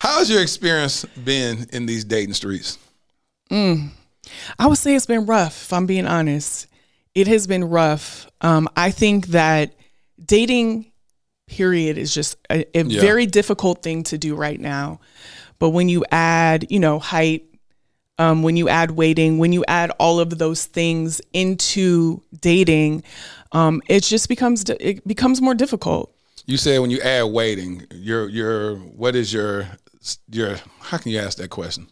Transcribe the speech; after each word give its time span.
How's 0.00 0.30
your 0.30 0.40
experience 0.40 1.04
been 1.04 1.66
in 1.72 1.84
these 1.84 2.04
dating 2.04 2.32
streets? 2.34 2.78
I 3.50 4.66
would 4.66 4.78
say 4.78 4.94
it's 4.94 5.04
been 5.06 5.26
rough, 5.26 5.62
if 5.64 5.72
I'm 5.72 5.86
being 5.86 6.06
honest. 6.06 6.68
It 7.14 7.26
has 7.26 7.46
been 7.46 7.64
rough. 7.64 8.26
Um, 8.40 8.68
I 8.76 8.92
think 8.92 9.28
that 9.28 9.74
dating, 10.24 10.90
period, 11.48 11.98
is 11.98 12.14
just 12.14 12.36
a, 12.50 12.64
a 12.74 12.84
Yeah. 12.84 13.00
very 13.00 13.26
difficult 13.26 13.82
thing 13.82 14.02
to 14.04 14.16
do 14.16 14.34
right 14.34 14.58
now. 14.58 15.00
But 15.58 15.70
when 15.70 15.90
you 15.90 16.04
add, 16.10 16.70
you 16.70 16.78
know, 16.78 16.98
height, 16.98 17.44
um, 18.18 18.42
when 18.42 18.56
you 18.56 18.68
add 18.70 18.92
waiting, 18.92 19.36
when 19.36 19.52
you 19.52 19.64
add 19.68 19.90
all 19.98 20.18
of 20.18 20.38
those 20.38 20.64
things 20.64 21.20
into 21.34 22.22
dating, 22.40 23.02
um, 23.52 23.82
it 23.88 24.02
just 24.04 24.28
becomes 24.28 24.64
it 24.68 25.06
becomes 25.06 25.42
more 25.42 25.54
difficult. 25.54 26.14
You 26.46 26.56
said 26.56 26.80
when 26.80 26.90
you 26.90 27.00
add 27.00 27.24
waiting, 27.24 27.86
your 27.90 28.28
your 28.28 28.76
what 28.76 29.14
is 29.14 29.32
your 29.32 29.66
your 30.30 30.56
how 30.80 30.98
can 30.98 31.12
you 31.12 31.18
ask 31.18 31.38
that 31.38 31.50
question? 31.50 31.88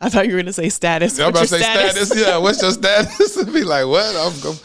I 0.00 0.08
thought 0.08 0.26
you 0.26 0.32
were 0.32 0.38
going 0.38 0.46
to 0.46 0.52
say 0.52 0.68
status. 0.68 1.18
I'm 1.20 1.28
about 1.28 1.42
to 1.42 1.46
say 1.48 1.60
status? 1.60 2.12
Yeah, 2.16 2.36
what's 2.38 2.60
your 2.60 2.72
status? 2.72 3.44
Be 3.52 3.62
like, 3.62 3.86
what? 3.86 4.14
I'm, 4.16 4.46
I'm- 4.48 4.58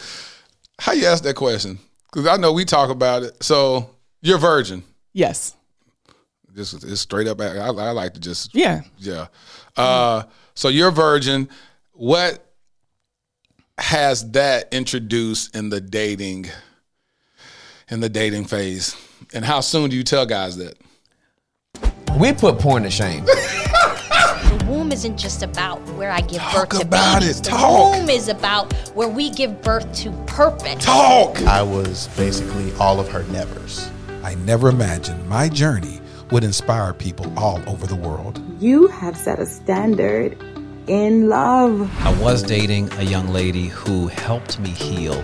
how 0.80 0.94
you 0.94 1.06
ask 1.06 1.23
that 1.23 1.36
question? 1.36 1.80
Because 2.11 2.28
I 2.28 2.38
know 2.38 2.52
we 2.53 2.66
talk 2.66 2.89
about 2.89 3.23
it. 3.23 3.44
So 3.44 3.89
you're 4.22 4.38
virgin. 4.38 4.84
Yes. 5.14 5.56
Just 6.56 6.84
it's 6.84 7.02
straight 7.02 7.28
up. 7.28 7.39
I, 7.42 7.45
I 7.58 7.69
like 7.69 8.14
to 8.16 8.19
just 8.19 8.53
Yeah. 8.56 8.81
yeah. 8.97 9.28
Uh, 9.75 10.23
so 10.56 10.69
you're 10.69 10.91
virgin. 10.91 11.50
What 11.94 12.44
has 13.78 14.31
that 14.31 14.72
introduced 14.73 15.56
in 15.56 15.69
the 15.69 15.80
dating 15.81 16.47
in 17.89 18.00
the 18.00 18.09
dating 18.09 18.45
phase? 18.45 18.95
And 19.34 19.44
how 19.45 19.59
soon 19.62 19.89
do 19.89 19.95
you 19.95 20.03
tell 20.03 20.25
guys 20.25 20.58
that? 20.58 20.78
We 22.19 22.33
put 22.33 22.59
porn 22.59 22.83
to 22.83 22.89
shame. 22.91 23.25
The 24.47 24.65
womb 24.65 24.91
isn't 24.91 25.17
just 25.17 25.43
about 25.43 25.79
where 25.95 26.11
I 26.11 26.21
give 26.21 26.39
Talk 26.41 26.69
birth 26.71 26.79
to 26.81 26.85
about 26.87 27.19
babies. 27.21 27.39
it. 27.39 27.43
The 27.45 27.49
Talk. 27.51 27.95
womb 27.95 28.09
is 28.09 28.27
about 28.29 28.73
where 28.95 29.07
we 29.07 29.29
give 29.29 29.61
birth 29.61 29.91
to 30.03 30.11
purpose. 30.25 30.83
Talk. 30.83 31.41
I 31.43 31.61
was 31.61 32.07
basically 32.17 32.73
all 32.75 32.99
of 32.99 33.07
her 33.09 33.23
nevers. 33.25 33.89
I 34.23 34.35
never 34.35 34.69
imagined 34.69 35.27
my 35.27 35.47
journey 35.49 35.99
would 36.31 36.43
inspire 36.43 36.93
people 36.93 37.31
all 37.38 37.61
over 37.67 37.88
the 37.88 37.95
world. 37.95 38.41
You 38.59 38.88
have 38.88 39.15
set 39.17 39.39
a 39.39 39.45
standard 39.45 40.38
in 40.88 41.27
love. 41.29 41.89
I 42.05 42.17
was 42.21 42.41
dating 42.43 42.91
a 42.93 43.03
young 43.03 43.27
lady 43.29 43.67
who 43.67 44.07
helped 44.07 44.59
me 44.59 44.69
heal. 44.69 45.21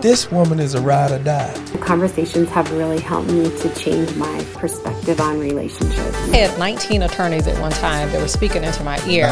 This 0.00 0.30
woman 0.30 0.60
is 0.60 0.74
a 0.74 0.80
ride 0.80 1.10
or 1.10 1.22
die. 1.22 1.52
Conversations 1.82 2.48
have 2.48 2.72
really 2.72 3.00
helped 3.00 3.30
me 3.30 3.54
to 3.58 3.74
change 3.74 4.14
my 4.16 4.42
perspective 4.54 5.20
on 5.20 5.38
relationships. 5.38 6.16
I 6.30 6.36
had 6.38 6.58
19 6.58 7.02
attorneys 7.02 7.46
at 7.46 7.60
one 7.60 7.70
time 7.72 8.10
that 8.12 8.18
were 8.18 8.26
speaking 8.26 8.64
into 8.64 8.82
my 8.82 8.98
ear. 9.06 9.26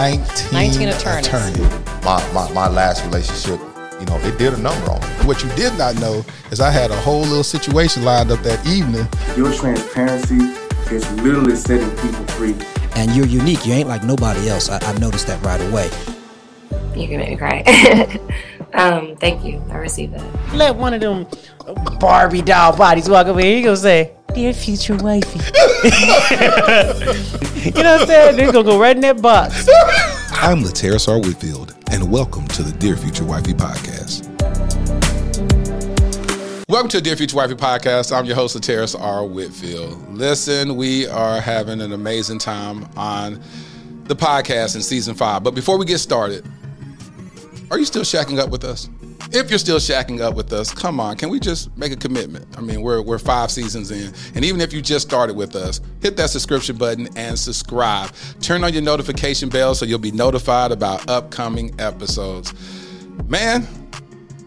19, 0.53 0.89
attorneys. 0.89 1.59
My, 2.05 2.33
my, 2.35 2.53
my 2.53 2.69
last 2.69 3.03
relationship, 3.07 3.59
you 3.99 4.05
know, 4.05 4.19
it 4.19 4.37
did 4.37 4.53
a 4.53 4.59
number 4.59 4.91
on 4.91 5.01
me. 5.01 5.27
What 5.27 5.43
you 5.43 5.49
did 5.53 5.73
not 5.79 5.99
know 6.01 6.23
is 6.51 6.61
I 6.61 6.71
had 6.71 6.91
a 6.91 6.97
whole 6.97 7.23
little 7.23 7.43
situation 7.43 8.05
lined 8.05 8.31
up 8.31 8.41
that 8.41 8.67
evening. 8.67 9.09
Your 9.39 9.51
transparency 9.55 10.37
is 10.95 11.11
literally 11.23 11.57
setting 11.57 11.91
people 11.97 12.27
free. 12.35 12.55
And 12.95 13.17
you're 13.17 13.27
unique. 13.27 13.65
You 13.65 13.73
ain't 13.73 13.89
like 13.89 14.05
nobody 14.05 14.51
else. 14.51 14.69
I, 14.69 14.79
I 14.81 14.93
noticed 14.99 15.29
that 15.29 15.43
right 15.43 15.63
away. 15.71 15.89
You 16.95 17.09
can 17.09 17.21
make 17.21 17.31
me 17.31 17.37
cry. 17.39 18.21
um, 18.75 19.17
thank 19.17 19.45
you. 19.45 19.63
I 19.71 19.77
received 19.77 20.15
that. 20.15 20.55
Let 20.55 20.77
one 20.77 20.95
of 20.95 21.01
them 21.01 21.27
Barbie 21.99 22.43
doll 22.43 22.77
bodies 22.77 23.09
walk 23.09 23.27
over 23.27 23.41
here. 23.41 23.57
You 23.57 23.65
gonna 23.65 23.77
say, 23.77 24.13
"Dear 24.35 24.53
future 24.53 24.97
wifey," 24.97 25.39
you 25.85 25.91
know 27.73 27.93
what 27.93 28.01
I'm 28.01 28.07
saying? 28.07 28.37
They're 28.37 28.53
gonna 28.53 28.65
go 28.65 28.79
right 28.81 28.97
in 28.97 29.03
that 29.03 29.21
box. 29.23 29.69
I'm 30.33 30.63
Lateris 30.63 31.09
R. 31.09 31.19
Whitfield, 31.21 31.75
and 31.91 32.11
welcome 32.11 32.47
to 32.49 32.63
the 32.63 32.73
Dear 32.73 32.97
Future 32.97 33.25
Wifey 33.25 33.55
podcast. 33.55 34.27
Welcome 36.69 36.91
to 36.91 36.99
the 36.99 37.03
Dear 37.03 37.17
Future 37.17 37.37
Wifey 37.37 37.55
podcast. 37.55 38.17
I'm 38.17 38.27
your 38.27 38.37
host, 38.37 38.57
Lateris 38.57 38.99
R. 38.99 39.25
Whitfield. 39.27 40.15
Listen, 40.15 40.77
we 40.77 41.07
are 41.07 41.41
having 41.41 41.81
an 41.81 41.93
amazing 41.93 42.39
time 42.39 42.87
on 42.97 43.43
the 44.05 44.15
podcast 44.15 44.75
in 44.75 44.83
season 44.83 45.15
five. 45.15 45.43
But 45.43 45.55
before 45.55 45.79
we 45.79 45.85
get 45.87 45.99
started, 45.99 46.47
are 47.71 47.79
you 47.79 47.85
still 47.85 48.03
shacking 48.03 48.39
up 48.39 48.51
with 48.51 48.65
us? 48.65 48.89
If 49.31 49.51
you're 49.51 49.59
still 49.59 49.79
shacking 49.79 50.21
up 50.21 50.35
with 50.35 50.53
us, 50.53 50.73
come 50.73 51.01
on, 51.01 51.17
can 51.17 51.29
we 51.29 51.39
just 51.39 51.77
make 51.77 51.93
a 51.93 51.97
commitment? 51.97 52.47
I 52.57 52.63
mean, 52.63 52.81
we're, 52.81 53.03
we're 53.03 53.19
five 53.19 53.51
seasons 53.51 53.91
in. 53.91 54.15
And 54.35 54.45
even 54.45 54.61
if 54.61 54.73
you 54.73 54.81
just 54.81 55.07
started 55.07 55.37
with 55.37 55.55
us, 55.55 55.83
hit 56.01 56.17
that 56.17 56.31
subscription 56.31 56.77
button 56.77 57.09
and 57.17 57.39
subscribe. 57.39 58.11
Turn 58.41 58.65
on 58.65 58.73
your 58.73 58.83
notification 58.83 59.51
bell 59.51 59.75
so 59.75 59.85
you'll 59.85 59.99
be 59.99 60.13
notified 60.13 60.73
about 60.73 61.09
upcoming 61.11 61.79
episodes. 61.79 62.55
Man, 63.27 63.67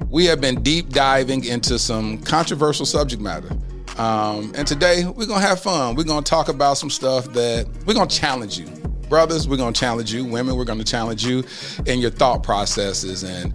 we 0.09 0.26
have 0.26 0.42
been 0.42 0.64
deep 0.64 0.90
diving 0.90 1.46
into 1.46 1.78
some 1.78 2.18
controversial 2.24 2.88
subject 2.88 3.22
matter. 3.22 3.50
Um, 3.98 4.52
and 4.56 4.66
today 4.66 5.06
we're 5.06 5.28
gonna 5.28 5.46
have 5.46 5.59
fun. 5.59 5.96
We're 5.96 6.06
gonna 6.06 6.24
talk 6.24 6.50
about 6.50 6.78
some 6.78 6.90
stuff 6.90 7.32
that 7.34 7.68
we're 7.86 7.94
gonna 7.94 8.09
challenge 8.09 8.58
you. 8.58 8.81
Brothers, 9.12 9.46
we're 9.46 9.58
gonna 9.58 9.74
challenge 9.74 10.14
you. 10.14 10.24
Women, 10.24 10.56
we're 10.56 10.64
gonna 10.64 10.86
challenge 10.86 11.26
you 11.26 11.44
in 11.86 12.00
your 12.00 12.12
thought 12.12 12.44
processes. 12.44 13.24
And 13.24 13.54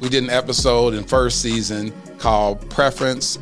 we 0.00 0.08
did 0.08 0.24
an 0.24 0.30
episode 0.30 0.94
in 0.94 1.04
first 1.04 1.42
season 1.42 1.92
called 2.16 2.70
Preference 2.70 3.36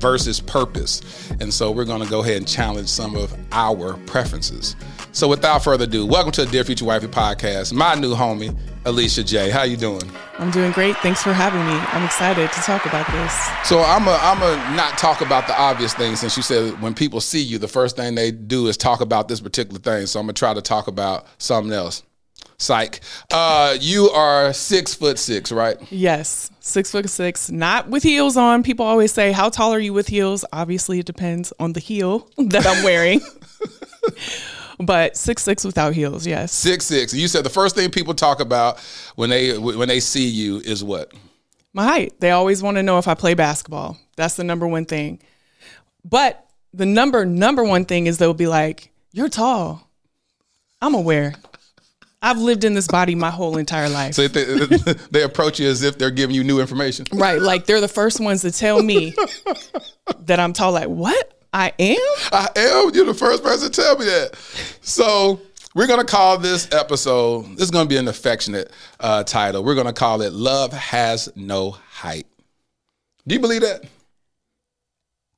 versus 0.00 0.38
Purpose. 0.38 1.30
And 1.40 1.52
so 1.52 1.70
we're 1.70 1.86
gonna 1.86 2.04
go 2.04 2.20
ahead 2.20 2.36
and 2.36 2.46
challenge 2.46 2.90
some 2.90 3.16
of 3.16 3.34
our 3.52 3.94
preferences. 4.04 4.76
So 5.12 5.28
without 5.28 5.64
further 5.64 5.84
ado, 5.84 6.04
welcome 6.04 6.30
to 6.32 6.44
the 6.44 6.52
Dear 6.52 6.64
Future 6.64 6.84
Wifey 6.84 7.06
podcast. 7.06 7.72
My 7.72 7.94
new 7.94 8.14
homie, 8.14 8.54
Alicia 8.88 9.22
Jay 9.22 9.50
How 9.50 9.64
you 9.64 9.76
doing? 9.76 10.10
I'm 10.38 10.50
doing 10.50 10.72
great. 10.72 10.96
Thanks 10.96 11.22
for 11.22 11.34
having 11.34 11.60
me. 11.60 11.78
I'm 11.92 12.04
excited 12.04 12.50
to 12.50 12.60
talk 12.60 12.86
about 12.86 13.06
this. 13.12 13.68
So 13.68 13.80
I'm 13.82 14.08
a 14.08 14.18
I'm 14.22 14.40
a 14.42 14.76
not 14.76 14.96
talk 14.96 15.20
about 15.20 15.46
the 15.46 15.60
obvious 15.60 15.92
thing 15.92 16.16
since 16.16 16.38
you 16.38 16.42
said 16.42 16.80
when 16.80 16.94
people 16.94 17.20
see 17.20 17.42
you, 17.42 17.58
the 17.58 17.68
first 17.68 17.96
thing 17.96 18.14
they 18.14 18.30
do 18.30 18.66
is 18.66 18.78
talk 18.78 19.02
about 19.02 19.28
this 19.28 19.40
particular 19.40 19.78
thing. 19.78 20.06
So 20.06 20.18
I'm 20.18 20.24
gonna 20.24 20.32
try 20.32 20.54
to 20.54 20.62
talk 20.62 20.88
about 20.88 21.26
something 21.36 21.70
else. 21.70 22.02
Psych. 22.56 23.00
Uh, 23.30 23.76
you 23.78 24.08
are 24.08 24.54
six 24.54 24.94
foot 24.94 25.18
six, 25.18 25.52
right? 25.52 25.76
Yes, 25.92 26.50
six 26.60 26.90
foot 26.90 27.10
six, 27.10 27.50
not 27.50 27.88
with 27.88 28.02
heels 28.02 28.38
on. 28.38 28.62
People 28.62 28.86
always 28.86 29.12
say, 29.12 29.32
How 29.32 29.50
tall 29.50 29.74
are 29.74 29.78
you 29.78 29.92
with 29.92 30.08
heels? 30.08 30.46
Obviously, 30.50 30.98
it 30.98 31.06
depends 31.06 31.52
on 31.60 31.74
the 31.74 31.80
heel 31.80 32.26
that 32.38 32.66
I'm 32.66 32.82
wearing. 32.82 33.20
but 34.78 35.16
six 35.16 35.42
six 35.42 35.64
without 35.64 35.94
heels, 35.94 36.26
yes. 36.26 36.52
Six 36.52 36.84
six. 36.86 37.12
You 37.14 37.28
said 37.28 37.44
the 37.44 37.50
first 37.50 37.74
thing 37.74 37.90
people 37.90 38.14
talk 38.14 38.40
about 38.40 38.78
when 39.16 39.30
they 39.30 39.58
when 39.58 39.88
they 39.88 40.00
see 40.00 40.28
you 40.28 40.58
is 40.58 40.84
what? 40.84 41.12
My 41.72 41.84
height. 41.84 42.20
They 42.20 42.30
always 42.30 42.62
want 42.62 42.76
to 42.76 42.82
know 42.82 42.98
if 42.98 43.08
I 43.08 43.14
play 43.14 43.34
basketball. 43.34 43.98
That's 44.16 44.36
the 44.36 44.44
number 44.44 44.66
one 44.66 44.84
thing. 44.84 45.20
But 46.04 46.46
the 46.72 46.86
number 46.86 47.24
number 47.24 47.64
one 47.64 47.84
thing 47.84 48.06
is 48.06 48.18
they'll 48.18 48.34
be 48.34 48.46
like, 48.46 48.90
You're 49.12 49.28
tall. 49.28 49.88
I'm 50.80 50.94
aware. 50.94 51.34
I've 52.20 52.38
lived 52.38 52.64
in 52.64 52.74
this 52.74 52.88
body 52.88 53.14
my 53.14 53.30
whole 53.30 53.58
entire 53.58 53.88
life. 53.88 54.14
So 54.14 54.26
they, 54.26 54.44
they 55.10 55.22
approach 55.22 55.60
you 55.60 55.68
as 55.68 55.82
if 55.82 55.98
they're 55.98 56.10
giving 56.10 56.34
you 56.34 56.42
new 56.42 56.60
information. 56.60 57.06
Right. 57.12 57.40
Like 57.40 57.66
they're 57.66 57.80
the 57.80 57.88
first 57.88 58.18
ones 58.20 58.42
to 58.42 58.50
tell 58.50 58.82
me 58.82 59.14
that 60.20 60.40
I'm 60.40 60.52
tall. 60.52 60.72
Like, 60.72 60.88
what? 60.88 61.37
I 61.52 61.72
am? 61.78 61.96
I 62.32 62.48
am. 62.56 62.90
You're 62.94 63.06
the 63.06 63.14
first 63.14 63.42
person 63.42 63.70
to 63.70 63.80
tell 63.82 63.98
me 63.98 64.04
that. 64.04 64.36
So 64.82 65.40
we're 65.74 65.86
gonna 65.86 66.04
call 66.04 66.38
this 66.38 66.68
episode. 66.72 67.44
This 67.56 67.64
is 67.64 67.70
gonna 67.70 67.88
be 67.88 67.96
an 67.96 68.08
affectionate 68.08 68.70
uh, 69.00 69.24
title. 69.24 69.64
We're 69.64 69.74
gonna 69.74 69.92
call 69.92 70.22
it 70.22 70.32
"Love 70.32 70.72
Has 70.72 71.28
No 71.36 71.70
Height." 71.70 72.26
Do 73.26 73.34
you 73.34 73.40
believe 73.40 73.62
that? 73.62 73.84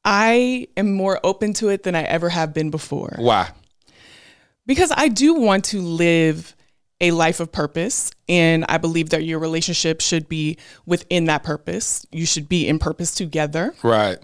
I 0.04 0.68
am 0.76 0.92
more 0.92 1.20
open 1.22 1.52
to 1.54 1.68
it 1.68 1.82
than 1.82 1.94
I 1.94 2.02
ever 2.02 2.28
have 2.28 2.54
been 2.54 2.70
before. 2.70 3.14
Why? 3.18 3.50
Because 4.66 4.92
I 4.96 5.08
do 5.08 5.34
want 5.34 5.64
to 5.66 5.80
live 5.80 6.54
a 7.00 7.10
life 7.10 7.40
of 7.40 7.50
purpose. 7.50 8.12
And 8.28 8.64
I 8.68 8.78
believe 8.78 9.10
that 9.10 9.24
your 9.24 9.38
relationship 9.38 10.00
should 10.00 10.28
be 10.28 10.58
within 10.86 11.26
that 11.26 11.42
purpose. 11.42 12.06
You 12.12 12.26
should 12.26 12.48
be 12.48 12.68
in 12.68 12.78
purpose 12.78 13.14
together. 13.14 13.74
Right. 13.82 14.18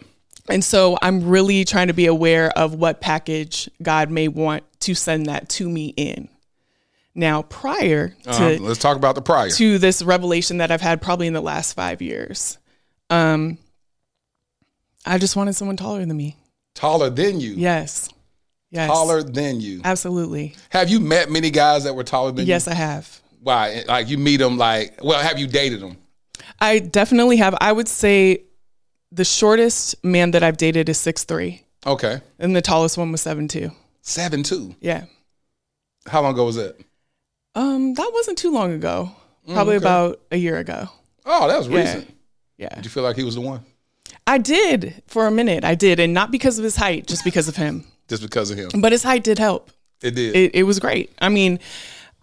And 0.48 0.62
so 0.64 0.96
I'm 1.02 1.28
really 1.28 1.64
trying 1.64 1.88
to 1.88 1.92
be 1.94 2.06
aware 2.06 2.50
of 2.56 2.74
what 2.74 3.00
package 3.00 3.68
God 3.82 4.10
may 4.10 4.28
want 4.28 4.62
to 4.80 4.94
send 4.94 5.26
that 5.26 5.48
to 5.50 5.68
me 5.68 5.92
in. 5.96 6.28
Now, 7.14 7.42
prior 7.42 8.08
to 8.24 8.30
Uh-huh. 8.30 8.56
Let's 8.60 8.78
talk 8.78 8.96
about 8.96 9.14
the 9.14 9.22
prior. 9.22 9.48
to 9.50 9.78
this 9.78 10.02
revelation 10.02 10.58
that 10.58 10.70
I've 10.70 10.82
had 10.82 11.00
probably 11.00 11.26
in 11.26 11.32
the 11.32 11.40
last 11.40 11.72
five 11.72 12.02
years, 12.02 12.58
um, 13.10 13.58
I 15.04 15.18
just 15.18 15.34
wanted 15.36 15.54
someone 15.54 15.76
taller 15.76 16.04
than 16.04 16.16
me. 16.16 16.36
Taller 16.74 17.08
than 17.10 17.40
you. 17.40 17.54
Yes. 17.54 18.10
Yes. 18.70 18.88
Taller 18.90 19.22
than 19.22 19.60
you. 19.60 19.80
Absolutely. 19.84 20.54
Have 20.70 20.90
you 20.90 21.00
met 21.00 21.30
many 21.30 21.50
guys 21.50 21.84
that 21.84 21.94
were 21.94 22.04
taller 22.04 22.32
than 22.32 22.44
you? 22.44 22.50
Yes, 22.50 22.68
I 22.68 22.74
have. 22.74 23.20
Why? 23.42 23.84
Like 23.88 24.08
you 24.08 24.18
meet 24.18 24.38
them 24.38 24.58
like, 24.58 24.98
well, 25.02 25.20
have 25.22 25.38
you 25.38 25.46
dated 25.46 25.80
them? 25.80 25.96
I 26.60 26.80
definitely 26.80 27.36
have. 27.36 27.54
I 27.60 27.72
would 27.72 27.88
say 27.88 28.42
the 29.12 29.24
shortest 29.24 30.02
man 30.04 30.32
that 30.32 30.42
I've 30.42 30.56
dated 30.56 30.88
is 30.88 30.98
six 30.98 31.24
three, 31.24 31.62
Okay. 31.86 32.20
and 32.38 32.54
the 32.56 32.62
tallest 32.62 32.98
one 32.98 33.12
was 33.12 33.20
seven 33.22 33.48
two. 33.48 33.70
Seven 34.02 34.42
two. 34.42 34.74
Yeah. 34.80 35.04
How 36.06 36.22
long 36.22 36.34
ago 36.34 36.44
was 36.44 36.56
that? 36.56 36.76
Um, 37.54 37.94
that 37.94 38.10
wasn't 38.12 38.38
too 38.38 38.52
long 38.52 38.72
ago. 38.72 39.10
Probably 39.52 39.76
okay. 39.76 39.84
about 39.84 40.20
a 40.30 40.36
year 40.36 40.58
ago. 40.58 40.88
Oh, 41.24 41.48
that 41.48 41.58
was 41.58 41.68
Yeah. 41.68 41.78
recent. 41.80 42.14
Yeah. 42.58 42.74
Did 42.74 42.84
you 42.84 42.90
feel 42.90 43.02
like 43.02 43.16
he 43.16 43.22
was 43.24 43.34
the 43.34 43.40
one? 43.40 43.64
I 44.26 44.38
did 44.38 45.02
for 45.06 45.26
a 45.26 45.30
minute. 45.30 45.64
I 45.64 45.74
did, 45.74 46.00
and 46.00 46.12
not 46.12 46.30
because 46.30 46.58
of 46.58 46.64
his 46.64 46.76
height, 46.76 47.06
just 47.06 47.24
because 47.24 47.48
of 47.48 47.56
him. 47.56 47.84
Just 48.08 48.22
because 48.22 48.50
of 48.50 48.58
him? 48.58 48.68
But 48.80 48.92
his 48.92 49.02
height 49.02 49.24
did 49.24 49.38
help. 49.38 49.70
It 50.02 50.14
did. 50.14 50.34
It, 50.36 50.54
it 50.56 50.62
was 50.64 50.78
great. 50.78 51.12
I 51.20 51.28
mean, 51.28 51.58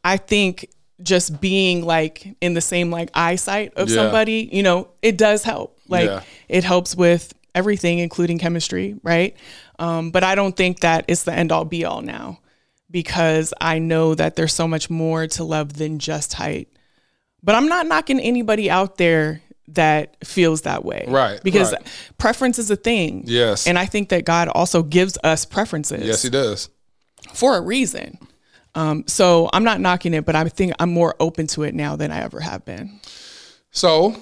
I 0.03 0.17
think 0.17 0.69
just 1.01 1.41
being 1.41 1.83
like 1.85 2.35
in 2.39 2.53
the 2.53 2.61
same 2.61 2.89
like 2.91 3.09
eyesight 3.13 3.73
of 3.75 3.89
Yeah. 3.89 3.95
somebody, 3.95 4.49
you 4.51 4.63
know, 4.63 4.89
it 5.01 5.17
does 5.17 5.43
help. 5.43 5.72
Like 5.87 6.07
Yeah. 6.09 6.21
it 6.49 6.63
helps 6.63 6.95
with 6.95 7.33
everything, 7.55 7.99
including 7.99 8.39
chemistry, 8.39 8.95
right? 9.03 9.35
Um, 9.79 10.11
but 10.11 10.23
I 10.23 10.35
don't 10.35 10.55
think 10.55 10.79
that 10.81 11.05
it's 11.07 11.23
the 11.23 11.33
end 11.33 11.51
all 11.51 11.65
be 11.65 11.85
all 11.85 12.01
now 12.01 12.39
because 12.89 13.53
I 13.61 13.79
know 13.79 14.15
that 14.15 14.35
there's 14.35 14.53
so 14.53 14.67
much 14.67 14.89
more 14.89 15.27
to 15.27 15.43
love 15.43 15.73
than 15.73 15.99
just 15.99 16.33
height. 16.33 16.67
But 17.43 17.55
I'm 17.55 17.67
not 17.67 17.87
knocking 17.87 18.19
anybody 18.19 18.69
out 18.69 18.97
there 18.97 19.41
that 19.69 20.17
feels 20.25 20.61
that 20.61 20.83
way. 20.85 21.05
Right, 21.07 21.41
Because 21.43 21.71
right. 21.73 21.81
preference 22.17 22.59
is 22.59 22.69
a 22.69 22.75
thing. 22.75 23.23
Yes. 23.25 23.65
And 23.67 23.77
I 23.79 23.85
think 23.85 24.09
that 24.09 24.25
God 24.25 24.47
also 24.49 24.83
gives 24.83 25.17
us 25.23 25.45
preferences 25.45 26.05
yes, 26.05 26.21
he 26.21 26.29
does. 26.29 26.69
for 27.33 27.57
a 27.57 27.61
reason. 27.61 28.17
Um, 28.75 29.03
so 29.07 29.49
I'm 29.53 29.63
not 29.63 29.79
knocking 29.79 30.13
it, 30.13 30.25
but 30.25 30.35
I 30.35 30.43
think 30.49 30.73
I'm 30.79 30.91
more 30.91 31.15
open 31.19 31.47
to 31.47 31.63
it 31.63 31.73
now 31.75 31.95
than 31.95 32.11
I 32.11 32.21
ever 32.21 32.39
have 32.39 32.65
been. 32.65 32.99
So 33.71 34.15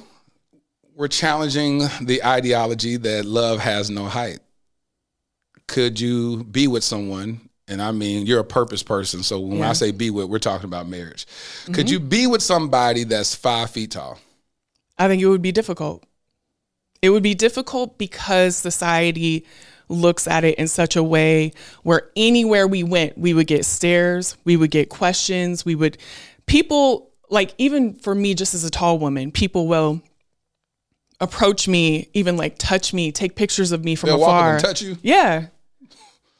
we're 1.01 1.07
challenging 1.07 1.79
the 2.01 2.23
ideology 2.23 2.95
that 2.95 3.25
love 3.25 3.59
has 3.59 3.89
no 3.89 4.05
height. 4.05 4.37
Could 5.67 5.99
you 5.99 6.43
be 6.43 6.67
with 6.67 6.83
someone? 6.83 7.49
And 7.67 7.81
I 7.81 7.89
mean, 7.91 8.27
you're 8.27 8.41
a 8.41 8.43
purpose 8.43 8.83
person. 8.83 9.23
So 9.23 9.39
when 9.39 9.63
I 9.63 9.73
say 9.73 9.89
be 9.89 10.11
with, 10.11 10.27
we're 10.27 10.37
talking 10.37 10.67
about 10.67 10.87
marriage. 10.87 11.25
Could 11.71 11.87
Mhm. 11.87 11.89
you 11.89 11.99
be 11.99 12.27
with 12.27 12.43
somebody 12.43 13.03
that's 13.03 13.33
five 13.33 13.71
feet 13.71 13.89
tall? 13.89 14.19
I 14.99 15.07
think 15.07 15.23
it 15.23 15.25
would 15.25 15.41
be 15.41 15.51
difficult. 15.51 16.03
It 17.01 17.09
would 17.09 17.23
be 17.23 17.33
difficult 17.33 17.97
because 17.97 18.55
society 18.55 19.43
looks 19.89 20.27
at 20.27 20.43
it 20.43 20.53
in 20.59 20.67
such 20.67 20.95
a 20.95 21.01
way 21.01 21.51
where 21.81 22.11
anywhere 22.15 22.67
we 22.67 22.83
went, 22.83 23.17
we 23.17 23.33
would 23.33 23.47
get 23.47 23.65
stares, 23.65 24.37
we 24.45 24.55
would 24.55 24.69
get 24.69 24.89
questions, 24.89 25.65
we 25.65 25.73
would 25.73 25.97
people 26.45 27.09
like 27.31 27.55
even 27.57 27.95
for 27.95 28.13
me 28.13 28.35
just 28.35 28.53
as 28.53 28.63
a 28.63 28.69
tall 28.69 28.99
woman, 28.99 29.31
people 29.31 29.67
will 29.67 29.99
approach 31.21 31.67
me, 31.67 32.09
even 32.13 32.35
like 32.35 32.57
touch 32.57 32.93
me, 32.93 33.11
take 33.11 33.35
pictures 33.35 33.71
of 33.71 33.85
me 33.85 33.95
from 33.95 34.09
They'll 34.09 34.19
walk 34.19 34.29
up 34.29 34.35
afar. 34.35 34.53
and 34.55 34.63
touch 34.63 34.81
you? 34.81 34.97
Yeah. 35.01 35.47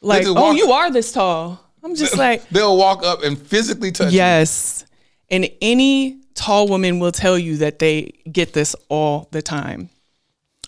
Like, 0.02 0.24
oh, 0.26 0.52
you 0.52 0.72
are 0.72 0.90
this 0.90 1.12
tall. 1.12 1.64
I'm 1.84 1.94
just 1.94 2.18
like 2.18 2.46
They'll 2.50 2.76
walk 2.76 3.04
up 3.04 3.22
and 3.22 3.38
physically 3.38 3.92
touch 3.92 4.12
you. 4.12 4.18
Yes. 4.18 4.84
And 5.30 5.48
any 5.62 6.20
tall 6.34 6.68
woman 6.68 6.98
will 6.98 7.12
tell 7.12 7.38
you 7.38 7.58
that 7.58 7.78
they 7.78 8.12
get 8.30 8.52
this 8.52 8.74
all 8.88 9.28
the 9.30 9.40
time. 9.40 9.88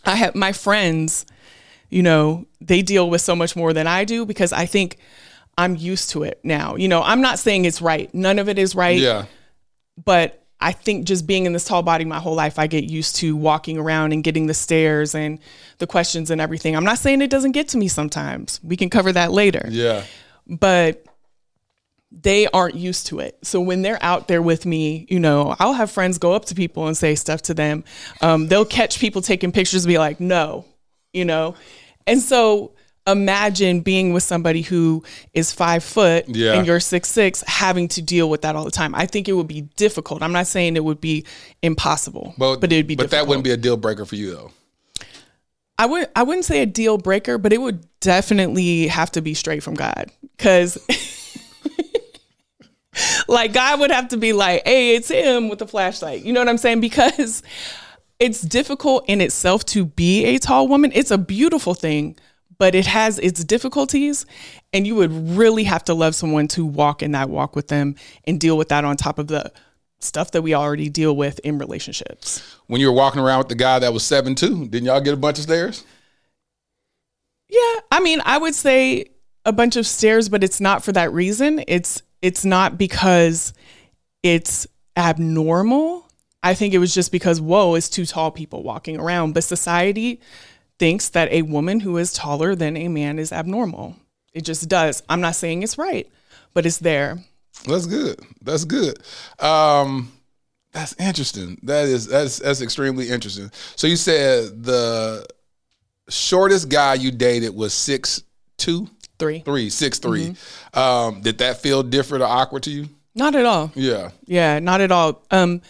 I 0.04 0.16
have 0.16 0.34
my 0.34 0.52
friends, 0.52 1.26
you 1.90 2.02
know, 2.02 2.46
they 2.60 2.82
deal 2.82 3.10
with 3.10 3.20
so 3.20 3.34
much 3.34 3.56
more 3.56 3.72
than 3.72 3.86
I 3.86 4.04
do 4.04 4.24
because 4.24 4.52
I 4.52 4.66
think 4.66 4.98
I'm 5.58 5.76
used 5.76 6.10
to 6.10 6.22
it 6.22 6.40
now. 6.44 6.76
You 6.76 6.88
know, 6.88 7.02
I'm 7.02 7.20
not 7.20 7.38
saying 7.38 7.64
it's 7.64 7.82
right. 7.82 8.12
None 8.14 8.38
of 8.38 8.48
it 8.48 8.58
is 8.58 8.74
right. 8.74 8.98
Yeah. 8.98 9.26
But 10.04 10.43
I 10.64 10.72
think 10.72 11.04
just 11.06 11.26
being 11.26 11.46
in 11.46 11.52
this 11.52 11.64
tall 11.64 11.82
body 11.82 12.04
my 12.04 12.18
whole 12.18 12.34
life, 12.34 12.58
I 12.58 12.66
get 12.66 12.84
used 12.84 13.16
to 13.16 13.36
walking 13.36 13.78
around 13.78 14.12
and 14.12 14.24
getting 14.24 14.46
the 14.46 14.54
stares 14.54 15.14
and 15.14 15.38
the 15.78 15.86
questions 15.86 16.30
and 16.30 16.40
everything. 16.40 16.74
I'm 16.74 16.84
not 16.84 16.98
saying 16.98 17.20
it 17.22 17.30
doesn't 17.30 17.52
get 17.52 17.68
to 17.68 17.78
me 17.78 17.86
sometimes. 17.88 18.60
We 18.64 18.76
can 18.76 18.88
cover 18.90 19.12
that 19.12 19.30
later 19.30 19.66
Yeah. 19.70 20.04
but 20.46 21.04
they 22.10 22.46
aren't 22.48 22.76
used 22.76 23.08
to 23.08 23.18
it. 23.18 23.36
So 23.42 23.60
when 23.60 23.82
they're 23.82 24.00
out 24.02 24.28
there 24.28 24.40
with 24.40 24.64
me, 24.66 25.04
you 25.08 25.18
know, 25.18 25.56
I'll 25.58 25.72
have 25.72 25.90
friends 25.90 26.18
go 26.18 26.32
up 26.32 26.44
to 26.46 26.54
people 26.54 26.86
and 26.86 26.96
say 26.96 27.16
stuff 27.16 27.42
to 27.42 27.54
them. 27.54 27.82
Um, 28.20 28.46
they'll 28.46 28.64
catch 28.64 29.00
people 29.00 29.20
taking 29.20 29.50
pictures 29.50 29.84
and 29.84 29.90
be 29.90 29.98
like, 29.98 30.20
no, 30.20 30.64
you 31.12 31.24
know? 31.24 31.56
And 32.06 32.20
so 32.20 32.73
imagine 33.06 33.80
being 33.80 34.12
with 34.12 34.22
somebody 34.22 34.62
who 34.62 35.02
is 35.34 35.52
five 35.52 35.84
foot 35.84 36.24
Yeah. 36.28 36.54
and 36.54 36.66
you're 36.66 36.80
six 36.80 37.10
six, 37.10 37.42
having 37.46 37.88
to 37.88 38.02
deal 38.02 38.30
with 38.30 38.42
that 38.42 38.56
all 38.56 38.64
the 38.64 38.70
time. 38.70 38.94
I 38.94 39.06
think 39.06 39.28
it 39.28 39.32
would 39.34 39.48
be 39.48 39.62
difficult. 39.76 40.22
I'm 40.22 40.32
not 40.32 40.46
saying 40.46 40.76
it 40.76 40.84
would 40.84 41.00
be 41.00 41.24
impossible, 41.62 42.34
But, 42.38 42.60
but 42.60 42.72
it'd 42.72 42.86
be 42.86 42.96
But 42.96 43.04
difficult. 43.04 43.26
that 43.26 43.28
wouldn't 43.28 43.44
be 43.44 43.50
a 43.50 43.56
deal 43.56 43.76
breaker 43.76 44.06
for 44.06 44.16
you 44.16 44.30
though. 44.34 44.50
I 45.76 45.86
would 45.86 46.08
I 46.14 46.22
wouldn't 46.22 46.44
say 46.44 46.62
a 46.62 46.66
deal 46.66 46.98
breaker, 46.98 47.36
but 47.36 47.52
it 47.52 47.60
would 47.60 47.84
definitely 48.00 48.86
have 48.86 49.10
to 49.12 49.20
be 49.20 49.34
straight 49.34 49.62
from 49.62 49.74
God. 49.74 50.10
Cause 50.38 50.78
like 53.28 53.52
God 53.52 53.80
would 53.80 53.90
have 53.90 54.08
to 54.08 54.16
be 54.16 54.32
like, 54.32 54.62
hey, 54.64 54.94
it's 54.94 55.10
him 55.10 55.48
with 55.48 55.58
the 55.58 55.66
flashlight. 55.66 56.22
You 56.22 56.32
know 56.32 56.40
what 56.40 56.48
I'm 56.48 56.58
saying? 56.58 56.80
Because 56.80 57.42
it's 58.20 58.40
difficult 58.40 59.04
in 59.08 59.20
itself 59.20 59.64
to 59.66 59.84
be 59.84 60.24
a 60.26 60.38
tall 60.38 60.68
woman. 60.68 60.92
It's 60.94 61.10
a 61.10 61.18
beautiful 61.18 61.74
thing, 61.74 62.16
but 62.64 62.74
it 62.74 62.86
has 62.86 63.18
its 63.18 63.44
difficulties. 63.44 64.24
And 64.72 64.86
you 64.86 64.94
would 64.94 65.12
really 65.36 65.64
have 65.64 65.84
to 65.84 65.92
love 65.92 66.14
someone 66.14 66.48
to 66.48 66.64
walk 66.64 67.02
in 67.02 67.12
that 67.12 67.28
walk 67.28 67.54
with 67.54 67.68
them 67.68 67.94
and 68.26 68.40
deal 68.40 68.56
with 68.56 68.70
that 68.70 68.86
on 68.86 68.96
top 68.96 69.18
of 69.18 69.26
the 69.26 69.52
stuff 69.98 70.30
that 70.30 70.40
we 70.40 70.54
already 70.54 70.88
deal 70.88 71.14
with 71.14 71.40
in 71.40 71.58
relationships. 71.58 72.56
When 72.66 72.80
you 72.80 72.86
were 72.86 72.96
walking 72.96 73.20
around 73.20 73.40
with 73.40 73.50
the 73.50 73.54
guy 73.54 73.80
that 73.80 73.92
was 73.92 74.02
seven 74.02 74.34
two, 74.34 74.66
didn't 74.66 74.86
y'all 74.86 75.02
get 75.02 75.12
a 75.12 75.18
bunch 75.18 75.36
of 75.36 75.42
stares? 75.42 75.84
Yeah, 77.50 77.80
I 77.92 78.00
mean, 78.00 78.22
I 78.24 78.38
would 78.38 78.54
say 78.54 79.10
a 79.44 79.52
bunch 79.52 79.76
of 79.76 79.86
stares, 79.86 80.30
but 80.30 80.42
it's 80.42 80.58
not 80.58 80.82
for 80.82 80.92
that 80.92 81.12
reason. 81.12 81.62
It's 81.68 82.00
it's 82.22 82.46
not 82.46 82.78
because 82.78 83.52
it's 84.22 84.66
abnormal. 84.96 86.08
I 86.42 86.54
think 86.54 86.72
it 86.72 86.78
was 86.78 86.94
just 86.94 87.12
because 87.12 87.42
whoa, 87.42 87.74
it's 87.74 87.90
two 87.90 88.06
tall 88.06 88.30
people 88.30 88.62
walking 88.62 88.98
around. 88.98 89.34
But 89.34 89.44
society 89.44 90.22
thinks 90.78 91.08
that 91.10 91.30
a 91.32 91.42
woman 91.42 91.80
who 91.80 91.96
is 91.98 92.12
taller 92.12 92.54
than 92.54 92.76
a 92.76 92.88
man 92.88 93.18
is 93.18 93.32
abnormal. 93.32 93.96
It 94.32 94.42
just 94.44 94.68
does. 94.68 95.02
I'm 95.08 95.20
not 95.20 95.36
saying 95.36 95.62
it's 95.62 95.78
right, 95.78 96.08
but 96.52 96.66
it's 96.66 96.78
there. 96.78 97.18
That's 97.66 97.86
good. 97.86 98.18
That's 98.42 98.64
good. 98.64 98.98
Um, 99.38 100.10
that's 100.72 100.94
interesting. 100.98 101.58
That 101.62 101.84
is 101.86 102.08
that's 102.08 102.40
that's 102.40 102.60
extremely 102.60 103.08
interesting. 103.08 103.50
So 103.76 103.86
you 103.86 103.94
said 103.96 104.64
the 104.64 105.24
shortest 106.08 106.68
guy 106.68 106.94
you 106.94 107.10
dated 107.12 107.54
was 107.54 107.72
six 107.72 108.22
two, 108.58 108.88
Three. 109.18 109.40
three, 109.40 109.70
six 109.70 110.00
three. 110.00 110.34
Um, 110.74 111.20
did 111.22 111.38
that 111.38 111.58
feel 111.58 111.84
different 111.84 112.22
or 112.24 112.26
awkward 112.26 112.64
to 112.64 112.70
you? 112.70 112.88
Not 113.14 113.36
at 113.36 113.46
all. 113.46 113.70
Yeah. 113.76 114.10
Yeah, 114.26 114.58
not 114.58 114.80
at 114.80 114.90
all. 114.90 115.22
Um, 115.30 115.62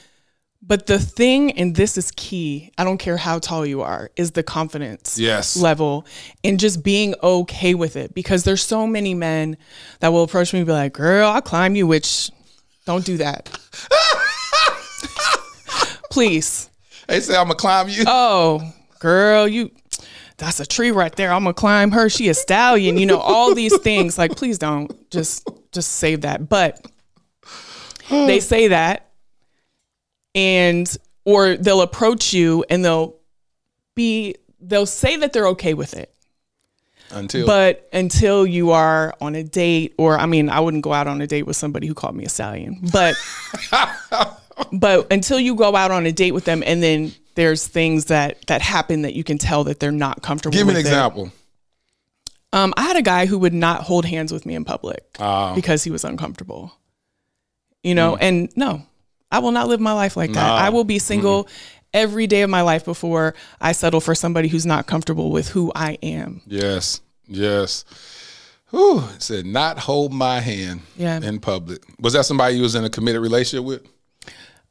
but 0.66 0.86
the 0.86 0.98
thing, 0.98 1.52
and 1.52 1.76
this 1.76 1.98
is 1.98 2.10
key, 2.12 2.72
I 2.78 2.84
don't 2.84 2.98
care 2.98 3.16
how 3.18 3.38
tall 3.38 3.66
you 3.66 3.82
are, 3.82 4.10
is 4.16 4.30
the 4.32 4.42
confidence 4.42 5.18
Yes. 5.18 5.56
level 5.56 6.06
and 6.42 6.58
just 6.58 6.82
being 6.82 7.14
okay 7.22 7.74
with 7.74 7.96
it. 7.96 8.14
Because 8.14 8.44
there's 8.44 8.62
so 8.62 8.86
many 8.86 9.14
men 9.14 9.56
that 10.00 10.08
will 10.08 10.22
approach 10.22 10.52
me 10.52 10.60
and 10.60 10.66
be 10.66 10.72
like, 10.72 10.94
girl, 10.94 11.28
I'll 11.30 11.42
climb 11.42 11.76
you, 11.76 11.86
which 11.86 12.30
don't 12.86 13.04
do 13.04 13.18
that. 13.18 13.50
Please. 16.10 16.70
They 17.08 17.20
say 17.20 17.36
I'm 17.36 17.44
gonna 17.44 17.54
climb 17.56 17.88
you. 17.88 18.04
Oh, 18.06 18.72
girl, 19.00 19.46
you 19.48 19.70
that's 20.36 20.60
a 20.60 20.66
tree 20.66 20.90
right 20.90 21.14
there. 21.16 21.32
I'm 21.32 21.42
gonna 21.44 21.54
climb 21.54 21.90
her. 21.92 22.08
She 22.08 22.28
a 22.28 22.34
stallion, 22.34 22.98
you 22.98 23.06
know, 23.06 23.18
all 23.18 23.54
these 23.54 23.76
things. 23.78 24.16
Like, 24.16 24.36
please 24.36 24.58
don't 24.58 25.10
just 25.10 25.48
just 25.72 25.92
save 25.94 26.22
that. 26.22 26.48
But 26.48 26.86
they 28.08 28.40
say 28.40 28.68
that 28.68 29.10
and 30.34 30.96
or 31.24 31.56
they'll 31.56 31.82
approach 31.82 32.32
you 32.32 32.64
and 32.68 32.84
they'll 32.84 33.14
be 33.94 34.34
they'll 34.60 34.86
say 34.86 35.16
that 35.16 35.32
they're 35.32 35.48
okay 35.48 35.74
with 35.74 35.94
it. 35.94 36.10
Until 37.10 37.46
But 37.46 37.88
until 37.92 38.46
you 38.46 38.70
are 38.72 39.14
on 39.20 39.34
a 39.34 39.44
date, 39.44 39.94
or 39.98 40.18
I 40.18 40.26
mean, 40.26 40.48
I 40.48 40.58
wouldn't 40.60 40.82
go 40.82 40.92
out 40.92 41.06
on 41.06 41.20
a 41.20 41.26
date 41.26 41.44
with 41.44 41.54
somebody 41.56 41.86
who 41.86 41.94
called 41.94 42.16
me 42.16 42.24
a 42.24 42.28
stallion, 42.28 42.80
but 42.92 43.14
but 44.72 45.12
until 45.12 45.38
you 45.38 45.54
go 45.54 45.76
out 45.76 45.90
on 45.90 46.06
a 46.06 46.12
date 46.12 46.32
with 46.32 46.44
them 46.44 46.62
and 46.64 46.82
then 46.82 47.12
there's 47.34 47.66
things 47.66 48.06
that 48.06 48.44
that 48.46 48.62
happen 48.62 49.02
that 49.02 49.14
you 49.14 49.22
can 49.24 49.38
tell 49.38 49.64
that 49.64 49.80
they're 49.80 49.92
not 49.92 50.22
comfortable. 50.22 50.56
Give 50.56 50.66
me 50.66 50.74
an 50.74 50.80
example. 50.80 51.30
Um, 52.52 52.72
I 52.76 52.82
had 52.82 52.96
a 52.96 53.02
guy 53.02 53.26
who 53.26 53.38
would 53.38 53.52
not 53.54 53.82
hold 53.82 54.04
hands 54.04 54.32
with 54.32 54.46
me 54.46 54.54
in 54.54 54.64
public 54.64 55.04
Ah. 55.18 55.54
because 55.54 55.82
he 55.84 55.90
was 55.90 56.04
uncomfortable. 56.04 56.72
You 57.82 57.94
know, 57.94 58.16
and 58.16 58.48
no, 58.56 58.82
I 59.34 59.40
will 59.40 59.50
not 59.50 59.66
live 59.66 59.80
my 59.80 59.92
life 59.92 60.16
like 60.16 60.32
that. 60.34 60.48
I 60.48 60.68
will 60.70 60.84
be 60.84 61.00
single 61.00 61.48
every 61.92 62.28
day 62.28 62.42
of 62.42 62.50
my 62.50 62.62
life 62.62 62.84
before 62.84 63.34
I 63.60 63.72
settle 63.72 64.00
for 64.00 64.14
somebody 64.14 64.46
who's 64.46 64.64
not 64.64 64.86
comfortable 64.86 65.32
with 65.32 65.48
who 65.48 65.72
I 65.74 65.98
am. 66.04 66.40
Yes, 66.46 67.00
yes. 67.26 67.84
Whew, 68.70 69.00
it 69.12 69.22
said 69.22 69.44
not 69.44 69.78
hold 69.80 70.12
my 70.12 70.38
hand 70.38 70.82
Yeah. 70.96 71.20
in 71.20 71.40
public. 71.40 71.82
Was 71.98 72.12
that 72.12 72.26
somebody 72.26 72.54
you 72.56 72.62
was 72.62 72.76
in 72.76 72.84
a 72.84 72.90
committed 72.90 73.22
relationship 73.22 73.64
with? 73.66 73.82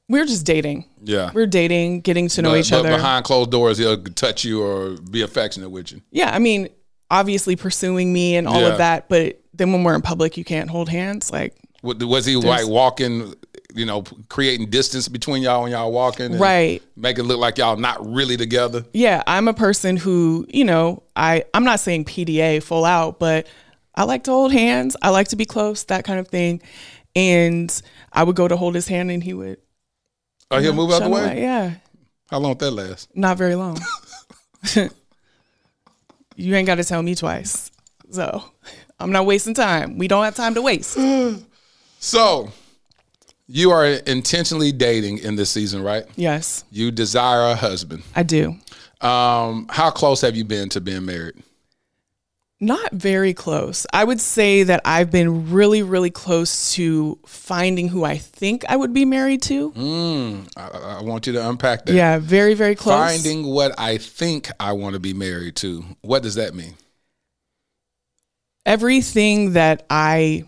We're 0.08 0.26
just 0.26 0.46
dating. 0.46 0.86
Yeah. 1.04 1.32
We're 1.34 1.46
dating, 1.46 2.02
getting 2.02 2.30
to 2.30 2.42
know 2.42 2.52
but, 2.52 2.60
each 2.60 2.70
but 2.70 2.80
other. 2.80 2.92
behind 2.96 3.26
closed 3.26 3.52
doors, 3.52 3.78
he'll 3.78 4.02
touch 4.02 4.46
you 4.46 4.62
or 4.64 4.96
be 5.12 5.24
affectionate 5.24 5.70
with 5.72 5.92
you. 5.92 6.02
yeah, 6.12 6.34
I 6.34 6.40
mean, 6.40 6.70
obviously 7.12 7.58
pursuing 7.58 8.14
me 8.14 8.38
and 8.38 8.48
all 8.48 8.62
Yeah. 8.62 8.68
of 8.70 8.78
that, 8.78 9.10
but 9.10 9.42
then 9.54 9.74
when 9.74 9.84
we're 9.84 9.96
in 9.96 10.02
public, 10.02 10.38
you 10.38 10.46
can't 10.46 10.70
hold 10.70 10.88
hands. 10.88 11.32
Like, 11.32 11.54
Was 11.84 12.26
he 12.26 12.38
like 12.38 12.66
walking, 12.68 13.36
you 13.74 13.86
know, 13.86 14.04
creating 14.30 14.70
distance 14.70 15.08
between 15.08 15.42
y'all 15.44 15.64
when 15.64 15.72
y'all 15.72 15.92
walking? 15.92 16.28
and 16.28 16.40
Right. 16.40 16.82
Make 16.96 17.18
it 17.18 17.24
look 17.24 17.40
like 17.40 17.58
y'all 17.58 17.76
not 17.78 18.06
really 18.06 18.38
together. 18.38 18.86
yeah, 18.94 19.24
I'm 19.28 19.48
a 19.48 19.54
person 19.54 19.98
who, 19.98 20.46
you 20.50 20.64
know, 20.64 21.04
I 21.16 21.44
I'm 21.54 21.64
not 21.64 21.80
saying 21.80 22.06
PDA 22.06 22.62
full 22.62 22.86
out, 22.86 23.20
but 23.20 23.48
I 23.96 24.04
like 24.04 24.24
to 24.26 24.32
hold 24.32 24.52
hands. 24.52 24.96
I 25.02 25.10
like 25.10 25.28
to 25.30 25.36
be 25.36 25.46
close, 25.46 25.84
that 25.86 26.04
kind 26.06 26.20
of 26.20 26.28
thing. 26.28 26.62
And 27.16 27.82
I 28.12 28.24
would 28.24 28.36
go 28.36 28.48
to 28.48 28.58
hold 28.58 28.74
his 28.76 28.88
hand, 28.88 29.12
and 29.12 29.24
he 29.24 29.34
would. 29.34 29.58
Oh, 30.50 30.60
he'll 30.60 30.74
know, 30.74 30.82
move 30.84 30.92
out 30.92 31.04
the 31.04 31.10
way? 31.10 31.24
away. 31.24 31.42
Yeah, 31.42 31.74
How 32.30 32.40
long 32.40 32.56
that 32.58 32.72
last? 32.72 33.16
not 33.16 33.38
very 33.38 33.56
long. 33.56 33.80
you 36.36 36.56
ain't 36.56 36.68
got 36.68 36.76
to 36.76 36.84
tell 36.84 37.02
me 37.04 37.16
twice. 37.16 37.72
So 38.12 38.44
I'm 39.00 39.12
not 39.12 39.26
wasting 39.26 39.54
time. 39.54 39.98
We 39.98 40.08
don't 40.08 40.24
have 40.24 40.36
time 40.36 40.54
to 40.56 40.62
waste. 40.62 40.98
So, 42.00 42.52
you 43.54 43.70
are 43.70 43.86
intentionally 43.86 44.72
dating 44.72 45.20
in 45.20 45.36
this 45.36 45.52
season, 45.52 45.84
right? 45.84 46.06
Yes, 46.16 46.64
You 46.72 46.90
desire 46.90 47.52
a 47.52 47.56
husband. 47.56 48.02
I 48.16 48.24
do. 48.24 48.56
Um, 49.00 49.68
how 49.70 49.92
close 49.92 50.22
have 50.22 50.36
you 50.36 50.44
been 50.44 50.70
to 50.70 50.82
being 50.82 51.06
married? 51.06 51.36
Not 52.60 52.94
very 52.94 53.36
close. 53.36 53.86
I 53.94 54.06
would 54.06 54.20
say 54.20 54.64
that 54.64 54.82
I've 54.86 55.12
been 55.12 55.52
really, 55.52 55.84
really 55.84 56.10
close 56.10 56.74
to 56.74 57.20
finding 57.28 57.90
who 57.90 58.04
I 58.04 58.18
think 58.18 58.66
I 58.68 58.76
would 58.76 58.92
be 58.92 59.06
married 59.06 59.44
to. 59.44 59.72
Mm, 59.72 60.48
I, 60.58 60.98
I 61.00 61.02
want 61.04 61.28
you 61.28 61.34
to 61.34 61.48
unpack 61.48 61.86
that. 61.86 61.94
Yeah, 61.94 62.18
very, 62.18 62.56
very 62.56 62.74
close. 62.74 62.98
Finding 62.98 63.46
what 63.46 63.80
I 63.80 64.00
think 64.00 64.50
I 64.60 64.72
want 64.72 64.96
to 64.96 65.00
be 65.00 65.14
married 65.14 65.58
to. 65.58 65.86
What 66.02 66.24
does 66.24 66.36
that 66.36 66.56
mean? 66.56 66.74
Everything 68.66 69.54
that 69.54 69.86
I 69.92 70.46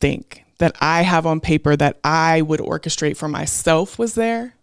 think 0.00 0.44
that 0.58 0.76
I 0.80 1.02
have 1.02 1.26
on 1.26 1.40
paper 1.40 1.76
that 1.76 1.98
I 2.04 2.42
would 2.42 2.60
orchestrate 2.60 3.16
for 3.16 3.28
myself 3.28 3.98
was 3.98 4.14
there. 4.14 4.54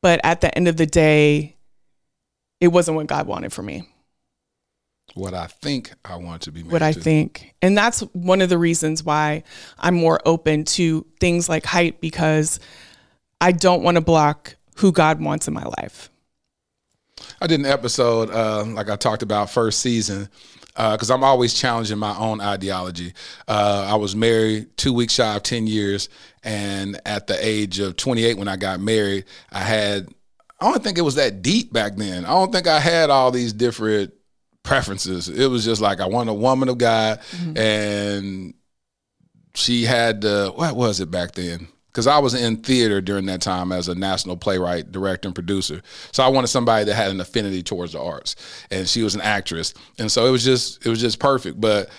But 0.00 0.20
at 0.22 0.40
the 0.40 0.54
end 0.56 0.68
of 0.68 0.76
the 0.76 0.86
day, 0.86 1.56
it 2.60 2.68
wasn't 2.68 2.96
what 2.96 3.06
God 3.06 3.26
wanted 3.26 3.52
for 3.52 3.62
me. 3.62 3.88
What 5.14 5.34
I 5.34 5.46
think 5.46 5.92
I 6.04 6.16
want 6.16 6.42
to 6.42 6.52
be 6.52 6.60
married 6.60 6.72
what 6.72 6.82
I 6.82 6.92
to. 6.92 7.00
think. 7.00 7.54
And 7.62 7.76
that's 7.76 8.00
one 8.12 8.42
of 8.42 8.50
the 8.50 8.58
reasons 8.58 9.02
why 9.02 9.42
I'm 9.78 9.94
more 9.94 10.20
open 10.24 10.64
to 10.64 11.06
things 11.18 11.48
like 11.48 11.64
height 11.64 12.00
because 12.00 12.60
I 13.40 13.52
don't 13.52 13.82
want 13.82 13.96
to 13.96 14.00
block 14.00 14.56
who 14.76 14.92
God 14.92 15.20
wants 15.20 15.48
in 15.48 15.54
my 15.54 15.64
life. 15.64 16.10
I 17.40 17.46
did 17.46 17.58
an 17.58 17.66
episode, 17.66 18.30
uh, 18.30 18.64
like 18.64 18.88
I 18.88 18.96
talked 18.96 19.22
about 19.22 19.50
first 19.50 19.80
season, 19.80 20.28
because 20.78 21.10
I'm 21.10 21.24
always 21.24 21.54
challenging 21.54 21.98
my 21.98 22.16
own 22.16 22.40
ideology. 22.40 23.12
Uh, 23.48 23.86
I 23.90 23.96
was 23.96 24.14
married 24.14 24.76
two 24.76 24.92
weeks 24.92 25.14
shy 25.14 25.34
of 25.34 25.42
10 25.42 25.66
years. 25.66 26.08
And 26.44 27.00
at 27.04 27.26
the 27.26 27.36
age 27.44 27.80
of 27.80 27.96
28, 27.96 28.38
when 28.38 28.46
I 28.46 28.56
got 28.56 28.78
married, 28.80 29.24
I 29.50 29.58
had, 29.60 30.08
I 30.60 30.70
don't 30.70 30.82
think 30.82 30.96
it 30.96 31.02
was 31.02 31.16
that 31.16 31.42
deep 31.42 31.72
back 31.72 31.96
then. 31.96 32.24
I 32.24 32.28
don't 32.28 32.52
think 32.52 32.68
I 32.68 32.78
had 32.78 33.10
all 33.10 33.32
these 33.32 33.52
different 33.52 34.14
preferences. 34.62 35.28
It 35.28 35.48
was 35.48 35.64
just 35.64 35.80
like 35.80 36.00
I 36.00 36.06
wanted 36.06 36.30
a 36.30 36.34
woman 36.34 36.68
of 36.68 36.78
God, 36.78 37.20
and 37.56 38.54
she 39.54 39.84
had 39.84 40.20
the 40.20 40.52
what 40.54 40.76
was 40.76 41.00
it 41.00 41.10
back 41.10 41.32
then? 41.32 41.68
Because 41.98 42.06
I 42.06 42.18
was 42.18 42.32
in 42.32 42.58
theater 42.58 43.00
during 43.00 43.26
that 43.26 43.42
time 43.42 43.72
as 43.72 43.88
a 43.88 43.94
national 43.96 44.36
playwright, 44.36 44.92
director, 44.92 45.26
and 45.26 45.34
producer. 45.34 45.82
So 46.12 46.22
I 46.22 46.28
wanted 46.28 46.46
somebody 46.46 46.84
that 46.84 46.94
had 46.94 47.10
an 47.10 47.20
affinity 47.20 47.60
towards 47.60 47.94
the 47.94 48.00
arts, 48.00 48.36
and 48.70 48.88
she 48.88 49.02
was 49.02 49.16
an 49.16 49.20
actress, 49.20 49.74
and 49.98 50.08
so 50.08 50.24
it 50.24 50.30
was 50.30 50.44
just 50.44 50.86
it 50.86 50.90
was 50.90 51.00
just 51.00 51.18
perfect. 51.18 51.60
But 51.60 51.90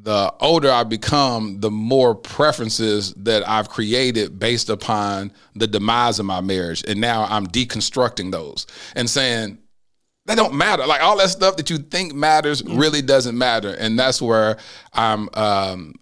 the 0.00 0.32
older 0.38 0.70
I 0.70 0.84
become, 0.84 1.58
the 1.58 1.72
more 1.72 2.14
preferences 2.14 3.12
that 3.14 3.48
I've 3.48 3.68
created 3.68 4.38
based 4.38 4.70
upon 4.70 5.32
the 5.56 5.66
demise 5.66 6.20
of 6.20 6.26
my 6.26 6.40
marriage, 6.40 6.84
and 6.86 7.00
now 7.00 7.24
I'm 7.24 7.48
deconstructing 7.48 8.30
those 8.30 8.64
and 8.94 9.10
saying 9.10 9.58
that 10.26 10.36
don't 10.36 10.54
matter. 10.54 10.86
Like 10.86 11.02
all 11.02 11.18
that 11.18 11.30
stuff 11.30 11.56
that 11.56 11.68
you 11.68 11.78
think 11.78 12.14
matters 12.14 12.62
really 12.62 13.02
doesn't 13.02 13.36
matter, 13.36 13.74
and 13.74 13.98
that's 13.98 14.22
where 14.22 14.56
I'm 14.92 15.28
um, 15.34 15.94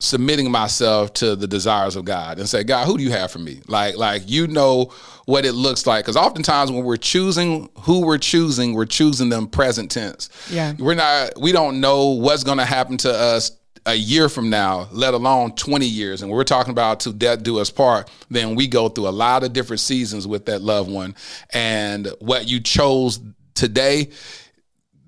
submitting 0.00 0.50
myself 0.50 1.12
to 1.14 1.36
the 1.36 1.46
desires 1.46 1.96
of 1.96 2.04
God 2.04 2.38
and 2.38 2.48
say, 2.48 2.64
God, 2.64 2.86
who 2.86 2.98
do 2.98 3.04
you 3.04 3.10
have 3.10 3.30
for 3.30 3.38
me? 3.38 3.60
Like, 3.68 3.96
like 3.96 4.22
you 4.26 4.46
know 4.46 4.92
what 5.24 5.44
it 5.44 5.52
looks 5.52 5.86
like, 5.86 6.04
because 6.04 6.16
oftentimes 6.16 6.70
when 6.70 6.84
we're 6.84 6.96
choosing 6.96 7.70
who 7.80 8.04
we're 8.04 8.18
choosing, 8.18 8.74
we're 8.74 8.84
choosing 8.84 9.28
them 9.28 9.46
present 9.46 9.90
tense. 9.90 10.28
Yeah. 10.50 10.74
we're 10.78 10.94
not. 10.94 11.38
We 11.40 11.52
don't 11.52 11.80
know 11.80 12.08
what's 12.08 12.44
going 12.44 12.58
to 12.58 12.64
happen 12.64 12.96
to 12.98 13.12
us 13.12 13.52
a 13.86 13.94
year 13.94 14.28
from 14.28 14.50
now, 14.50 14.88
let 14.92 15.14
alone 15.14 15.54
20 15.54 15.86
years. 15.86 16.22
And 16.22 16.30
we're 16.30 16.44
talking 16.44 16.70
about 16.70 17.00
to 17.00 17.12
death 17.12 17.42
do 17.42 17.58
us 17.58 17.70
part, 17.70 18.10
then 18.30 18.54
we 18.54 18.66
go 18.66 18.88
through 18.88 19.08
a 19.08 19.10
lot 19.10 19.44
of 19.44 19.52
different 19.52 19.80
seasons 19.80 20.26
with 20.26 20.46
that 20.46 20.62
loved 20.62 20.90
one. 20.90 21.14
And 21.50 22.08
what 22.18 22.48
you 22.48 22.60
chose 22.60 23.20
today, 23.54 24.10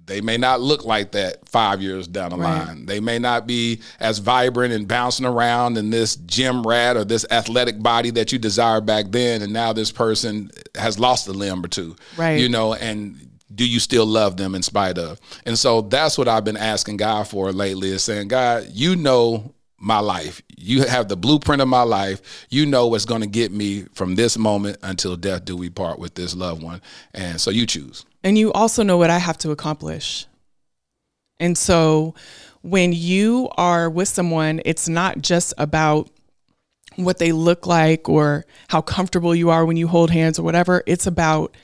they 0.07 0.21
may 0.21 0.37
not 0.39 0.61
look 0.61 0.85
like 0.85 1.13
that 1.13 1.49
five 1.49 1.83
years 1.83 2.07
down 2.07 2.31
the 2.31 2.37
Right. 2.37 2.67
line. 2.67 2.87
They 2.87 3.01
may 3.01 3.19
not 3.19 3.47
be 3.47 3.81
as 4.01 4.19
vibrant 4.19 4.73
and 4.73 4.87
bouncing 4.87 5.27
around 5.27 5.77
in 5.77 5.91
this 5.91 6.17
gym 6.17 6.67
rat 6.67 6.97
or 6.97 7.05
this 7.05 7.27
athletic 7.31 7.83
body 7.83 8.11
that 8.11 8.33
you 8.33 8.39
desired 8.39 8.87
back 8.87 9.07
then. 9.11 9.43
And 9.43 9.53
now 9.53 9.73
this 9.73 9.91
person 9.91 10.51
has 10.77 10.99
lost 10.99 11.27
a 11.29 11.33
limb 11.33 11.65
or 11.65 11.69
two. 11.69 11.97
Right. 12.17 12.39
You 12.41 12.49
know, 12.49 12.75
and 12.75 13.17
do 13.55 13.67
you 13.67 13.81
still 13.81 14.07
love 14.07 14.37
them 14.37 14.55
in 14.55 14.63
spite 14.63 14.99
of? 14.99 15.19
And 15.45 15.59
so 15.59 15.81
that's 15.81 16.17
what 16.19 16.29
I've 16.29 16.45
been 16.45 16.57
asking 16.57 16.99
God 16.99 17.27
for 17.27 17.53
lately 17.53 17.91
is 17.91 18.05
saying, 18.05 18.29
God, 18.29 18.69
you 18.73 18.97
know 18.97 19.55
my 19.79 19.99
life. 19.99 20.41
You 20.57 20.85
have 20.87 21.09
the 21.09 21.17
blueprint 21.17 21.61
of 21.63 21.69
my 21.69 21.83
life. 21.83 22.47
You 22.49 22.65
know 22.67 22.87
what's 22.87 23.05
going 23.05 23.21
to 23.21 23.27
get 23.27 23.53
me 23.53 23.87
from 23.95 24.15
this 24.15 24.39
moment 24.39 24.79
until 24.83 25.17
death 25.17 25.45
do 25.45 25.57
we 25.57 25.69
part 25.69 25.99
with 25.99 26.15
this 26.15 26.35
loved 26.35 26.63
one. 26.63 26.81
And 27.13 27.41
so 27.41 27.51
you 27.51 27.67
choose. 27.67 28.05
And 28.27 28.37
you 28.37 28.53
also 28.53 28.83
know 28.83 28.97
what 28.97 29.09
I 29.09 29.19
have 29.19 29.39
to 29.39 29.53
accomplish. 29.53 30.27
And 31.39 31.57
so 31.57 32.17
when 32.61 32.93
you 32.93 33.49
are 33.57 33.89
with 33.89 34.09
someone, 34.09 34.61
it's 34.65 34.89
not 34.89 35.21
just 35.23 35.55
about 35.59 36.11
what 36.97 37.19
they 37.19 37.31
look 37.31 37.69
like 37.69 38.09
or 38.09 38.45
how 38.67 38.81
comfortable 38.81 39.33
you 39.33 39.51
are 39.51 39.65
when 39.65 39.77
you 39.77 39.87
hold 39.87 40.11
hands 40.11 40.41
or 40.41 40.43
whatever. 40.43 40.83
It's 40.87 41.07
about 41.07 41.57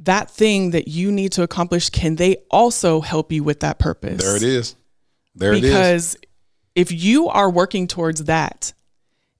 that 0.00 0.32
thing 0.32 0.72
that 0.72 0.88
you 0.88 1.12
need 1.12 1.30
to 1.32 1.44
accomplish. 1.44 1.90
Can 1.90 2.16
they 2.16 2.38
also 2.50 3.00
help 3.00 3.30
you 3.30 3.44
with 3.44 3.60
that 3.60 3.78
purpose? 3.78 4.20
There 4.20 4.34
it 4.34 4.42
is. 4.42 4.74
There 5.36 5.52
it 5.52 5.62
is. 5.62 5.70
because 5.70 6.16
if 6.74 6.90
you 6.90 7.28
are 7.28 7.48
working 7.48 7.86
towards 7.86 8.24
that 8.24 8.72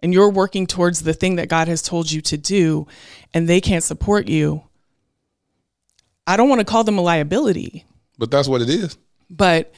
and 0.05 0.15
you're 0.15 0.31
working 0.31 0.69
towards 0.69 1.03
the 1.03 1.15
thing 1.15 1.35
that 1.35 1.49
God 1.49 1.67
has 1.67 1.83
told 1.83 2.13
you 2.13 2.21
to 2.21 2.37
do 2.37 2.87
and 3.35 3.49
they 3.49 3.61
can't 3.61 3.83
support 3.83 4.29
you, 4.29 4.63
I 6.29 6.37
don't 6.37 6.49
want 6.49 6.61
to 6.61 6.65
call 6.65 6.85
them 6.85 6.99
a 6.99 7.01
liability, 7.03 7.85
But 8.19 8.31
that's 8.31 8.47
what 8.47 8.61
it 8.63 8.69
is. 8.69 8.97
but 9.31 9.73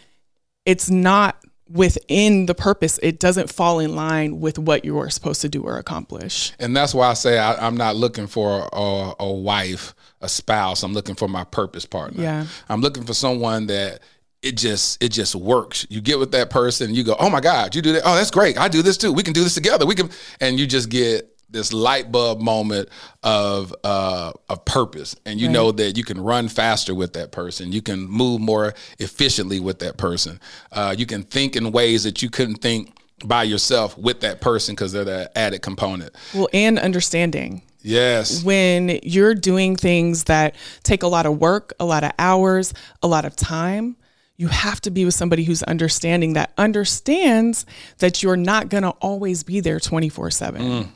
it's 0.66 0.90
not 0.90 1.42
within 1.70 2.46
the 2.46 2.54
purpose. 2.54 2.98
It 3.02 3.20
doesn't 3.20 3.50
fall 3.50 3.78
in 3.78 3.94
line 3.94 4.40
with 4.40 4.58
what 4.58 4.84
you 4.84 4.98
are 4.98 5.08
supposed 5.08 5.40
to 5.42 5.48
do 5.48 5.62
or 5.62 5.78
accomplish. 5.78 6.52
And 6.58 6.76
that's 6.76 6.92
why 6.94 7.08
I 7.08 7.14
say 7.14 7.38
I, 7.38 7.54
I'm 7.66 7.76
not 7.76 7.94
looking 7.96 8.26
for 8.26 8.68
a, 8.72 9.12
a 9.20 9.32
wife, 9.32 9.94
a 10.20 10.28
spouse. 10.28 10.82
I'm 10.82 10.92
looking 10.92 11.14
for 11.14 11.28
my 11.28 11.44
purpose 11.44 11.86
partner. 11.86 12.22
Yeah. 12.22 12.46
I'm 12.68 12.80
looking 12.80 13.04
for 13.04 13.14
someone 13.14 13.66
that 13.68 14.00
it 14.42 14.56
just 14.56 15.02
it 15.02 15.10
just 15.10 15.34
works. 15.36 15.86
You 15.90 16.00
get 16.00 16.18
with 16.18 16.32
that 16.32 16.50
person, 16.50 16.94
you 16.94 17.04
go, 17.04 17.14
oh 17.20 17.30
my 17.30 17.40
God, 17.40 17.74
you 17.74 17.82
do 17.82 17.92
that. 17.92 18.02
Oh, 18.04 18.16
that's 18.16 18.30
great. 18.30 18.58
I 18.58 18.68
do 18.68 18.82
this 18.82 18.96
too. 18.96 19.12
We 19.12 19.22
can 19.22 19.32
do 19.32 19.44
this 19.44 19.54
together. 19.54 19.86
We 19.86 19.94
can, 19.94 20.10
and 20.40 20.58
you 20.58 20.66
just 20.66 20.88
get 20.88 21.29
this 21.50 21.72
light 21.72 22.10
bulb 22.12 22.40
moment 22.40 22.88
of 23.22 23.74
uh, 23.84 24.32
of 24.48 24.64
purpose, 24.64 25.16
and 25.26 25.40
you 25.40 25.46
Right. 25.48 25.52
know 25.52 25.72
that 25.72 25.96
you 25.96 26.04
can 26.04 26.20
run 26.20 26.48
faster 26.48 26.94
with 26.94 27.12
that 27.14 27.32
person. 27.32 27.72
You 27.72 27.82
can 27.82 28.08
move 28.08 28.40
more 28.40 28.74
efficiently 28.98 29.60
with 29.60 29.80
that 29.80 29.96
person. 29.96 30.40
Uh, 30.72 30.94
you 30.96 31.06
can 31.06 31.22
think 31.24 31.56
in 31.56 31.72
ways 31.72 32.04
that 32.04 32.22
you 32.22 32.30
couldn't 32.30 32.56
think 32.56 32.96
by 33.24 33.42
yourself 33.42 33.98
with 33.98 34.20
that 34.20 34.40
person 34.40 34.74
because 34.74 34.92
they're 34.92 35.04
the 35.04 35.30
added 35.36 35.60
component. 35.62 36.14
Well, 36.34 36.48
and 36.52 36.78
understanding. 36.78 37.62
Yes. 37.82 38.44
When 38.44 39.00
you're 39.02 39.34
doing 39.34 39.74
things 39.76 40.24
that 40.24 40.54
take 40.82 41.02
a 41.02 41.06
lot 41.06 41.24
of 41.26 41.38
work, 41.38 41.72
a 41.80 41.84
lot 41.84 42.04
of 42.04 42.12
hours, 42.18 42.74
a 43.02 43.08
lot 43.08 43.24
of 43.24 43.34
time, 43.36 43.96
you 44.36 44.48
have 44.48 44.80
to 44.82 44.90
be 44.90 45.04
with 45.04 45.14
somebody 45.14 45.44
who's 45.44 45.62
understanding 45.62 46.34
that 46.34 46.52
understands 46.58 47.66
that 47.98 48.22
you're 48.22 48.36
not 48.36 48.68
going 48.68 48.82
to 48.84 48.90
always 49.00 49.42
be 49.42 49.60
there 49.60 49.80
24 49.80 50.30
7. 50.30 50.62
Mm. 50.62 50.88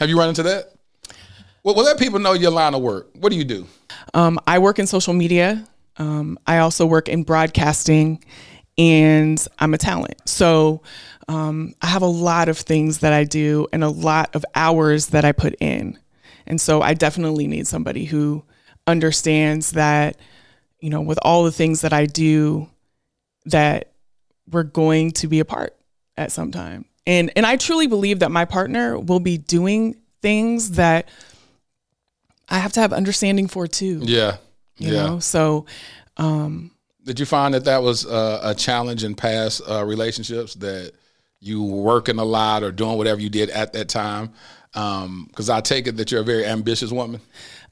Have 0.00 0.08
you 0.08 0.18
run 0.18 0.30
into 0.30 0.42
that? 0.44 0.72
Well, 1.62 1.74
well, 1.74 1.84
let 1.84 1.98
people 1.98 2.18
know 2.18 2.32
your 2.32 2.50
line 2.50 2.72
of 2.72 2.80
work. 2.80 3.10
What 3.18 3.30
do 3.30 3.36
you 3.36 3.44
do? 3.44 3.66
Um, 4.14 4.40
I 4.46 4.58
work 4.58 4.78
in 4.78 4.86
social 4.86 5.12
media. 5.12 5.66
Um, 5.98 6.38
I 6.46 6.58
also 6.58 6.86
work 6.86 7.06
in 7.06 7.22
broadcasting, 7.22 8.24
and 8.78 9.46
I'm 9.58 9.74
a 9.74 9.78
talent. 9.78 10.26
So 10.26 10.80
um, 11.28 11.74
I 11.82 11.86
have 11.88 12.00
a 12.00 12.06
lot 12.06 12.48
of 12.48 12.56
things 12.56 13.00
that 13.00 13.12
I 13.12 13.24
do 13.24 13.68
and 13.74 13.84
a 13.84 13.90
lot 13.90 14.34
of 14.34 14.42
hours 14.54 15.08
that 15.08 15.26
I 15.26 15.32
put 15.32 15.54
in. 15.60 15.98
And 16.46 16.58
so 16.58 16.80
I 16.80 16.94
definitely 16.94 17.46
need 17.46 17.66
somebody 17.66 18.06
who 18.06 18.42
understands 18.86 19.72
that, 19.72 20.16
you 20.80 20.88
know, 20.88 21.02
with 21.02 21.18
all 21.20 21.44
the 21.44 21.52
things 21.52 21.82
that 21.82 21.92
I 21.92 22.06
do, 22.06 22.70
that 23.44 23.92
we're 24.50 24.62
going 24.62 25.10
to 25.10 25.28
be 25.28 25.40
apart 25.40 25.76
at 26.16 26.32
some 26.32 26.52
time. 26.52 26.86
And 27.10 27.32
and 27.34 27.44
I 27.44 27.56
truly 27.56 27.88
believe 27.88 28.20
that 28.20 28.30
my 28.30 28.44
partner 28.44 28.96
will 28.96 29.18
be 29.18 29.36
doing 29.36 29.96
things 30.22 30.72
that 30.72 31.08
I 32.48 32.58
have 32.58 32.72
to 32.74 32.80
have 32.80 32.92
understanding 32.92 33.48
for 33.48 33.66
too. 33.66 33.98
Yeah. 34.04 34.36
You 34.78 34.92
yeah. 34.92 35.06
know? 35.06 35.18
So 35.18 35.66
um 36.16 36.70
did 37.04 37.18
you 37.18 37.26
find 37.26 37.54
that 37.54 37.64
that 37.64 37.82
was 37.82 38.06
uh, 38.06 38.40
a 38.44 38.54
challenge 38.54 39.02
in 39.02 39.16
past 39.16 39.62
uh, 39.68 39.84
relationships 39.84 40.54
that 40.56 40.92
you 41.40 41.64
were 41.64 41.82
working 41.82 42.18
a 42.20 42.24
lot 42.24 42.62
or 42.62 42.70
doing 42.70 42.96
whatever 42.96 43.20
you 43.20 43.30
did 43.30 43.50
at 43.50 43.72
that 43.72 43.88
time? 43.88 44.30
Because 44.72 45.50
um, 45.50 45.56
I 45.56 45.60
take 45.62 45.88
it 45.88 45.96
that 45.96 46.12
you're 46.12 46.20
a 46.20 46.24
very 46.24 46.46
ambitious 46.46 46.92
woman. 46.92 47.20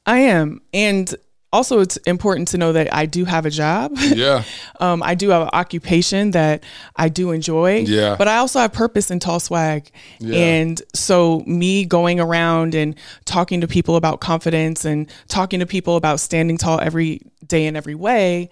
I 0.06 0.18
am, 0.20 0.62
and 0.72 1.14
also 1.52 1.80
it's 1.80 1.96
important 1.98 2.48
to 2.48 2.58
know 2.58 2.72
that 2.72 2.92
I 2.92 3.06
do 3.06 3.24
have 3.24 3.46
a 3.46 3.50
job. 3.50 3.96
Yeah. 4.18 4.42
um, 4.80 5.02
I 5.02 5.14
do 5.14 5.28
have 5.28 5.42
an 5.42 5.50
occupation 5.52 6.32
that 6.32 6.64
I 6.96 7.08
do 7.08 7.30
enjoy. 7.30 7.84
Yeah. 7.86 8.16
But 8.16 8.26
I 8.26 8.38
also 8.38 8.58
have 8.58 8.72
purpose 8.72 9.10
in 9.10 9.20
tall 9.20 9.38
swag. 9.38 9.90
Yeah. 10.18 10.36
And 10.38 10.82
so 10.92 11.44
me 11.46 11.84
going 11.84 12.18
around 12.18 12.74
and 12.74 12.96
talking 13.26 13.60
to 13.60 13.68
people 13.68 13.94
about 13.96 14.20
confidence 14.20 14.84
and 14.84 15.08
talking 15.28 15.60
to 15.60 15.66
people 15.66 15.96
about 15.96 16.18
standing 16.20 16.58
tall 16.58 16.80
every 16.80 17.20
day 17.46 17.66
in 17.66 17.76
every 17.76 17.94
way, 17.94 18.50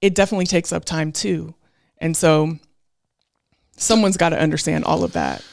it 0.00 0.14
definitely 0.14 0.46
takes 0.46 0.72
up 0.72 0.84
time 0.84 1.10
too. 1.10 1.54
And 1.98 2.16
so 2.16 2.58
someone's 3.76 4.16
got 4.16 4.28
to 4.28 4.38
understand 4.38 4.84
all 4.84 5.02
of 5.02 5.14
that. 5.14 5.44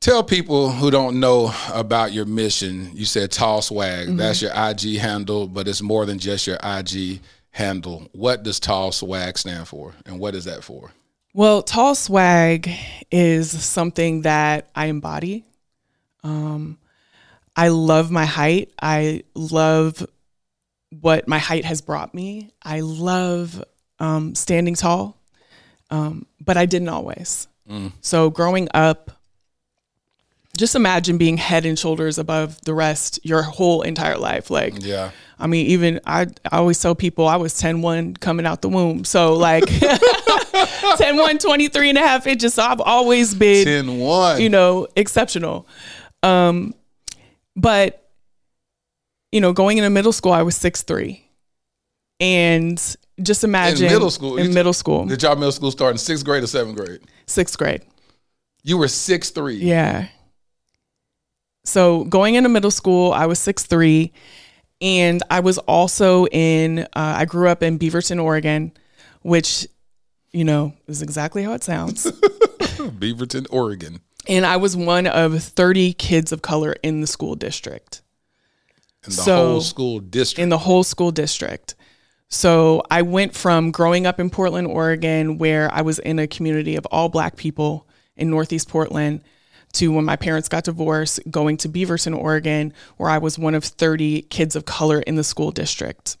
Tell 0.00 0.24
people 0.24 0.70
who 0.70 0.90
don't 0.90 1.20
know 1.20 1.52
about 1.74 2.14
your 2.14 2.24
mission. 2.24 2.90
You 2.94 3.04
said 3.04 3.30
Tall 3.30 3.60
Swag. 3.60 4.08
Mm-hmm. 4.08 4.16
That's 4.16 4.40
your 4.40 4.50
IG 4.54 4.98
handle, 4.98 5.46
but 5.46 5.68
it's 5.68 5.82
more 5.82 6.06
than 6.06 6.18
just 6.18 6.46
your 6.46 6.56
IG 6.62 7.20
handle. 7.50 8.08
What 8.12 8.42
does 8.42 8.58
Tall 8.58 8.92
Swag 8.92 9.36
stand 9.36 9.68
for, 9.68 9.92
and 10.06 10.18
what 10.18 10.34
is 10.34 10.46
that 10.46 10.64
for? 10.64 10.92
Well, 11.34 11.62
Tall 11.62 11.94
Swag 11.94 12.70
is 13.10 13.50
something 13.62 14.22
that 14.22 14.70
I 14.74 14.86
embody. 14.86 15.44
Um, 16.24 16.78
I 17.54 17.68
love 17.68 18.10
my 18.10 18.24
height. 18.24 18.72
I 18.80 19.24
love 19.34 20.06
what 20.98 21.28
my 21.28 21.38
height 21.38 21.66
has 21.66 21.82
brought 21.82 22.14
me. 22.14 22.50
I 22.62 22.80
love 22.80 23.62
um, 23.98 24.34
standing 24.34 24.76
tall, 24.76 25.18
um, 25.90 26.24
but 26.40 26.56
I 26.56 26.64
didn't 26.64 26.88
always. 26.88 27.48
Mm. 27.68 27.92
So 28.00 28.30
growing 28.30 28.68
up, 28.72 29.19
just 30.60 30.76
imagine 30.76 31.16
being 31.18 31.36
head 31.38 31.64
and 31.66 31.76
shoulders 31.78 32.18
above 32.18 32.60
the 32.66 32.74
rest 32.74 33.18
your 33.24 33.42
whole 33.42 33.82
entire 33.82 34.18
life. 34.18 34.50
Like, 34.50 34.74
Yeah. 34.84 35.10
I 35.38 35.46
mean, 35.46 35.66
even 35.68 36.00
I, 36.06 36.26
I 36.52 36.58
always 36.58 36.78
tell 36.78 36.94
people 36.94 37.26
I 37.26 37.36
was 37.36 37.56
10 37.58 37.80
1 37.80 38.14
coming 38.18 38.44
out 38.44 38.60
the 38.60 38.68
womb. 38.68 39.04
So, 39.04 39.32
like, 39.34 39.64
10 40.98 41.16
1, 41.16 41.38
23 41.38 41.88
and 41.88 41.98
a 41.98 42.02
half 42.02 42.26
inches. 42.26 42.54
So, 42.54 42.62
I've 42.62 42.80
always 42.82 43.34
been, 43.34 43.64
10 43.64 43.98
1. 43.98 44.40
you 44.42 44.50
know, 44.50 44.86
exceptional. 44.96 45.66
Um, 46.22 46.74
but, 47.56 48.06
you 49.32 49.40
know, 49.40 49.54
going 49.54 49.78
into 49.78 49.88
middle 49.88 50.12
school, 50.12 50.32
I 50.32 50.42
was 50.42 50.56
six 50.56 50.82
three, 50.82 51.24
And 52.20 52.78
just 53.22 53.42
imagine 53.42 53.86
in 53.86 53.92
middle 53.92 54.10
school. 54.10 54.36
In 54.36 54.52
middle 54.52 54.72
school, 54.74 55.06
Did 55.06 55.22
y'all 55.22 55.36
middle 55.36 55.52
school 55.52 55.70
start 55.70 55.92
in 55.92 55.98
sixth 55.98 56.24
grade 56.24 56.42
or 56.42 56.46
seventh 56.48 56.76
grade? 56.76 57.00
sixth 57.26 57.56
grade. 57.56 57.80
You 58.62 58.76
were 58.76 58.88
six 58.88 59.30
three. 59.30 59.56
Yeah. 59.56 60.08
So 61.64 62.04
going 62.04 62.34
into 62.34 62.48
middle 62.48 62.70
school, 62.70 63.12
I 63.12 63.26
was 63.26 63.38
six 63.38 63.64
three, 63.64 64.12
and 64.80 65.22
I 65.30 65.40
was 65.40 65.58
also 65.58 66.26
in. 66.26 66.80
Uh, 66.80 66.86
I 66.94 67.24
grew 67.24 67.48
up 67.48 67.62
in 67.62 67.78
Beaverton, 67.78 68.22
Oregon, 68.22 68.72
which, 69.22 69.66
you 70.32 70.44
know, 70.44 70.74
is 70.86 71.02
exactly 71.02 71.42
how 71.42 71.52
it 71.52 71.62
sounds. 71.64 72.04
Beaverton, 72.80 73.46
Oregon. 73.50 74.00
and 74.26 74.46
I 74.46 74.56
was 74.56 74.76
one 74.76 75.06
of 75.06 75.42
thirty 75.42 75.92
kids 75.92 76.32
of 76.32 76.42
color 76.42 76.74
in 76.82 77.00
the 77.02 77.06
school 77.06 77.34
district. 77.34 78.02
In 79.06 79.14
the 79.14 79.22
whole 79.22 79.60
school 79.60 80.00
district. 80.00 80.42
In 80.42 80.48
the 80.48 80.58
whole 80.58 80.84
school 80.84 81.10
district. 81.10 81.74
So 82.28 82.82
I 82.90 83.02
went 83.02 83.34
from 83.34 83.70
growing 83.72 84.06
up 84.06 84.20
in 84.20 84.30
Portland, 84.30 84.68
Oregon, 84.68 85.36
where 85.38 85.72
I 85.72 85.82
was 85.82 85.98
in 85.98 86.18
a 86.18 86.26
community 86.26 86.76
of 86.76 86.86
all 86.86 87.08
black 87.08 87.36
people 87.36 87.88
in 88.16 88.30
Northeast 88.30 88.68
Portland, 88.68 89.22
to 89.74 89.92
when 89.92 90.04
my 90.04 90.16
parents 90.16 90.48
got 90.48 90.64
divorced, 90.64 91.20
going 91.30 91.56
to 91.58 91.68
Beaverton, 91.68 92.16
Oregon, 92.16 92.72
where 92.96 93.10
I 93.10 93.18
was 93.18 93.38
one 93.38 93.54
of 93.54 93.64
30 93.64 94.22
kids 94.22 94.56
of 94.56 94.64
color 94.64 95.00
in 95.00 95.14
the 95.14 95.24
school 95.24 95.50
district. 95.50 96.16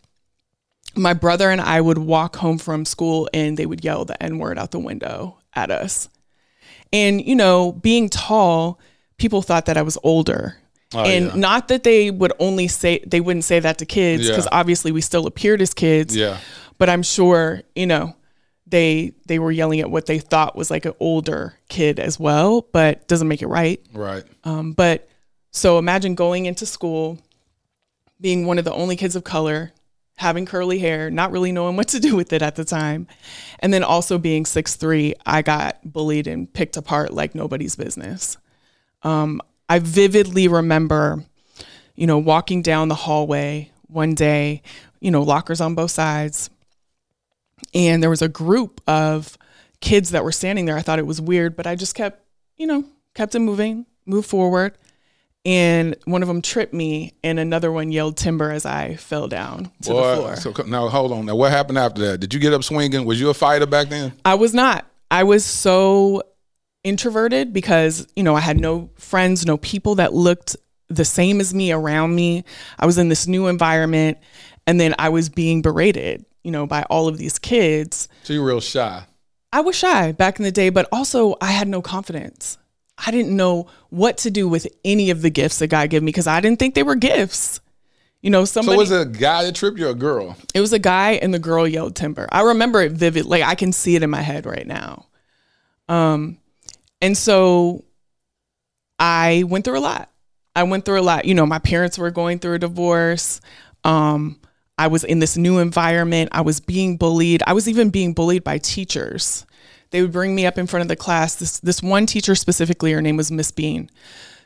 My 0.96 1.14
brother 1.14 1.50
and 1.50 1.60
I 1.60 1.80
would 1.80 1.98
walk 1.98 2.36
home 2.36 2.58
from 2.58 2.84
school 2.84 3.28
and 3.32 3.56
they 3.56 3.66
would 3.66 3.84
yell 3.84 4.04
the 4.04 4.20
N 4.22 4.38
word 4.38 4.58
out 4.58 4.70
the 4.72 4.78
window 4.80 5.38
at 5.54 5.70
us. 5.70 6.08
And, 6.92 7.24
you 7.24 7.36
know, 7.36 7.72
being 7.72 8.08
tall, 8.08 8.80
people 9.16 9.42
thought 9.42 9.66
that 9.66 9.76
I 9.76 9.82
was 9.82 9.96
older. 10.02 10.56
Oh, 10.92 11.04
and 11.04 11.26
yeah. 11.26 11.34
not 11.36 11.68
that 11.68 11.84
they 11.84 12.10
would 12.10 12.32
only 12.40 12.66
say, 12.66 13.04
they 13.06 13.20
wouldn't 13.20 13.44
say 13.44 13.60
that 13.60 13.78
to 13.78 13.86
kids 13.86 14.26
because 14.28 14.46
Yeah. 14.46 14.58
obviously 14.58 14.90
we 14.90 15.00
still 15.00 15.26
appeared 15.26 15.62
as 15.62 15.72
kids. 15.72 16.16
Yeah. 16.16 16.38
But 16.78 16.90
I'm 16.90 17.04
sure, 17.04 17.62
you 17.76 17.86
know, 17.86 18.14
they 18.70 19.12
they 19.26 19.38
were 19.38 19.50
yelling 19.50 19.80
at 19.80 19.90
what 19.90 20.06
they 20.06 20.18
thought 20.18 20.56
was 20.56 20.70
like 20.70 20.84
an 20.84 20.94
older 21.00 21.54
kid 21.68 21.98
as 21.98 22.18
well, 22.18 22.62
but 22.72 23.06
doesn't 23.08 23.28
make 23.28 23.42
it 23.42 23.48
right. 23.48 23.84
Right. 23.92 24.24
Um, 24.44 24.72
but 24.72 25.08
so 25.50 25.78
imagine 25.78 26.14
going 26.14 26.46
into 26.46 26.66
school, 26.66 27.18
being 28.20 28.46
one 28.46 28.58
of 28.58 28.64
the 28.64 28.72
only 28.72 28.96
kids 28.96 29.16
of 29.16 29.24
color, 29.24 29.72
having 30.16 30.46
curly 30.46 30.78
hair, 30.78 31.10
not 31.10 31.32
really 31.32 31.52
knowing 31.52 31.76
what 31.76 31.88
to 31.88 32.00
do 32.00 32.14
with 32.16 32.32
it 32.32 32.42
at 32.42 32.56
the 32.56 32.64
time, 32.64 33.06
and 33.58 33.72
then 33.74 33.82
also 33.82 34.18
being 34.18 34.46
six 34.46 34.76
three. 34.76 35.14
I 35.26 35.42
got 35.42 35.78
bullied 35.84 36.26
and 36.26 36.52
picked 36.52 36.76
apart 36.76 37.12
like 37.12 37.34
nobody's 37.34 37.76
business. 37.76 38.36
Um, 39.02 39.40
I 39.68 39.78
vividly 39.78 40.48
remember, 40.48 41.24
you 41.94 42.06
know, 42.06 42.18
walking 42.18 42.62
down 42.62 42.88
the 42.88 42.94
hallway 42.94 43.70
one 43.86 44.14
day, 44.14 44.62
you 45.00 45.10
know, 45.10 45.22
lockers 45.22 45.60
on 45.60 45.74
both 45.74 45.90
sides, 45.90 46.50
and 47.74 48.02
there 48.02 48.10
was 48.10 48.22
a 48.22 48.28
group 48.28 48.80
of 48.86 49.36
kids 49.80 50.10
that 50.10 50.24
were 50.24 50.32
standing 50.32 50.66
there. 50.66 50.76
I 50.76 50.82
thought 50.82 50.98
it 50.98 51.06
was 51.06 51.20
weird, 51.20 51.56
but 51.56 51.66
I 51.66 51.74
just 51.74 51.94
kept, 51.94 52.22
you 52.56 52.66
know, 52.66 52.84
kept 53.14 53.34
it 53.34 53.40
moving, 53.40 53.86
moved 54.06 54.28
forward. 54.28 54.76
And 55.46 55.96
one 56.04 56.20
of 56.20 56.28
them 56.28 56.42
tripped 56.42 56.74
me, 56.74 57.14
and 57.24 57.38
another 57.38 57.72
one 57.72 57.90
yelled 57.90 58.18
timber 58.18 58.50
as 58.50 58.66
I 58.66 58.96
fell 58.96 59.26
down 59.26 59.70
to 59.82 59.88
the 59.88 59.94
floor. 59.94 60.36
So 60.36 60.52
now 60.66 60.88
hold 60.88 61.12
on. 61.12 61.24
Now 61.24 61.34
what 61.34 61.50
happened 61.50 61.78
after 61.78 62.02
that? 62.02 62.18
Did 62.18 62.34
you 62.34 62.40
get 62.40 62.52
up 62.52 62.62
swinging? 62.62 63.06
Was 63.06 63.18
you 63.18 63.30
a 63.30 63.34
fighter 63.34 63.64
back 63.64 63.88
then? 63.88 64.12
I 64.22 64.34
was 64.34 64.52
not. 64.52 64.84
I 65.10 65.24
was 65.24 65.44
so 65.44 66.22
introverted 66.84 67.54
because, 67.54 68.06
you 68.14 68.22
know, 68.22 68.34
I 68.34 68.40
had 68.40 68.60
no 68.60 68.90
friends, 68.96 69.46
no 69.46 69.56
people 69.56 69.94
that 69.94 70.12
looked 70.12 70.56
the 70.88 71.06
same 71.06 71.40
as 71.40 71.54
me 71.54 71.72
around 71.72 72.14
me. 72.14 72.44
I 72.78 72.84
was 72.84 72.98
in 72.98 73.08
this 73.08 73.26
new 73.26 73.46
environment 73.46 74.18
and 74.66 74.78
then 74.78 74.94
I 74.98 75.08
was 75.08 75.30
being 75.30 75.62
berated, 75.62 76.26
you 76.42 76.50
know, 76.50 76.66
by 76.66 76.82
all 76.84 77.08
of 77.08 77.18
these 77.18 77.38
kids. 77.38 78.08
So 78.22 78.32
you 78.32 78.40
were 78.40 78.48
real 78.48 78.60
shy. 78.60 79.04
I 79.52 79.60
was 79.60 79.76
shy 79.76 80.12
back 80.12 80.38
in 80.38 80.44
the 80.44 80.52
day, 80.52 80.70
but 80.70 80.88
also 80.92 81.36
I 81.40 81.50
had 81.50 81.68
no 81.68 81.82
confidence. 81.82 82.56
I 83.04 83.10
didn't 83.10 83.34
know 83.34 83.66
what 83.88 84.18
to 84.18 84.30
do 84.30 84.48
with 84.48 84.66
any 84.84 85.10
of 85.10 85.22
the 85.22 85.30
gifts 85.30 85.58
that 85.58 85.68
God 85.68 85.90
gave 85.90 86.02
me 86.02 86.06
because 86.06 86.26
I 86.26 86.40
didn't 86.40 86.58
think 86.58 86.74
they 86.74 86.82
were 86.82 86.94
gifts. 86.94 87.60
You 88.22 88.28
know, 88.28 88.44
somebody 88.44 88.76
so 88.76 88.80
was 88.80 88.90
it 88.90 89.00
a 89.00 89.10
guy 89.10 89.44
that 89.44 89.54
tripped 89.54 89.78
you 89.78 89.86
or 89.86 89.90
a 89.90 89.94
girl? 89.94 90.36
it 90.54 90.60
was 90.60 90.74
a 90.74 90.78
guy 90.78 91.12
and 91.12 91.32
the 91.32 91.38
girl 91.38 91.66
yelled 91.66 91.96
timber. 91.96 92.28
I 92.30 92.42
remember 92.42 92.82
it 92.82 92.92
vividly. 92.92 93.40
Like 93.40 93.48
I 93.48 93.54
can 93.54 93.72
see 93.72 93.96
it 93.96 94.02
in 94.02 94.10
my 94.10 94.20
head 94.20 94.44
right 94.44 94.66
now. 94.66 95.06
Um, 95.88 96.38
and 97.00 97.16
so 97.16 97.84
I 98.98 99.44
went 99.48 99.64
through 99.64 99.78
a 99.78 99.80
lot. 99.80 100.10
I 100.54 100.64
went 100.64 100.84
through 100.84 101.00
a 101.00 101.02
lot. 101.02 101.24
You 101.24 101.34
know, 101.34 101.46
my 101.46 101.58
parents 101.58 101.96
were 101.96 102.10
going 102.10 102.38
through 102.38 102.54
a 102.54 102.58
divorce. 102.58 103.40
Um, 103.84 104.38
I 104.80 104.86
was 104.86 105.04
in 105.04 105.18
this 105.18 105.36
new 105.36 105.58
environment. 105.58 106.30
I 106.32 106.40
was 106.40 106.58
being 106.58 106.96
bullied. 106.96 107.42
I 107.46 107.52
was 107.52 107.68
even 107.68 107.90
being 107.90 108.14
bullied 108.14 108.42
by 108.42 108.56
teachers. 108.56 109.44
They 109.90 110.00
would 110.00 110.10
bring 110.10 110.34
me 110.34 110.46
up 110.46 110.56
in 110.56 110.66
front 110.66 110.80
of 110.80 110.88
the 110.88 110.96
class. 110.96 111.34
This 111.34 111.60
this 111.60 111.82
one 111.82 112.06
teacher 112.06 112.34
specifically, 112.34 112.90
her 112.92 113.02
name 113.02 113.18
was 113.18 113.30
Miss 113.30 113.50
Bean. 113.50 113.90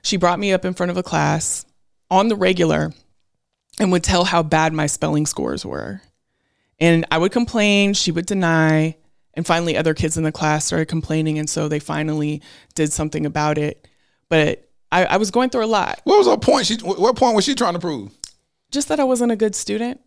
She 0.03 0.17
brought 0.17 0.41
me 0.41 0.53
up 0.53 0.65
in 0.65 0.75
front 0.75 0.91
of 0.91 0.97
a 0.97 1.05
class 1.05 1.65
on 2.11 2.27
the 2.27 2.35
regular 2.35 2.93
and 3.79 3.93
would 3.93 4.03
tell 4.03 4.25
how 4.25 4.43
bad 4.43 4.73
my 4.73 4.89
spelling 4.89 5.25
scores 5.25 5.65
were. 5.65 6.03
And 6.81 7.07
I 7.13 7.19
would 7.19 7.31
complain, 7.31 7.95
she 7.95 8.11
would 8.11 8.27
deny, 8.27 8.97
and 9.35 9.47
finally 9.47 9.77
other 9.77 9.95
kids 9.95 10.17
in 10.19 10.25
the 10.25 10.33
class 10.33 10.65
started 10.65 10.89
complaining 10.89 11.39
and 11.39 11.49
so 11.49 11.69
they 11.69 11.79
finally 11.79 12.43
did 12.75 12.93
something 12.93 13.25
about 13.25 13.57
it. 13.57 13.87
But 14.29 14.69
I, 14.91 15.05
I 15.05 15.17
was 15.19 15.31
going 15.31 15.51
through 15.51 15.65
a 15.65 15.67
lot. 15.67 16.01
What 16.03 16.19
was 16.19 16.27
her 16.27 16.37
point? 16.37 16.67
She 16.67 16.75
what 16.79 17.15
point 17.15 17.37
was 17.37 17.45
she 17.45 17.55
trying 17.55 17.75
to 17.75 17.79
prove? 17.79 18.11
Just 18.73 18.89
that 18.89 18.99
I 18.99 19.05
wasn't 19.05 19.31
a 19.31 19.37
good 19.37 19.55
student. 19.55 20.01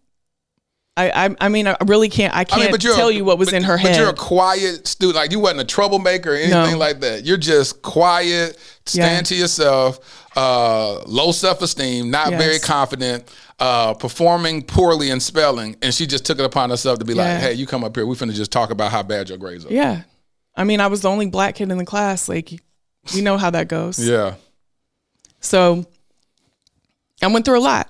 I, 0.98 1.26
I, 1.28 1.36
I 1.42 1.50
mean, 1.50 1.68
I 1.68 1.78
really 1.86 2.10
can't. 2.10 2.36
I 2.36 2.44
can't 2.44 2.64
I 2.64 2.72
mean, 2.72 2.80
tell 2.80 3.10
a- 3.10 3.12
you 3.14 3.24
what 3.24 3.38
was 3.38 3.50
but- 3.52 3.56
in 3.58 3.64
her 3.64 3.76
but 3.76 3.82
head. 3.82 3.92
But 3.94 4.00
you're 4.00 4.10
a 4.10 4.14
quiet 4.14 4.88
student. 4.88 5.16
Like 5.16 5.32
you 5.32 5.40
wasn't 5.40 5.62
a 5.62 5.66
troublemaker 5.66 6.32
or 6.32 6.36
anything 6.36 6.72
No. 6.72 6.78
like 6.78 7.00
that. 7.02 7.24
You're 7.24 7.38
just 7.38 7.82
quiet, 7.84 8.58
stand 8.86 9.18
Yeah. 9.18 9.22
to 9.22 9.36
yourself, 9.36 10.00
uh, 10.36 11.04
low 11.06 11.32
self 11.32 11.62
esteem, 11.62 12.10
not 12.10 12.32
very 12.32 12.58
confident, 12.60 13.30
uh, 13.60 13.94
performing 13.94 14.64
poorly 14.64 15.10
in 15.12 15.20
spelling, 15.20 15.76
and 15.82 15.94
she 15.94 16.08
just 16.08 16.26
took 16.26 16.40
it 16.40 16.46
upon 16.46 16.72
herself 16.72 17.00
to 17.00 17.06
be 17.06 17.14
Yeah. 17.14 17.34
like, 17.34 17.42
"Hey, 17.42 17.54
you 17.54 17.68
come 17.68 17.84
up 17.84 17.96
here. 17.96 18.06
We 18.06 18.16
finna 18.16 18.34
just 18.34 18.52
talk 18.52 18.72
about 18.72 18.92
how 18.92 19.04
bad 19.04 19.30
your 19.30 19.38
grades 19.38 19.66
are." 19.66 19.72
yeah, 19.74 20.02
I 20.56 20.64
mean, 20.64 20.80
I 20.82 20.88
was 20.88 21.02
the 21.02 21.10
only 21.10 21.28
black 21.28 21.56
kid 21.56 21.70
in 21.72 21.78
the 21.78 21.86
class. 21.86 22.28
Like, 22.28 22.52
you 23.12 23.22
know 23.22 23.38
how 23.38 23.52
that 23.52 23.68
goes. 23.68 24.00
Yeah. 24.00 24.34
So 25.42 25.86
I 27.22 27.28
went 27.28 27.46
through 27.46 27.60
a 27.60 27.62
lot 27.62 27.90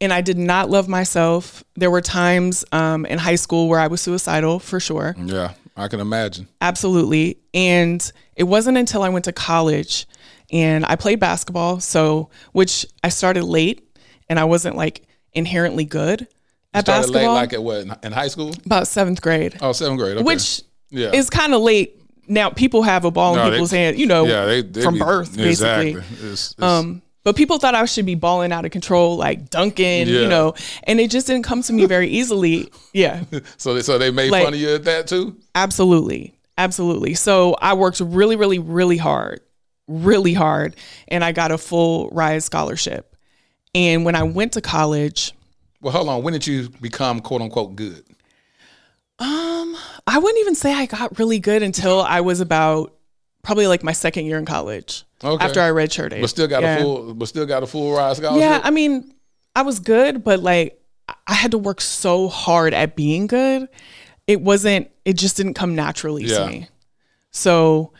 and 0.00 0.12
I 0.12 0.20
did 0.20 0.38
not 0.38 0.70
love 0.70 0.88
myself. 0.88 1.64
There 1.76 1.90
were 1.90 2.00
times 2.00 2.64
um, 2.72 3.04
in 3.06 3.18
high 3.18 3.34
school 3.36 3.68
where 3.68 3.80
I 3.80 3.86
was 3.88 4.00
suicidal 4.00 4.58
for 4.58 4.80
sure. 4.80 5.14
Yeah. 5.18 5.52
I 5.76 5.86
can 5.88 6.00
imagine. 6.00 6.48
Absolutely. 6.60 7.38
And 7.54 8.00
it 8.34 8.44
wasn't 8.44 8.78
until 8.78 9.02
I 9.04 9.08
went 9.10 9.24
to 9.26 9.32
college 9.32 10.06
and 10.50 10.84
I 10.86 10.96
played 10.96 11.20
basketball. 11.20 11.78
So, 11.80 12.30
which 12.52 12.84
I 13.04 13.10
started 13.10 13.44
late 13.44 13.88
and 14.28 14.40
I 14.40 14.44
wasn't 14.44 14.76
like 14.76 15.02
inherently 15.32 15.84
good 15.84 16.26
at 16.74 16.84
Started 16.84 17.10
late, 17.10 17.12
basketball. 17.14 17.34
like 17.34 17.52
at 17.52 17.62
what 17.62 17.78
in- 17.82 17.94
in 18.02 18.12
high 18.12 18.28
school? 18.28 18.52
about 18.66 18.88
seventh 18.88 19.22
grade, 19.22 19.56
Oh, 19.60 19.72
seventh 19.72 20.00
grade. 20.00 20.16
Okay. 20.16 20.24
which 20.24 20.62
yeah. 20.90 21.12
is 21.12 21.30
kind 21.30 21.54
of 21.54 21.60
late. 21.62 21.94
Now 22.26 22.50
people 22.50 22.82
have 22.82 23.04
a 23.04 23.10
ball 23.10 23.34
in 23.34 23.38
No, 23.38 23.44
they- 23.46 23.56
people's 23.56 23.70
hand, 23.70 23.98
you 23.98 24.06
know, 24.06 24.26
yeah, 24.26 24.44
they- 24.46 24.62
they 24.62 24.82
from 24.82 24.94
be- 24.94 25.00
birth, 25.00 25.36
basically. 25.36 25.90
exactly. 25.90 25.90
It's- 26.26 26.50
it's- 26.52 26.54
um, 26.62 27.02
but 27.24 27.36
people 27.36 27.58
thought 27.58 27.74
I 27.74 27.84
should 27.84 28.06
be 28.06 28.14
balling 28.14 28.52
out 28.52 28.64
of 28.64 28.70
control, 28.70 29.16
like 29.16 29.50
dunking, 29.50 30.06
Yeah. 30.08 30.20
you 30.20 30.28
know, 30.28 30.54
and 30.84 30.98
it 31.00 31.10
just 31.10 31.26
didn't 31.26 31.42
come 31.44 31.62
to 31.62 31.72
me 31.72 31.84
very 31.86 32.08
easily. 32.08 32.70
Yeah, 32.92 33.24
so 33.56 33.74
they, 33.74 33.82
so 33.82 33.98
they 33.98 34.10
made 34.10 34.30
Like- 34.30 34.44
fun 34.44 34.54
of 34.54 34.60
you 34.60 34.74
at 34.74 34.84
that 34.84 35.06
too. 35.06 35.36
absolutely, 35.54 36.34
absolutely. 36.56 37.14
So 37.14 37.54
I 37.60 37.74
worked 37.74 38.00
really, 38.00 38.36
really, 38.36 38.58
really 38.58 38.96
hard, 38.96 39.40
really 39.88 40.32
hard, 40.34 40.76
and 41.08 41.22
I 41.24 41.32
got 41.32 41.50
a 41.50 41.58
full 41.58 42.08
Rise 42.10 42.44
scholarship. 42.44 43.14
And 43.74 44.04
when 44.04 44.14
I 44.16 44.22
went 44.22 44.52
to 44.54 44.60
college, 44.62 45.32
Well, 45.82 45.92
hold 45.92 46.08
on. 46.08 46.22
When 46.22 46.32
did 46.32 46.46
you 46.46 46.70
become 46.80 47.20
quote 47.20 47.42
unquote 47.42 47.76
good? 47.76 48.04
um, 49.20 49.76
I 50.06 50.18
wouldn't 50.18 50.40
even 50.40 50.54
say 50.54 50.72
I 50.72 50.86
got 50.86 51.18
really 51.18 51.38
good 51.38 51.62
until 51.62 52.00
I 52.00 52.20
was 52.20 52.40
about 52.40 52.94
probably 53.42 53.66
like 53.66 53.82
my 53.82 53.92
second 53.92 54.26
year 54.26 54.38
in 54.38 54.44
college. 54.44 55.04
Okay. 55.22 55.44
After 55.44 55.60
I 55.60 55.70
redshirted, 55.70 56.20
But 56.20 56.30
still 56.30 56.46
got 56.46 56.62
Yeah. 56.62 56.76
a 56.76 56.80
full. 56.82 57.14
But 57.14 57.26
still 57.28 57.46
got 57.46 57.62
a 57.62 57.66
full 57.66 57.92
ride 57.92 58.16
scholarship. 58.16 58.40
Yeah, 58.40 58.60
I 58.62 58.70
mean, 58.70 59.12
I 59.56 59.62
was 59.62 59.80
good, 59.80 60.22
but 60.22 60.40
like 60.40 60.80
I- 61.26 61.34
had 61.34 61.50
to 61.52 61.58
work 61.58 61.80
so 61.80 62.28
hard 62.28 62.72
at 62.74 62.94
being 62.96 63.26
good. 63.26 63.68
It 64.26 64.40
wasn't. 64.42 64.90
It 65.04 65.14
just 65.14 65.36
didn't 65.36 65.54
come 65.54 65.74
naturally 65.74 66.24
Yeah. 66.24 66.38
to 66.38 66.46
me. 66.46 66.68
So 67.32 67.92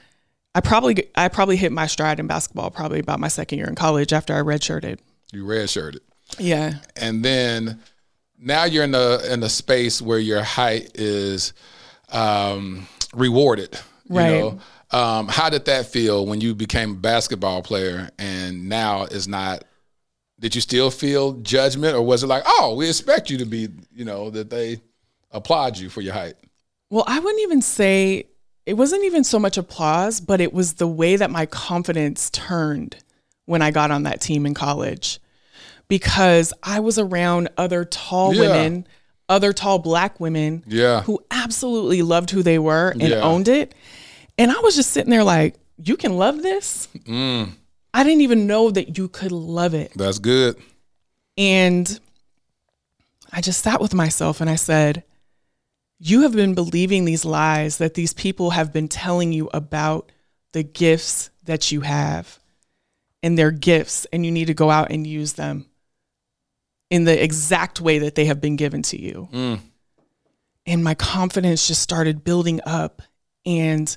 I 0.54 0.60
probably 0.60 1.08
I 1.16 1.28
probably 1.28 1.56
hit 1.56 1.72
my 1.72 1.86
stride 1.86 2.20
in 2.20 2.26
basketball 2.26 2.70
probably 2.70 3.00
about 3.00 3.18
my 3.20 3.28
second 3.28 3.58
year 3.58 3.66
in 3.68 3.74
college 3.74 4.12
after 4.12 4.34
I 4.34 4.40
redshirted. 4.40 4.98
you 5.32 5.44
redshirted, 5.44 5.98
Yeah. 6.38 6.74
and 6.96 7.24
then 7.24 7.80
now 8.38 8.64
you're 8.64 8.84
in 8.84 8.92
the 8.92 9.26
in 9.30 9.40
the 9.40 9.48
space 9.48 10.00
where 10.00 10.18
your 10.18 10.42
height 10.42 10.90
is 10.94 11.52
um, 12.10 12.86
rewarded. 13.14 13.78
You 14.08 14.16
Right. 14.16 14.30
know? 14.40 14.60
Um, 14.90 15.28
how 15.28 15.50
did 15.50 15.66
that 15.66 15.86
feel 15.86 16.24
when 16.26 16.40
you 16.40 16.54
became 16.54 16.92
a 16.92 16.94
basketball 16.96 17.62
player 17.62 18.08
and 18.18 18.68
now 18.68 19.04
is 19.04 19.28
not? 19.28 19.64
Did 20.40 20.54
you 20.54 20.60
still 20.60 20.90
feel 20.90 21.32
judgment, 21.32 21.94
or 21.96 22.02
was 22.02 22.22
it 22.22 22.28
like, 22.28 22.44
oh, 22.46 22.74
we 22.76 22.88
expect 22.88 23.28
you 23.28 23.38
to 23.38 23.44
be, 23.44 23.68
you 23.92 24.04
know, 24.04 24.30
that 24.30 24.50
they 24.50 24.80
applaud 25.32 25.76
you 25.76 25.88
for 25.90 26.00
your 26.00 26.14
height? 26.14 26.34
Well, 26.90 27.04
I 27.06 27.18
wouldn't 27.18 27.42
even 27.42 27.60
say 27.60 28.26
it 28.64 28.74
wasn't 28.74 29.04
even 29.04 29.24
so 29.24 29.38
much 29.38 29.58
applause, 29.58 30.20
but 30.20 30.40
it 30.40 30.52
was 30.54 30.74
the 30.74 30.86
way 30.86 31.16
that 31.16 31.30
my 31.30 31.44
confidence 31.46 32.30
turned 32.30 32.96
when 33.46 33.62
I 33.62 33.70
got 33.72 33.90
on 33.90 34.04
that 34.04 34.20
team 34.20 34.46
in 34.46 34.54
college 34.54 35.18
because 35.88 36.52
I 36.62 36.80
was 36.80 36.98
around 36.98 37.48
other 37.56 37.84
tall 37.84 38.34
Yeah. 38.34 38.40
women, 38.42 38.86
other 39.28 39.52
tall 39.52 39.78
black 39.78 40.20
women 40.20 40.62
Yeah. 40.66 41.02
who 41.02 41.22
absolutely 41.30 42.02
loved 42.02 42.30
who 42.30 42.42
they 42.42 42.58
were 42.58 42.90
and 42.90 43.02
Yeah. 43.02 43.20
owned 43.22 43.48
it. 43.48 43.74
And 44.38 44.52
I 44.52 44.60
was 44.60 44.76
just 44.76 44.92
sitting 44.92 45.10
there 45.10 45.24
like, 45.24 45.56
you 45.76 45.96
can 45.96 46.16
love 46.16 46.42
this? 46.42 46.88
Mm, 47.06 47.50
I 47.92 48.04
didn't 48.04 48.22
even 48.22 48.46
know 48.46 48.70
that 48.70 48.96
you 48.96 49.08
could 49.08 49.32
love 49.32 49.74
it. 49.74 49.92
that's 49.94 50.18
good. 50.18 50.56
And 51.36 52.00
I 53.32 53.40
just 53.40 53.62
sat 53.62 53.80
with 53.80 53.94
myself 53.94 54.40
and 54.40 54.48
I 54.48 54.56
said, 54.56 55.04
You 55.98 56.22
have 56.22 56.32
been 56.32 56.54
believing 56.54 57.04
these 57.04 57.24
lies 57.24 57.78
that 57.78 57.94
these 57.94 58.12
people 58.12 58.50
have 58.50 58.72
been 58.72 58.88
telling 58.88 59.32
you 59.32 59.50
about 59.52 60.10
the 60.52 60.62
gifts 60.62 61.30
that 61.44 61.70
you 61.70 61.82
have. 61.82 62.38
And 63.22 63.36
they're 63.36 63.50
gifts, 63.50 64.06
and 64.12 64.24
you 64.24 64.30
need 64.30 64.46
to 64.46 64.54
go 64.54 64.70
out 64.70 64.92
and 64.92 65.04
use 65.04 65.32
them 65.32 65.66
in 66.88 67.02
the 67.02 67.22
exact 67.22 67.80
way 67.80 67.98
that 68.00 68.14
they 68.14 68.26
have 68.26 68.40
been 68.40 68.54
given 68.54 68.82
to 68.82 69.00
you. 69.00 69.28
Mm. 69.32 69.60
And 70.66 70.84
my 70.84 70.94
confidence 70.94 71.66
just 71.66 71.82
started 71.82 72.22
building 72.22 72.60
up. 72.64 73.02
And 73.44 73.96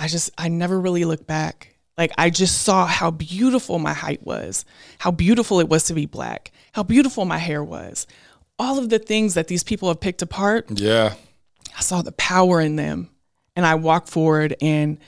I 0.00 0.08
just, 0.08 0.30
I 0.38 0.48
never 0.48 0.80
really 0.80 1.04
looked 1.04 1.26
back. 1.26 1.76
Like, 1.98 2.12
I 2.16 2.30
just 2.30 2.62
saw 2.62 2.86
how 2.86 3.10
beautiful 3.10 3.78
my 3.78 3.92
height 3.92 4.24
was, 4.24 4.64
how 4.98 5.10
beautiful 5.10 5.60
it 5.60 5.68
was 5.68 5.84
to 5.84 5.94
be 5.94 6.06
black, 6.06 6.50
how 6.72 6.82
beautiful 6.82 7.24
my 7.26 7.38
hair 7.38 7.62
was. 7.62 8.06
All 8.58 8.78
of 8.78 8.88
the 8.88 8.98
things 8.98 9.34
that 9.34 9.48
these 9.48 9.62
people 9.62 9.88
have 9.88 10.00
picked 10.00 10.22
apart, 10.22 10.80
Yeah. 10.80 11.14
I 11.76 11.82
saw 11.82 12.02
the 12.02 12.12
power 12.12 12.60
in 12.60 12.76
them. 12.76 13.10
And 13.56 13.66
I 13.66 13.74
walked 13.74 14.08
forward 14.08 14.56
and 14.62 14.98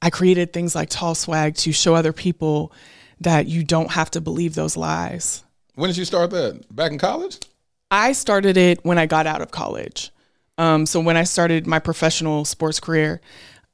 I 0.00 0.10
created 0.10 0.52
things 0.52 0.74
like 0.74 0.88
Tall 0.90 1.14
Swag 1.14 1.54
to 1.56 1.72
show 1.72 1.94
other 1.94 2.12
people 2.12 2.72
that 3.20 3.46
you 3.46 3.62
don't 3.62 3.92
have 3.92 4.10
to 4.12 4.20
believe 4.20 4.54
those 4.54 4.76
lies. 4.76 5.44
When 5.74 5.88
did 5.88 5.96
you 5.96 6.04
start 6.04 6.30
that? 6.30 6.74
Back 6.74 6.90
in 6.90 6.98
college? 6.98 7.38
I 7.90 8.12
started 8.12 8.56
it 8.56 8.84
when 8.84 8.98
I 8.98 9.06
got 9.06 9.26
out 9.26 9.42
of 9.42 9.50
college. 9.52 10.10
Um, 10.58 10.86
so 10.86 11.00
when 11.00 11.16
I 11.16 11.24
started 11.24 11.66
my 11.66 11.78
professional 11.78 12.44
sports 12.44 12.80
career, 12.80 13.20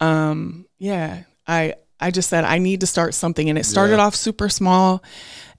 um, 0.00 0.66
yeah, 0.78 1.22
I 1.46 1.74
I 2.00 2.10
just 2.10 2.28
said 2.28 2.44
I 2.44 2.58
need 2.58 2.80
to 2.80 2.86
start 2.86 3.14
something, 3.14 3.48
and 3.48 3.58
it 3.58 3.64
started 3.66 3.96
Yeah. 3.96 4.04
off 4.06 4.14
super 4.14 4.48
small, 4.48 5.02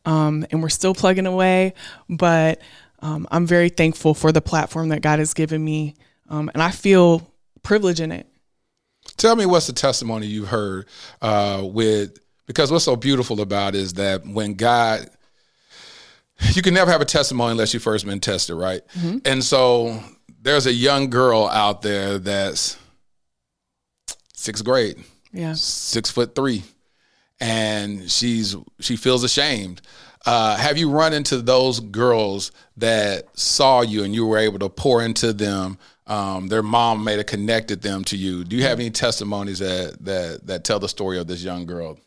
um, 0.06 0.45
and 0.52 0.62
we're 0.62 0.69
still 0.69 0.93
plugging 0.93 1.25
away. 1.28 1.73
But 2.10 2.62
um, 3.02 3.28
I'm 3.32 3.45
very 3.45 3.69
thankful 3.69 4.13
for 4.13 4.32
the 4.32 4.41
platform 4.41 4.89
that 4.89 5.02
God 5.02 5.19
has 5.19 5.34
given 5.34 5.63
me, 5.63 5.95
um, 6.30 6.49
and 6.54 6.62
I 6.63 6.71
feel 6.71 7.30
privileged 7.63 7.99
in 7.99 8.12
it. 8.12 8.28
Tell 9.17 9.36
me 9.36 9.45
what's 9.45 9.67
the 9.67 9.73
testimony 9.73 10.28
you've 10.28 10.47
heard 10.47 10.88
uh, 11.21 11.62
with 11.63 12.17
because 12.45 12.71
what's 12.71 12.86
so 12.86 12.95
beautiful 12.95 13.41
about 13.41 13.75
it 13.75 13.80
is 13.82 13.93
that 13.93 14.25
when 14.25 14.54
God, 14.54 15.10
you 16.54 16.62
can 16.62 16.73
never 16.73 16.89
have 16.91 17.02
a 17.02 17.06
testimony 17.06 17.52
unless 17.52 17.73
you 17.73 17.80
first 17.80 18.06
been 18.06 18.19
tested, 18.19 18.56
right? 18.56 18.82
Mhm. 18.97 19.21
And 19.28 19.43
so 19.43 20.02
there's 20.41 20.65
a 20.65 20.73
young 20.73 21.10
girl 21.10 21.47
out 21.47 21.82
there 21.82 22.17
that's 22.17 22.78
sixth 24.39 24.63
grade, 24.63 24.97
Yeah. 25.34 25.54
six 25.54 26.10
foot 26.10 26.34
three, 26.34 26.63
and 27.39 28.10
she's 28.10 28.56
she 28.80 28.95
feels 28.95 29.23
ashamed. 29.23 29.82
Uh, 30.25 30.56
have 30.58 30.78
you 30.78 30.89
run 30.89 31.13
into 31.13 31.41
those 31.41 31.80
girls 31.80 32.52
that 32.78 33.28
saw 33.38 33.82
you 33.82 34.04
and 34.04 34.13
you 34.13 34.25
were 34.25 34.38
able 34.38 34.60
to 34.60 34.69
pour 34.69 35.02
into 35.04 35.34
them? 35.34 35.78
Um, 36.08 36.47
their 36.47 36.63
mom 36.63 37.04
may 37.04 37.15
have 37.17 37.25
connected 37.28 37.82
them 37.82 38.04
to 38.06 38.17
you. 38.17 38.43
Do 38.43 38.56
you 38.56 38.63
have 38.63 38.80
any 38.80 38.89
testimonies 38.89 39.60
that 39.60 39.97
that 40.06 40.47
that 40.47 40.63
tell 40.63 40.80
the 40.80 40.89
story 40.89 41.17
of 41.19 41.28
this 41.28 41.43
young 41.43 41.65
girl? 41.65 41.97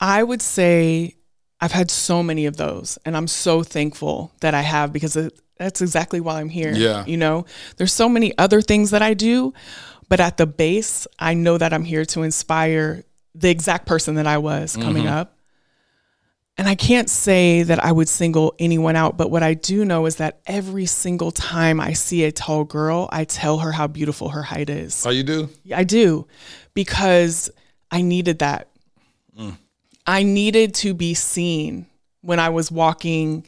I 0.00 0.22
would 0.22 0.42
say 0.42 1.14
I've 1.60 1.72
had 1.72 1.90
so 1.90 2.22
many 2.22 2.46
of 2.46 2.56
those, 2.56 2.98
and 3.04 3.16
I'm 3.16 3.28
so 3.28 3.62
thankful 3.62 4.32
that 4.40 4.54
I 4.54 4.62
have 4.62 4.92
because 4.92 5.14
it, 5.16 5.38
that's 5.58 5.82
exactly 5.82 6.20
why 6.20 6.40
I'm 6.40 6.48
here. 6.48 6.72
Yeah. 6.72 7.04
You 7.06 7.18
know, 7.18 7.44
there's 7.76 7.92
so 7.92 8.08
many 8.08 8.36
other 8.38 8.62
things 8.62 8.90
that 8.92 9.02
I 9.02 9.12
do, 9.14 9.52
but 10.10 10.20
at 10.20 10.36
the 10.36 10.46
base, 10.46 11.06
I 11.18 11.32
know 11.32 11.56
that 11.56 11.72
I'm 11.72 11.84
here 11.84 12.04
to 12.06 12.22
inspire 12.22 13.04
the 13.34 13.48
exact 13.48 13.86
person 13.86 14.16
that 14.16 14.26
I 14.26 14.36
was 14.38 14.76
coming 14.76 15.04
Mhm. 15.04 15.12
up. 15.12 15.36
And 16.58 16.68
I 16.68 16.74
can't 16.74 17.08
say 17.08 17.62
that 17.62 17.82
I 17.82 17.90
would 17.90 18.08
single 18.08 18.52
anyone 18.58 18.94
out, 18.96 19.16
but 19.16 19.30
what 19.30 19.42
I 19.42 19.54
do 19.54 19.84
know 19.84 20.04
is 20.04 20.16
that 20.16 20.40
every 20.46 20.84
single 20.84 21.30
time 21.30 21.80
I 21.80 21.94
see 21.94 22.24
a 22.24 22.32
tall 22.32 22.64
girl, 22.64 23.08
I 23.10 23.24
tell 23.24 23.60
her 23.60 23.72
how 23.72 23.86
beautiful 23.86 24.28
her 24.30 24.42
height 24.42 24.68
is. 24.68 25.06
Oh, 25.06 25.10
you 25.10 25.22
do? 25.22 25.48
I 25.74 25.84
do 25.84 26.26
because 26.74 27.48
I 27.90 28.02
needed 28.02 28.40
that. 28.40 28.68
Mm. 29.38 29.56
I 30.06 30.22
needed 30.22 30.74
to 30.76 30.92
be 30.92 31.14
seen 31.14 31.86
when 32.20 32.38
I 32.40 32.50
was 32.50 32.70
walking 32.70 33.46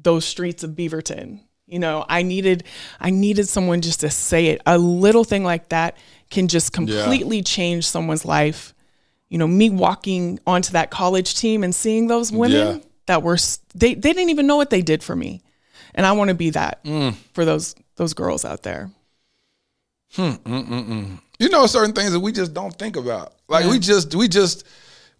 those 0.00 0.24
streets 0.24 0.62
of 0.64 0.70
Beaverton. 0.70 1.40
You 1.66 1.78
know, 1.78 2.04
I 2.08 2.22
needed 2.22 2.64
I 3.00 3.10
needed 3.10 3.48
someone 3.48 3.80
just 3.80 4.00
to 4.00 4.10
say 4.10 4.46
it. 4.48 4.60
A 4.66 4.76
little 4.78 5.24
thing 5.24 5.44
like 5.44 5.70
that 5.70 5.96
can 6.30 6.48
just 6.48 6.72
completely 6.72 7.42
change 7.42 7.86
someone's 7.86 8.24
life. 8.24 8.74
You 9.30 9.38
know, 9.38 9.46
me 9.46 9.70
walking 9.70 10.38
onto 10.46 10.72
that 10.72 10.90
college 10.90 11.34
team 11.36 11.64
and 11.64 11.74
seeing 11.74 12.06
those 12.06 12.30
women 12.30 12.76
Yeah. 12.76 12.78
that 13.06 13.22
were 13.22 13.38
they 13.74 13.94
they 13.94 14.12
didn't 14.12 14.30
even 14.30 14.46
know 14.46 14.56
what 14.56 14.70
they 14.70 14.82
did 14.82 15.02
for 15.02 15.16
me. 15.16 15.42
And 15.94 16.04
I 16.04 16.12
want 16.12 16.28
to 16.28 16.34
be 16.34 16.50
that 16.50 16.84
Mm. 16.84 17.14
for 17.32 17.44
those 17.44 17.74
those 17.96 18.12
girls 18.14 18.44
out 18.44 18.62
there. 18.62 18.90
Hmm, 20.14 20.22
mm, 20.22 20.66
mm, 20.68 20.86
mm. 20.88 21.20
You 21.38 21.48
know, 21.48 21.66
certain 21.66 21.92
things 21.94 22.12
that 22.12 22.20
we 22.20 22.30
just 22.30 22.52
don't 22.54 22.76
think 22.78 22.96
about. 22.96 23.32
Like 23.48 23.66
we 23.66 23.78
just, 23.80 24.14
we 24.14 24.28
just, 24.28 24.64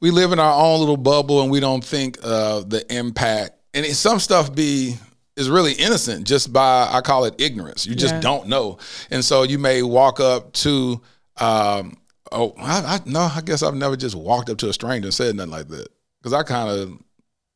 we 0.01 0.11
live 0.13 0.31
in 0.33 0.39
our 0.39 0.55
own 0.55 0.79
little 0.81 0.97
bubble, 0.97 1.43
and 1.43 1.51
we 1.51 1.59
don't 1.59 1.85
think 1.85 2.17
of 2.23 2.71
the 2.71 2.85
impact. 2.95 3.53
And 3.75 3.85
it, 3.85 3.95
some 3.97 4.21
stuff 4.21 4.55
be 4.55 4.97
is 5.37 5.51
really 5.51 5.73
innocent 5.73 6.27
just 6.27 6.53
by 6.53 6.89
I 6.91 7.01
call 7.01 7.25
it 7.25 7.35
ignorance. 7.41 7.87
You 7.87 7.95
just 7.95 8.15
Yeah. 8.15 8.21
don't 8.21 8.49
know, 8.49 8.79
and 9.11 9.25
so 9.25 9.43
you 9.43 9.59
may 9.59 9.83
walk 9.83 10.21
up 10.21 10.53
to. 10.55 11.01
Um, 11.39 11.97
oh, 12.31 12.55
I, 12.59 12.97
I 12.97 13.01
no, 13.05 13.21
I 13.21 13.41
guess 13.45 13.63
I've 13.63 13.75
never 13.75 13.97
just 13.97 14.15
walked 14.15 14.49
up 14.51 14.59
to 14.59 14.69
a 14.69 14.73
stranger 14.73 15.07
and 15.09 15.15
said 15.15 15.35
nothing 15.35 15.51
like 15.53 15.69
that 15.69 15.89
because 16.21 16.33
I 16.33 16.43
kind 16.45 16.71
of, 16.71 16.93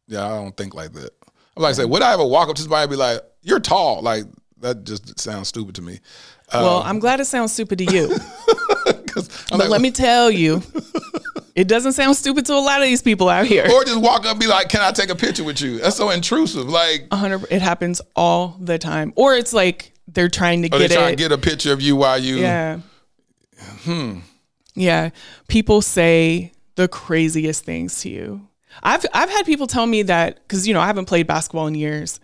yeah, 0.09 0.25
I 0.27 0.29
don't 0.31 0.57
think 0.57 0.75
like 0.75 0.93
that. 0.95 1.11
I'm 1.57 1.62
like, 1.62 1.75
say, 1.77 1.85
would 1.85 2.03
I 2.03 2.12
ever 2.14 2.25
walk 2.27 2.49
up 2.49 2.57
to 2.57 2.62
somebody 2.62 2.83
and 2.83 2.91
be 2.91 2.97
like, 2.97 3.21
"You're 3.43 3.61
tall"? 3.61 4.03
Like 4.03 4.25
that 4.61 4.83
just 4.85 5.19
sounds 5.21 5.47
stupid 5.49 5.77
to 5.77 5.83
me. 5.83 6.01
well, 6.53 6.79
Um, 6.83 6.87
I'm 6.88 6.99
glad 6.99 7.21
it 7.21 7.27
sounds 7.27 7.53
stupid 7.53 7.79
to 7.79 7.85
you. 7.85 8.09
I'm 9.50 9.59
but 9.59 9.61
like, 9.61 9.68
let 9.70 9.81
me 9.81 9.90
tell 9.90 10.31
you, 10.31 10.62
it 11.54 11.66
doesn't 11.68 11.92
sound 11.94 12.16
stupid 12.16 12.46
to 12.46 12.54
a 12.54 12.61
lot 12.62 12.81
of 12.83 12.87
these 12.88 13.02
people 13.02 13.28
out 13.28 13.46
here. 13.46 13.66
or 13.70 13.85
just 13.85 14.00
walk 14.00 14.24
up 14.26 14.33
and 14.33 14.40
be 14.40 14.46
like, 14.46 14.68
"Can 14.68 14.81
I 14.81 14.92
take 14.92 15.11
a 15.11 15.14
picture 15.16 15.44
with 15.44 15.61
you?" 15.61 15.78
That's 15.78 15.96
so 15.96 16.11
intrusive. 16.11 16.68
Like, 16.68 17.12
hundred. 17.12 17.46
It 17.50 17.62
happens 17.62 18.00
all 18.16 18.57
the 18.61 18.78
time. 18.78 19.12
Or 19.16 19.35
it's 19.35 19.52
like 19.52 19.92
they're 20.07 20.28
trying 20.28 20.62
to 20.62 20.68
they 20.68 20.78
get 20.88 20.92
it. 20.92 21.11
to 21.11 21.16
get 21.16 21.33
a 21.33 21.38
picture 21.38 21.72
of 21.72 21.81
you 21.83 21.96
while 21.96 22.18
you. 22.18 22.37
yeah, 22.37 22.81
Hmm. 23.85 24.18
yeah. 24.74 25.11
People 25.48 25.83
say 25.83 26.52
the 26.76 26.88
craziest 26.88 27.64
things 27.64 28.00
to 28.02 28.09
you. 28.11 28.46
I've 28.83 29.04
I've 29.12 29.31
had 29.31 29.44
people 29.46 29.66
tell 29.66 29.87
me 29.87 30.02
that 30.04 30.37
because 30.42 30.68
you 30.68 30.74
know 30.74 30.81
I 30.81 30.87
haven't 30.87 31.07
played 31.07 31.26
basketball 31.26 31.66
in 31.66 31.74
years, 31.74 32.20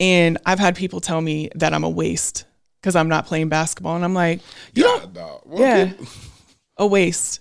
and 0.00 0.38
I've 0.46 0.58
had 0.58 0.76
people 0.76 1.00
tell 1.00 1.20
me 1.20 1.50
that 1.54 1.74
I'm 1.74 1.84
a 1.84 1.90
waste 1.90 2.44
because 2.84 2.96
I'm 2.96 3.08
not 3.08 3.24
playing 3.24 3.48
basketball, 3.48 3.96
and 3.96 4.04
I'm 4.04 4.12
like, 4.12 4.40
you 4.74 4.82
don't. 4.82 5.14
Well, 5.46 5.58
Yeah, 5.58 5.92
a 6.76 6.86
waste. 6.86 7.40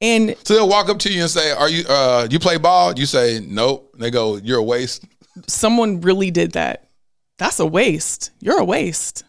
And 0.00 0.34
So 0.44 0.54
they'll 0.54 0.68
walk 0.68 0.88
up 0.88 0.98
to 1.00 1.12
you 1.12 1.20
and 1.20 1.30
say, 1.30 1.52
"Are 1.52 1.68
you? 1.68 1.84
uh 1.86 2.26
You 2.30 2.38
play 2.38 2.56
ball?" 2.56 2.94
You 2.98 3.04
say, 3.04 3.38
"Nope." 3.46 3.94
They 3.98 4.10
go, 4.10 4.36
"You're 4.36 4.58
a 4.58 4.62
waste." 4.62 5.04
someone 5.46 6.00
really 6.00 6.30
did 6.30 6.52
that. 6.52 6.88
That's 7.38 7.60
a 7.60 7.66
waste. 7.66 8.30
You're 8.40 8.58
a 8.58 8.64
waste. 8.64 9.24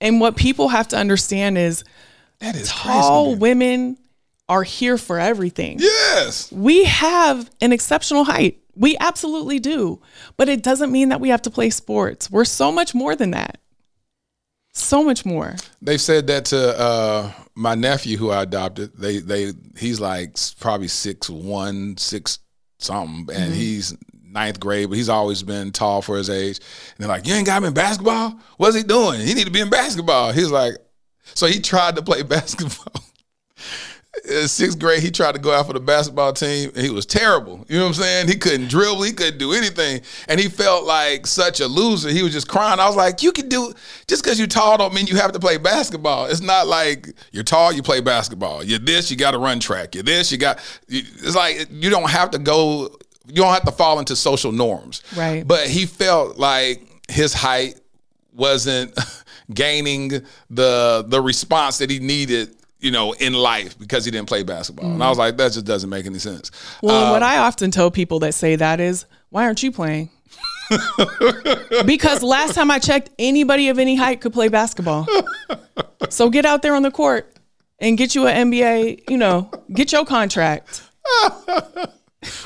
And 0.00 0.20
what 0.20 0.36
people 0.36 0.68
have 0.68 0.88
to 0.88 0.96
understand 0.96 1.56
is 1.56 1.84
that 2.40 2.56
is 2.56 2.68
tall 2.68 3.36
women 3.36 3.96
are 4.48 4.62
here 4.62 4.98
for 4.98 5.18
everything. 5.18 5.78
Yes. 5.80 6.50
We 6.52 6.84
have 6.84 7.50
an 7.60 7.72
exceptional 7.72 8.24
height. 8.24 8.58
We 8.76 8.96
absolutely 9.00 9.58
do. 9.58 10.00
But 10.36 10.48
it 10.48 10.62
doesn't 10.62 10.90
mean 10.92 11.08
that 11.10 11.20
we 11.20 11.28
have 11.28 11.42
to 11.42 11.50
play 11.50 11.70
sports. 11.70 12.30
We're 12.30 12.44
so 12.44 12.70
much 12.72 12.94
more 12.94 13.14
than 13.16 13.30
that. 13.32 13.58
So 14.72 15.04
much 15.04 15.24
more. 15.24 15.54
They've 15.80 16.00
said 16.00 16.26
that 16.26 16.46
to 16.46 16.78
uh, 16.80 17.32
my 17.54 17.74
nephew 17.76 18.16
who 18.16 18.30
I 18.30 18.42
adopted. 18.42 18.92
They 18.96 19.18
they 19.18 19.52
he's 19.78 20.00
like 20.00 20.36
probably 20.58 20.88
six 20.88 21.30
one, 21.30 21.96
six 21.96 22.40
something, 22.80 23.34
and 23.36 23.52
Mhm. 23.52 23.56
he's 23.56 23.96
ninth 24.24 24.58
grade, 24.58 24.88
but 24.88 24.96
he's 24.96 25.08
always 25.08 25.44
been 25.44 25.70
tall 25.70 26.02
for 26.02 26.16
his 26.16 26.28
age. 26.28 26.58
And 26.58 26.98
they're 26.98 27.08
like, 27.08 27.24
"You 27.24 27.34
ain't 27.34 27.46
got 27.46 27.58
him 27.58 27.68
in 27.68 27.72
basketball? 27.74 28.36
What's 28.56 28.74
he 28.74 28.82
doing? 28.82 29.20
He 29.20 29.32
need 29.34 29.44
to 29.44 29.52
be 29.52 29.60
in 29.60 29.70
basketball." 29.70 30.32
He's 30.32 30.50
like, 30.50 30.74
so 31.34 31.46
he 31.46 31.60
tried 31.60 31.94
to 31.94 32.02
play 32.02 32.22
basketball. 32.36 33.00
In 34.28 34.48
sixth 34.48 34.78
grade, 34.78 35.02
he 35.02 35.10
tried 35.10 35.32
to 35.32 35.38
go 35.38 35.52
out 35.52 35.66
for 35.66 35.74
the 35.74 35.80
basketball 35.80 36.32
team, 36.32 36.70
and 36.74 36.82
he 36.82 36.90
was 36.90 37.04
terrible. 37.04 37.64
You 37.68 37.76
know 37.76 37.84
what 37.84 37.88
I'm 37.88 37.94
saying? 37.94 38.28
He 38.28 38.36
couldn't 38.36 38.68
dribble, 38.68 39.02
he 39.02 39.12
couldn't 39.12 39.38
do 39.38 39.52
anything, 39.52 40.00
and 40.28 40.40
he 40.40 40.48
felt 40.48 40.84
like 40.84 41.26
such 41.26 41.60
a 41.60 41.66
loser. 41.66 42.08
He 42.08 42.22
was 42.22 42.32
just 42.32 42.48
crying. 42.48 42.80
I 42.80 42.86
was 42.86 42.96
like, 42.96 43.22
"You 43.22 43.32
can 43.32 43.48
do 43.48 43.74
just 44.06 44.24
because 44.24 44.38
you're 44.38 44.48
tall 44.48 44.78
don't 44.78 44.94
mean 44.94 45.06
you 45.06 45.16
have 45.16 45.32
to 45.32 45.38
play 45.38 45.58
basketball. 45.58 46.26
It's 46.26 46.40
not 46.40 46.66
like 46.66 47.08
you're 47.32 47.44
tall, 47.44 47.72
you 47.72 47.82
play 47.82 48.00
basketball. 48.00 48.64
You're 48.64 48.78
this, 48.78 49.10
you 49.10 49.16
got 49.16 49.32
to 49.32 49.38
run 49.38 49.60
track. 49.60 49.94
You're 49.94 50.04
this, 50.04 50.32
you 50.32 50.38
got. 50.38 50.58
It's 50.88 51.36
like 51.36 51.68
you 51.70 51.90
don't 51.90 52.10
have 52.10 52.30
to 52.30 52.38
go. 52.38 52.96
You 53.26 53.36
don't 53.36 53.52
have 53.52 53.64
to 53.64 53.72
fall 53.72 53.98
into 53.98 54.16
social 54.16 54.52
norms. 54.52 55.02
Right. 55.16 55.46
But 55.46 55.68
he 55.68 55.86
felt 55.86 56.38
like 56.38 56.82
his 57.08 57.32
height 57.32 57.80
wasn't 58.34 58.98
gaining 59.54 60.08
the 60.50 61.04
the 61.06 61.20
response 61.20 61.78
that 61.78 61.90
he 61.90 61.98
needed, 61.98 62.56
you 62.84 62.90
know, 62.90 63.12
in 63.12 63.32
life 63.32 63.78
because 63.78 64.04
he 64.04 64.10
didn't 64.10 64.28
play 64.28 64.42
basketball. 64.42 64.92
And 64.92 65.02
I 65.02 65.08
was 65.08 65.16
like, 65.16 65.38
that 65.38 65.52
just 65.52 65.64
doesn't 65.64 65.88
make 65.88 66.04
any 66.04 66.18
sense. 66.18 66.50
Well, 66.82 67.06
Uh, 67.06 67.12
what 67.12 67.22
I 67.22 67.38
often 67.38 67.70
tell 67.70 67.90
people 67.90 68.18
that 68.20 68.34
say 68.34 68.56
that 68.56 68.78
is, 68.78 69.06
why 69.30 69.44
aren't 69.44 69.62
you 69.62 69.72
playing? 69.72 70.10
because 71.86 72.22
last 72.22 72.54
time 72.54 72.70
I 72.70 72.78
checked, 72.78 73.08
anybody 73.18 73.70
of 73.70 73.78
any 73.78 73.96
height 73.96 74.20
could 74.20 74.34
play 74.34 74.48
basketball. 74.48 75.06
So 76.10 76.28
get 76.28 76.44
out 76.44 76.60
there 76.60 76.74
on 76.74 76.82
the 76.82 76.90
court 76.90 77.32
and 77.78 77.96
get 77.96 78.14
you 78.14 78.26
an 78.26 78.50
NBA, 78.50 79.08
you 79.10 79.16
know, 79.16 79.50
get 79.72 79.90
your 79.90 80.04
contract. 80.04 80.82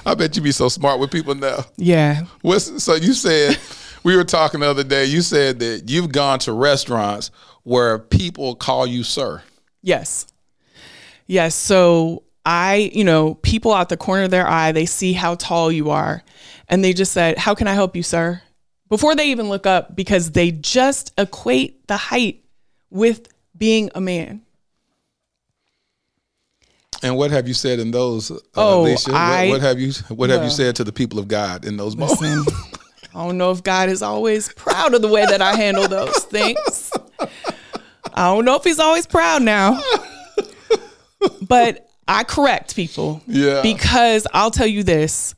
I 0.07 0.14
bet 0.16 0.37
you'd 0.37 0.44
be 0.44 0.53
so 0.53 0.68
smart 0.68 1.01
with 1.01 1.11
people 1.11 1.35
now. 1.35 1.64
Yeah. 1.77 2.22
What's, 2.42 2.83
so 2.83 2.94
you 2.94 3.12
said 3.12 3.59
we 4.05 4.16
were 4.16 4.24
talking 4.24 4.61
the 4.61 4.66
other 4.70 4.85
day. 4.85 5.05
You 5.05 5.20
said 5.20 5.59
that 5.59 5.90
you've 5.90 6.12
gone 6.12 6.38
to 6.40 6.53
restaurants 6.53 7.33
where 7.64 7.98
people 7.98 8.55
call 8.55 8.87
you 8.87 9.03
sir. 9.03 9.42
Yes. 9.83 10.27
Yes. 11.27 11.55
So 11.55 12.23
I, 12.45 12.91
you 12.95 13.05
know, 13.05 13.35
people 13.35 13.73
out 13.73 13.88
the 13.88 13.97
corner 13.97 14.25
of 14.25 14.31
their 14.31 14.47
eye, 14.49 14.73
they 14.73 14.87
see 14.87 15.12
how 15.12 15.35
tall 15.35 15.71
you 15.71 15.91
are 15.91 16.23
and 16.69 16.83
they 16.85 16.93
just 16.93 17.12
said, 17.12 17.38
How 17.38 17.55
can 17.55 17.67
I 17.69 17.75
help 17.75 17.95
you, 17.97 18.03
sir? 18.03 18.43
Before 18.88 19.14
they 19.14 19.31
even 19.31 19.49
look 19.49 19.67
up 19.67 19.95
because 19.95 20.31
they 20.33 20.51
just 20.51 21.12
equate 21.19 21.87
the 21.88 21.97
height 21.97 22.43
with 22.91 23.29
being 23.57 23.91
a 23.95 24.01
man. 24.01 24.43
And 27.03 27.17
what 27.17 27.31
have 27.31 27.47
you 27.47 27.55
said 27.55 27.79
in 27.79 27.91
those? 27.91 28.31
Uh, 28.31 28.38
Oh, 28.57 28.83
Alicia? 28.83 29.11
What- 29.12 29.21
I- 29.21 29.49
what, 29.51 29.61
have 29.61 29.79
you 29.79 29.93
What 30.09 30.31
have 30.31 30.43
you 30.43 30.51
said 30.51 30.75
to 30.77 30.85
the 30.85 30.93
people 30.93 31.19
of 31.19 31.29
God 31.29 31.64
in 31.64 31.77
those 31.77 31.95
Listen, 31.95 32.29
moments? 32.38 32.53
I 33.14 33.25
don't 33.27 33.38
know 33.38 33.51
if 33.53 33.62
God 33.62 33.88
is 33.88 34.03
always 34.03 34.53
proud 34.55 34.95
of 34.95 35.03
the 35.03 35.09
way 35.09 35.25
that 35.27 35.41
I 35.43 35.55
handle 35.57 35.87
those 35.88 36.17
things. 36.25 36.91
I 38.18 38.35
don't 38.35 38.44
know 38.44 38.57
if 38.57 38.64
he's 38.64 38.78
always 38.81 39.07
proud 39.07 39.42
now. 39.42 39.81
But 41.42 41.88
I 42.07 42.24
correct 42.24 42.76
people. 42.76 43.22
Yeah. 43.26 43.61
Because 43.62 44.26
I'll 44.33 44.50
tell 44.50 44.66
you 44.66 44.83
this 44.83 45.35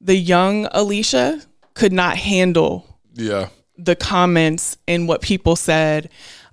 the 0.00 0.14
young 0.16 0.66
Alicia 0.72 1.40
could 1.74 1.92
not 1.92 2.16
handle 2.16 2.84
Yeah, 3.14 3.48
the 3.76 3.96
comments 3.96 4.76
and 4.86 5.08
what 5.08 5.22
people 5.22 5.56
said. 5.56 6.08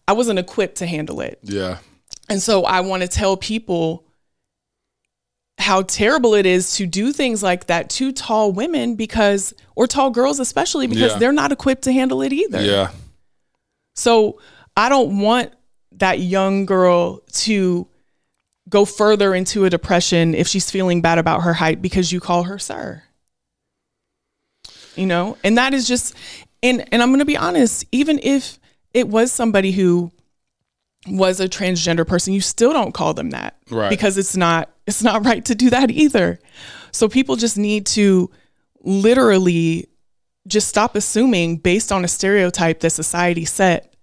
I 0.07 0.13
wasn't 0.13 0.39
equipped 0.39 0.77
to 0.77 0.85
handle 0.87 1.21
it. 1.21 1.39
yeah, 1.43 1.77
And 2.29 2.41
so 2.41 2.63
I 2.63 2.81
want 2.81 3.01
to 3.03 3.07
tell 3.07 3.37
people 3.37 4.03
how 5.57 5.81
terrible 5.83 6.33
it 6.35 6.45
is 6.45 6.75
to 6.77 6.85
do 6.85 7.11
things 7.13 7.41
like 7.41 7.67
that 7.67 7.89
to 7.91 8.11
tall 8.11 8.51
women 8.51 8.95
because, 8.95 9.53
or 9.75 9.87
tall 9.87 10.09
girls 10.11 10.39
especially, 10.39 10.85
because 10.87 11.13
Yeah. 11.13 11.17
they're 11.19 11.31
not 11.31 11.51
equipped 11.51 11.83
to 11.83 11.91
handle 11.93 12.21
it 12.23 12.33
either. 12.33 12.61
yeah. 12.63 12.89
So 13.95 14.39
I 14.77 14.89
don't 14.89 15.19
want 15.19 15.53
that 15.93 16.19
young 16.19 16.65
girl 16.65 17.21
to 17.31 17.87
go 18.67 18.85
further 18.85 19.33
into 19.33 19.65
a 19.65 19.69
depression 19.69 20.33
if 20.33 20.47
she's 20.47 20.69
feeling 20.71 21.01
bad 21.01 21.17
about 21.17 21.43
her 21.43 21.53
height 21.53 21.81
because 21.81 22.11
you 22.11 22.19
call 22.19 22.43
her 22.43 22.59
sir. 22.59 23.03
You 24.95 25.05
know, 25.05 25.37
and 25.43 25.57
that 25.57 25.73
is 25.73 25.87
just 25.87 26.15
and 26.63 26.87
and 26.91 27.01
I'm 27.01 27.09
going 27.09 27.19
to 27.19 27.25
be 27.25 27.37
honest, 27.37 27.85
even 27.91 28.19
if 28.23 28.59
it 28.93 29.07
was 29.07 29.31
somebody 29.31 29.71
who 29.71 30.11
was 31.07 31.39
a 31.39 31.47
transgender 31.47 32.07
person, 32.07 32.33
you 32.33 32.41
still 32.41 32.73
don't 32.73 32.93
call 32.93 33.13
them 33.13 33.31
that. 33.31 33.57
Right. 33.69 33.89
Because 33.89 34.17
it's 34.17 34.35
not 34.35 34.71
it's 34.87 35.03
not 35.03 35.25
right 35.25 35.43
to 35.45 35.55
do 35.55 35.69
that 35.69 35.91
either. 35.91 36.39
So 36.91 37.09
people 37.09 37.35
just 37.35 37.57
need 37.57 37.85
to 37.87 38.31
literally 38.81 39.87
just 40.47 40.67
stop 40.67 40.95
assuming 40.95 41.57
based 41.57 41.91
on 41.91 42.05
a 42.05 42.07
stereotype 42.07 42.79
that 42.81 42.91
society 42.91 43.45
set. 43.45 43.94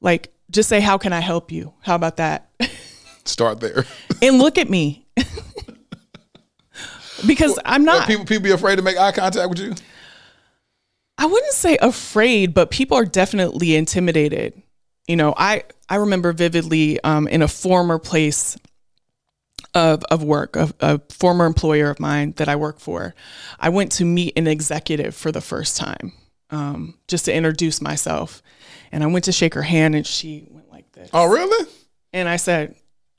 Like 0.00 0.32
just 0.50 0.68
say 0.68 0.80
how 0.80 0.98
can 0.98 1.12
I 1.12 1.20
help 1.20 1.52
you? 1.52 1.74
How 1.80 1.94
about 1.94 2.16
that? 2.16 2.50
Start 3.24 3.60
there. 3.60 3.84
and 4.22 4.38
look 4.38 4.58
at 4.58 4.70
me. 4.70 5.06
because 7.26 7.58
I'm 7.64 7.84
not 7.84 8.06
people 8.06 8.24
people 8.24 8.44
be 8.44 8.52
afraid 8.52 8.76
to 8.76 8.82
make 8.82 8.96
eye 8.96 9.12
contact 9.12 9.48
with 9.50 9.58
you. 9.58 9.74
I 11.18 11.26
wouldn't 11.26 11.52
say 11.52 11.76
afraid, 11.82 12.54
but 12.54 12.70
people 12.70 12.96
are 12.96 13.04
definitely 13.04 13.74
intimidated. 13.74 14.62
You 15.08 15.16
know, 15.16 15.34
I 15.36 15.64
I 15.88 15.96
remember 15.96 16.32
vividly 16.32 17.00
um, 17.02 17.26
in 17.26 17.42
a 17.42 17.48
former 17.48 17.98
place 17.98 18.56
of, 19.74 20.02
of 20.10 20.22
work, 20.22 20.56
of 20.56 20.74
a 20.80 21.00
former 21.10 21.46
employer 21.46 21.90
of 21.90 22.00
mine 22.00 22.34
that 22.36 22.48
I 22.48 22.56
work 22.56 22.78
for. 22.80 23.14
I 23.58 23.68
went 23.68 23.92
to 23.92 24.04
meet 24.04 24.34
an 24.36 24.46
executive 24.46 25.14
for 25.14 25.32
the 25.32 25.40
first 25.40 25.76
time, 25.76 26.12
um, 26.50 26.94
just 27.06 27.24
to 27.26 27.34
introduce 27.34 27.80
myself. 27.80 28.42
And 28.92 29.02
I 29.02 29.06
went 29.06 29.26
to 29.26 29.32
shake 29.32 29.54
her 29.54 29.62
hand 29.62 29.94
and 29.94 30.06
she 30.06 30.46
went 30.50 30.70
like 30.70 30.90
this. 30.92 31.10
Oh, 31.12 31.26
really? 31.26 31.68
And 32.12 32.28
I 32.28 32.36
said, 32.36 32.74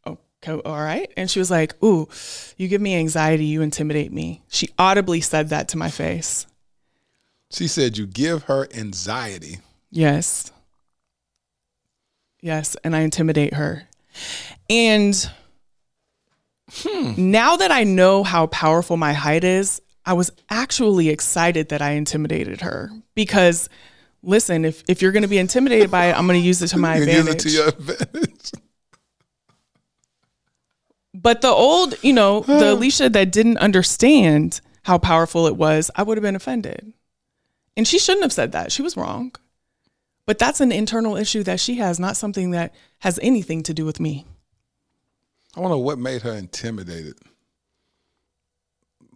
Okay, 0.05 0.61
all 0.63 0.81
right. 0.81 1.11
And 1.17 1.29
she 1.29 1.39
was 1.39 1.51
like, 1.51 1.81
Ooh, 1.83 2.07
you 2.57 2.67
give 2.67 2.81
me 2.81 2.95
anxiety, 2.95 3.45
you 3.45 3.61
intimidate 3.61 4.11
me. 4.11 4.41
She 4.47 4.69
audibly 4.77 5.21
said 5.21 5.49
that 5.49 5.67
to 5.69 5.77
my 5.77 5.89
face. 5.89 6.45
She 7.51 7.67
said 7.67 7.97
you 7.97 8.05
give 8.05 8.43
her 8.43 8.67
anxiety. 8.73 9.59
Yes. 9.89 10.51
Yes. 12.41 12.77
And 12.83 12.95
I 12.95 13.01
intimidate 13.01 13.55
her. 13.55 13.87
And 14.69 15.29
hmm. 16.71 17.31
now 17.31 17.57
that 17.57 17.71
I 17.71 17.83
know 17.83 18.23
how 18.23 18.47
powerful 18.47 18.97
my 18.97 19.13
height 19.13 19.43
is, 19.43 19.81
I 20.05 20.13
was 20.13 20.31
actually 20.49 21.09
excited 21.09 21.69
that 21.69 21.81
I 21.81 21.91
intimidated 21.91 22.61
her 22.61 22.89
because 23.13 23.67
listen, 24.23 24.65
if, 24.65 24.83
if 24.87 25.01
you're 25.01 25.11
going 25.11 25.23
to 25.23 25.29
be 25.29 25.37
intimidated 25.37 25.91
by 25.91 26.05
it, 26.05 26.17
I'm 26.17 26.27
going 26.27 26.39
to 26.39 26.45
use 26.45 26.61
it 26.61 26.67
to 26.69 26.77
my 26.77 26.95
advantage. 26.97 27.25
Use 27.25 27.35
it 27.35 27.39
to 27.39 27.49
your 27.49 27.67
advantage. 27.69 28.51
But 31.13 31.41
the 31.41 31.49
old, 31.49 31.95
you 32.03 32.13
know, 32.13 32.41
the 32.41 32.73
Alicia 32.73 33.09
that 33.09 33.31
didn't 33.31 33.57
understand 33.57 34.61
how 34.83 34.97
powerful 34.97 35.47
it 35.47 35.55
was, 35.55 35.91
I 35.95 36.03
would 36.03 36.17
have 36.17 36.23
been 36.23 36.35
offended. 36.35 36.93
And 37.75 37.87
she 37.87 37.99
shouldn't 37.99 38.23
have 38.23 38.33
said 38.33 38.51
that. 38.51 38.71
She 38.71 38.81
was 38.81 38.97
wrong. 38.97 39.33
But 40.25 40.37
that's 40.37 40.61
an 40.61 40.71
internal 40.71 41.15
issue 41.15 41.43
that 41.43 41.59
she 41.59 41.75
has, 41.75 41.99
not 41.99 42.17
something 42.17 42.51
that 42.51 42.75
has 42.99 43.19
anything 43.21 43.63
to 43.63 43.73
do 43.73 43.85
with 43.85 43.99
me. 43.99 44.25
I 45.55 45.61
wonder 45.61 45.77
what 45.77 45.97
made 45.97 46.21
her 46.21 46.33
intimidated. 46.33 47.15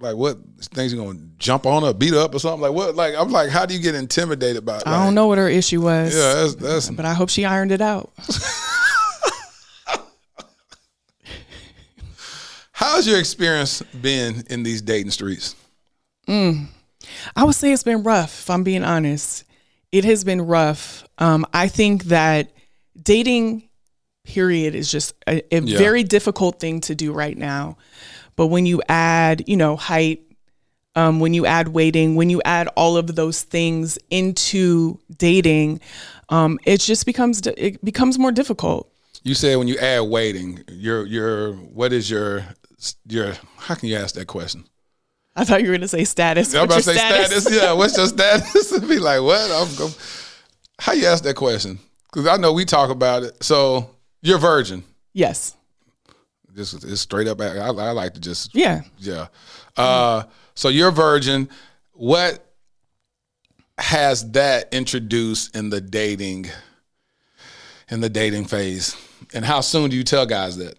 Like 0.04 0.18
what 0.18 0.38
things 0.62 0.94
you 0.94 1.00
gonna 1.00 1.20
jump 1.38 1.66
on 1.66 1.84
her, 1.84 1.94
beat 1.94 2.14
up 2.14 2.36
or 2.36 2.40
something? 2.40 2.62
Like 2.62 2.74
what? 2.74 2.96
Like 2.96 3.16
I'm 3.18 3.32
like, 3.32 3.50
how 3.50 3.66
do 3.66 3.74
you 3.74 3.80
get 3.80 3.96
intimidated 3.96 4.66
by? 4.66 4.76
Like, 4.76 4.88
I 4.88 5.04
don't 5.06 5.16
know 5.16 5.28
what 5.28 5.38
her 5.38 5.48
issue 5.48 5.82
was. 5.82 6.14
Yeah, 6.14 6.34
that's, 6.34 6.56
that's 6.56 6.90
but 6.90 7.06
I 7.06 7.14
hope 7.14 7.30
she 7.30 7.46
ironed 7.46 7.72
it 7.72 7.80
out. 7.82 8.12
How's 12.74 13.08
your 13.08 13.18
experience 13.18 13.82
been 14.02 14.44
in 14.50 14.64
these 14.64 14.82
dating 14.82 15.12
streets? 15.12 15.56
Mm. 16.28 16.66
I 17.36 17.46
would 17.46 17.56
say 17.56 17.72
it's 17.72 17.84
been 17.84 18.04
rough, 18.04 18.42
if 18.42 18.50
I'm 18.50 18.64
being 18.64 18.84
honest. 18.84 19.46
It 19.94 20.04
has 20.04 20.26
been 20.26 20.42
rough. 20.42 21.08
Um, 21.18 21.46
I 21.54 21.70
think 21.70 22.06
that 22.06 22.52
dating, 23.02 23.70
period, 24.26 24.76
is 24.76 24.92
just 24.92 25.14
a, 25.28 25.42
a 25.56 25.62
yeah. 25.62 25.78
very 25.78 26.04
difficult 26.04 26.60
thing 26.60 26.82
to 26.82 26.96
do 26.96 27.14
right 27.14 27.38
now. 27.38 27.78
But 28.36 28.48
when 28.48 28.66
you 28.66 28.82
add, 28.90 29.44
you 29.48 29.58
know, 29.58 29.76
height, 29.76 30.22
um, 30.96 31.20
when 31.20 31.34
you 31.34 31.46
add 31.46 31.70
waiting, 31.70 32.16
when 32.16 32.30
you 32.30 32.42
add 32.46 32.68
all 32.76 32.98
of 32.98 33.16
those 33.16 33.44
things 33.44 33.98
into 34.10 35.00
dating, 35.18 35.82
um, 36.30 36.60
it 36.66 36.80
just 36.80 37.06
becomes 37.06 37.42
it 37.46 37.84
becomes 37.84 38.20
more 38.20 38.32
difficult. 38.32 38.92
You 39.24 39.36
said 39.36 39.58
when 39.58 39.68
you 39.68 39.78
add 39.78 40.02
waiting, 40.02 40.64
your 40.70 41.06
your 41.06 41.54
what 41.54 41.94
is 41.94 42.10
your 42.10 42.46
your 43.08 43.34
how 43.58 43.76
can 43.76 43.90
you 43.90 43.96
ask 43.96 44.16
that 44.16 44.28
question? 44.28 44.66
I 45.36 45.46
thought 45.46 45.62
you 45.62 45.68
were 45.68 45.74
going 45.74 45.82
to 45.82 45.88
say 45.88 46.04
status. 46.04 46.54
I'm 46.54 46.66
about 46.66 46.76
to 46.76 46.84
say 46.84 46.94
status? 46.94 47.44
status. 47.44 47.62
Yeah, 47.62 47.74
what's 47.74 47.98
your 47.98 48.06
status? 48.06 48.80
Be 48.88 49.00
like, 49.00 49.22
what? 49.22 49.50
I'm, 49.50 49.68
I'm, 49.84 49.92
how 50.80 50.94
you 50.94 51.08
ask 51.08 51.24
that 51.24 51.36
question? 51.36 51.80
Because 52.12 52.28
I 52.28 52.38
know 52.38 52.54
we 52.54 52.66
talk 52.66 52.92
about 52.92 53.24
it. 53.24 53.44
So 53.44 53.90
you're 54.22 54.38
virgin. 54.38 54.84
Yes. 55.14 55.56
Just, 56.56 56.82
just 56.82 57.04
straight 57.04 57.28
up. 57.28 57.42
I, 57.42 57.58
I, 57.58 57.70
like 57.70 58.14
to 58.14 58.20
just 58.20 58.54
yeah 58.54 58.82
yeah. 59.00 59.28
Uh, 59.76 60.24
so 60.56 60.70
you're 60.70 60.92
virgin. 60.92 61.50
What 61.94 62.46
has 63.78 64.32
that 64.32 64.74
introduced 64.74 65.56
in 65.56 65.70
the 65.70 65.82
dating 65.82 66.48
in 67.90 68.02
the 68.02 68.10
dating 68.10 68.46
phase? 68.46 68.96
And 69.34 69.44
how 69.44 69.62
soon 69.62 69.90
do 69.90 69.96
you 69.96 70.04
tell 70.04 70.26
guys 70.26 70.58
that? 70.58 70.78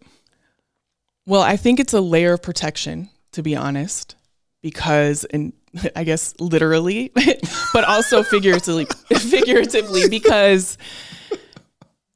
Well, 1.27 1.43
I 1.43 1.57
think 1.57 1.81
it's 1.81 1.95
a 1.95 2.01
layer 2.01 2.35
of 2.35 2.43
protection, 2.43 3.09
to 3.33 3.43
be 3.43 3.57
honest, 3.57 4.15
because, 4.63 5.25
and 5.25 5.53
I 5.97 6.05
guess 6.05 6.35
literally, 6.39 7.11
but 7.73 7.85
also 7.85 8.23
figuratively, 8.23 8.87
figuratively, 9.17 10.09
because 10.09 10.77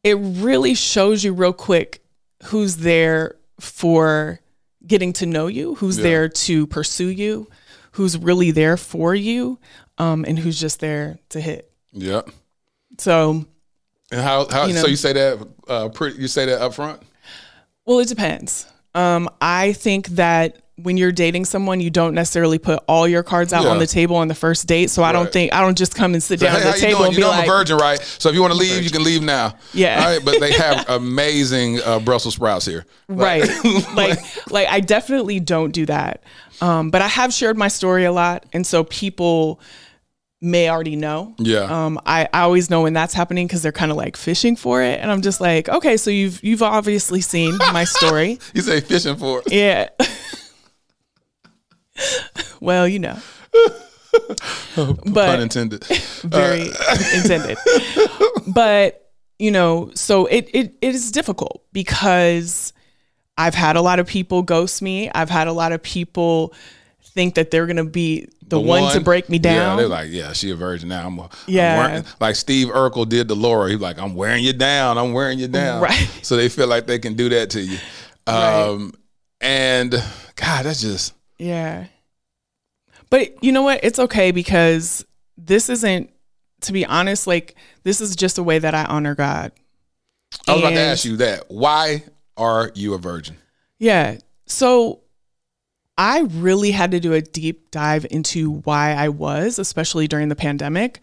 it 0.05 0.14
really 0.14 0.75
shows 0.75 1.25
you 1.25 1.33
real 1.33 1.53
quick 1.53 2.03
who's 2.44 2.77
there 2.77 3.35
for 3.61 4.40
getting 4.87 5.12
to 5.14 5.27
know 5.27 5.47
you, 5.47 5.75
who's 5.77 5.99
yeah. 5.99 6.05
there 6.05 6.29
to 6.29 6.66
pursue 6.66 7.09
you, 7.09 7.49
who's 7.92 8.16
really 8.16 8.51
there 8.51 8.77
for 8.77 9.14
you, 9.14 9.59
um, 9.99 10.25
and 10.27 10.38
who's 10.38 10.59
just 10.59 10.81
there 10.81 11.18
to 11.31 11.40
hit. 11.40 11.71
Yeah. 11.92 12.23
So. 12.99 13.47
And 14.11 14.21
how? 14.21 14.47
how 14.49 14.66
you 14.66 14.75
know, 14.75 14.83
so 14.83 14.87
you 14.87 14.97
say 14.97 15.12
that? 15.12 15.49
Uh, 15.66 15.88
pretty, 15.90 16.21
you 16.21 16.29
say 16.29 16.47
that 16.47 16.62
up 16.62 16.75
front? 16.75 17.03
Well, 17.85 17.99
it 18.01 18.09
depends. 18.09 18.66
Um, 18.94 19.29
I 19.40 19.73
think 19.73 20.09
that 20.09 20.62
when 20.83 20.97
you're 20.97 21.12
dating 21.12 21.45
someone, 21.45 21.81
you 21.81 21.91
don't 21.91 22.14
necessarily 22.14 22.59
put 22.59 22.83
all 22.87 23.09
your 23.09 23.23
cards 23.23 23.53
out 23.53 23.64
yeah. 23.64 23.71
on 23.71 23.79
the 23.79 23.87
table 23.87 24.17
on 24.17 24.29
the 24.29 24.35
first 24.35 24.67
date. 24.67 24.91
So 24.91 25.03
right. 25.03 25.09
I 25.09 25.12
don't 25.12 25.33
think 25.33 25.53
I 25.53 25.61
don't 25.61 25.77
just 25.77 25.95
come 25.95 26.14
and 26.14 26.23
sit 26.23 26.41
so, 26.41 26.47
down 26.47 26.61
hey, 26.61 26.69
at 26.69 26.75
the 26.75 26.81
table 26.81 27.05
and 27.05 27.12
you 27.12 27.19
be 27.19 27.23
know 27.23 27.31
like, 27.31 27.45
"I'm 27.45 27.51
a 27.51 27.53
virgin, 27.53 27.77
right?" 27.77 28.01
So 28.01 28.29
if 28.29 28.35
you 28.35 28.41
want 28.41 28.53
to 28.53 28.59
leave, 28.59 28.83
you 28.83 28.91
can 28.91 29.03
leave 29.03 29.23
now. 29.23 29.57
Yeah, 29.73 30.05
right. 30.05 30.25
But 30.25 30.41
they 30.41 30.53
have 30.53 30.88
amazing 30.88 31.81
uh, 31.83 32.01
Brussels 32.01 32.35
sprouts 32.35 32.67
here, 32.67 32.87
right? 33.09 33.49
like, 33.95 34.19
like 34.51 34.69
I 34.69 34.81
definitely 34.81 35.41
don't 35.41 35.73
do 35.73 35.87
that. 35.87 36.23
Um, 36.61 36.91
but 36.91 37.03
I 37.03 37.09
have 37.09 37.33
shared 37.33 37.57
my 37.57 37.69
story 37.69 38.05
a 38.05 38.12
lot, 38.12 38.47
and 38.53 38.67
so 38.67 38.85
people 38.85 39.61
may 40.41 40.69
already 40.69 40.97
know. 40.97 41.35
Yeah. 41.38 41.62
Um, 41.62 42.01
I, 42.07 42.29
I 42.33 42.41
always 42.43 42.71
know 42.71 42.83
when 42.83 42.93
that's 42.93 43.14
happening 43.14 43.47
because 43.47 43.62
they're 43.62 43.73
kind 43.73 43.91
of 43.91 43.97
like 43.97 44.17
fishing 44.17 44.57
for 44.57 44.83
it, 44.83 45.01
and 45.01 45.11
I'm 45.11 45.23
just 45.23 45.41
like, 45.41 45.69
okay, 45.69 45.97
so 45.97 46.11
you've 46.11 46.43
you've 46.43 46.62
obviously 46.62 47.21
seen 47.21 47.57
my 47.73 47.85
story. 47.85 48.38
you 48.55 48.62
say 48.62 48.81
fishing 48.81 49.17
for 49.17 49.43
it. 49.45 49.53
Yeah. 49.53 49.88
well, 52.61 52.87
you 52.87 52.99
know. 52.99 53.19
but 54.77 55.05
pun 55.05 55.41
intended. 55.41 55.85
very 56.23 56.71
uh. 56.71 56.97
intended. 57.15 57.59
But 58.47 59.11
you 59.39 59.51
know, 59.51 59.91
so 59.95 60.27
it, 60.27 60.49
it 60.53 60.75
it 60.81 60.95
is 60.95 61.13
difficult 61.13 61.65
because 61.73 62.73
I've 63.37 63.55
had 63.55 63.77
a 63.77 63.81
lot 63.81 63.99
of 63.99 64.07
people 64.07 64.43
ghost 64.43 64.83
me. 64.83 65.11
I've 65.15 65.31
had 65.31 65.47
a 65.47 65.53
lot 65.53 65.73
of 65.73 65.83
people 65.83 66.55
think 67.03 67.35
that 67.37 67.51
they're 67.51 67.67
gonna 67.67 67.85
be 67.85 68.29
the, 68.43 68.57
the 68.57 68.61
one, 68.61 68.83
one, 68.83 68.95
to 68.95 69.01
break 69.01 69.29
me 69.29 69.39
down. 69.39 69.55
Yeah, 69.55 69.77
they're 69.77 69.89
like, 69.89 70.11
yeah, 70.11 70.33
she 70.33 70.51
a 70.51 70.57
virgin 70.57 70.89
now. 70.89 71.07
I'm, 71.07 71.19
a, 71.19 71.29
yeah, 71.47 71.73
I'm 71.73 71.91
wearing, 71.91 72.05
like 72.21 72.37
Steve 72.37 72.69
Urkel 72.69 73.09
did 73.09 73.29
to 73.29 73.35
Laura. 73.35 73.71
He's 73.71 73.81
like, 73.81 73.99
I'm 73.99 74.15
wearing 74.15 74.45
you 74.45 74.53
down. 74.53 74.99
I'm 74.99 75.13
wearing 75.13 75.39
you 75.39 75.49
down. 75.49 75.83
Right. 75.83 76.11
So 76.23 76.37
they 76.37 76.49
feel 76.49 76.67
like 76.67 76.87
they 76.87 76.99
can 76.99 77.15
do 77.15 77.29
that 77.29 77.51
to 77.51 77.61
you. 77.61 77.79
Um, 78.27 78.87
right. 78.87 78.93
and 79.41 79.91
God, 80.37 80.65
that's 80.65 80.81
just 80.81 81.15
yeah. 81.38 81.87
But 83.11 83.42
you 83.42 83.53
know 83.53 83.62
what? 83.62 83.81
It's 83.83 83.98
okay 83.98 84.33
because 84.33 85.05
this 85.37 85.68
isn't, 85.68 86.11
to 86.62 86.72
be 86.72 86.85
honest, 86.85 87.27
like 87.27 87.55
this 87.85 88.01
is 88.01 88.16
just 88.16 88.38
a 88.38 88.42
way 88.42 88.59
that 88.59 88.74
I 88.74 88.85
honor 88.85 89.14
God. 89.14 89.53
I 90.46 90.53
was 90.53 90.62
and, 90.62 90.72
about 90.72 90.74
to 90.74 90.87
ask 90.87 91.05
you 91.05 91.16
that. 91.18 91.44
Why 91.48 92.05
are 92.37 92.70
you 92.74 92.94
a 92.94 92.98
virgin? 92.98 93.37
Yeah. 93.79 94.18
So 94.46 95.01
I 95.96 96.20
really 96.20 96.70
had 96.70 96.90
to 96.90 97.01
do 97.01 97.12
a 97.14 97.20
deep 97.20 97.70
dive 97.70 98.07
into 98.11 98.51
why 98.51 98.92
I 98.92 99.09
was, 99.09 99.59
especially 99.59 100.07
during 100.07 100.29
the 100.29 100.37
pandemic, 100.37 101.01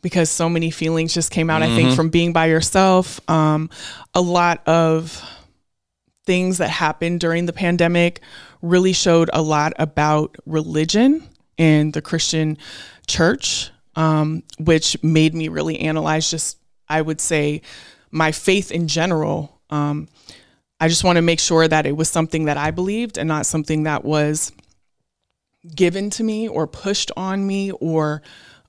because 0.00 0.30
so 0.30 0.48
many 0.48 0.70
feelings 0.70 1.14
just 1.14 1.30
came 1.30 1.50
out, 1.50 1.62
mm-hmm. 1.62 1.72
I 1.72 1.76
think, 1.76 1.86
mm-hmm. 1.88 1.96
from 1.96 2.10
being 2.10 2.32
by 2.32 2.46
yourself. 2.46 3.20
Um, 3.30 3.70
a 4.14 4.20
lot 4.20 4.66
of 4.66 5.22
things 6.24 6.58
that 6.58 6.70
happened 6.70 7.20
during 7.20 7.46
the 7.46 7.52
pandemic 7.52 8.20
really 8.60 8.92
showed 8.92 9.28
a 9.32 9.42
lot 9.42 9.72
about 9.78 10.36
religion 10.46 11.22
and 11.58 11.92
the 11.92 12.02
Christian 12.02 12.58
church, 13.06 13.70
um, 13.96 14.42
which 14.58 15.02
made 15.02 15.34
me 15.34 15.48
really 15.48 15.80
analyze 15.80 16.30
just, 16.30 16.58
I 16.88 17.02
would 17.02 17.20
say, 17.20 17.62
my 18.10 18.32
faith 18.32 18.70
in 18.70 18.88
general. 18.88 19.60
Um, 19.70 20.08
I 20.80 20.88
just 20.88 21.04
want 21.04 21.16
to 21.16 21.22
make 21.22 21.40
sure 21.40 21.66
that 21.66 21.86
it 21.86 21.96
was 21.96 22.08
something 22.08 22.46
that 22.46 22.56
I 22.56 22.70
believed 22.70 23.18
and 23.18 23.28
not 23.28 23.46
something 23.46 23.84
that 23.84 24.04
was 24.04 24.52
given 25.74 26.10
to 26.10 26.24
me 26.24 26.48
or 26.48 26.66
pushed 26.66 27.10
on 27.16 27.46
me 27.46 27.70
or 27.72 28.22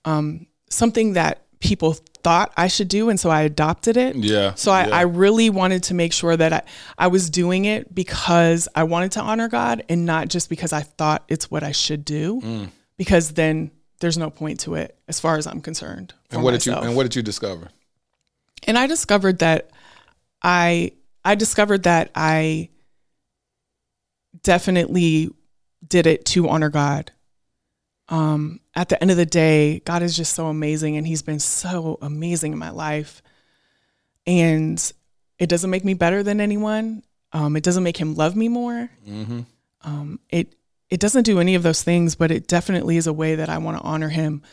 um, 0.05 0.47
something 0.69 1.13
that 1.13 1.45
people 1.63 1.93
thought 2.23 2.53
I 2.57 2.67
should 2.67 2.89
do. 2.89 3.09
And 3.09 3.19
so 3.19 3.29
I 3.29 3.41
adopted 3.41 3.97
it. 3.97 4.15
Yeah. 4.15 4.53
So 4.55 4.71
I, 4.71 4.87
yeah. 4.87 4.95
I 4.95 5.01
really 5.01 5.49
wanted 5.49 5.83
to 5.83 5.93
make 5.93 6.13
sure 6.13 6.35
that 6.35 6.53
I, 6.53 6.61
I 6.97 7.07
was 7.07 7.29
doing 7.29 7.65
it 7.65 7.93
because 7.95 8.67
I 8.75 8.83
wanted 8.83 9.13
to 9.13 9.21
honor 9.21 9.47
God 9.47 9.83
and 9.89 10.05
not 10.05 10.27
just 10.27 10.49
because 10.49 10.73
I 10.73 10.81
thought 10.81 11.23
it's 11.29 11.49
what 11.49 11.63
I 11.63 11.71
should 11.71 12.03
do. 12.05 12.41
Mm. 12.41 12.69
Because 12.97 13.31
then 13.31 13.71
there's 14.01 14.17
no 14.17 14.29
point 14.29 14.59
to 14.61 14.75
it 14.75 14.97
as 15.07 15.19
far 15.19 15.37
as 15.37 15.47
I'm 15.47 15.61
concerned. 15.61 16.13
And 16.29 16.43
what 16.43 16.53
myself. 16.53 16.79
did 16.79 16.83
you 16.83 16.87
and 16.89 16.97
what 16.97 17.03
did 17.03 17.15
you 17.15 17.21
discover? 17.21 17.69
And 18.67 18.77
I 18.77 18.87
discovered 18.87 19.39
that 19.39 19.71
I 20.41 20.91
I 21.23 21.35
discovered 21.35 21.83
that 21.83 22.11
I 22.13 22.69
definitely 24.43 25.29
did 25.87 26.07
it 26.07 26.25
to 26.25 26.49
honor 26.49 26.69
God. 26.69 27.11
Um, 28.09 28.59
at 28.75 28.89
the 28.89 28.99
end 29.01 29.11
of 29.11 29.17
the 29.17 29.25
day, 29.25 29.79
God 29.79 30.01
is 30.01 30.15
just 30.15 30.33
so 30.33 30.47
amazing 30.47 30.97
and 30.97 31.05
He's 31.05 31.21
been 31.21 31.39
so 31.39 31.97
amazing 32.01 32.53
in 32.53 32.59
my 32.59 32.71
life. 32.71 33.21
And 34.25 34.93
it 35.37 35.49
doesn't 35.49 35.69
make 35.69 35.85
me 35.85 35.93
better 35.93 36.23
than 36.23 36.39
anyone. 36.39 37.03
Um, 37.31 37.55
it 37.55 37.63
doesn't 37.63 37.83
make 37.83 37.97
Him 37.97 38.15
love 38.15 38.35
me 38.35 38.49
more. 38.49 38.89
Mm-hmm. 39.07 39.41
Um, 39.83 40.19
it 40.29 40.55
it 40.89 40.99
doesn't 40.99 41.23
do 41.23 41.39
any 41.39 41.55
of 41.55 41.63
those 41.63 41.81
things, 41.81 42.15
but 42.15 42.29
it 42.29 42.47
definitely 42.47 42.97
is 42.97 43.07
a 43.07 43.13
way 43.13 43.35
that 43.35 43.49
I 43.49 43.57
want 43.57 43.77
to 43.77 43.83
honor 43.83 44.09
Him 44.09 44.43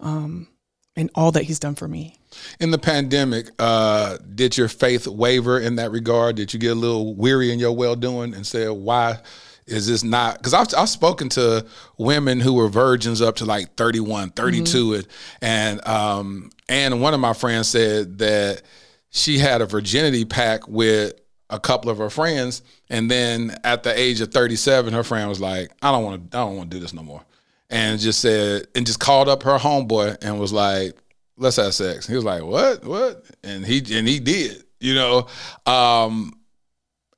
um, 0.00 0.48
and 0.96 1.10
all 1.14 1.32
that 1.32 1.44
He's 1.44 1.58
done 1.58 1.74
for 1.74 1.86
me. 1.86 2.16
In 2.58 2.70
the 2.70 2.78
pandemic, 2.78 3.50
uh, 3.58 4.18
did 4.34 4.56
your 4.56 4.68
faith 4.68 5.06
waver 5.06 5.58
in 5.58 5.76
that 5.76 5.90
regard? 5.90 6.36
Did 6.36 6.54
you 6.54 6.60
get 6.60 6.72
a 6.72 6.74
little 6.74 7.14
weary 7.14 7.52
in 7.52 7.58
your 7.58 7.72
well 7.72 7.96
doing 7.96 8.34
and 8.34 8.46
say, 8.46 8.68
why 8.68 9.18
is 9.66 9.86
this 9.86 10.02
not? 10.02 10.38
Because 10.38 10.54
I've, 10.54 10.68
I've 10.76 10.88
spoken 10.88 11.28
to 11.30 11.66
women 11.98 12.40
who 12.40 12.54
were 12.54 12.68
virgins 12.68 13.20
up 13.22 13.36
to 13.36 13.44
like 13.44 13.76
31, 13.76 14.30
32, 14.30 14.62
Mm-hmm. 14.90 15.10
and 15.44 15.86
um, 15.86 16.50
and 16.68 17.00
one 17.00 17.14
of 17.14 17.20
my 17.20 17.32
friends 17.32 17.68
said 17.68 18.18
that 18.18 18.62
she 19.10 19.38
had 19.38 19.60
a 19.60 19.66
virginity 19.66 20.24
pact 20.24 20.68
with 20.68 21.14
a 21.48 21.58
couple 21.58 21.90
of 21.90 21.98
her 21.98 22.10
friends, 22.10 22.62
and 22.88 23.10
then 23.10 23.56
at 23.64 23.82
the 23.82 23.98
age 23.98 24.20
of 24.20 24.32
37, 24.32 24.92
her 24.94 25.02
friend 25.02 25.28
was 25.28 25.40
like, 25.40 25.72
I 25.82 25.90
don't 25.90 26.04
want 26.04 26.30
to, 26.30 26.38
I 26.38 26.42
don't 26.42 26.56
want 26.56 26.70
to 26.70 26.76
do 26.76 26.80
this 26.80 26.92
no 26.92 27.02
more, 27.02 27.22
and 27.68 27.98
just 27.98 28.20
said, 28.20 28.66
and 28.74 28.86
just 28.86 29.00
called 29.00 29.28
up 29.28 29.42
her 29.42 29.58
homeboy 29.58 30.18
and 30.22 30.38
was 30.38 30.52
like, 30.52 30.96
let's 31.36 31.56
have 31.56 31.74
sex. 31.74 32.06
He 32.06 32.14
was 32.14 32.24
like, 32.24 32.42
what, 32.44 32.84
what? 32.84 33.24
And 33.42 33.64
he 33.66 33.78
and 33.96 34.06
he 34.06 34.20
did, 34.20 34.62
you 34.78 34.94
know. 34.94 35.26
Um, 35.66 36.34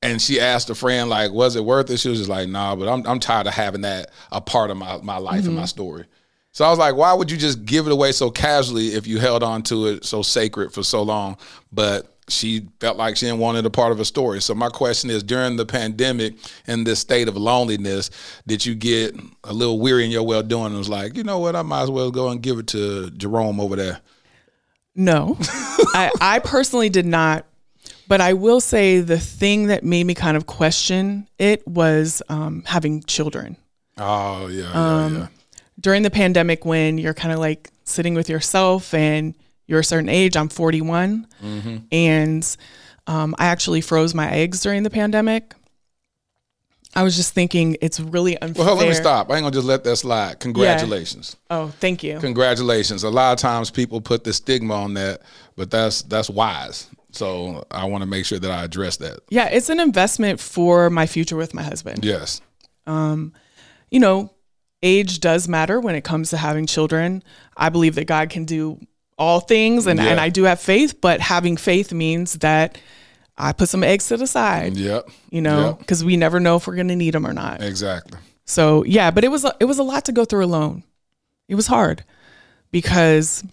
and 0.03 0.21
she 0.21 0.41
asked 0.41 0.69
a 0.71 0.75
friend 0.75 1.09
like, 1.09 1.33
was 1.33 1.57
it 1.57 1.65
worth 1.65 1.91
it? 1.91 1.99
She 1.99 2.09
was 2.09 2.19
just 2.19 2.31
like, 2.31 2.49
nah, 2.49 2.77
but 2.77 2.89
I'm 2.89 3.07
I'm 3.07 3.21
tired 3.21 3.47
of 3.47 3.55
having 3.55 3.83
that 3.83 4.11
a 4.31 4.41
part 4.41 4.71
of 4.71 4.77
my 4.77 4.99
my 4.99 5.19
life 5.19 5.45
and 5.45 5.55
my 5.55 5.63
mm-hmm. 5.63 5.67
story. 5.67 6.05
So 6.53 6.67
I 6.67 6.71
was 6.71 6.79
like, 6.79 6.97
why 6.97 7.15
would 7.15 7.31
you 7.31 7.39
just 7.39 7.65
give 7.65 7.87
it 7.87 7.93
away 7.93 8.13
so 8.13 8.31
casually 8.31 8.89
if 8.89 9.07
you 9.07 9.19
held 9.19 9.43
on 9.43 9.63
to 9.65 9.87
it 9.87 10.05
so 10.05 10.21
sacred 10.21 10.73
for 10.73 10.83
so 10.83 11.03
long? 11.03 11.39
But 11.73 12.13
she 12.29 12.69
felt 12.79 12.97
like 12.97 13.17
she 13.17 13.27
didn't 13.27 13.41
want 13.41 13.59
it 13.59 13.67
a 13.67 13.71
part 13.71 13.91
of 13.91 13.99
her 13.99 14.05
story. 14.05 14.41
So 14.41 14.55
my 14.55 14.69
question 14.69 15.11
is, 15.11 15.23
during 15.23 15.57
the 15.57 15.67
pandemic 15.67 16.35
and 16.67 16.87
this 16.87 17.01
state 17.01 17.29
of 17.29 17.37
loneliness, 17.37 18.11
did 18.47 18.65
you 18.65 18.75
get 18.75 19.19
a 19.45 19.53
little 19.53 19.81
weary 19.81 20.05
in 20.05 20.11
your 20.11 20.23
well 20.25 20.43
doing 20.43 20.67
and 20.67 20.79
was 20.79 20.89
like, 20.89 21.17
you 21.17 21.25
know 21.25 21.39
what, 21.39 21.57
I 21.57 21.63
might 21.63 21.83
as 21.83 21.91
well 21.91 22.11
go 22.11 22.29
and 22.29 22.43
give 22.43 22.59
it 22.59 22.67
to 22.69 23.11
Jerome 23.11 23.59
over 23.59 23.77
there? 23.77 24.01
No, 24.95 25.37
I, 25.41 26.11
I 26.21 26.39
personally 26.41 26.91
did 26.91 27.07
not. 27.07 27.47
But 28.13 28.21
I 28.21 28.35
will 28.35 28.61
say 28.61 29.01
the 29.01 29.19
thing 29.19 29.69
that 29.69 29.85
made 29.85 30.05
me 30.05 30.13
kind 30.13 30.37
of 30.37 30.45
question 30.45 31.27
it 31.39 31.67
was 31.67 32.21
um, 32.29 32.63
having 32.67 33.03
children. 33.05 33.57
Oh 33.97 34.49
yeah, 34.49 34.65
yeah, 34.65 35.05
Um, 35.05 35.17
yeah. 35.17 35.27
During 35.81 36.03
the 36.03 36.11
pandemic, 36.11 36.67
when 36.67 36.99
you're 36.99 37.15
kind 37.15 37.33
of 37.33 37.39
like 37.39 37.71
sitting 37.85 38.13
with 38.13 38.29
yourself 38.29 38.93
and 38.93 39.35
you're 39.67 39.81
a 39.81 39.85
certain 39.85 40.11
age, 40.11 40.37
I'm 40.37 40.51
41, 40.51 41.27
Mm-hmm. 41.43 41.77
and 41.91 42.57
um, 43.07 43.35
I 43.39 43.47
actually 43.47 43.81
froze 43.81 44.15
my 44.15 44.31
eggs 44.31 44.61
during 44.61 44.83
the 44.83 44.91
pandemic. 44.91 45.55
I 46.95 47.05
was 47.05 47.17
just 47.17 47.33
thinking 47.33 47.79
it's 47.81 47.99
really 47.99 48.37
unfair. 48.43 48.67
Well, 48.67 48.77
let 48.77 48.89
me 48.89 48.95
stop. 48.95 49.31
I 49.31 49.37
ain't 49.37 49.45
gonna 49.45 49.55
just 49.55 49.67
let 49.67 49.85
that 49.85 49.97
slide. 49.97 50.39
Congratulations. 50.39 51.37
Oh, 51.49 51.69
thank 51.81 52.03
you. 52.03 52.19
Congratulations. 52.21 53.05
A 53.05 53.09
lot 53.09 53.33
of 53.33 53.39
times 53.39 53.71
people 53.71 54.03
put 54.03 54.25
the 54.25 54.35
stigma 54.35 54.75
on 54.75 54.93
that, 54.95 55.23
but 55.57 55.71
that's 55.71 56.03
that's 56.03 56.29
wise. 56.29 56.91
So 57.13 57.65
I 57.71 57.85
want 57.85 58.03
to 58.03 58.07
make 58.07 58.25
sure 58.27 58.39
that 58.39 58.51
I 58.51 58.65
address 58.65 58.97
that. 58.99 59.21
Yeah, 59.29 59.49
it's 59.49 59.69
an 59.69 59.79
investment 59.81 60.41
for 60.41 60.91
my 60.91 61.07
future 61.07 61.37
with 61.37 61.55
my 61.55 61.63
husband. 61.63 62.05
Yes. 62.05 62.41
Um, 62.87 63.33
you 63.91 64.01
know, 64.01 64.33
age 64.83 65.21
does 65.21 65.47
matter 65.47 65.79
when 65.81 65.95
it 65.95 66.03
comes 66.05 66.31
to 66.31 66.37
having 66.37 66.67
children. 66.67 67.23
I 67.57 67.69
believe 67.69 67.95
that 67.97 68.07
God 68.07 68.31
can 68.31 68.45
do 68.47 68.81
all 69.19 69.41
things 69.41 69.87
and, 69.87 70.01
Yeah. 70.01 70.07
and 70.07 70.19
I 70.21 70.31
do 70.31 70.45
have 70.45 70.59
faith, 70.61 71.01
but 71.01 71.21
having 71.21 71.57
faith 71.57 71.93
means 71.93 72.35
that 72.39 72.79
I 73.39 73.53
put 73.53 73.69
some 73.69 73.85
eggs 73.85 74.07
to 74.09 74.17
the 74.17 74.27
side. 74.27 74.77
Yep. 74.77 75.09
You 75.31 75.43
know, 75.43 75.67
Yep. 75.71 75.79
because 75.79 76.03
we 76.05 76.17
never 76.17 76.41
know 76.41 76.57
if 76.57 76.67
we're 76.67 76.75
going 76.75 76.89
to 76.89 76.97
need 76.97 77.13
them 77.15 77.27
or 77.27 77.33
not. 77.33 77.63
Exactly. 77.63 78.19
So 78.45 78.85
yeah, 78.85 79.11
but 79.11 79.23
it 79.23 79.29
was 79.29 79.45
a, 79.45 79.55
it 79.61 79.67
was 79.67 79.79
a 79.79 79.83
lot 79.85 80.07
to 80.07 80.13
go 80.13 80.25
through 80.25 80.45
alone. 80.45 80.83
It 81.49 81.55
was 81.55 81.67
hard 81.67 82.05
because 82.73 83.45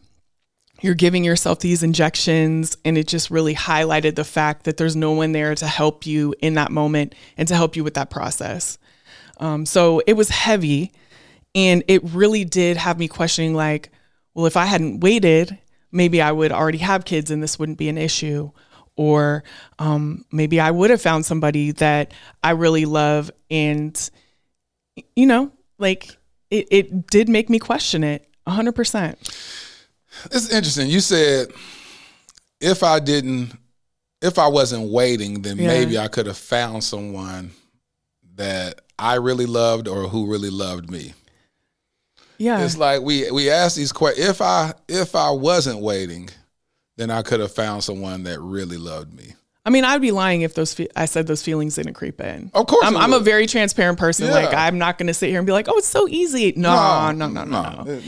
you're 0.82 0.95
giving 0.95 1.23
yourself 1.23 1.59
these 1.59 1.84
injections, 1.84 2.77
and 2.86 2.97
it 2.97 3.07
just 3.07 3.30
really 3.30 3.55
highlighted 3.55 4.15
the 4.15 4.23
fact 4.23 4.63
that 4.63 4.77
there's 4.77 4.95
no 4.95 5.11
one 5.11 5.32
there 5.32 5.55
to 5.55 5.67
help 5.67 6.05
you 6.05 6.34
in 6.41 6.55
that 6.55 6.71
moment 6.71 7.15
and 7.38 7.47
to 7.47 7.55
help 7.55 7.75
you 7.75 7.84
with 7.84 7.95
that 7.95 8.09
process. 8.09 8.77
Um, 9.39 9.65
so 9.65 10.01
it 10.05 10.13
was 10.13 10.30
heavy, 10.30 10.91
and 11.55 11.84
it 11.88 12.03
really 12.03 12.45
did 12.45 12.77
have 12.77 12.99
me 12.99 13.07
questioning, 13.07 13.53
like, 13.53 13.91
well, 14.34 14.45
if 14.45 14.57
I 14.57 14.65
hadn't 14.65 15.01
waited, 15.01 15.57
maybe 15.91 16.21
I 16.21 16.32
would 16.32 16.51
already 16.51 16.77
have 16.80 17.05
kids, 17.05 17.32
and 17.32 17.41
this 17.41 17.57
wouldn't 17.59 17.77
be 17.77 17.89
an 17.89 17.97
issue. 17.97 18.51
Or 18.95 19.45
um, 19.80 20.25
maybe 20.30 20.59
I 20.59 20.71
would 20.71 20.89
have 20.89 21.01
found 21.01 21.25
somebody 21.25 21.71
that 21.71 22.13
I 22.43 22.51
really 22.51 22.84
love 22.84 23.32
and 23.49 24.09
you 25.15 25.25
know, 25.25 25.51
like 25.77 26.15
it, 26.49 26.67
it 26.71 27.07
did 27.07 27.30
make 27.30 27.49
me 27.49 27.59
question 27.59 28.03
it 28.03 28.27
100%. 28.47 29.68
It's 30.32 30.49
interesting. 30.49 30.89
You 30.89 30.99
said 30.99 31.49
if 32.60 32.84
I 32.84 32.99
didn't, 32.99 33.51
if 34.22 34.38
I 34.38 34.47
wasn't 34.47 34.89
waiting, 34.91 35.41
then 35.41 35.57
Yeah. 35.57 35.68
maybe 35.68 35.97
I 35.97 36.07
could 36.07 36.26
have 36.26 36.38
found 36.38 36.84
someone 36.84 37.51
that 38.36 38.82
I 38.97 39.16
really 39.16 39.45
loved 39.45 39.88
or 39.88 40.07
who 40.10 40.30
really 40.32 40.49
loved 40.49 40.89
me. 40.91 41.14
Yeah. 42.38 42.64
It's 42.64 42.78
like 42.78 43.01
we 43.01 43.30
we 43.32 43.49
ask 43.49 43.76
these 43.76 43.91
questions. 43.91 44.28
If 44.28 44.41
I 44.41 44.74
if 44.88 45.16
I 45.16 45.30
wasn't 45.32 45.80
waiting, 45.80 46.30
then 46.97 47.10
I 47.12 47.22
could 47.22 47.39
have 47.39 47.51
found 47.53 47.84
someone 47.84 48.24
that 48.24 48.39
really 48.39 48.78
loved 48.78 49.14
me. 49.14 49.34
I 49.66 49.72
mean, 49.72 49.84
I'd 49.84 50.01
be 50.01 50.12
lying 50.12 50.41
if 50.41 50.53
those 50.53 50.74
fe- 50.74 50.88
I 50.95 51.05
said 51.05 51.28
those 51.28 51.43
feelings 51.43 51.76
didn't 51.76 51.93
creep 51.93 52.22
in. 52.22 52.49
Of 52.53 52.68
course 52.68 52.86
I'm, 52.86 52.95
I'm 52.95 53.14
a 53.14 53.20
very 53.20 53.45
transparent 53.45 53.99
person. 53.99 54.30
Like, 54.32 54.53
I'm 54.53 54.78
not 54.78 54.97
going 54.97 55.07
to 55.07 55.14
sit 55.14 55.30
here 55.30 55.39
and 55.39 55.45
be 55.45 55.51
like, 55.51 55.68
"Oh, 55.68 55.78
it's 55.78 55.88
so 55.88 56.07
easy." 56.07 56.53
No, 56.55 57.12
no, 57.12 57.28
no, 57.28 57.43
no, 57.43 57.43
no. 57.43 57.84
no. 57.84 57.99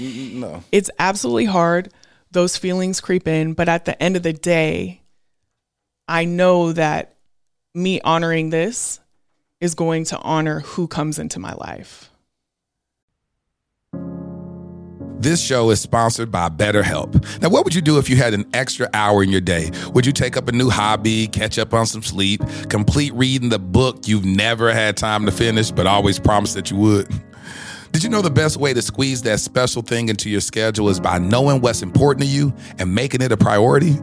no. 0.49 0.63
It's 0.71 0.89
absolutely 0.97 1.45
hard. 1.45 1.91
Those 2.31 2.57
feelings 2.57 3.01
creep 3.01 3.27
in, 3.27 3.53
but 3.53 3.67
at 3.67 3.85
the 3.85 4.01
end 4.01 4.15
of 4.15 4.23
the 4.23 4.31
day, 4.33 5.01
I 6.07 6.25
know 6.25 6.71
that 6.73 7.15
me 7.75 7.99
honoring 8.01 8.49
this 8.49 8.99
is 9.59 9.75
going 9.75 10.05
to 10.05 10.17
honor 10.19 10.61
who 10.61 10.87
comes 10.87 11.19
into 11.19 11.39
my 11.39 11.53
life. 11.53 12.10
This 15.21 15.39
show 15.39 15.69
is 15.69 15.79
sponsored 15.79 16.31
by 16.31 16.49
BetterHelp. 16.49 17.41
Now, 17.43 17.49
what 17.49 17.63
would 17.63 17.75
you 17.75 17.81
do 17.81 17.99
if 17.99 18.09
you 18.09 18.15
had 18.15 18.33
an 18.33 18.43
extra 18.55 18.89
hour 18.91 19.21
in 19.21 19.29
your 19.29 19.39
day? 19.39 19.69
Would 19.93 20.03
you 20.03 20.11
take 20.11 20.35
up 20.35 20.47
a 20.47 20.51
new 20.51 20.71
hobby, 20.71 21.27
catch 21.27 21.59
up 21.59 21.75
on 21.75 21.85
some 21.85 22.01
sleep, 22.01 22.41
complete 22.69 23.13
reading 23.13 23.49
the 23.49 23.59
book 23.59 24.07
you've 24.07 24.25
never 24.25 24.73
had 24.73 24.97
time 24.97 25.27
to 25.27 25.31
finish, 25.31 25.69
but 25.69 25.85
always 25.85 26.17
promised 26.17 26.55
that 26.55 26.71
you 26.71 26.77
would? 26.77 27.07
Did 27.91 28.03
you 28.03 28.09
know 28.09 28.23
the 28.23 28.31
best 28.31 28.57
way 28.57 28.73
to 28.73 28.81
squeeze 28.81 29.21
that 29.21 29.39
special 29.39 29.83
thing 29.83 30.09
into 30.09 30.27
your 30.27 30.41
schedule 30.41 30.89
is 30.89 30.99
by 30.99 31.19
knowing 31.19 31.61
what's 31.61 31.83
important 31.83 32.25
to 32.25 32.27
you 32.27 32.51
and 32.79 32.95
making 32.95 33.21
it 33.21 33.31
a 33.31 33.37
priority? 33.37 33.97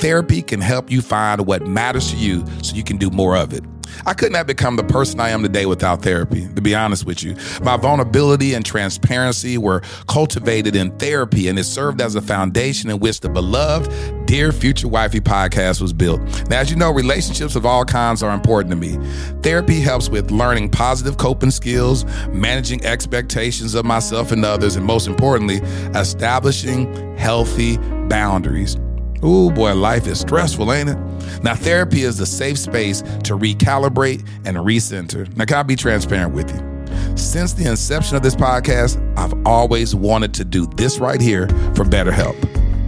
Therapy 0.00 0.42
can 0.42 0.60
help 0.60 0.90
you 0.90 1.00
find 1.00 1.46
what 1.46 1.64
matters 1.64 2.10
to 2.10 2.16
you 2.16 2.44
so 2.64 2.74
you 2.74 2.82
can 2.82 2.96
do 2.96 3.08
more 3.10 3.36
of 3.36 3.52
it. 3.52 3.62
I 4.04 4.14
couldn't 4.14 4.34
have 4.34 4.46
become 4.46 4.76
the 4.76 4.84
person 4.84 5.20
I 5.20 5.30
am 5.30 5.42
today 5.42 5.66
without 5.66 6.02
therapy, 6.02 6.46
to 6.54 6.60
be 6.60 6.74
honest 6.74 7.06
with 7.06 7.22
you. 7.22 7.36
My 7.62 7.76
vulnerability 7.76 8.54
and 8.54 8.64
transparency 8.64 9.58
were 9.58 9.80
cultivated 10.08 10.76
in 10.76 10.90
therapy, 10.98 11.48
and 11.48 11.58
it 11.58 11.64
served 11.64 12.00
as 12.00 12.14
a 12.14 12.22
foundation 12.22 12.90
in 12.90 12.98
which 12.98 13.20
the 13.20 13.28
beloved 13.28 13.90
Dear 14.26 14.50
Future 14.52 14.88
Wifey 14.88 15.20
podcast 15.20 15.80
was 15.80 15.92
built. 15.92 16.20
Now, 16.50 16.60
as 16.60 16.70
you 16.70 16.76
know, 16.76 16.90
relationships 16.90 17.54
of 17.54 17.64
all 17.64 17.84
kinds 17.84 18.22
are 18.22 18.34
important 18.34 18.70
to 18.70 18.76
me. 18.76 18.98
Therapy 19.42 19.80
helps 19.80 20.08
with 20.08 20.30
learning 20.30 20.70
positive 20.70 21.16
coping 21.16 21.52
skills, 21.52 22.04
managing 22.28 22.84
expectations 22.84 23.74
of 23.74 23.84
myself 23.84 24.32
and 24.32 24.44
others, 24.44 24.76
and 24.76 24.84
most 24.84 25.06
importantly, 25.06 25.56
establishing 25.94 27.16
healthy 27.16 27.78
boundaries. 28.08 28.76
Ooh, 29.24 29.50
boy, 29.50 29.74
life 29.74 30.06
is 30.06 30.20
stressful, 30.20 30.72
ain't 30.72 30.90
it? 30.90 30.98
Now, 31.42 31.54
therapy 31.54 32.02
is 32.02 32.18
the 32.18 32.26
safe 32.26 32.58
space 32.58 33.02
to 33.02 33.36
recalibrate 33.36 34.26
and 34.44 34.56
recenter. 34.56 35.34
Now, 35.36 35.44
can 35.44 35.56
I 35.56 35.62
be 35.62 35.76
transparent 35.76 36.34
with 36.34 36.50
you? 36.54 37.16
Since 37.16 37.54
the 37.54 37.68
inception 37.68 38.16
of 38.16 38.22
this 38.22 38.34
podcast, 38.34 39.00
I've 39.18 39.34
always 39.46 39.94
wanted 39.94 40.34
to 40.34 40.44
do 40.44 40.66
this 40.76 40.98
right 40.98 41.20
here 41.20 41.48
for 41.74 41.84
BetterHelp. 41.84 42.36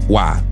Why? 0.08 0.42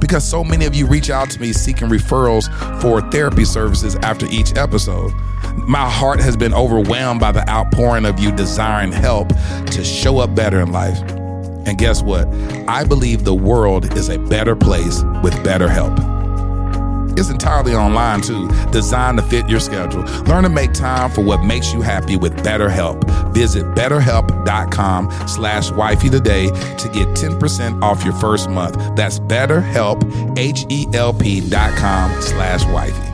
Because 0.00 0.24
so 0.24 0.44
many 0.44 0.66
of 0.66 0.74
you 0.74 0.86
reach 0.86 1.10
out 1.10 1.30
to 1.30 1.40
me 1.40 1.52
seeking 1.52 1.88
referrals 1.88 2.50
for 2.80 3.00
therapy 3.10 3.44
services 3.44 3.96
after 3.96 4.26
each 4.26 4.54
episode. 4.56 5.12
My 5.66 5.88
heart 5.88 6.20
has 6.20 6.36
been 6.36 6.52
overwhelmed 6.52 7.20
by 7.20 7.32
the 7.32 7.48
outpouring 7.48 8.04
of 8.04 8.18
you 8.18 8.32
desiring 8.32 8.92
help 8.92 9.28
to 9.66 9.84
show 9.84 10.18
up 10.18 10.34
better 10.34 10.60
in 10.60 10.72
life. 10.72 11.00
And 11.66 11.78
guess 11.78 12.02
what? 12.02 12.28
I 12.68 12.84
believe 12.84 13.24
the 13.24 13.34
world 13.34 13.96
is 13.96 14.08
a 14.08 14.18
better 14.18 14.56
place 14.56 15.02
with 15.22 15.42
better 15.44 15.68
help. 15.68 15.98
It's 17.16 17.30
entirely 17.30 17.74
online 17.74 18.22
too, 18.22 18.48
designed 18.72 19.18
to 19.18 19.24
fit 19.24 19.48
your 19.48 19.60
schedule. 19.60 20.02
Learn 20.24 20.42
to 20.42 20.48
make 20.48 20.72
time 20.72 21.10
for 21.10 21.22
what 21.22 21.44
makes 21.44 21.72
you 21.72 21.80
happy 21.80 22.16
with 22.16 22.34
BetterHelp. 22.38 23.04
Visit 23.32 23.64
betterhelp.com 23.74 25.28
slash 25.28 25.70
wifey 25.70 26.10
today 26.10 26.48
to 26.48 26.88
get 26.92 27.06
10% 27.08 27.82
off 27.82 28.04
your 28.04 28.14
first 28.14 28.50
month. 28.50 28.76
That's 28.96 29.20
betterhelp, 29.20 30.36
H-E-L-P 30.36 31.48
dot 31.48 31.76
com 31.76 32.20
slash 32.20 32.64
wifey. 32.66 33.13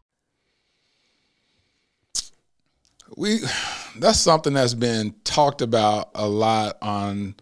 We 3.17 3.39
that's 3.97 4.19
something 4.19 4.53
that's 4.53 4.73
been 4.73 5.13
talked 5.23 5.61
about 5.61 6.09
a 6.15 6.27
lot 6.27 6.77
on 6.81 7.35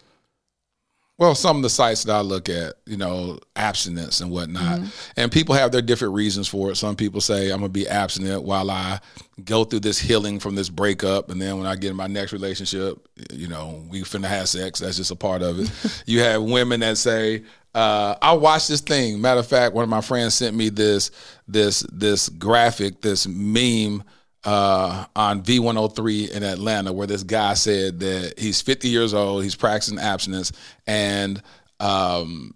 well 1.18 1.36
some 1.36 1.58
of 1.58 1.64
the 1.64 1.70
sites 1.70 2.04
that 2.04 2.16
i 2.16 2.22
look 2.22 2.50
at 2.50 2.74
you 2.86 2.98
know 2.98 3.38
abstinence 3.56 4.22
and 4.22 4.32
whatnot. 4.32 4.80
And 5.18 5.32
people 5.32 5.54
have 5.54 5.72
their 5.72 5.82
different 5.82 6.14
reasons 6.14 6.48
for 6.48 6.72
it. 6.72 6.76
Some 6.76 6.96
people 6.96 7.22
say 7.22 7.52
i'm 7.52 7.60
gonna 7.60 7.70
be 7.70 7.88
abstinent 7.88 8.44
while 8.44 8.72
i 8.72 9.00
go 9.44 9.64
through 9.64 9.82
this 9.82 10.00
healing 10.00 10.40
from 10.40 10.56
this 10.56 10.70
breakup 10.70 11.30
and 11.30 11.42
then 11.42 11.58
when 11.58 11.68
i 11.68 11.76
get 11.76 11.92
in 11.92 11.96
my 11.96 12.08
next 12.08 12.34
relationship 12.34 13.08
you 13.32 13.48
know 13.48 13.84
we 13.90 14.02
finna 14.02 14.28
have 14.28 14.50
sex. 14.50 14.80
That's 14.80 14.98
just 14.98 15.12
a 15.12 15.16
part 15.16 15.42
of 15.42 15.60
it. 15.60 15.72
You 16.06 16.22
have 16.22 16.42
women 16.42 16.80
that 16.80 16.98
say 16.98 17.44
uh, 17.76 18.16
I 18.20 18.34
watched 18.34 18.68
this 18.68 18.82
thing. 18.82 19.22
Matter 19.22 19.42
of 19.42 19.48
fact, 19.48 19.76
one 19.76 19.84
of 19.84 19.90
my 19.90 20.02
friends 20.02 20.34
sent 20.34 20.56
me 20.56 20.70
this 20.70 21.12
this 21.48 21.82
this 21.92 22.28
graphic, 22.30 23.02
this 23.02 23.28
meme 23.28 24.04
uh, 24.46 25.06
on 25.16 25.44
V103 25.44 26.32
in 26.32 26.44
Atlanta, 26.44 26.94
where 26.94 27.08
this 27.08 27.24
guy 27.24 27.54
said 27.56 28.00
that 28.00 28.36
he's 28.38 28.62
50 28.62 28.88
years 28.88 29.14
old, 29.14 29.44
he's 29.44 29.56
practicing 29.56 30.00
abstinence, 30.00 30.52
and 30.88 31.42
um, 31.80 32.54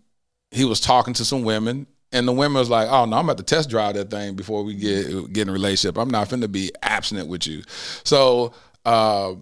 he 0.51 0.65
was 0.65 0.79
talking 0.79 1.13
to 1.15 1.25
some 1.25 1.43
women. 1.43 1.87
And 2.11 2.27
the 2.27 2.31
women 2.31 2.59
was 2.59 2.69
like, 2.69 2.87
"Oh 2.89 3.05
no, 3.05 3.17
I'm 3.17 3.25
about 3.25 3.37
to 3.37 3.43
test 3.43 3.71
drive 3.71 3.95
that 3.95 4.11
thing 4.11 4.35
before 4.35 4.63
we 4.63 4.75
get 4.75 5.33
get 5.33 5.41
in 5.43 5.49
a 5.49 5.51
relationship. 5.51 5.97
I'm 5.97 6.11
not 6.11 6.29
finna 6.29 6.51
be 6.51 6.71
abstinent 6.83 7.27
with 7.27 7.47
you." 7.47 7.63
So 8.03 8.53
uh, 8.85 9.33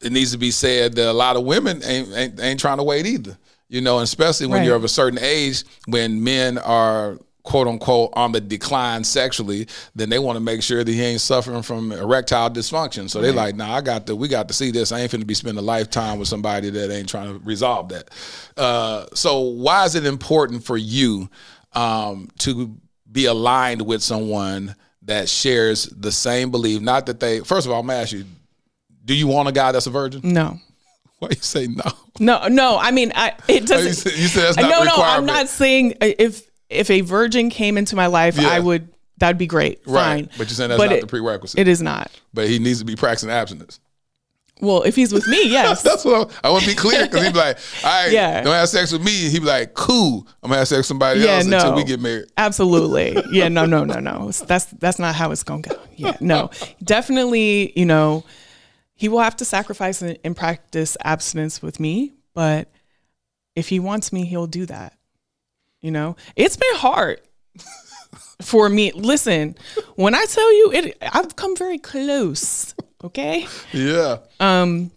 it 0.00 0.10
needs 0.10 0.32
to 0.32 0.38
be 0.38 0.50
said 0.50 0.94
that 0.94 1.10
a 1.10 1.12
lot 1.12 1.36
of 1.36 1.44
women 1.44 1.82
ain't 1.84 2.10
ain't, 2.16 2.40
ain't 2.40 2.60
trying 2.60 2.78
to 2.78 2.82
wait 2.82 3.04
either. 3.04 3.36
You 3.68 3.82
know, 3.82 3.98
especially 3.98 4.46
when 4.46 4.60
Right. 4.60 4.66
you're 4.66 4.76
of 4.76 4.84
a 4.84 4.88
certain 4.88 5.18
age, 5.20 5.64
when 5.86 6.24
men 6.24 6.56
are 6.56 7.18
quote 7.48 7.66
unquote 7.66 8.10
on 8.12 8.30
the 8.32 8.40
decline 8.40 9.02
sexually, 9.02 9.66
then 9.94 10.10
they 10.10 10.18
want 10.18 10.36
to 10.36 10.40
make 10.40 10.62
sure 10.62 10.84
that 10.84 10.92
he 10.92 11.00
ain't 11.02 11.20
suffering 11.20 11.62
from 11.62 11.90
erectile 11.92 12.50
dysfunction. 12.50 13.08
So 13.08 13.20
they 13.22 13.28
Right. 13.28 13.36
like, 13.36 13.56
nah, 13.56 13.74
I 13.74 13.80
got 13.80 14.06
to, 14.06 14.14
we 14.14 14.28
got 14.28 14.48
to 14.48 14.54
see 14.54 14.70
this. 14.70 14.92
I 14.92 15.00
ain't 15.00 15.10
finna 15.10 15.26
be 15.26 15.34
spending 15.34 15.58
a 15.58 15.66
lifetime 15.66 16.18
with 16.18 16.28
somebody 16.28 16.68
that 16.70 16.92
ain't 16.94 17.08
trying 17.08 17.32
to 17.32 17.44
resolve 17.44 17.88
that. 17.88 18.10
Uh, 18.56 19.06
so 19.14 19.40
why 19.40 19.84
is 19.86 19.94
it 19.94 20.04
important 20.04 20.62
for 20.62 20.76
you 20.76 21.28
um, 21.72 22.28
to 22.40 22.76
be 23.10 23.24
aligned 23.24 23.82
with 23.82 24.02
someone 24.02 24.76
that 25.02 25.28
shares 25.28 25.84
the 25.86 26.12
same 26.12 26.50
belief? 26.50 26.82
Not 26.82 27.06
that 27.06 27.18
they. 27.20 27.40
First 27.40 27.66
of 27.66 27.72
all, 27.72 27.80
I'm 27.80 27.86
gonna 27.86 28.00
ask 28.00 28.12
you, 28.12 28.24
do 29.04 29.14
you 29.14 29.26
want 29.26 29.48
a 29.48 29.52
guy 29.52 29.72
that's 29.72 29.86
a 29.86 29.90
virgin? 29.90 30.20
No. 30.22 30.58
Why 31.18 31.28
you 31.30 31.36
say 31.40 31.66
no? 31.66 31.82
No, 32.20 32.46
no. 32.48 32.76
I 32.78 32.90
mean, 32.90 33.10
I 33.14 33.32
it 33.48 33.66
doesn't. 33.66 33.86
you 33.88 33.92
said- 33.94 34.12
you 34.12 34.28
said 34.28 34.42
that's 34.44 34.56
not 34.58 34.70
no, 34.70 34.84
no. 34.84 34.94
I'm 35.02 35.24
not 35.26 35.48
saying 35.48 35.94
uh, 36.00 36.06
if 36.18 36.47
if 36.70 36.90
a 36.90 37.00
virgin 37.02 37.50
came 37.50 37.78
into 37.78 37.96
my 37.96 38.06
life, 38.06 38.36
Yeah. 38.38 38.48
I 38.48 38.60
would. 38.60 38.88
That'd 39.18 39.36
be 39.38 39.46
great. 39.48 39.80
Right. 39.86 40.02
Fine. 40.02 40.24
But 40.38 40.46
you're 40.46 40.48
saying 40.48 40.68
that's 40.68 40.78
But 40.78 40.86
not 40.90 40.96
it- 40.96 41.00
the 41.00 41.06
prerequisite. 41.08 41.58
It 41.58 41.66
is 41.66 41.82
not. 41.82 42.10
But 42.32 42.48
he 42.48 42.58
needs 42.60 42.78
to 42.78 42.84
be 42.84 42.94
practicing 42.94 43.30
abstinence. 43.30 43.80
Well, 44.60 44.82
if 44.82 44.96
he's 44.96 45.12
with 45.12 45.26
me, 45.28 45.42
yes. 45.48 45.82
That's 45.82 46.04
what 46.04 46.32
I, 46.44 46.48
I 46.48 46.50
want 46.50 46.64
to 46.64 46.70
be 46.70 46.74
clear 46.76 47.04
because 47.04 47.24
he'd 47.24 47.32
be 47.32 47.38
like, 47.38 47.58
all 47.84 47.90
right, 48.04 48.12
Yeah. 48.12 48.42
don't 48.42 48.52
have 48.54 48.68
sex 48.68 48.92
with 48.92 49.02
me. 49.04 49.12
He'd 49.12 49.40
be 49.40 49.44
like, 49.46 49.74
cool, 49.74 50.26
I'm 50.42 50.48
gonna 50.50 50.58
have 50.58 50.68
sex 50.68 50.78
with 50.78 50.86
somebody 50.86 51.20
yeah, 51.20 51.36
else 51.36 51.46
no. 51.46 51.56
until 51.58 51.74
we 51.76 51.84
get 51.84 52.00
married. 52.00 52.26
Absolutely. 52.36 53.16
Yeah, 53.32 53.48
no, 53.48 53.66
no, 53.66 53.84
no, 53.84 53.98
no. 54.00 54.30
That's 54.32 54.66
that's 54.66 54.98
not 54.98 55.14
how 55.14 55.30
it's 55.30 55.42
gonna 55.44 55.62
go. 55.62 55.78
Yeah, 55.96 56.16
no. 56.20 56.50
Definitely, 56.82 57.72
you 57.78 57.86
know, 57.86 58.24
he 58.94 59.08
will 59.08 59.20
have 59.20 59.36
to 59.36 59.44
sacrifice 59.44 60.02
and, 60.02 60.18
and 60.24 60.36
practice 60.36 60.96
abstinence 61.04 61.62
with 61.62 61.78
me, 61.78 62.14
but 62.34 62.68
if 63.54 63.68
he 63.68 63.78
wants 63.78 64.12
me, 64.12 64.24
he'll 64.24 64.46
do 64.48 64.66
that. 64.66 64.97
You 65.80 65.90
know, 65.90 66.16
it's 66.36 66.56
been 66.56 66.74
hard 66.74 67.20
for 68.42 68.68
me. 68.68 68.92
Listen, 68.92 69.56
when 69.94 70.14
I 70.14 70.24
tell 70.24 70.52
you 70.52 70.72
it, 70.72 70.96
I've 71.00 71.36
come 71.36 71.56
very 71.56 71.78
close. 71.78 72.74
Okay. 73.04 73.46
Yeah. 73.72 74.18
Um, 74.40 74.90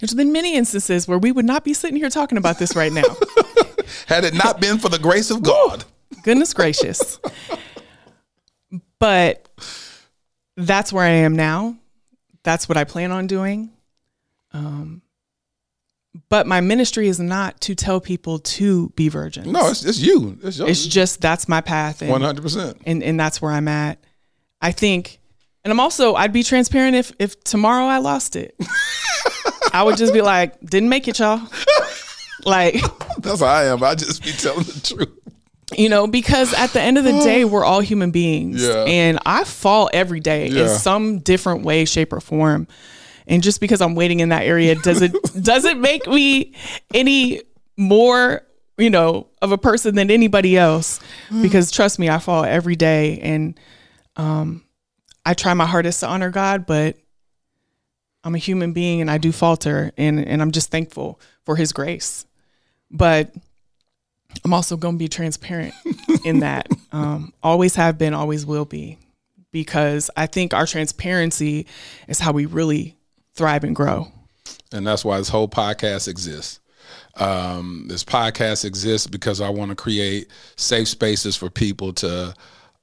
there's 0.00 0.14
been 0.14 0.32
many 0.32 0.56
instances 0.56 1.06
where 1.06 1.18
we 1.18 1.32
would 1.32 1.44
not 1.44 1.64
be 1.64 1.74
sitting 1.74 1.96
here 1.96 2.08
talking 2.08 2.38
about 2.38 2.58
this 2.58 2.74
right 2.74 2.92
now. 2.92 3.02
Had 4.06 4.24
it 4.24 4.34
not 4.34 4.60
been 4.60 4.78
for 4.78 4.88
the 4.88 4.98
grace 4.98 5.30
of 5.30 5.42
God. 5.42 5.84
Goodness 6.22 6.54
gracious. 6.54 7.18
but 8.98 9.48
that's 10.56 10.92
where 10.92 11.04
I 11.04 11.08
am 11.10 11.36
now. 11.36 11.76
That's 12.44 12.68
what 12.68 12.78
I 12.78 12.84
plan 12.84 13.12
on 13.12 13.26
doing. 13.26 13.70
Um, 14.52 15.02
but 16.30 16.46
my 16.46 16.60
ministry 16.60 17.08
is 17.08 17.18
not 17.18 17.60
to 17.62 17.74
tell 17.74 18.00
people 18.00 18.38
to 18.40 18.90
be 18.90 19.08
virgins. 19.08 19.46
No, 19.46 19.68
it's, 19.68 19.84
it's 19.84 19.98
you. 19.98 20.38
It's, 20.42 20.58
It's 20.60 20.86
just 20.86 21.20
that's 21.20 21.48
my 21.48 21.60
path. 21.60 22.00
100%. 22.00 22.82
And, 22.86 23.02
and 23.02 23.18
that's 23.18 23.40
where 23.40 23.52
I'm 23.52 23.68
at. 23.68 23.98
I 24.60 24.72
think, 24.72 25.20
and 25.64 25.72
I'm 25.72 25.80
also, 25.80 26.14
I'd 26.14 26.32
be 26.32 26.42
transparent 26.42 26.96
if, 26.96 27.12
if 27.18 27.42
tomorrow 27.44 27.84
I 27.86 27.98
lost 27.98 28.36
it. 28.36 28.54
I 29.72 29.82
would 29.82 29.96
just 29.96 30.12
be 30.12 30.22
like, 30.22 30.58
didn't 30.60 30.88
make 30.88 31.08
it, 31.08 31.18
y'all. 31.18 31.40
Like, 32.44 32.74
That's 33.18 33.40
how 33.40 33.46
I 33.46 33.64
am. 33.66 33.82
I 33.82 33.94
just 33.94 34.22
be 34.24 34.30
telling 34.32 34.64
the 34.64 34.80
truth. 34.94 35.08
you 35.76 35.88
know, 35.88 36.06
because 36.06 36.54
at 36.54 36.70
the 36.72 36.80
end 36.80 36.96
of 36.98 37.04
the 37.04 37.12
day, 37.24 37.44
we're 37.44 37.64
all 37.64 37.80
human 37.80 38.10
beings. 38.10 38.62
Yeah. 38.62 38.84
And 38.84 39.18
I 39.26 39.44
fall 39.44 39.90
every 39.92 40.20
day 40.20 40.48
Yeah. 40.48 40.62
in 40.62 40.68
some 40.68 41.18
different 41.18 41.64
way, 41.64 41.84
shape, 41.84 42.12
or 42.12 42.20
form. 42.20 42.66
And 43.28 43.42
just 43.42 43.60
because 43.60 43.80
I'm 43.80 43.94
waiting 43.94 44.20
in 44.20 44.30
that 44.30 44.42
area 44.42 44.74
doesn't 44.74 45.14
doesn't 45.42 45.80
make 45.80 46.06
me 46.06 46.54
any 46.94 47.42
more, 47.76 48.42
you 48.76 48.90
know, 48.90 49.28
of 49.42 49.52
a 49.52 49.58
person 49.58 49.94
than 49.94 50.10
anybody 50.10 50.56
else. 50.56 51.00
Because 51.42 51.70
trust 51.70 51.98
me, 51.98 52.08
I 52.08 52.18
fall 52.18 52.44
every 52.44 52.76
day 52.76 53.20
and 53.20 53.58
um 54.16 54.64
I 55.24 55.34
try 55.34 55.52
my 55.54 55.66
hardest 55.66 56.00
to 56.00 56.08
honor 56.08 56.30
God, 56.30 56.64
but 56.64 56.96
I'm 58.24 58.34
a 58.34 58.38
human 58.38 58.72
being 58.72 59.00
and 59.00 59.10
I 59.10 59.18
do 59.18 59.32
falter 59.32 59.92
and, 59.96 60.18
and 60.26 60.42
I'm 60.42 60.50
just 60.50 60.70
thankful 60.70 61.20
for 61.44 61.56
his 61.56 61.72
grace. 61.72 62.26
But 62.90 63.32
I'm 64.44 64.52
also 64.52 64.76
going 64.76 64.96
to 64.96 64.98
be 64.98 65.08
transparent 65.08 65.74
in 66.24 66.40
that. 66.40 66.68
Um, 66.92 67.32
always 67.42 67.74
have 67.76 67.98
been, 67.98 68.14
always 68.14 68.44
will 68.44 68.64
be, 68.64 68.98
because 69.50 70.10
I 70.16 70.26
think 70.26 70.54
our 70.54 70.66
transparency 70.66 71.66
is 72.06 72.18
how 72.18 72.32
we 72.32 72.46
really 72.46 72.97
thrive 73.38 73.64
and 73.64 73.74
grow. 73.74 74.08
and 74.72 74.86
that's 74.86 75.04
why 75.04 75.16
this 75.18 75.28
whole 75.30 75.48
podcast 75.48 76.08
exists. 76.08 76.60
Um, 77.16 77.86
this 77.88 78.04
podcast 78.04 78.64
exists 78.64 79.06
because 79.06 79.40
I 79.40 79.48
want 79.48 79.70
to 79.70 79.74
create 79.76 80.28
safe 80.56 80.88
spaces 80.88 81.36
for 81.36 81.50
people 81.50 81.92
to 81.94 82.34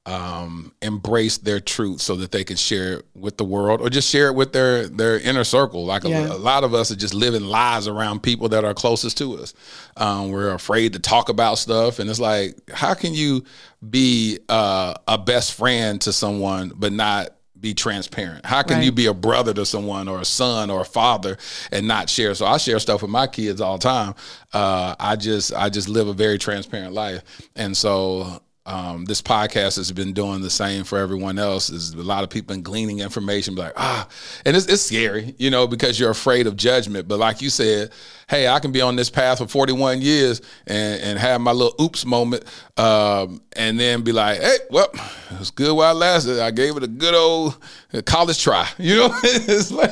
um, 0.08 0.72
embrace 0.84 1.38
their 1.40 1.60
truth 1.60 2.00
so 2.02 2.16
that 2.18 2.32
they 2.32 2.44
can 2.44 2.58
share 2.58 2.98
it 3.00 3.06
with 3.16 3.38
the 3.38 3.44
world 3.44 3.82
or 3.82 3.90
just 3.90 4.08
share 4.10 4.28
it 4.28 4.36
with 4.36 4.54
their 4.54 4.88
their 4.88 5.20
inner 5.20 5.44
circle. 5.44 5.86
Like 5.86 6.04
a- 6.04 6.10
a, 6.34 6.38
lot 6.38 6.64
of 6.64 6.74
us 6.76 6.92
are 6.92 6.96
just 6.96 7.14
living 7.16 7.44
lies 7.46 7.88
around 7.88 8.22
people 8.22 8.50
that 8.50 8.64
are 8.64 8.74
closest 8.76 9.18
to 9.20 9.38
us. 9.42 9.54
Um, 9.98 10.30
we're 10.32 10.54
afraid 10.54 10.94
to 10.94 11.00
talk 11.00 11.30
about 11.30 11.58
stuff, 11.58 11.98
and 12.00 12.08
it's 12.10 12.20
like, 12.20 12.56
how 12.72 12.94
can 12.94 13.14
you 13.16 13.46
be 13.90 14.40
uh, 14.50 14.94
a 15.08 15.18
best 15.18 15.54
friend 15.54 16.00
to 16.02 16.14
someone 16.14 16.72
but 16.76 16.92
not 16.92 17.30
be 17.66 17.74
transparent? 17.74 18.46
How 18.46 18.62
can 18.62 18.78
Right. 18.78 18.86
you 18.86 18.92
be 18.92 19.08
a 19.08 19.14
brother 19.14 19.52
to 19.56 19.66
someone 19.66 20.08
or 20.08 20.22
a 20.22 20.26
son 20.26 20.70
or 20.70 20.82
a 20.82 20.86
father 20.86 21.36
and 21.72 21.88
not 21.88 22.12
share? 22.12 22.36
So 22.36 22.46
I 22.46 22.58
share 22.58 22.78
stuff 22.80 23.02
with 23.02 23.10
my 23.10 23.26
kids 23.26 23.60
all 23.60 23.80
the 23.80 23.84
time. 23.84 24.14
Uh, 24.54 24.94
I 25.00 25.16
just 25.16 25.52
I 25.52 25.70
just 25.70 25.90
live 25.90 26.08
a 26.08 26.14
very 26.14 26.38
transparent 26.38 26.94
life, 26.94 27.24
and 27.56 27.76
so 27.76 28.40
um, 28.66 29.06
this 29.06 29.22
podcast 29.22 29.78
has 29.78 29.92
been 29.92 30.14
doing 30.14 30.42
the 30.42 30.50
same 30.50 30.84
for 30.84 30.98
everyone 30.98 31.38
else. 31.38 31.70
Is 31.70 31.94
a 31.94 31.98
lot 32.02 32.24
of 32.24 32.32
people 32.32 32.56
gleaning 32.58 33.00
information, 33.00 33.56
like 33.56 33.74
ah, 33.78 34.08
and 34.46 34.58
it's, 34.58 34.66
it's 34.66 34.82
scary, 34.82 35.36
you 35.38 35.52
know, 35.52 35.68
because 35.68 36.00
you're 36.00 36.10
afraid 36.10 36.48
of 36.48 36.56
judgment. 36.56 37.08
But 37.08 37.20
like 37.20 37.42
you 37.42 37.52
said, 37.52 37.92
hey, 38.28 38.48
I 38.48 38.60
can 38.60 38.72
be 38.72 38.82
on 38.82 38.96
this 38.96 39.10
path 39.10 39.38
for 39.38 39.48
41 39.48 40.02
years 40.02 40.42
and, 40.66 41.02
and 41.02 41.20
have 41.20 41.42
my 41.42 41.52
little 41.52 41.76
oops 41.80 42.06
moment, 42.06 42.44
um, 42.78 43.42
and 43.56 43.80
then 43.80 44.02
be 44.02 44.12
like, 44.12 44.42
hey, 44.42 44.58
well, 44.72 44.90
it 44.94 45.40
was 45.40 45.52
good 45.52 45.76
while 45.76 45.96
it 45.96 46.00
lasted. 46.00 46.40
I 46.40 46.50
gave 46.50 46.76
it 46.76 46.84
a 46.84 46.88
good 46.88 47.14
old 47.14 47.58
college 48.06 48.42
try, 48.42 48.68
you 48.80 48.96
know. 48.96 49.10
it's 49.24 49.72
like. 49.72 49.92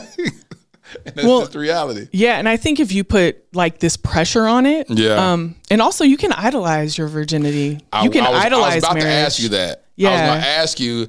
And 1.05 1.15
that's 1.15 1.27
Well, 1.27 1.39
just 1.41 1.55
reality. 1.55 2.07
Yeah, 2.11 2.37
and 2.39 2.47
I 2.49 2.57
think 2.57 2.79
if 2.79 2.91
you 2.91 3.03
put 3.03 3.43
like 3.53 3.79
this 3.79 3.97
pressure 3.97 4.47
on 4.47 4.65
it, 4.65 4.89
Yeah. 4.89 5.31
um, 5.33 5.55
and 5.71 5.81
also 5.81 6.03
you 6.03 6.17
can 6.17 6.31
idolize 6.31 6.97
your 6.97 7.07
virginity. 7.07 7.79
I- 7.91 8.03
you 8.03 8.09
can 8.09 8.25
I 8.25 8.29
was, 8.31 8.45
idolize 8.45 8.71
I 8.71 8.75
was 8.75 8.83
about 8.83 8.93
marriage. 8.95 9.09
to 9.09 9.25
ask 9.25 9.39
you 9.41 9.49
that. 9.49 9.79
Yeah. 9.95 10.09
I 10.09 10.11
was 10.13 10.21
going 10.21 10.41
to 10.41 10.47
ask 10.47 10.79
you, 10.79 11.07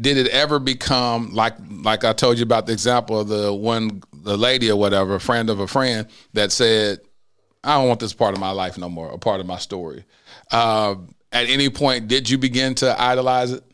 did 0.00 0.16
it 0.16 0.28
ever 0.28 0.58
become 0.58 1.34
like 1.34 1.54
like 1.82 2.04
I 2.04 2.12
told 2.14 2.38
you 2.38 2.44
about 2.44 2.66
the 2.66 2.72
example 2.72 3.20
of 3.20 3.28
the 3.28 3.52
one 3.52 4.02
the 4.14 4.36
lady 4.38 4.70
or 4.70 4.76
whatever, 4.76 5.16
a 5.16 5.20
friend 5.20 5.50
of 5.50 5.60
a 5.60 5.66
friend 5.66 6.06
that 6.32 6.50
said, 6.50 7.00
"I 7.62 7.74
don't 7.74 7.88
want 7.88 8.00
this 8.00 8.14
part 8.14 8.32
of 8.34 8.40
my 8.40 8.50
life 8.52 8.78
no 8.78 8.88
more, 8.88 9.10
a 9.10 9.18
part 9.18 9.40
of 9.40 9.46
my 9.46 9.58
story." 9.58 10.04
Uh, 10.50 10.94
at 11.30 11.48
any 11.50 11.68
point, 11.68 12.08
did 12.08 12.30
you 12.30 12.38
begin 12.38 12.74
to 12.76 12.98
idolize 13.00 13.52
it? 13.52 13.64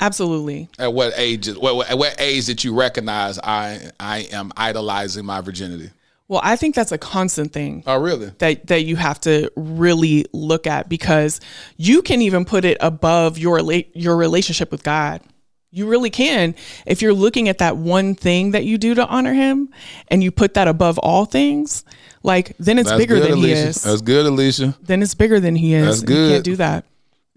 Absolutely. 0.00 0.68
At 0.78 0.92
what 0.92 1.14
age? 1.16 1.48
What, 1.48 1.90
at 1.90 1.96
what 1.98 2.16
age 2.20 2.46
did 2.46 2.62
you 2.64 2.74
recognize 2.78 3.38
I 3.38 3.90
I 3.98 4.28
am 4.32 4.52
idolizing 4.56 5.24
my 5.24 5.40
virginity? 5.40 5.90
Well, 6.28 6.40
I 6.42 6.56
think 6.56 6.74
that's 6.74 6.90
a 6.92 6.98
constant 6.98 7.52
thing. 7.52 7.84
Oh, 7.86 7.98
really? 8.00 8.32
That 8.38 8.66
that 8.66 8.82
you 8.82 8.96
have 8.96 9.20
to 9.22 9.50
really 9.56 10.26
look 10.32 10.66
at 10.66 10.88
because 10.88 11.40
you 11.76 12.02
can 12.02 12.20
even 12.20 12.44
put 12.44 12.64
it 12.64 12.76
above 12.80 13.38
your 13.38 13.60
your 13.94 14.16
relationship 14.16 14.70
with 14.70 14.82
God. 14.82 15.22
You 15.70 15.86
really 15.86 16.10
can. 16.10 16.54
If 16.86 17.02
you're 17.02 17.12
looking 17.12 17.48
at 17.48 17.58
that 17.58 17.76
one 17.76 18.14
thing 18.14 18.52
that 18.52 18.64
you 18.64 18.78
do 18.78 18.94
to 18.94 19.06
honor 19.06 19.34
him 19.34 19.68
and 20.08 20.22
you 20.22 20.30
put 20.30 20.54
that 20.54 20.68
above 20.68 20.98
all 20.98 21.26
things, 21.26 21.84
like 22.22 22.56
then 22.58 22.78
it's 22.78 22.88
That's 22.88 22.98
bigger 23.00 23.16
good, 23.16 23.30
than 23.32 23.38
he 23.38 23.52
is. 23.52 23.82
That's 23.82 24.00
good, 24.00 24.26
Alicia. 24.26 24.74
then 24.82 25.02
it's 25.02 25.14
bigger 25.14 25.38
than 25.38 25.54
he 25.54 25.74
is. 25.74 25.86
That's 25.86 26.00
and 26.00 26.08
You 26.10 26.14
good. 26.16 26.32
can't 26.32 26.44
do 26.44 26.56
that. 26.56 26.84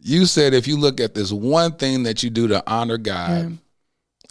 You 0.01 0.25
said 0.25 0.53
if 0.53 0.67
you 0.67 0.77
look 0.77 0.99
at 0.99 1.13
this 1.13 1.31
one 1.31 1.73
thing 1.73 2.03
that 2.03 2.23
you 2.23 2.29
do 2.29 2.47
to 2.47 2.63
honor 2.65 2.97
God 2.97 3.57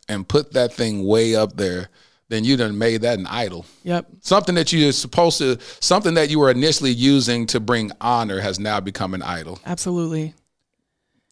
and 0.09 0.27
put 0.27 0.53
that 0.55 0.73
thing 0.73 1.05
way 1.05 1.35
up 1.35 1.57
there, 1.57 1.89
then 2.29 2.45
you 2.45 2.57
done 2.57 2.77
made 2.77 3.03
that 3.03 3.19
an 3.19 3.27
idol. 3.27 3.65
Yep. 3.85 4.07
Something 4.21 4.55
that 4.57 4.73
you're 4.73 4.93
supposed 4.93 5.39
to, 5.39 5.59
something 5.81 6.15
that 6.15 6.31
you 6.31 6.39
were 6.39 6.51
initially 6.51 6.91
using 6.91 7.47
to 7.47 7.61
bring 7.61 7.91
honor 8.01 8.41
has 8.41 8.59
now 8.59 8.81
become 8.81 9.15
an 9.15 9.23
idol. 9.23 9.59
Absolutely. 9.65 10.35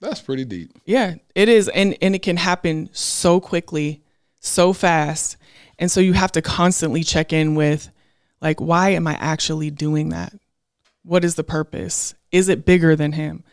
That's 0.00 0.20
pretty 0.20 0.44
deep. 0.44 0.72
Yeah, 0.84 1.14
it 1.34 1.48
is. 1.48 1.68
And 1.68 1.96
and 2.02 2.14
it 2.14 2.22
can 2.22 2.36
happen 2.36 2.90
so 2.92 3.40
quickly, 3.40 4.02
so 4.40 4.72
fast. 4.72 5.36
And 5.78 5.90
so 5.90 6.00
you 6.00 6.14
have 6.14 6.32
to 6.32 6.42
constantly 6.42 7.02
check 7.02 7.32
in 7.32 7.54
with 7.54 7.90
like 8.40 8.60
why 8.60 8.90
am 8.90 9.06
I 9.06 9.14
actually 9.14 9.70
doing 9.70 10.10
that? 10.10 10.34
What 11.02 11.24
is 11.24 11.34
the 11.34 11.44
purpose? 11.44 12.14
Is 12.32 12.48
it 12.48 12.66
bigger 12.66 12.96
than 12.96 13.12
him? 13.12 13.44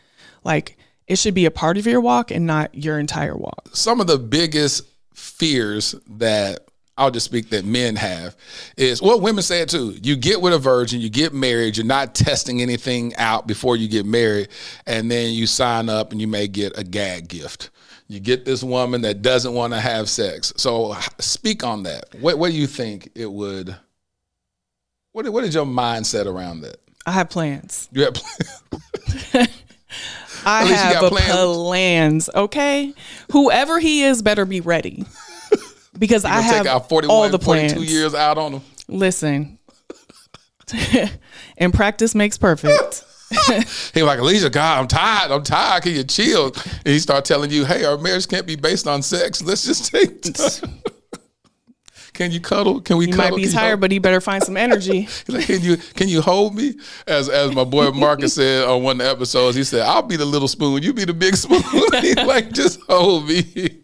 Like 0.44 0.76
it 1.06 1.16
should 1.16 1.34
be 1.34 1.46
a 1.46 1.50
part 1.50 1.76
of 1.76 1.86
your 1.86 2.00
walk 2.00 2.30
and 2.30 2.46
not 2.46 2.74
your 2.74 2.98
entire 2.98 3.36
walk. 3.36 3.68
Some 3.72 4.00
of 4.00 4.06
the 4.06 4.18
biggest 4.18 4.84
fears 5.14 5.94
that 6.08 6.60
I'll 6.96 7.10
just 7.10 7.26
speak 7.26 7.50
that 7.50 7.64
men 7.64 7.96
have 7.96 8.36
is 8.76 9.02
well, 9.02 9.20
women 9.20 9.42
say 9.42 9.60
it 9.62 9.68
too. 9.68 9.96
You 10.02 10.16
get 10.16 10.40
with 10.40 10.54
a 10.54 10.58
virgin, 10.58 11.00
you 11.00 11.10
get 11.10 11.34
married, 11.34 11.76
you're 11.76 11.86
not 11.86 12.14
testing 12.14 12.62
anything 12.62 13.14
out 13.16 13.46
before 13.46 13.76
you 13.76 13.88
get 13.88 14.06
married, 14.06 14.48
and 14.86 15.10
then 15.10 15.32
you 15.32 15.46
sign 15.46 15.88
up 15.88 16.12
and 16.12 16.20
you 16.20 16.28
may 16.28 16.46
get 16.46 16.78
a 16.78 16.84
gag 16.84 17.28
gift. 17.28 17.70
You 18.06 18.20
get 18.20 18.44
this 18.44 18.62
woman 18.62 19.00
that 19.00 19.22
doesn't 19.22 19.54
want 19.54 19.72
to 19.72 19.80
have 19.80 20.08
sex. 20.08 20.52
So 20.56 20.94
speak 21.18 21.64
on 21.64 21.82
that. 21.84 22.14
What 22.20 22.38
what 22.38 22.52
do 22.52 22.56
you 22.56 22.66
think 22.66 23.10
it 23.14 23.30
would 23.30 23.74
what 25.12 25.28
what 25.30 25.44
is 25.44 25.54
your 25.54 25.66
mindset 25.66 26.26
around 26.26 26.60
that? 26.60 26.76
I 27.06 27.12
have 27.12 27.28
plans. 27.28 27.88
You 27.92 28.04
have 28.04 28.14
I 30.44 30.62
At 30.62 30.68
least 30.68 30.84
you 30.84 30.94
have 30.94 31.04
a 31.04 31.08
plans. 31.10 31.56
plans. 31.56 32.30
Okay, 32.34 32.92
whoever 33.32 33.78
he 33.78 34.02
is 34.04 34.22
better 34.22 34.44
be 34.44 34.60
ready 34.60 35.04
because 35.98 36.24
I 36.24 36.40
have 36.40 36.62
take 36.64 36.72
out 36.72 36.88
41, 36.88 37.14
all 37.14 37.28
the 37.28 37.38
plans. 37.38 37.72
42 37.72 37.92
years 37.92 38.14
out 38.14 38.38
on 38.38 38.54
him. 38.54 38.62
Listen, 38.88 39.58
and 41.58 41.72
practice 41.72 42.14
makes 42.14 42.38
perfect. 42.38 43.04
He 43.94 44.00
was 44.00 44.06
like, 44.06 44.20
Alicia, 44.20 44.48
God, 44.48 44.78
I'm 44.78 44.86
tired. 44.86 45.32
I'm 45.32 45.42
tired. 45.42 45.82
Can 45.82 45.92
you 45.94 46.04
chill? 46.04 46.52
And 46.54 46.86
he 46.86 47.00
start 47.00 47.24
telling 47.24 47.50
you, 47.50 47.64
hey, 47.64 47.84
our 47.84 47.98
marriage 47.98 48.28
can't 48.28 48.46
be 48.46 48.54
based 48.54 48.86
on 48.86 49.02
sex. 49.02 49.42
Let's 49.42 49.64
just 49.64 49.90
take 49.90 50.22
time. 50.22 50.80
Can 52.14 52.30
you 52.30 52.40
cuddle? 52.40 52.80
Can 52.80 52.96
we 52.96 53.06
You 53.06 53.12
cuddle? 53.12 53.32
might 53.32 53.36
be 53.36 53.42
Can 53.44 53.52
tired, 53.52 53.80
but 53.80 53.90
he 53.90 53.98
better 53.98 54.20
find 54.20 54.42
some 54.42 54.56
energy. 54.56 55.08
Like, 55.28 55.46
can 55.46 55.60
you 55.62 55.76
can 55.76 56.08
you 56.08 56.22
hold 56.22 56.54
me? 56.54 56.74
As 57.06 57.28
as 57.28 57.52
my 57.54 57.64
boy 57.64 57.90
Marcus 57.90 58.34
said 58.40 58.64
on 58.66 58.82
one 58.82 59.00
of 59.00 59.04
the 59.06 59.10
episodes, 59.10 59.56
he 59.56 59.64
said, 59.64 59.82
I'll 59.82 60.02
be 60.02 60.16
the 60.16 60.24
little 60.24 60.48
spoon, 60.48 60.82
you 60.82 60.92
be 60.94 61.04
the 61.04 61.12
big 61.14 61.36
spoon. 61.36 61.62
He's 62.00 62.16
like, 62.16 62.52
just 62.52 62.80
hold 62.88 63.28
me. 63.28 63.82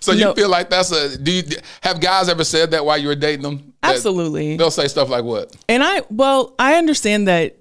So 0.00 0.12
you 0.12 0.20
No. 0.24 0.34
feel 0.34 0.48
like 0.48 0.68
that's 0.70 0.92
a 0.92 1.16
do 1.16 1.30
you 1.32 1.42
have 1.82 2.00
guys 2.00 2.28
ever 2.28 2.44
said 2.44 2.70
that 2.72 2.84
while 2.84 2.98
you 2.98 3.08
were 3.08 3.14
dating 3.14 3.42
them? 3.42 3.72
That- 3.82 3.94
Absolutely. 3.96 4.56
They'll 4.56 4.70
say 4.70 4.88
stuff 4.88 5.08
like 5.08 5.24
what? 5.24 5.54
And 5.68 5.82
I 5.82 6.02
well, 6.10 6.54
I 6.58 6.74
understand 6.76 7.28
that 7.28 7.56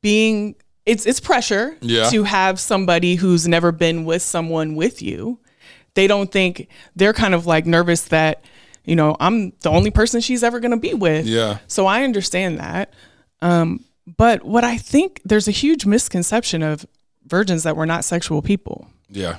being 0.00 0.54
it's 0.86 1.06
it's 1.06 1.20
pressure 1.20 1.76
Yeah. 1.80 2.08
to 2.10 2.24
have 2.24 2.58
somebody 2.58 3.14
who's 3.16 3.46
never 3.46 3.70
been 3.72 4.04
with 4.04 4.22
someone 4.22 4.74
with 4.74 5.02
you. 5.02 5.38
They 5.94 6.06
don't 6.06 6.30
think 6.32 6.68
they're 6.96 7.12
kind 7.12 7.34
of 7.34 7.46
like 7.46 7.66
nervous 7.66 8.02
that, 8.04 8.44
you 8.84 8.96
know, 8.96 9.16
I'm 9.20 9.52
the 9.60 9.70
only 9.70 9.90
person 9.90 10.20
she's 10.20 10.42
ever 10.42 10.60
going 10.60 10.70
to 10.72 10.76
be 10.76 10.94
with. 10.94 11.26
Yeah. 11.26 11.58
So 11.68 11.86
I 11.86 12.04
understand 12.04 12.58
that. 12.58 12.92
Um 13.40 13.84
but 14.18 14.44
what 14.44 14.64
I 14.64 14.76
think 14.78 15.20
there's 15.24 15.46
a 15.46 15.52
huge 15.52 15.86
misconception 15.86 16.62
of 16.62 16.84
virgins 17.26 17.62
that 17.62 17.76
we're 17.76 17.86
not 17.86 18.04
sexual 18.04 18.42
people. 18.42 18.88
Yeah. 19.08 19.36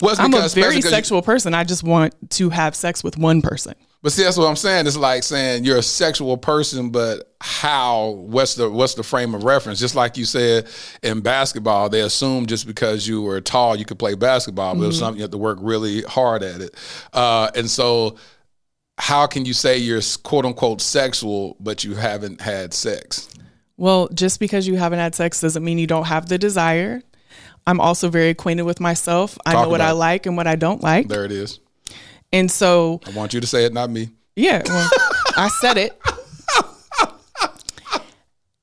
Well, 0.00 0.14
I'm 0.18 0.32
a 0.34 0.48
very 0.48 0.74
'cause 0.76 0.84
you- 0.84 0.90
sexual 0.90 1.22
person. 1.22 1.54
I 1.54 1.64
just 1.64 1.82
want 1.82 2.14
to 2.30 2.50
have 2.50 2.74
sex 2.74 3.02
with 3.04 3.16
one 3.18 3.40
person. 3.42 3.74
But 4.02 4.12
see, 4.12 4.22
that's 4.22 4.36
what 4.36 4.46
I'm 4.46 4.56
saying. 4.56 4.86
It's 4.86 4.96
like 4.96 5.22
saying 5.22 5.64
you're 5.64 5.78
a 5.78 5.82
sexual 5.82 6.36
person, 6.36 6.90
but 6.90 7.34
how? 7.40 8.10
What's 8.26 8.54
the 8.54 8.70
what's 8.70 8.94
the 8.94 9.02
frame 9.02 9.34
of 9.34 9.42
reference? 9.44 9.80
Just 9.80 9.94
like 9.94 10.16
you 10.16 10.24
said 10.24 10.68
in 11.02 11.20
basketball, 11.20 11.88
they 11.88 12.00
assume 12.02 12.46
just 12.46 12.66
because 12.66 13.08
you 13.08 13.22
were 13.22 13.40
tall 13.40 13.74
you 13.76 13.84
could 13.84 13.98
play 13.98 14.14
basketball, 14.14 14.74
but 14.76 14.86
it's 14.86 14.96
Mhm. 14.96 15.00
something 15.00 15.18
you 15.18 15.22
have 15.22 15.30
to 15.32 15.38
work 15.38 15.58
really 15.60 16.02
hard 16.02 16.42
at 16.42 16.60
it. 16.60 16.74
Uh, 17.12 17.50
and 17.54 17.68
so, 17.68 18.16
how 18.98 19.26
can 19.26 19.44
you 19.44 19.52
say 19.52 19.76
you're 19.78 20.00
quote 20.22 20.44
unquote 20.44 20.80
sexual, 20.80 21.56
but 21.60 21.84
you 21.84 21.94
haven't 21.94 22.40
had 22.40 22.72
sex? 22.72 23.28
Well, 23.76 24.08
just 24.14 24.40
because 24.40 24.66
you 24.66 24.76
haven't 24.76 24.98
had 24.98 25.14
sex 25.14 25.40
doesn't 25.40 25.62
mean 25.62 25.78
you 25.78 25.86
don't 25.86 26.06
have 26.06 26.28
the 26.28 26.38
desire. 26.38 27.02
I'm 27.66 27.80
also 27.80 28.08
very 28.08 28.30
acquainted 28.30 28.62
with 28.62 28.80
myself. 28.80 29.36
I 29.44 29.52
know 29.52 29.68
what 29.68 29.80
I 29.80 29.90
like 29.90 30.26
and 30.26 30.36
what 30.36 30.46
I 30.46 30.56
don't 30.56 30.82
like. 30.82 31.08
There 31.08 31.24
it 31.24 31.32
is. 31.32 31.60
And 32.32 32.50
so, 32.50 33.00
I 33.06 33.10
want 33.10 33.34
you 33.34 33.40
to 33.40 33.46
say 33.46 33.64
it, 33.64 33.72
not 33.72 33.90
me. 33.90 34.10
yeah, 34.34 34.62
well, 34.66 34.90
I 35.36 35.48
said 35.60 35.76
it. 35.76 36.00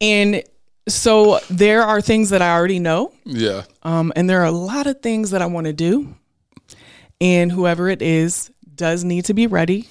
And 0.01 0.43
so 0.87 1.39
there 1.49 1.83
are 1.83 2.01
things 2.01 2.29
that 2.31 2.41
I 2.41 2.51
already 2.51 2.79
know. 2.79 3.13
Yeah. 3.23 3.63
Um, 3.83 4.11
and 4.17 4.29
there 4.29 4.41
are 4.41 4.45
a 4.45 4.51
lot 4.51 4.85
of 4.85 5.01
things 5.01 5.31
that 5.31 5.41
I 5.41 5.45
want 5.45 5.65
to 5.67 5.73
do. 5.73 6.13
And 7.21 7.51
whoever 7.51 7.87
it 7.87 8.01
is 8.01 8.51
does 8.75 9.05
need 9.05 9.25
to 9.25 9.33
be 9.33 9.47
ready 9.47 9.87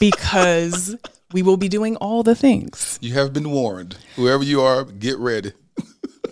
because 0.00 0.96
we 1.32 1.42
will 1.42 1.56
be 1.56 1.68
doing 1.68 1.96
all 1.96 2.22
the 2.22 2.34
things. 2.34 2.98
You 3.00 3.14
have 3.14 3.32
been 3.32 3.50
warned. 3.50 3.96
Whoever 4.16 4.42
you 4.44 4.60
are, 4.60 4.84
get 4.84 5.18
ready. 5.18 5.52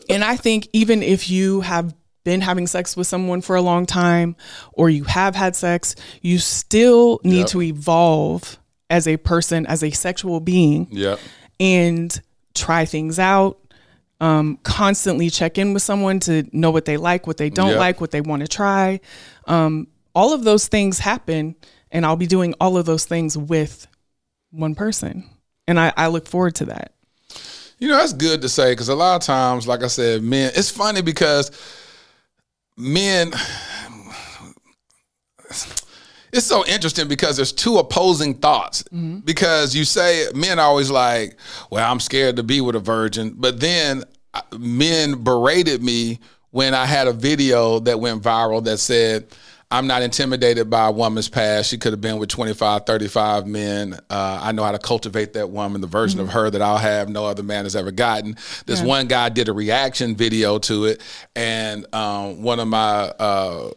And 0.09 0.25
I 0.25 0.37
think 0.37 0.69
even 0.73 1.03
if 1.03 1.31
you 1.31 1.61
have 1.61 1.95
been 2.25 2.41
having 2.41 2.67
sex 2.67 2.97
with 2.97 3.07
someone 3.07 3.41
for 3.41 3.57
a 3.57 3.63
long 3.63 3.87
time 3.87 4.37
or 4.73 4.91
you 4.91 5.05
have 5.05 5.35
had 5.35 5.57
sex, 5.57 5.95
you 6.21 6.39
still 6.39 7.21
need 7.25 7.39
Yep. 7.41 7.47
to 7.49 7.63
evolve 7.63 8.59
as 8.91 9.07
a 9.07 9.17
person, 9.17 9.67
as 9.67 9.83
a 9.83 9.91
sexual 9.91 10.41
being, 10.41 10.89
Yeah. 10.91 11.17
and 11.59 12.21
try 12.55 12.85
things 12.85 13.19
out. 13.19 13.59
Um, 14.21 14.59
constantly 14.65 15.31
check 15.31 15.57
in 15.57 15.73
with 15.73 15.83
someone 15.83 16.21
to 16.21 16.45
know 16.53 16.71
what 16.71 16.85
they 16.85 16.99
like, 16.99 17.27
what 17.27 17.39
they 17.39 17.49
don't 17.49 17.71
Yep. 17.71 17.79
like, 17.79 18.01
what 18.03 18.11
they 18.11 18.21
want 18.21 18.43
to 18.43 18.49
try. 18.49 19.01
Um, 19.47 19.87
all 20.15 20.35
of 20.35 20.45
those 20.45 20.67
things 20.69 20.99
happen, 20.99 21.55
and 21.91 22.07
I'll 22.07 22.17
be 22.17 22.27
doing 22.27 22.55
all 22.61 22.77
of 22.77 22.87
those 22.87 23.05
things 23.05 23.37
with 23.37 23.87
one 24.51 24.75
person. 24.75 25.29
And 25.67 25.79
I, 25.79 25.93
I 25.97 26.09
look 26.09 26.27
forward 26.27 26.55
to 26.57 26.67
that. 26.67 26.93
You 27.79 27.89
know, 27.89 27.97
that's 27.97 28.13
good 28.13 28.43
to 28.43 28.49
say 28.49 28.73
because 28.73 28.89
a 28.89 28.95
lot 28.95 29.17
of 29.17 29.23
times, 29.23 29.67
like 29.67 29.83
I 29.83 29.87
said, 29.87 30.23
men, 30.23 30.53
it's 30.55 30.71
funny 30.71 31.01
because 31.01 31.51
men, 32.77 33.33
it's 36.33 36.47
so 36.47 36.67
interesting 36.67 37.09
because 37.09 37.37
there's 37.37 37.53
two 37.53 37.79
opposing 37.79 38.35
thoughts. 38.35 38.85
Because 39.21 39.75
you 39.75 39.85
say, 39.85 40.27
men 40.35 40.59
are 40.59 40.67
always 40.67 40.91
like, 40.91 41.39
well, 41.71 41.91
I'm 41.91 42.01
scared 42.01 42.37
to 42.37 42.43
be 42.43 42.61
with 42.61 42.77
a 42.77 42.81
virgin. 42.81 43.35
But 43.37 43.61
then 43.61 44.05
uh, 44.35 44.43
men 44.59 45.23
berated 45.23 45.83
me 45.83 46.21
when 46.51 46.75
I 46.75 46.85
had 46.85 47.09
a 47.09 47.13
video 47.13 47.79
that 47.81 47.99
went 47.99 48.23
viral 48.23 48.63
that 48.65 48.79
said, 48.79 49.29
I'm 49.73 49.87
not 49.87 50.03
intimidated 50.03 50.69
by 50.69 50.89
a 50.89 50.91
woman's 50.91 51.29
past. 51.29 51.71
She 51.71 51.79
could 51.79 51.93
have 51.93 52.01
been 52.01 52.19
with 52.19 52.29
25, 52.29 52.87
35 52.87 53.47
men. 53.47 53.95
Uh, 54.11 54.41
I 54.43 54.51
know 54.51 54.65
how 54.65 54.73
to 54.73 54.81
cultivate 54.81 55.35
that 55.35 55.51
woman, 55.51 55.81
the 55.81 55.87
version 55.87 56.19
mm-hmm. 56.19 56.29
of 56.29 56.35
her 56.35 56.51
that 56.51 56.61
I'll 56.61 56.77
have 56.77 57.09
no 57.09 57.25
other 57.25 57.45
man 57.45 57.65
has 57.65 57.77
ever 57.77 57.93
gotten. 57.93 58.37
This 58.67 58.81
yeah. 58.81 58.87
one 58.87 59.07
guy 59.07 59.29
did 59.29 59.49
a 59.49 59.53
reaction 59.53 60.17
video 60.17 60.59
to 60.61 60.87
it, 60.87 61.01
and 61.37 61.87
um, 61.95 62.43
one 62.43 62.59
of 62.59 62.67
my 62.67 63.13
uh, 63.19 63.71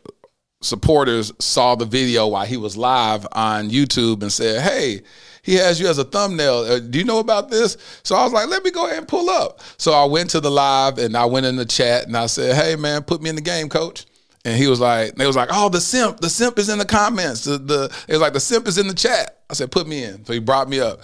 supporters 0.62 1.32
saw 1.40 1.76
the 1.76 1.86
video 1.86 2.28
while 2.28 2.46
he 2.46 2.58
was 2.58 2.76
live 2.76 3.28
on 3.32 3.70
YouTube 3.70 4.24
and 4.24 4.32
said, 4.32 4.62
Hey, 4.62 5.02
he 5.44 5.56
has 5.56 5.80
you 5.80 5.88
as 5.88 6.00
a 6.00 6.06
thumbnail. 6.06 6.60
Uh, 6.60 6.80
do 6.80 6.98
you 6.98 7.06
know 7.06 7.20
about 7.20 7.50
this? 7.50 7.78
So 8.04 8.16
I 8.16 8.24
was 8.24 8.32
like, 8.32 8.48
let 8.48 8.64
me 8.64 8.72
go 8.72 8.86
ahead 8.86 9.00
and 9.00 9.08
pull 9.08 9.30
up. 9.30 9.60
So 9.78 9.92
I 9.92 10.06
went 10.06 10.30
to 10.32 10.40
the 10.40 10.50
live 10.50 10.98
and 10.98 11.18
I 11.18 11.26
went 11.26 11.46
in 11.46 11.58
the 11.58 11.66
chat 11.66 12.08
and 12.08 12.16
I 12.16 12.28
said, 12.28 12.56
hey 12.56 12.78
man, 12.78 13.04
put 13.04 13.22
me 13.22 13.30
in 13.30 13.36
the 13.36 13.42
game, 13.42 13.68
coach. 13.68 14.06
And 14.46 14.58
he 14.58 14.68
was 14.68 14.80
like, 14.80 15.16
they 15.16 15.26
was 15.26 15.38
like, 15.38 15.50
oh, 15.52 15.70
the 15.70 15.80
simp, 15.80 16.20
the 16.20 16.30
simp 16.30 16.60
is 16.60 16.68
in 16.68 16.78
the 16.78 16.86
comments. 16.86 17.46
The, 17.46 17.58
the 17.58 17.96
it 18.08 18.12
was 18.12 18.22
like 18.22 18.34
the 18.34 18.42
simp 18.42 18.68
is 18.68 18.78
in 18.78 18.88
the 18.88 18.94
chat. 18.94 19.40
I 19.50 19.54
said, 19.54 19.72
put 19.72 19.88
me 19.88 20.04
in. 20.04 20.26
So 20.26 20.34
he 20.34 20.40
brought 20.40 20.68
me 20.68 20.80
up. 20.80 21.02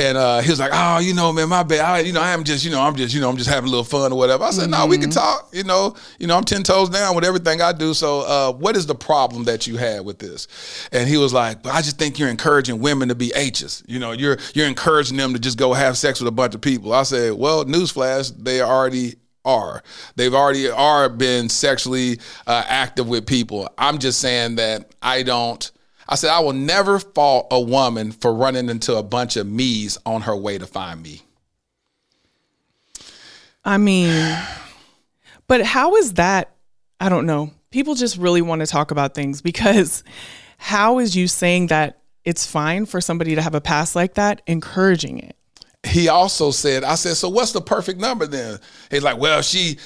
And 0.00 0.16
uh, 0.16 0.40
he 0.40 0.48
was 0.48 0.58
like, 0.58 0.70
"Oh, 0.72 0.98
you 0.98 1.12
know, 1.12 1.30
man, 1.30 1.50
my 1.50 1.62
bad. 1.62 1.80
I, 1.80 1.98
you 1.98 2.14
know, 2.14 2.22
I 2.22 2.30
am 2.30 2.42
just, 2.42 2.64
you 2.64 2.70
know, 2.70 2.80
I'm 2.80 2.96
just, 2.96 3.14
you 3.14 3.20
know, 3.20 3.28
I'm 3.28 3.36
just 3.36 3.50
having 3.50 3.68
a 3.68 3.70
little 3.70 3.84
fun 3.84 4.12
or 4.12 4.18
whatever." 4.18 4.44
I 4.44 4.50
said, 4.50 4.70
mm-hmm. 4.70 4.80
"No, 4.80 4.86
we 4.86 4.96
can 4.96 5.10
mm-hmm. 5.10 5.18
talk. 5.18 5.50
You 5.52 5.62
know, 5.62 5.94
you 6.18 6.26
know, 6.26 6.38
I'm 6.38 6.44
ten 6.44 6.62
toes 6.62 6.88
down 6.88 7.14
with 7.14 7.22
everything 7.22 7.60
I 7.60 7.72
do. 7.72 7.92
So, 7.92 8.20
uh, 8.20 8.52
what 8.52 8.76
is 8.76 8.86
the 8.86 8.94
problem 8.94 9.44
that 9.44 9.66
you 9.66 9.76
had 9.76 10.06
with 10.06 10.18
this?" 10.18 10.48
And 10.90 11.06
he 11.06 11.18
was 11.18 11.34
like, 11.34 11.62
"But 11.62 11.74
I 11.74 11.82
just 11.82 11.98
think 11.98 12.18
you're 12.18 12.30
encouraging 12.30 12.80
women 12.80 13.08
to 13.10 13.14
be 13.14 13.30
H's. 13.34 13.82
You 13.86 13.98
know, 13.98 14.12
you're 14.12 14.38
you're 14.54 14.66
encouraging 14.66 15.18
them 15.18 15.34
to 15.34 15.38
just 15.38 15.58
go 15.58 15.74
have 15.74 15.98
sex 15.98 16.18
with 16.18 16.28
a 16.28 16.32
bunch 16.32 16.54
of 16.54 16.62
people." 16.62 16.94
I 16.94 17.02
said, 17.02 17.34
"Well, 17.34 17.66
newsflash, 17.66 18.32
they 18.42 18.62
are 18.62 18.72
already 18.72 19.16
are. 19.44 19.82
They've 20.16 20.34
already 20.34 20.68
are 20.68 21.08
been 21.08 21.48
sexually 21.48 22.18
uh, 22.46 22.64
active 22.66 23.08
with 23.08 23.26
people. 23.26 23.68
I'm 23.78 23.98
just 23.98 24.20
saying 24.20 24.56
that 24.56 24.94
I 25.02 25.22
don't." 25.22 25.70
I 26.10 26.16
said, 26.16 26.30
I 26.30 26.40
will 26.40 26.52
never 26.52 26.98
fault 26.98 27.46
a 27.52 27.60
woman 27.60 28.10
for 28.10 28.34
running 28.34 28.68
into 28.68 28.96
a 28.96 29.02
bunch 29.02 29.36
of 29.36 29.46
me's 29.46 29.96
on 30.04 30.22
her 30.22 30.34
way 30.34 30.58
to 30.58 30.66
find 30.66 31.00
me. 31.00 31.22
I 33.64 33.78
mean, 33.78 34.36
but 35.46 35.62
how 35.62 35.94
is 35.94 36.14
that? 36.14 36.56
I 36.98 37.08
don't 37.08 37.26
know. 37.26 37.52
People 37.70 37.94
just 37.94 38.16
really 38.16 38.42
want 38.42 38.60
to 38.60 38.66
talk 38.66 38.90
about 38.90 39.14
things 39.14 39.40
because 39.40 40.02
how 40.58 40.98
is 40.98 41.14
you 41.14 41.28
saying 41.28 41.68
that 41.68 42.02
it's 42.24 42.44
fine 42.44 42.86
for 42.86 43.00
somebody 43.00 43.36
to 43.36 43.42
have 43.42 43.54
a 43.54 43.60
past 43.60 43.94
like 43.94 44.14
that 44.14 44.42
encouraging 44.48 45.18
it? 45.18 45.36
He 45.82 46.08
also 46.08 46.50
said, 46.50 46.84
I 46.84 46.94
said, 46.94 47.16
so 47.16 47.28
what's 47.28 47.52
the 47.52 47.60
perfect 47.60 48.00
number 48.00 48.26
then? 48.26 48.58
He's 48.90 49.02
like, 49.02 49.18
well, 49.18 49.40
she, 49.40 49.78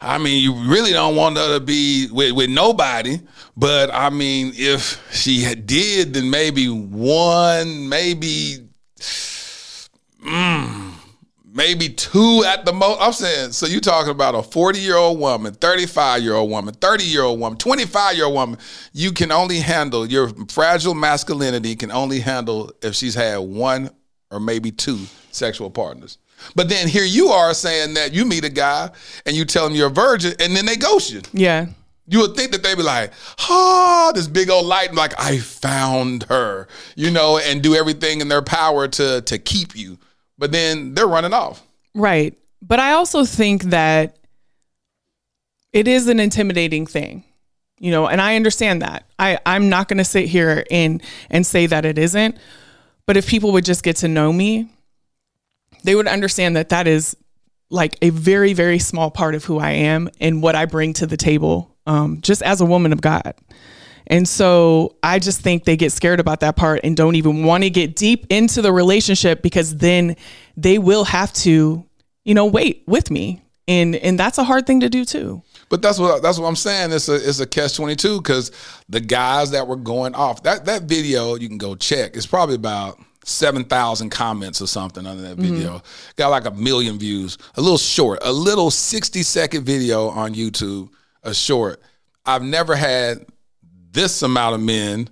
I 0.00 0.18
mean, 0.18 0.42
you 0.42 0.54
really 0.54 0.92
don't 0.92 1.16
want 1.16 1.36
her 1.36 1.58
to 1.58 1.60
be 1.64 2.08
with, 2.10 2.32
with 2.32 2.50
nobody. 2.50 3.20
But 3.56 3.92
I 3.92 4.10
mean, 4.10 4.52
if 4.56 5.02
she 5.14 5.54
did, 5.54 6.14
then 6.14 6.30
maybe 6.30 6.68
one, 6.68 7.88
maybe, 7.88 8.68
mm, 10.26 10.92
maybe 11.52 11.90
two 11.90 12.42
at 12.46 12.64
the 12.64 12.72
most. 12.72 13.00
I'm 13.02 13.12
saying, 13.12 13.52
so 13.52 13.66
you're 13.66 13.80
talking 13.80 14.12
about 14.12 14.34
a 14.34 14.42
40 14.42 14.78
year 14.78 14.96
old 14.96 15.20
woman, 15.20 15.52
35 15.52 16.22
year 16.22 16.34
old 16.34 16.50
woman, 16.50 16.72
30 16.72 17.04
year 17.04 17.22
old 17.22 17.38
woman, 17.38 17.58
25 17.58 18.16
year 18.16 18.24
old 18.24 18.34
woman. 18.34 18.58
You 18.94 19.12
can 19.12 19.30
only 19.30 19.60
handle 19.60 20.06
your 20.06 20.30
fragile 20.48 20.94
masculinity, 20.94 21.76
can 21.76 21.92
only 21.92 22.20
handle 22.20 22.72
if 22.82 22.94
she's 22.94 23.14
had 23.14 23.38
one 23.38 23.90
or 24.30 24.40
maybe 24.40 24.72
two 24.72 25.00
sexual 25.34 25.70
partners. 25.70 26.18
But 26.54 26.68
then 26.68 26.88
here 26.88 27.04
you 27.04 27.28
are 27.28 27.54
saying 27.54 27.94
that 27.94 28.12
you 28.12 28.24
meet 28.24 28.44
a 28.44 28.50
guy 28.50 28.90
and 29.26 29.36
you 29.36 29.44
tell 29.44 29.66
him 29.66 29.74
you're 29.74 29.88
a 29.88 29.90
virgin 29.90 30.34
and 30.40 30.54
then 30.54 30.66
they 30.66 30.76
ghost 30.76 31.12
you. 31.12 31.22
Yeah. 31.32 31.66
You 32.06 32.20
would 32.20 32.36
think 32.36 32.52
that 32.52 32.62
they'd 32.62 32.76
be 32.76 32.82
like, 32.82 33.12
ah, 33.48 34.12
this 34.14 34.28
big 34.28 34.50
old 34.50 34.66
light, 34.66 34.88
and 34.88 34.98
like, 34.98 35.18
I 35.18 35.38
found 35.38 36.24
her, 36.24 36.68
you 36.96 37.10
know, 37.10 37.38
and 37.38 37.62
do 37.62 37.74
everything 37.74 38.20
in 38.20 38.28
their 38.28 38.42
power 38.42 38.86
to 38.88 39.22
to 39.22 39.38
keep 39.38 39.74
you. 39.74 39.98
But 40.36 40.52
then 40.52 40.92
they're 40.94 41.06
running 41.06 41.32
off. 41.32 41.62
Right. 41.94 42.36
But 42.60 42.78
I 42.78 42.92
also 42.92 43.24
think 43.24 43.64
that 43.64 44.18
it 45.72 45.88
is 45.88 46.08
an 46.08 46.20
intimidating 46.20 46.86
thing. 46.86 47.24
You 47.78 47.90
know, 47.90 48.06
and 48.06 48.20
I 48.20 48.36
understand 48.36 48.82
that. 48.82 49.04
I, 49.18 49.38
I'm 49.46 49.68
not 49.70 49.88
gonna 49.88 50.04
sit 50.04 50.26
here 50.26 50.64
and 50.70 51.02
and 51.30 51.46
say 51.46 51.66
that 51.66 51.86
it 51.86 51.96
isn't. 51.96 52.36
But 53.06 53.16
if 53.16 53.26
people 53.26 53.52
would 53.52 53.64
just 53.64 53.82
get 53.82 53.96
to 53.96 54.08
know 54.08 54.30
me, 54.30 54.68
they 55.84 55.94
would 55.94 56.08
understand 56.08 56.56
that 56.56 56.70
that 56.70 56.88
is 56.88 57.16
like 57.70 57.96
a 58.02 58.10
very, 58.10 58.52
very 58.52 58.78
small 58.78 59.10
part 59.10 59.34
of 59.34 59.44
who 59.44 59.58
I 59.58 59.70
am 59.70 60.10
and 60.20 60.42
what 60.42 60.54
I 60.54 60.64
bring 60.66 60.92
to 60.94 61.06
the 61.06 61.16
table, 61.16 61.74
um, 61.86 62.20
just 62.20 62.42
as 62.42 62.60
a 62.60 62.64
woman 62.64 62.92
of 62.92 63.00
God. 63.00 63.34
And 64.06 64.28
so 64.28 64.96
I 65.02 65.18
just 65.18 65.40
think 65.40 65.64
they 65.64 65.76
get 65.76 65.92
scared 65.92 66.20
about 66.20 66.40
that 66.40 66.56
part 66.56 66.80
and 66.84 66.96
don't 66.96 67.14
even 67.14 67.44
want 67.44 67.64
to 67.64 67.70
get 67.70 67.96
deep 67.96 68.26
into 68.28 68.60
the 68.60 68.72
relationship 68.72 69.42
because 69.42 69.76
then 69.76 70.16
they 70.56 70.78
will 70.78 71.04
have 71.04 71.32
to, 71.34 71.84
you 72.24 72.34
know, 72.34 72.46
wait 72.46 72.82
with 72.86 73.10
me. 73.10 73.40
And 73.66 73.96
and 73.96 74.20
that's 74.20 74.36
a 74.36 74.44
hard 74.44 74.66
thing 74.66 74.80
to 74.80 74.90
do 74.90 75.06
too. 75.06 75.42
But 75.70 75.80
that's 75.80 75.98
what 75.98 76.22
that's 76.22 76.38
what 76.38 76.46
I'm 76.46 76.56
saying. 76.56 76.92
It's 76.92 77.08
a 77.08 77.14
it's 77.14 77.40
a 77.40 77.46
catch 77.46 77.74
twenty 77.74 77.96
two 77.96 78.18
because 78.18 78.52
the 78.90 79.00
guys 79.00 79.52
that 79.52 79.66
were 79.66 79.76
going 79.76 80.14
off 80.14 80.42
that 80.42 80.66
that 80.66 80.82
video 80.82 81.34
you 81.36 81.48
can 81.48 81.56
go 81.56 81.74
check. 81.74 82.14
It's 82.14 82.26
probably 82.26 82.56
about 82.56 83.00
seven 83.24 83.64
thousand 83.64 84.10
comments 84.10 84.62
or 84.62 84.66
something 84.66 85.06
under 85.06 85.22
that 85.22 85.36
video. 85.36 85.78
Mm-hmm. 85.78 86.10
Got 86.16 86.28
like 86.28 86.46
a 86.46 86.50
million 86.52 86.98
views. 86.98 87.38
A 87.56 87.60
little 87.60 87.78
short, 87.78 88.20
a 88.22 88.32
little 88.32 88.70
sixty 88.70 89.22
second 89.22 89.64
video 89.64 90.08
on 90.08 90.34
YouTube. 90.34 90.90
A 91.22 91.34
short. 91.34 91.80
I've 92.26 92.42
never 92.42 92.74
had 92.74 93.26
this 93.90 94.22
amount 94.22 94.54
of 94.54 94.60
men 94.60 95.08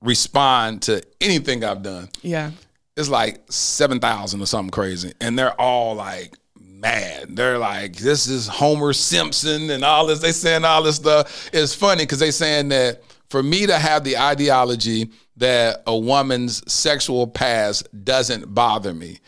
respond 0.00 0.82
to 0.82 1.02
anything 1.20 1.64
I've 1.64 1.82
done. 1.82 2.08
Yeah. 2.22 2.50
It's 2.96 3.08
like 3.08 3.40
7,000 3.48 4.40
or 4.40 4.46
something 4.46 4.70
crazy. 4.70 5.12
And 5.20 5.38
they're 5.38 5.58
all 5.60 5.94
like 5.94 6.34
mad. 6.60 7.36
They're 7.36 7.58
like, 7.58 7.96
this 7.96 8.26
is 8.26 8.48
Homer 8.48 8.92
Simpson 8.92 9.70
and 9.70 9.84
all 9.84 10.06
this. 10.06 10.20
They 10.20 10.32
saying 10.32 10.64
all 10.64 10.82
this 10.82 10.96
stuff. 10.96 11.50
It's 11.52 11.74
funny 11.74 12.04
because 12.04 12.18
they 12.18 12.30
saying 12.30 12.70
that 12.70 13.02
for 13.30 13.42
me 13.42 13.66
to 13.66 13.78
have 13.78 14.04
the 14.04 14.16
ideology 14.16 15.10
that 15.36 15.82
a 15.86 15.96
woman's 15.96 16.70
sexual 16.70 17.26
past 17.26 17.86
doesn't 18.04 18.54
bother 18.54 18.94
me 18.94 19.18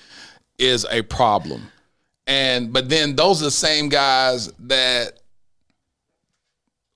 is 0.59 0.87
a 0.91 1.03
problem. 1.03 1.71
And 2.27 2.73
but 2.73 2.89
then 2.89 3.17
those 3.17 3.41
are 3.41 3.47
the 3.47 3.51
same 3.51 3.89
guys 3.89 4.49
that 4.61 5.21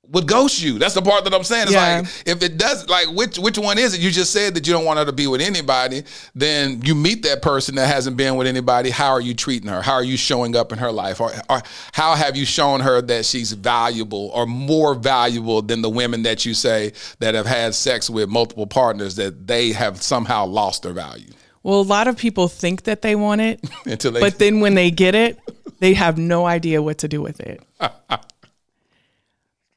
would 0.08 0.26
ghost 0.26 0.62
you. 0.62 0.78
That's 0.78 0.94
the 0.94 1.02
part 1.02 1.24
that 1.24 1.34
I'm 1.34 1.44
saying. 1.44 1.64
It's 1.64 1.72
yeah. 1.72 1.98
like 1.98 2.06
if 2.26 2.42
it 2.42 2.58
does 2.58 2.88
like 2.88 3.08
which 3.08 3.38
which 3.38 3.58
one 3.58 3.78
is 3.78 3.94
it? 3.94 4.00
You 4.00 4.10
just 4.10 4.32
said 4.32 4.54
that 4.54 4.66
you 4.66 4.72
don't 4.72 4.84
want 4.84 4.98
her 4.98 5.04
to 5.04 5.12
be 5.12 5.26
with 5.26 5.40
anybody. 5.40 6.04
Then 6.34 6.80
you 6.82 6.94
meet 6.94 7.22
that 7.22 7.42
person 7.42 7.74
that 7.76 7.86
hasn't 7.86 8.16
been 8.16 8.36
with 8.36 8.46
anybody. 8.46 8.90
How 8.90 9.10
are 9.10 9.20
you 9.20 9.34
treating 9.34 9.68
her? 9.68 9.82
How 9.82 9.94
are 9.94 10.04
you 10.04 10.16
showing 10.16 10.56
up 10.56 10.72
in 10.72 10.78
her 10.78 10.92
life? 10.92 11.20
Or, 11.20 11.32
or 11.50 11.62
how 11.92 12.14
have 12.14 12.36
you 12.36 12.44
shown 12.44 12.80
her 12.80 13.00
that 13.02 13.24
she's 13.24 13.52
valuable 13.52 14.30
or 14.34 14.46
more 14.46 14.94
valuable 14.94 15.62
than 15.62 15.82
the 15.82 15.90
women 15.90 16.22
that 16.22 16.44
you 16.44 16.54
say 16.54 16.92
that 17.18 17.34
have 17.34 17.46
had 17.46 17.74
sex 17.74 18.08
with 18.08 18.28
multiple 18.28 18.66
partners 18.66 19.16
that 19.16 19.46
they 19.46 19.72
have 19.72 20.02
somehow 20.02 20.46
lost 20.46 20.82
their 20.82 20.92
value? 20.92 21.30
Well, 21.62 21.80
a 21.80 21.82
lot 21.82 22.08
of 22.08 22.18
people 22.18 22.46
think 22.48 22.82
that 22.82 23.00
they 23.00 23.16
want 23.16 23.40
it, 23.40 23.60
Until 23.86 24.12
they- 24.12 24.20
but 24.20 24.38
then 24.38 24.60
when 24.60 24.74
they 24.74 24.90
get 24.90 25.14
it, 25.14 25.38
they 25.80 25.94
have 25.94 26.18
no 26.18 26.46
idea 26.46 26.82
what 26.82 26.98
to 26.98 27.08
do 27.08 27.20
with 27.22 27.40
it. 27.40 27.62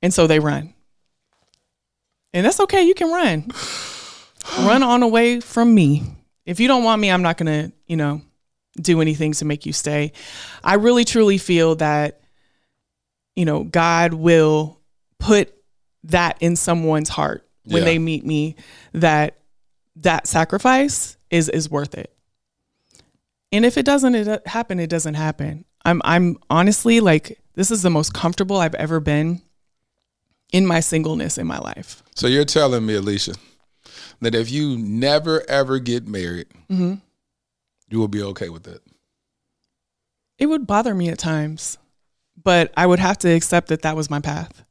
And 0.01 0.13
so 0.13 0.27
they 0.27 0.39
run. 0.39 0.73
And 2.33 2.45
that's 2.45 2.59
okay. 2.61 2.83
You 2.83 2.93
can 2.93 3.11
run. 3.11 3.51
run 4.59 4.83
on 4.83 5.03
away 5.03 5.39
from 5.39 5.73
me. 5.73 6.03
If 6.45 6.59
you 6.59 6.67
don't 6.67 6.83
want 6.83 7.01
me, 7.01 7.11
I'm 7.11 7.21
not 7.21 7.37
going 7.37 7.69
to, 7.69 7.73
you 7.87 7.97
know, 7.97 8.21
do 8.79 9.01
anything 9.01 9.33
to 9.33 9.45
make 9.45 9.65
you 9.65 9.73
stay. 9.73 10.11
I 10.63 10.75
really 10.75 11.03
truly 11.03 11.37
feel 11.37 11.75
that, 11.75 12.21
you 13.35 13.45
know, 13.45 13.63
God 13.63 14.13
will 14.13 14.79
put 15.19 15.53
that 16.05 16.37
in 16.41 16.55
someone's 16.55 17.09
heart 17.09 17.47
when 17.63 17.81
yeah. 17.81 17.85
they 17.85 17.99
meet 17.99 18.25
me 18.25 18.55
that 18.93 19.37
that 19.97 20.27
sacrifice 20.27 21.17
is 21.29 21.49
is 21.49 21.69
worth 21.69 21.95
it. 21.95 22.13
And 23.51 23.65
if 23.65 23.77
it 23.77 23.85
doesn't 23.85 24.15
it 24.15 24.27
uh, 24.27 24.39
happen, 24.45 24.79
it 24.79 24.89
doesn't 24.89 25.15
happen. 25.15 25.65
I'm 25.83 26.01
I'm 26.05 26.37
honestly 26.49 26.99
like 26.99 27.39
this 27.55 27.71
is 27.71 27.81
the 27.81 27.89
most 27.89 28.13
comfortable 28.13 28.57
I've 28.57 28.75
ever 28.75 28.99
been 28.99 29.41
in 30.51 30.65
my 30.65 30.79
singleness 30.79 31.37
in 31.37 31.47
my 31.47 31.59
life. 31.59 32.03
So 32.15 32.27
you're 32.27 32.45
telling 32.45 32.85
me, 32.85 32.95
Alicia, 32.95 33.35
that 34.21 34.35
if 34.35 34.49
you 34.49 34.77
never 34.77 35.43
ever 35.49 35.79
get 35.79 36.07
married, 36.07 36.47
mm-hmm. 36.69 36.95
you 37.89 37.99
will 37.99 38.07
be 38.07 38.23
okay 38.23 38.49
with 38.49 38.63
that. 38.63 38.81
It 40.37 40.45
would 40.47 40.67
bother 40.67 40.93
me 40.93 41.09
at 41.09 41.17
times, 41.17 41.77
but 42.41 42.71
I 42.77 42.85
would 42.85 42.99
have 42.99 43.17
to 43.19 43.29
accept 43.29 43.69
that 43.69 43.81
that 43.81 43.95
was 43.95 44.09
my 44.09 44.19
path. 44.19 44.63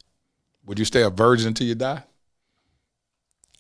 Would 0.64 0.78
you 0.78 0.84
stay 0.84 1.02
a 1.02 1.10
virgin 1.10 1.48
until 1.48 1.66
you 1.66 1.74
die? 1.74 2.02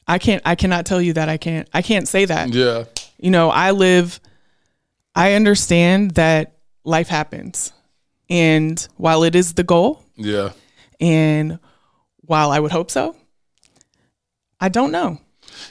I 0.08 0.18
can't. 0.18 0.42
I 0.44 0.54
cannot 0.54 0.86
tell 0.86 1.00
you 1.00 1.14
that. 1.14 1.28
I 1.28 1.36
can't. 1.36 1.68
I 1.72 1.82
can't 1.82 2.06
say 2.06 2.24
that. 2.26 2.52
Yeah. 2.52 2.84
You 3.18 3.30
know, 3.30 3.50
I 3.50 3.72
live. 3.72 4.20
I 5.14 5.32
understand 5.32 6.12
that 6.12 6.58
life 6.84 7.08
happens, 7.08 7.72
and 8.28 8.86
while 8.96 9.24
it 9.24 9.34
is 9.34 9.54
the 9.54 9.64
goal, 9.64 10.04
Yeah. 10.16 10.50
And 11.00 11.58
while 12.26 12.50
I 12.50 12.58
would 12.60 12.72
hope 12.72 12.90
so, 12.90 13.16
I 14.60 14.68
don't 14.68 14.92
know. 14.92 15.18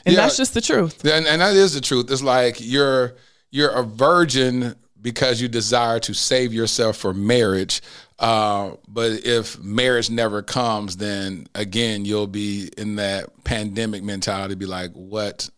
And 0.04 0.14
Yeah. 0.14 0.22
that's 0.22 0.36
just 0.36 0.54
the 0.54 0.60
truth. 0.60 1.04
And, 1.04 1.26
and 1.26 1.40
that 1.40 1.54
is 1.54 1.74
the 1.74 1.80
truth. 1.80 2.10
It's 2.10 2.22
like 2.22 2.56
you're 2.58 3.14
you're 3.50 3.70
a 3.70 3.82
virgin 3.82 4.74
because 5.00 5.40
you 5.40 5.48
desire 5.48 6.00
to 6.00 6.12
save 6.14 6.52
yourself 6.52 6.96
for 6.96 7.14
marriage. 7.14 7.80
Uh, 8.18 8.72
but 8.88 9.24
if 9.24 9.58
marriage 9.60 10.10
never 10.10 10.42
comes, 10.42 10.96
then 10.96 11.46
again 11.54 12.04
you'll 12.04 12.26
be 12.26 12.70
in 12.76 12.96
that 12.96 13.44
pandemic 13.44 14.02
mentality. 14.02 14.54
Be 14.54 14.66
like, 14.66 14.92
what 14.92 15.48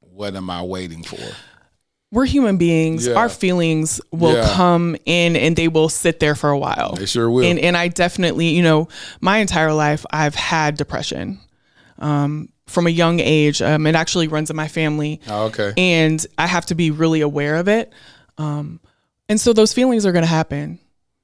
what 0.00 0.34
am 0.36 0.48
I 0.48 0.62
waiting 0.62 1.02
for? 1.02 1.18
We're 2.14 2.26
human 2.26 2.56
beings. 2.58 3.06
Yeah. 3.08 3.14
Our 3.14 3.28
feelings 3.28 4.00
will 4.12 4.34
Yeah. 4.36 4.48
come 4.54 4.96
in 5.04 5.34
and 5.36 5.56
they 5.56 5.66
will 5.68 5.88
sit 5.88 6.20
there 6.20 6.34
for 6.36 6.48
a 6.50 6.58
while. 6.58 6.94
They 6.96 7.06
sure 7.06 7.28
will. 7.28 7.44
And 7.44 7.58
and 7.58 7.76
I 7.76 7.88
definitely, 7.88 8.48
you 8.50 8.62
know, 8.62 8.88
my 9.20 9.38
entire 9.38 9.72
life 9.72 10.06
I've 10.10 10.34
had 10.36 10.76
depression. 10.76 11.40
Um 11.98 12.48
from 12.66 12.86
a 12.86 12.90
young 12.90 13.18
age. 13.20 13.60
Um 13.60 13.86
it 13.86 13.94
actually 13.96 14.28
runs 14.28 14.48
in 14.48 14.56
my 14.56 14.68
family. 14.68 15.20
Oh, 15.28 15.46
okay. 15.46 15.72
And 15.76 16.24
I 16.38 16.46
have 16.46 16.66
to 16.66 16.74
be 16.74 16.90
really 16.92 17.20
aware 17.20 17.56
of 17.56 17.66
it. 17.68 17.92
Um 18.38 18.80
and 19.28 19.40
so 19.40 19.52
those 19.52 19.72
feelings 19.72 20.06
are 20.06 20.12
going 20.12 20.22
to 20.24 20.28
happen. 20.40 20.78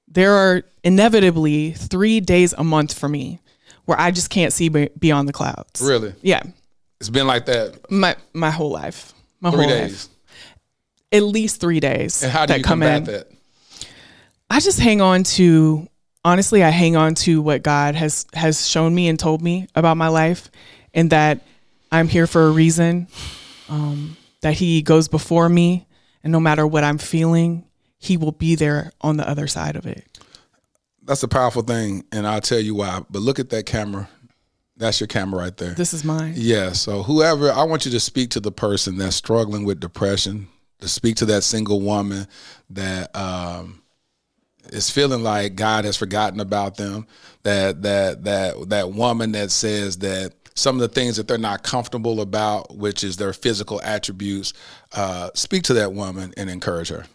There 0.09 0.33
are 0.33 0.63
inevitably 0.83 1.73
3 1.73 2.19
days 2.21 2.53
a 2.57 2.65
month 2.65 2.99
for 2.99 3.09
me 3.09 3.41
where 3.85 4.01
I 4.01 4.11
just 4.11 4.31
can't 4.31 4.53
see 4.53 4.69
be- 4.71 4.89
beyond 4.99 5.29
the 5.29 5.33
clouds. 5.33 5.81
Really? 5.83 6.15
Yeah. 6.23 6.43
It's 6.99 7.11
been 7.11 7.27
like 7.27 7.47
that 7.47 7.91
My 7.91 8.17
my 8.33 8.51
whole 8.51 8.71
life. 8.71 9.13
My 9.41 9.51
three 9.51 9.61
whole 9.61 9.69
days. 9.69 9.93
life. 9.93 10.09
At 11.13 11.23
least 11.23 11.61
3 11.61 11.81
days. 11.81 12.23
And 12.23 12.31
how 12.31 12.47
do 12.47 12.53
that 12.53 12.59
you 12.59 12.65
come 12.65 12.83
in. 12.83 13.05
that? 13.05 13.29
I 14.49 14.61
just 14.61 14.79
hang 14.81 15.01
on 15.01 15.25
to 15.25 15.89
honestly 16.25 16.63
I 16.63 16.71
hang 16.71 16.97
on 16.97 17.15
to 17.17 17.41
what 17.41 17.63
God 17.63 17.95
has 17.95 18.27
has 18.35 18.69
shown 18.69 18.95
me 18.95 19.09
and 19.09 19.19
told 19.19 19.43
me 19.43 19.69
about 19.75 19.97
my 19.97 20.09
life 20.09 20.51
and 20.93 21.11
that 21.11 21.41
I'm 21.93 22.09
here 22.09 22.27
for 22.27 22.47
a 22.47 22.51
reason. 22.51 23.09
Um 23.69 24.17
that 24.43 24.55
he 24.55 24.83
goes 24.83 25.09
before 25.09 25.49
me 25.49 25.87
and 26.23 26.33
no 26.33 26.41
matter 26.41 26.67
what 26.67 26.85
I'm 26.85 26.99
feeling, 26.99 27.65
he 27.99 28.17
will 28.17 28.33
be 28.33 28.55
there 28.55 28.93
on 29.01 29.17
the 29.17 29.29
other 29.29 29.47
side 29.47 29.77
of 29.77 29.87
it. 29.87 30.07
That's 31.03 31.23
a 31.23 31.29
powerful 31.29 31.63
thing, 31.63 32.05
and 32.13 32.27
I'll 32.27 32.41
tell 32.41 32.61
you 32.61 32.75
why. 32.75 33.03
But 33.11 33.21
look 33.23 33.39
at 33.39 33.51
that 33.51 33.67
camera. 33.67 34.09
That's 34.77 35.01
your 35.01 35.09
camera 35.09 35.41
right 35.41 35.57
there. 35.57 35.73
This 35.75 35.93
is 35.93 36.05
mine. 36.05 36.35
Yeah. 36.37 36.73
So 36.73 37.03
whoever, 37.03 37.51
I 37.53 37.65
want 37.65 37.85
you 37.85 37.91
to 37.91 38.01
speak 38.01 38.31
to 38.31 38.41
the 38.41 38.53
person 38.53 38.97
that's 38.97 39.17
struggling 39.17 39.65
with 39.65 39.81
depression. 39.81 40.49
To 40.81 40.89
speak 40.89 41.17
to 41.17 41.27
that 41.27 41.43
single 41.43 41.81
woman 41.81 42.27
that 42.71 43.15
um, 43.15 43.83
is 44.71 44.91
feeling 44.91 45.23
like 45.23 45.55
God 45.55 45.85
has 45.85 45.97
forgotten 45.97 46.41
about 46.41 46.77
them. 46.77 47.07
That 47.43 47.83
that 47.83 48.25
that 48.25 48.69
that 48.71 48.93
woman 48.93 49.33
that 49.33 49.51
says 49.51 49.99
that 49.99 50.33
some 50.55 50.77
of 50.77 50.81
the 50.81 50.89
things 50.89 51.17
that 51.17 51.27
they're 51.29 51.39
not 51.39 51.63
comfortable 51.63 52.21
about, 52.21 52.77
which 52.77 53.03
is 53.05 53.17
their 53.17 53.33
physical 53.33 53.81
attributes, 53.83 54.53
uh, 54.95 55.31
speak 55.35 55.63
to 55.65 55.75
that 55.75 55.93
woman 55.93 56.35
and 56.37 56.51
encourage 56.51 56.89
her. 56.89 57.07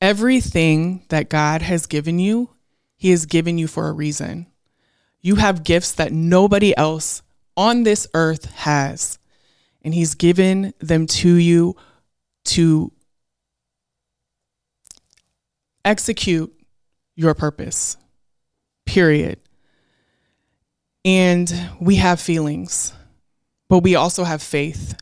Everything 0.00 1.04
that 1.08 1.28
God 1.28 1.62
has 1.62 1.86
given 1.86 2.18
you, 2.18 2.50
he 2.96 3.10
has 3.10 3.26
given 3.26 3.58
you 3.58 3.66
for 3.66 3.88
a 3.88 3.92
reason. 3.92 4.46
You 5.20 5.36
have 5.36 5.64
gifts 5.64 5.92
that 5.92 6.12
nobody 6.12 6.76
else 6.76 7.22
on 7.56 7.82
this 7.82 8.06
earth 8.14 8.46
has. 8.54 9.18
And 9.82 9.94
he's 9.94 10.14
given 10.14 10.74
them 10.80 11.06
to 11.06 11.34
you 11.34 11.76
to 12.48 12.92
execute 15.84 16.52
your 17.14 17.34
purpose. 17.34 17.96
Period. 18.86 19.38
And 21.04 21.52
we 21.80 21.96
have 21.96 22.20
feelings, 22.20 22.92
but 23.68 23.80
we 23.80 23.94
also 23.94 24.24
have 24.24 24.42
faith. 24.42 24.96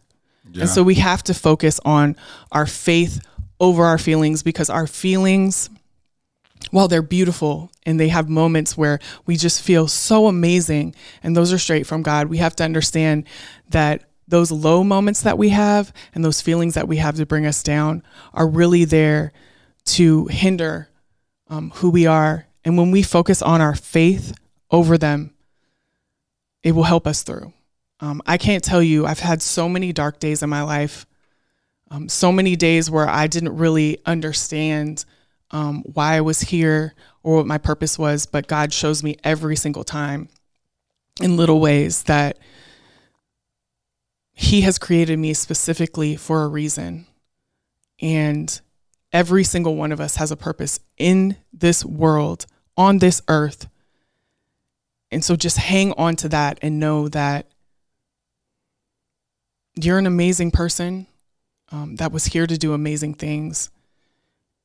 Yeah. 0.51 0.63
And 0.63 0.71
so 0.71 0.83
we 0.83 0.97
have 0.97 1.23
to 1.25 1.35
focus 1.35 1.81
on 1.85 2.17
our 2.53 2.67
faith 2.67 3.21
over 3.59 3.85
our 3.85 3.99
feelings 3.99 4.43
because 4.43 4.71
our 4.71 4.87
feelings, 4.87 5.71
while 6.71 6.89
they're 6.89 7.03
beautiful 7.03 7.71
and 7.85 7.99
they 7.99 8.09
have 8.09 8.29
moments 8.29 8.77
where 8.77 8.99
we 9.27 9.37
just 9.37 9.63
feel 9.63 9.89
so 9.89 10.27
amazing, 10.27 10.95
and 11.23 11.37
those 11.37 11.53
are 11.53 11.59
straight 11.59 11.87
from 11.87 12.03
God, 12.03 12.29
we 12.29 12.39
have 12.39 12.57
to 12.57 12.65
understand 12.65 13.25
that 13.71 14.05
those 14.29 14.51
low 14.51 14.83
moments 14.83 15.23
that 15.23 15.39
we 15.39 15.51
have 15.51 15.93
and 16.15 16.25
those 16.25 16.41
feelings 16.41 16.75
that 16.75 16.89
we 16.89 16.97
have 16.97 17.17
to 17.17 17.27
bring 17.27 17.47
us 17.47 17.63
down 17.63 18.03
are 18.35 18.49
really 18.49 18.85
there 18.85 19.33
to 19.85 20.27
hinder 20.27 20.89
um, 21.49 21.71
who 21.77 21.91
we 21.91 22.07
are. 22.07 22.47
And 22.65 22.77
when 22.77 22.91
we 22.91 23.03
focus 23.03 23.41
on 23.43 23.61
our 23.61 23.75
faith 23.75 24.37
over 24.71 24.99
them, 24.99 25.33
it 26.63 26.73
will 26.73 26.83
help 26.83 27.07
us 27.07 27.23
through. 27.23 27.53
Um, 28.01 28.21
I 28.27 28.37
can't 28.37 28.65
tell 28.65 28.83
you, 28.83 29.07
I've 29.07 29.21
had 29.21 29.41
so 29.41 29.69
many 29.69 29.93
dark 29.93 30.19
days 30.19 30.43
in 30.43 30.51
my 30.51 30.63
life, 30.63 31.07
um, 31.91 32.09
so 32.09 32.33
many 32.33 32.57
days 32.57 32.91
where 32.91 33.09
I 33.09 33.27
didn't 33.29 33.57
really 33.57 33.99
understand 34.05 35.05
um, 35.53 35.83
why 35.83 36.17
I 36.17 36.21
was 36.21 36.41
here 36.41 36.95
or 37.23 37.37
what 37.37 37.47
my 37.47 37.59
purpose 37.59 37.99
was, 37.99 38.27
but 38.27 38.49
God 38.49 38.73
shows 38.73 39.03
me 39.03 39.17
every 39.23 39.57
single 39.57 39.85
time 39.85 40.29
in 41.21 41.37
little 41.37 41.61
ways 41.61 42.03
that 42.05 42.39
He 44.39 44.61
has 44.61 44.79
created 44.79 45.19
me 45.19 45.33
specifically 45.33 46.15
for 46.15 46.45
a 46.45 46.49
reason. 46.49 47.07
And 48.01 48.61
every 49.11 49.43
single 49.43 49.77
one 49.77 49.93
of 49.93 50.01
us 50.01 50.17
has 50.17 50.31
a 50.31 50.37
purpose 50.37 50.79
in 50.99 51.37
this 51.55 51.85
world, 51.87 52.45
on 52.77 52.99
this 52.99 53.23
earth. 53.29 53.67
And 55.11 55.25
so 55.25 55.37
just 55.37 55.57
hang 55.57 55.93
on 55.95 56.17
to 56.17 56.29
that 56.29 56.59
and 56.61 56.79
know 56.79 57.09
that 57.09 57.47
you're 59.75 59.99
an 59.99 60.07
amazing 60.07 60.51
person 60.51 61.07
um, 61.73 61.97
that 61.97 62.13
was 62.13 62.27
here 62.27 62.47
to 62.47 62.59
do 62.59 62.75
amazing 62.75 63.15
things. 63.15 63.71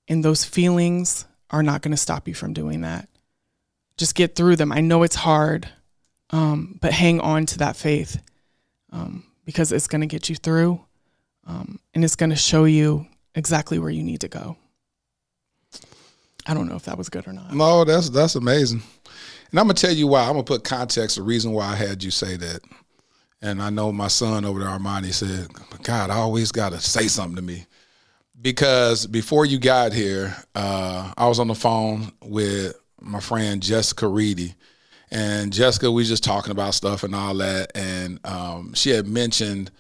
And 0.09 0.24
those 0.24 0.43
feelings 0.43 1.26
are 1.49 1.63
not 1.63 1.82
going 1.82 1.91
to 1.91 1.97
stop 1.97 2.28
you 2.28 2.34
from 2.34 2.51
doing 2.51 2.82
that. 2.82 3.07
Just 3.95 4.15
get 4.15 4.36
through 4.36 4.57
them. 4.57 4.74
I 4.74 4.82
know 4.82 5.03
it's 5.03 5.15
hard, 5.15 5.69
um, 6.32 6.78
but 6.82 6.91
hang 6.91 7.22
on 7.22 7.45
to 7.45 7.59
that 7.59 7.78
faith 7.78 8.22
um, 8.91 9.24
because 9.46 9.72
it's 9.72 9.88
going 9.88 10.02
to 10.02 10.08
get 10.08 10.30
you 10.30 10.36
through 10.36 10.82
um, 11.48 11.80
and 11.94 12.04
it's 12.04 12.16
going 12.16 12.30
to 12.30 12.36
show 12.36 12.66
you 12.66 13.08
exactly 13.36 13.80
where 13.80 13.89
you 13.89 14.04
need 14.04 14.22
to 14.22 14.28
go. 14.28 14.58
I 16.48 16.54
don't 16.54 16.68
know 16.68 16.76
if 16.76 16.84
that 16.84 16.98
was 16.98 17.10
good 17.10 17.28
or 17.28 17.34
not. 17.34 17.54
No, 17.54 17.84
that's 17.84 18.10
that's 18.10 18.36
amazing. 18.36 18.82
And 19.52 19.60
I'm 19.60 19.66
gonna 19.66 19.76
tell 19.76 19.94
you 19.94 20.08
why. 20.08 20.22
I'm 20.24 20.32
gonna 20.32 20.44
put 20.44 20.64
context, 20.64 21.18
the 21.18 21.22
reason 21.22 21.52
why 21.52 21.68
I 21.68 21.76
had 21.76 22.04
you 22.04 22.10
say 22.10 22.36
that. 22.38 22.62
And 23.44 23.62
I 23.62 23.70
know 23.70 23.92
my 23.92 24.08
son 24.08 24.46
over 24.46 24.60
there, 24.60 24.70
Armani, 24.70 25.14
said, 25.14 25.48
God, 25.84 26.10
I 26.10 26.16
always 26.16 26.52
gotta 26.52 26.80
say 26.80 27.08
something 27.08 27.36
to 27.36 27.42
me. 27.42 27.66
Because 28.42 29.06
before 29.06 29.46
you 29.46 29.60
got 29.60 29.94
here, 29.94 30.36
uh, 30.56 31.14
I 31.16 31.28
was 31.28 31.39
on 31.39 31.48
the 31.48 31.56
phone 31.56 32.12
with 32.24 32.76
my 33.00 33.20
friend 33.20 33.62
Jessica 33.62 34.08
Reedy. 34.08 34.56
And 35.12 35.51
Jessica, 35.51 35.91
we 35.91 36.05
just 36.05 36.24
talking 36.24 36.51
about 36.51 36.74
stuff 36.74 37.03
and 37.03 37.14
all 37.14 37.36
that. 37.36 37.72
And 37.76 38.20
um, 38.26 38.74
she 38.74 38.91
had 38.91 39.07
mentioned 39.07 39.72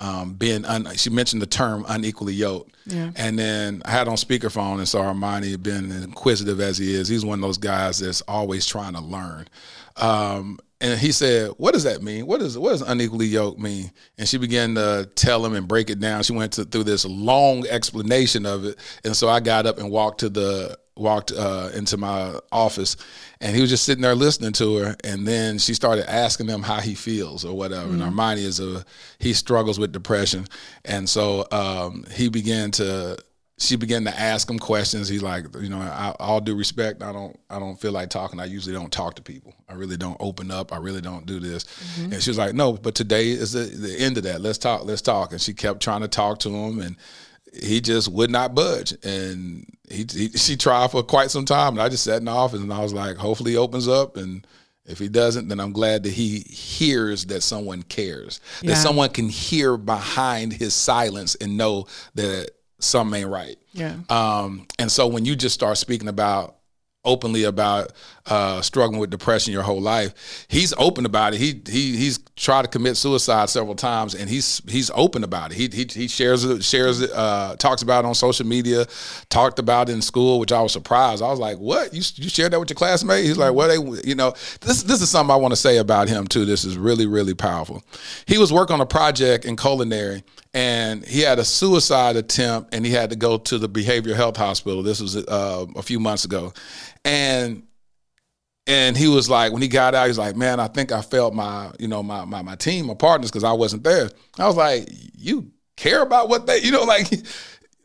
um, 0.00 0.34
being 0.34 0.64
un- 0.64 0.96
she 0.96 1.10
mentioned 1.10 1.42
the 1.42 1.46
term 1.46 1.84
unequally 1.88 2.32
yoked. 2.32 2.76
Yeah. 2.86 3.10
And 3.16 3.38
then 3.38 3.82
I 3.84 3.90
had 3.90 4.08
on 4.08 4.14
speakerphone, 4.14 4.78
and 4.78 4.88
so 4.88 5.00
Armani 5.00 5.60
been 5.60 5.90
inquisitive 5.90 6.60
as 6.60 6.78
he 6.78 6.94
is. 6.94 7.08
He's 7.08 7.24
one 7.24 7.38
of 7.38 7.42
those 7.42 7.58
guys 7.58 7.98
that's 7.98 8.22
always 8.22 8.64
trying 8.64 8.94
to 8.94 9.00
learn. 9.00 9.48
Um, 9.96 10.60
and 10.80 10.98
he 10.98 11.10
said, 11.10 11.50
"What 11.56 11.74
does 11.74 11.82
that 11.82 12.02
mean? 12.02 12.26
What 12.26 12.38
does 12.38 12.56
what 12.56 12.70
does 12.70 12.82
unequally 12.82 13.26
yoked 13.26 13.58
mean?" 13.58 13.90
And 14.16 14.28
she 14.28 14.38
began 14.38 14.76
to 14.76 15.10
tell 15.16 15.44
him 15.44 15.54
and 15.54 15.66
break 15.66 15.90
it 15.90 15.98
down. 15.98 16.22
She 16.22 16.32
went 16.32 16.52
to, 16.52 16.64
through 16.64 16.84
this 16.84 17.04
long 17.04 17.66
explanation 17.66 18.46
of 18.46 18.64
it, 18.64 18.78
and 19.04 19.16
so 19.16 19.28
I 19.28 19.40
got 19.40 19.66
up 19.66 19.78
and 19.78 19.90
walked 19.90 20.20
to 20.20 20.28
the 20.28 20.78
walked 20.98 21.32
uh, 21.32 21.70
into 21.74 21.96
my 21.96 22.38
office, 22.52 22.96
and 23.40 23.54
he 23.54 23.60
was 23.60 23.70
just 23.70 23.84
sitting 23.84 24.02
there 24.02 24.14
listening 24.14 24.52
to 24.54 24.76
her. 24.76 24.96
And 25.04 25.26
then 25.26 25.58
she 25.58 25.74
started 25.74 26.10
asking 26.10 26.48
him 26.48 26.62
how 26.62 26.80
he 26.80 26.94
feels 26.94 27.44
or 27.44 27.56
whatever. 27.56 27.90
And 27.90 28.02
Armani 28.02 28.38
is 28.38 28.60
a 28.60 28.84
he 29.18 29.32
struggles 29.32 29.78
with 29.78 29.92
depression, 29.92 30.46
and 30.84 31.08
so 31.08 31.46
um, 31.52 32.04
he 32.12 32.28
began 32.28 32.70
to 32.72 33.18
she 33.58 33.74
began 33.74 34.04
to 34.04 34.18
ask 34.18 34.48
him 34.48 34.58
questions. 34.58 35.08
He's 35.08 35.22
like, 35.22 35.44
you 35.60 35.68
know, 35.68 35.80
I, 35.80 36.14
all 36.20 36.40
due 36.40 36.54
respect, 36.54 37.02
I 37.02 37.12
don't, 37.12 37.38
I 37.50 37.58
don't 37.58 37.74
feel 37.74 37.90
like 37.90 38.08
talking. 38.08 38.38
I 38.38 38.44
usually 38.44 38.74
don't 38.74 38.92
talk 38.92 39.16
to 39.16 39.22
people. 39.22 39.52
I 39.68 39.74
really 39.74 39.96
don't 39.96 40.16
open 40.20 40.50
up. 40.50 40.72
I 40.72 40.76
really 40.76 41.00
don't 41.00 41.26
do 41.26 41.40
this. 41.40 41.66
And 41.98 42.22
she 42.22 42.30
was 42.30 42.38
like, 42.38 42.54
no, 42.54 42.74
but 42.74 42.94
today 42.94 43.30
is 43.30 43.52
the, 43.52 43.64
the 43.64 43.98
end 43.98 44.16
of 44.16 44.22
that. 44.22 44.40
Let's 44.40 44.58
talk. 44.58 44.84
Let's 44.84 45.02
talk. 45.02 45.32
And 45.32 45.40
she 45.40 45.54
kept 45.54 45.82
trying 45.82 46.02
to 46.02 46.08
talk 46.08 46.38
to 46.40 46.50
him, 46.50 46.78
and 46.78 46.96
he 47.54 47.80
just 47.80 48.08
would 48.12 48.30
not 48.30 48.54
budge. 48.54 48.94
And 49.04 49.66
he, 49.90 50.06
he 50.12 50.28
she 50.36 50.56
tried 50.56 50.90
for 50.90 51.02
quite 51.02 51.30
some 51.30 51.44
time. 51.44 51.74
And 51.74 51.82
I 51.82 51.88
just 51.88 52.04
sat 52.04 52.18
in 52.18 52.24
the 52.26 52.30
office, 52.32 52.60
and 52.60 52.72
I 52.72 52.80
was 52.80 52.92
like, 52.92 53.16
hopefully, 53.16 53.52
he 53.52 53.56
opens 53.56 53.88
up 53.88 54.16
and. 54.16 54.46
If 54.90 54.98
he 54.98 55.10
doesn't, 55.10 55.48
then 55.48 55.60
I'm 55.60 55.72
glad 55.72 56.04
that 56.04 56.14
he 56.14 56.38
hears 56.38 57.26
that 57.26 57.42
someone 57.42 57.82
cares, 57.82 58.40
Yeah. 58.62 58.70
that 58.70 58.76
someone 58.78 59.10
can 59.10 59.28
hear 59.28 59.76
behind 59.76 60.54
his 60.54 60.72
silence 60.72 61.34
and 61.34 61.58
know 61.58 61.88
that 62.14 62.52
something 62.78 63.20
ain't 63.20 63.28
right. 63.28 63.56
Yeah. 63.74 63.96
Um, 64.08 64.66
and 64.78 64.90
so 64.90 65.06
when 65.06 65.26
you 65.26 65.36
just 65.36 65.52
start 65.54 65.76
speaking 65.76 66.08
about 66.08 66.56
openly 67.08 67.44
about 67.44 67.92
uh, 68.26 68.60
struggling 68.60 69.00
with 69.00 69.08
depression 69.10 69.52
your 69.52 69.62
whole 69.62 69.80
life. 69.80 70.46
He's 70.48 70.74
open 70.76 71.06
about 71.06 71.32
it. 71.34 71.38
He 71.38 71.62
he 71.66 71.96
he's 71.96 72.18
tried 72.36 72.62
to 72.62 72.68
commit 72.68 72.96
suicide 72.96 73.48
several 73.48 73.74
times, 73.74 74.14
and 74.14 74.28
he's 74.28 74.60
he's 74.68 74.90
open 74.94 75.24
about 75.24 75.52
it. 75.52 75.56
He 75.56 75.68
he, 75.68 75.86
he 75.90 76.08
shares 76.08 76.44
it, 76.44 76.62
shares 76.62 77.00
it, 77.00 77.10
uh, 77.12 77.56
talks 77.56 77.82
about 77.82 78.04
it 78.04 78.08
on 78.08 78.14
social 78.14 78.46
media, 78.46 78.86
talked 79.30 79.58
about 79.58 79.88
it 79.88 79.92
in 79.92 80.02
school, 80.02 80.38
which 80.38 80.52
I 80.52 80.60
was 80.60 80.72
surprised. 80.72 81.22
I 81.22 81.30
was 81.30 81.38
like, 81.38 81.56
"What? 81.58 81.94
You 81.94 82.02
you 82.16 82.28
shared 82.28 82.52
that 82.52 82.60
with 82.60 82.70
your 82.70 82.76
classmate?" 82.76 83.24
He's 83.24 83.38
like, 83.38 83.54
"Well, 83.54 83.68
They 83.68 84.08
you 84.08 84.14
know 84.14 84.34
this 84.60 84.82
this 84.82 85.00
is 85.00 85.08
something 85.08 85.32
I 85.32 85.36
want 85.36 85.52
to 85.52 85.56
say 85.56 85.78
about 85.78 86.08
him 86.08 86.26
too. 86.26 86.44
This 86.44 86.64
is 86.64 86.76
really 86.76 87.06
really 87.06 87.34
powerful. 87.34 87.82
He 88.26 88.36
was 88.36 88.52
working 88.52 88.74
on 88.74 88.80
a 88.80 88.86
project 88.86 89.44
in 89.44 89.56
culinary." 89.56 90.22
And 90.58 91.04
he 91.04 91.20
had 91.20 91.38
a 91.38 91.44
suicide 91.44 92.16
attempt 92.16 92.74
and 92.74 92.84
he 92.84 92.90
had 92.90 93.10
to 93.10 93.16
go 93.16 93.38
to 93.38 93.58
the 93.58 93.68
behavioral 93.68 94.16
health 94.16 94.36
hospital. 94.36 94.82
This 94.82 95.00
was 95.00 95.16
uh, 95.16 95.66
a 95.76 95.82
few 95.82 96.00
months 96.00 96.24
ago. 96.24 96.52
And 97.04 97.62
and 98.66 98.96
he 98.96 99.06
was 99.06 99.30
like 99.30 99.52
when 99.52 99.62
he 99.62 99.68
got 99.68 99.94
out 99.94 100.08
he's 100.08 100.18
like 100.18 100.36
man 100.36 100.60
i 100.60 100.66
think 100.66 100.92
i 100.92 101.00
felt 101.00 101.32
my 101.32 101.70
you 101.78 101.88
know 101.88 102.02
my 102.02 102.26
my, 102.26 102.42
my 102.42 102.54
team 102.54 102.84
my 102.88 102.92
partners 102.92 103.30
because 103.30 103.44
i 103.44 103.52
wasn't 103.52 103.82
there. 103.82 104.10
I 104.38 104.46
was 104.46 104.56
like 104.56 104.88
you 105.16 105.50
care 105.76 106.02
about 106.02 106.28
what 106.28 106.46
they 106.46 106.58
you 106.58 106.72
know 106.72 106.82
like 106.96 107.08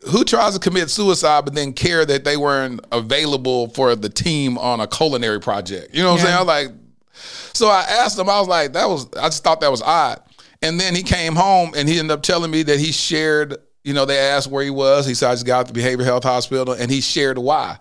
who 0.09 0.25
tries 0.25 0.55
to 0.55 0.59
commit 0.59 0.89
suicide 0.89 1.45
but 1.45 1.53
then 1.53 1.73
care 1.73 2.05
that 2.05 2.23
they 2.23 2.37
weren't 2.37 2.81
available 2.91 3.69
for 3.69 3.95
the 3.95 4.09
team 4.09 4.57
on 4.57 4.81
a 4.81 4.87
culinary 4.87 5.39
project? 5.39 5.93
You 5.93 6.01
know 6.01 6.13
what 6.13 6.21
yeah. 6.21 6.21
i'm 6.21 6.25
saying? 6.25 6.37
I 6.37 6.39
was 6.39 6.47
like 6.47 6.77
so 7.53 7.67
i 7.67 7.85
asked 7.87 8.17
him 8.17 8.27
i 8.29 8.39
was 8.39 8.47
like 8.47 8.73
that 8.73 8.89
was 8.89 9.05
i 9.13 9.27
just 9.27 9.43
thought 9.43 9.61
that 9.61 9.69
was 9.69 9.83
odd 9.83 10.19
and 10.63 10.79
then 10.79 10.95
he 10.95 11.03
came 11.03 11.35
home 11.35 11.73
and 11.75 11.87
he 11.87 11.99
ended 11.99 12.11
up 12.11 12.23
telling 12.23 12.49
me 12.49 12.63
that 12.63 12.79
he 12.79 12.93
shared, 12.93 13.57
you 13.83 13.93
know, 13.93 14.05
they 14.05 14.17
asked 14.17 14.49
where 14.49 14.63
he 14.63 14.69
was. 14.69 15.05
He 15.05 15.13
said, 15.13 15.29
I 15.29 15.33
just 15.33 15.45
got 15.45 15.59
out 15.59 15.73
the 15.73 15.79
behavioral 15.79 16.05
health 16.05 16.23
hospital 16.23 16.73
and 16.73 16.89
he 16.89 17.01
shared 17.01 17.37
why. 17.37 17.77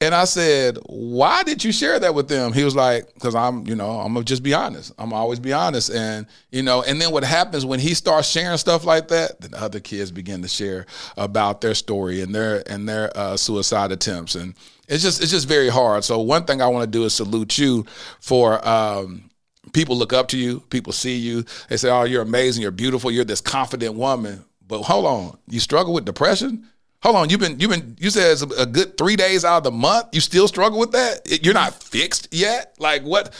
And 0.00 0.14
I 0.14 0.24
said, 0.24 0.78
why 0.86 1.42
did 1.42 1.62
you 1.62 1.72
share 1.72 1.98
that 2.00 2.14
with 2.14 2.28
them? 2.28 2.52
He 2.52 2.64
was 2.64 2.74
like, 2.74 3.12
because 3.14 3.34
I'm, 3.34 3.66
you 3.66 3.74
know, 3.74 4.00
I'm 4.00 4.14
gonna 4.14 4.24
just 4.24 4.42
be 4.42 4.52
honest. 4.52 4.92
I'm 4.98 5.12
always 5.12 5.38
be 5.38 5.52
honest. 5.52 5.90
And, 5.90 6.26
you 6.50 6.62
know, 6.62 6.82
and 6.82 7.00
then 7.00 7.12
what 7.12 7.24
happens 7.24 7.64
when 7.64 7.80
he 7.80 7.94
starts 7.94 8.28
sharing 8.28 8.58
stuff 8.58 8.84
like 8.84 9.08
that, 9.08 9.40
then 9.40 9.54
other 9.54 9.80
kids 9.80 10.10
begin 10.10 10.42
to 10.42 10.48
share 10.48 10.86
about 11.16 11.60
their 11.60 11.74
story 11.74 12.22
and 12.22 12.34
their 12.34 12.62
and 12.70 12.88
their 12.88 13.14
uh, 13.16 13.36
suicide 13.36 13.92
attempts. 13.92 14.34
And 14.34 14.54
it's 14.88 15.02
just 15.02 15.22
it's 15.22 15.30
just 15.30 15.48
very 15.48 15.68
hard. 15.68 16.04
So 16.04 16.18
one 16.20 16.44
thing 16.44 16.60
I 16.62 16.68
want 16.68 16.84
to 16.84 16.90
do 16.90 17.04
is 17.04 17.14
salute 17.14 17.56
you 17.56 17.86
for 18.20 18.66
um, 18.66 19.30
people 19.72 19.96
look 19.96 20.12
up 20.12 20.28
to 20.28 20.38
you, 20.38 20.60
people 20.70 20.92
see 20.92 21.16
you, 21.16 21.44
they 21.68 21.76
say, 21.76 21.90
"Oh, 21.90 22.04
you're 22.04 22.22
amazing, 22.22 22.62
you're 22.62 22.70
beautiful, 22.70 23.10
you're 23.10 23.24
this 23.24 23.40
confident 23.40 23.94
woman." 23.94 24.44
But 24.66 24.82
hold 24.82 25.06
on, 25.06 25.38
you 25.48 25.60
struggle 25.60 25.92
with 25.92 26.04
depression? 26.04 26.66
Hold 27.02 27.16
on, 27.16 27.30
you've 27.30 27.40
been 27.40 27.60
you've 27.60 27.70
been 27.70 27.96
you 28.00 28.10
said 28.10 28.32
it's 28.32 28.42
a 28.42 28.66
good 28.66 28.96
three 28.98 29.16
days 29.16 29.44
out 29.44 29.58
of 29.58 29.64
the 29.64 29.70
month. 29.70 30.08
You 30.12 30.20
still 30.20 30.48
struggle 30.48 30.78
with 30.78 30.92
that? 30.92 31.44
You're 31.44 31.54
not 31.54 31.74
fixed 31.74 32.28
yet. 32.32 32.74
Like 32.78 33.02
what? 33.02 33.32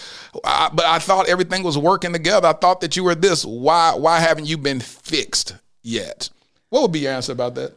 I, 0.44 0.70
but 0.72 0.84
I 0.84 0.98
thought 0.98 1.28
everything 1.28 1.62
was 1.62 1.76
working 1.76 2.12
together. 2.12 2.46
I 2.46 2.52
thought 2.52 2.80
that 2.82 2.96
you 2.96 3.02
were 3.02 3.14
this. 3.14 3.44
Why 3.44 3.94
why 3.94 4.20
haven't 4.20 4.46
you 4.46 4.56
been 4.58 4.80
fixed 4.80 5.56
yet? 5.82 6.30
What 6.68 6.82
would 6.82 6.92
be 6.92 7.00
your 7.00 7.12
answer 7.12 7.32
about 7.32 7.54
that? 7.56 7.74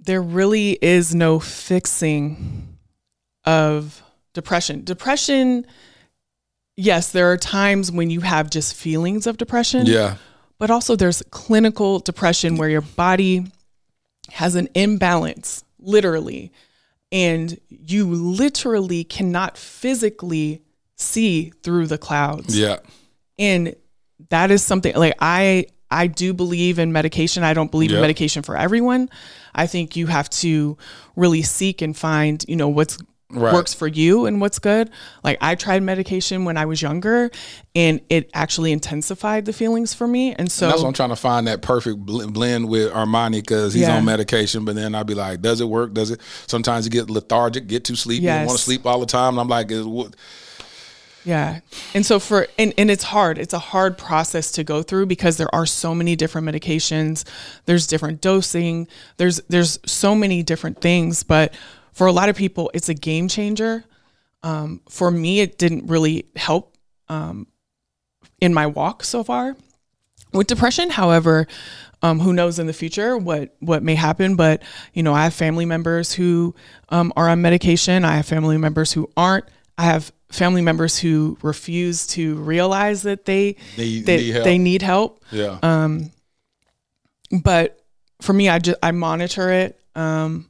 There 0.00 0.22
really 0.22 0.78
is 0.80 1.14
no 1.14 1.38
fixing 1.38 2.78
of 3.44 4.02
depression. 4.32 4.84
Depression 4.84 5.66
yes, 6.78 7.10
there 7.10 7.30
are 7.30 7.36
times 7.36 7.90
when 7.90 8.08
you 8.08 8.20
have 8.20 8.48
just 8.48 8.74
feelings 8.74 9.26
of 9.26 9.36
depression. 9.36 9.84
Yeah. 9.84 10.16
But 10.58 10.70
also 10.70 10.96
there's 10.96 11.22
clinical 11.30 11.98
depression 11.98 12.56
where 12.56 12.68
your 12.68 12.80
body 12.80 13.46
has 14.30 14.54
an 14.54 14.68
imbalance, 14.74 15.64
literally, 15.78 16.52
and 17.10 17.58
you 17.68 18.06
literally 18.06 19.04
cannot 19.04 19.58
physically 19.58 20.62
see 20.96 21.50
through 21.62 21.86
the 21.86 21.98
clouds. 21.98 22.58
Yeah. 22.58 22.78
And 23.38 23.74
that 24.30 24.50
is 24.50 24.62
something 24.62 24.94
like 24.94 25.14
I 25.20 25.66
I 25.90 26.06
do 26.06 26.34
believe 26.34 26.78
in 26.78 26.92
medication. 26.92 27.42
I 27.42 27.54
don't 27.54 27.70
believe 27.70 27.92
in 27.92 28.00
medication 28.00 28.42
for 28.42 28.56
everyone. 28.56 29.08
I 29.54 29.66
think 29.66 29.96
you 29.96 30.06
have 30.06 30.28
to 30.30 30.76
really 31.16 31.42
seek 31.42 31.80
and 31.80 31.96
find, 31.96 32.44
you 32.46 32.56
know, 32.56 32.68
what's 32.68 32.98
right. 33.30 33.52
works 33.52 33.74
for 33.74 33.86
you 33.86 34.26
and 34.26 34.40
what's 34.40 34.58
good. 34.58 34.90
Like 35.22 35.38
I 35.40 35.54
tried 35.54 35.82
medication 35.82 36.44
when 36.44 36.56
I 36.56 36.64
was 36.64 36.80
younger 36.80 37.30
and 37.74 38.00
it 38.08 38.30
actually 38.34 38.72
intensified 38.72 39.44
the 39.44 39.52
feelings 39.52 39.94
for 39.94 40.06
me. 40.06 40.34
And 40.34 40.50
so 40.50 40.66
and 40.66 40.72
that's 40.72 40.82
what 40.82 40.88
I'm 40.88 40.94
trying 40.94 41.10
to 41.10 41.16
find 41.16 41.46
that 41.46 41.62
perfect 41.62 41.98
blend 41.98 42.68
with 42.68 42.92
Armani 42.92 43.40
because 43.40 43.74
he's 43.74 43.82
yeah. 43.82 43.96
on 43.96 44.04
medication. 44.04 44.64
But 44.64 44.76
then 44.76 44.94
I'd 44.94 45.06
be 45.06 45.14
like, 45.14 45.42
does 45.42 45.60
it 45.60 45.66
work? 45.66 45.92
Does 45.92 46.10
it? 46.10 46.20
Sometimes 46.46 46.86
you 46.86 46.90
get 46.90 47.10
lethargic, 47.10 47.66
get 47.66 47.84
too 47.84 47.96
sleepy, 47.96 48.24
yes. 48.24 48.46
want 48.46 48.58
to 48.58 48.64
sleep 48.64 48.86
all 48.86 49.00
the 49.00 49.06
time. 49.06 49.34
And 49.34 49.40
I'm 49.40 49.48
like, 49.48 49.70
is 49.70 49.86
what? 49.86 50.14
Yeah. 51.24 51.60
And 51.92 52.06
so 52.06 52.18
for 52.18 52.46
and, 52.58 52.72
and 52.78 52.90
it's 52.90 53.04
hard. 53.04 53.36
It's 53.36 53.52
a 53.52 53.58
hard 53.58 53.98
process 53.98 54.50
to 54.52 54.64
go 54.64 54.82
through 54.82 55.06
because 55.06 55.36
there 55.36 55.54
are 55.54 55.66
so 55.66 55.94
many 55.94 56.16
different 56.16 56.46
medications. 56.48 57.28
There's 57.66 57.86
different 57.86 58.22
dosing. 58.22 58.88
There's 59.18 59.38
there's 59.48 59.78
so 59.84 60.14
many 60.14 60.42
different 60.42 60.80
things, 60.80 61.22
but 61.22 61.52
for 61.98 62.06
a 62.06 62.12
lot 62.12 62.28
of 62.28 62.36
people, 62.36 62.70
it's 62.74 62.88
a 62.88 62.94
game 62.94 63.26
changer. 63.26 63.84
Um, 64.44 64.82
for 64.88 65.10
me, 65.10 65.40
it 65.40 65.58
didn't 65.58 65.88
really 65.88 66.28
help 66.36 66.76
um, 67.08 67.48
in 68.40 68.54
my 68.54 68.68
walk 68.68 69.02
so 69.02 69.24
far. 69.24 69.56
With 70.32 70.46
depression, 70.46 70.90
however, 70.90 71.48
um, 72.00 72.20
who 72.20 72.32
knows 72.32 72.60
in 72.60 72.68
the 72.68 72.72
future 72.72 73.18
what 73.18 73.56
what 73.58 73.82
may 73.82 73.96
happen? 73.96 74.36
But 74.36 74.62
you 74.94 75.02
know, 75.02 75.12
I 75.12 75.24
have 75.24 75.34
family 75.34 75.64
members 75.64 76.12
who 76.12 76.54
um, 76.90 77.12
are 77.16 77.28
on 77.28 77.42
medication. 77.42 78.04
I 78.04 78.14
have 78.14 78.26
family 78.26 78.58
members 78.58 78.92
who 78.92 79.10
aren't. 79.16 79.46
I 79.76 79.82
have 79.82 80.12
family 80.30 80.62
members 80.62 80.98
who 80.98 81.36
refuse 81.42 82.06
to 82.08 82.36
realize 82.36 83.02
that 83.02 83.24
they 83.24 83.56
they, 83.76 84.02
they 84.02 84.18
need 84.18 84.30
help. 84.30 84.44
They 84.44 84.58
need 84.58 84.82
help. 84.82 85.24
Yeah. 85.32 85.58
Um, 85.64 86.12
but 87.42 87.84
for 88.20 88.32
me, 88.34 88.48
I 88.48 88.60
just 88.60 88.78
I 88.84 88.92
monitor 88.92 89.50
it. 89.50 89.80
Um, 89.96 90.48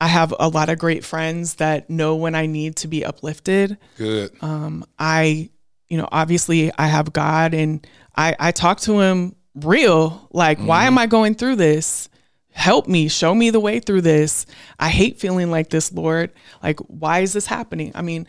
I 0.00 0.08
have 0.08 0.34
a 0.38 0.48
lot 0.48 0.68
of 0.68 0.78
great 0.78 1.04
friends 1.04 1.54
that 1.54 1.88
know 1.88 2.16
when 2.16 2.34
I 2.34 2.46
need 2.46 2.76
to 2.76 2.88
be 2.88 3.04
uplifted. 3.04 3.78
Good. 3.96 4.32
Um, 4.42 4.84
I, 4.98 5.50
you 5.88 5.96
know, 5.96 6.08
obviously 6.10 6.72
I 6.76 6.86
have 6.86 7.12
God 7.12 7.54
and 7.54 7.86
I, 8.16 8.36
I 8.38 8.52
talk 8.52 8.80
to 8.80 9.00
him 9.00 9.36
real, 9.54 10.28
like, 10.32 10.58
mm. 10.58 10.66
why 10.66 10.84
am 10.84 10.98
I 10.98 11.06
going 11.06 11.34
through 11.34 11.56
this? 11.56 12.08
Help 12.50 12.86
me, 12.86 13.08
show 13.08 13.34
me 13.34 13.50
the 13.50 13.60
way 13.60 13.80
through 13.80 14.02
this. 14.02 14.46
I 14.78 14.88
hate 14.88 15.18
feeling 15.18 15.50
like 15.50 15.70
this, 15.70 15.92
Lord. 15.92 16.30
Like, 16.62 16.78
why 16.80 17.20
is 17.20 17.32
this 17.32 17.46
happening? 17.46 17.92
I 17.94 18.02
mean, 18.02 18.26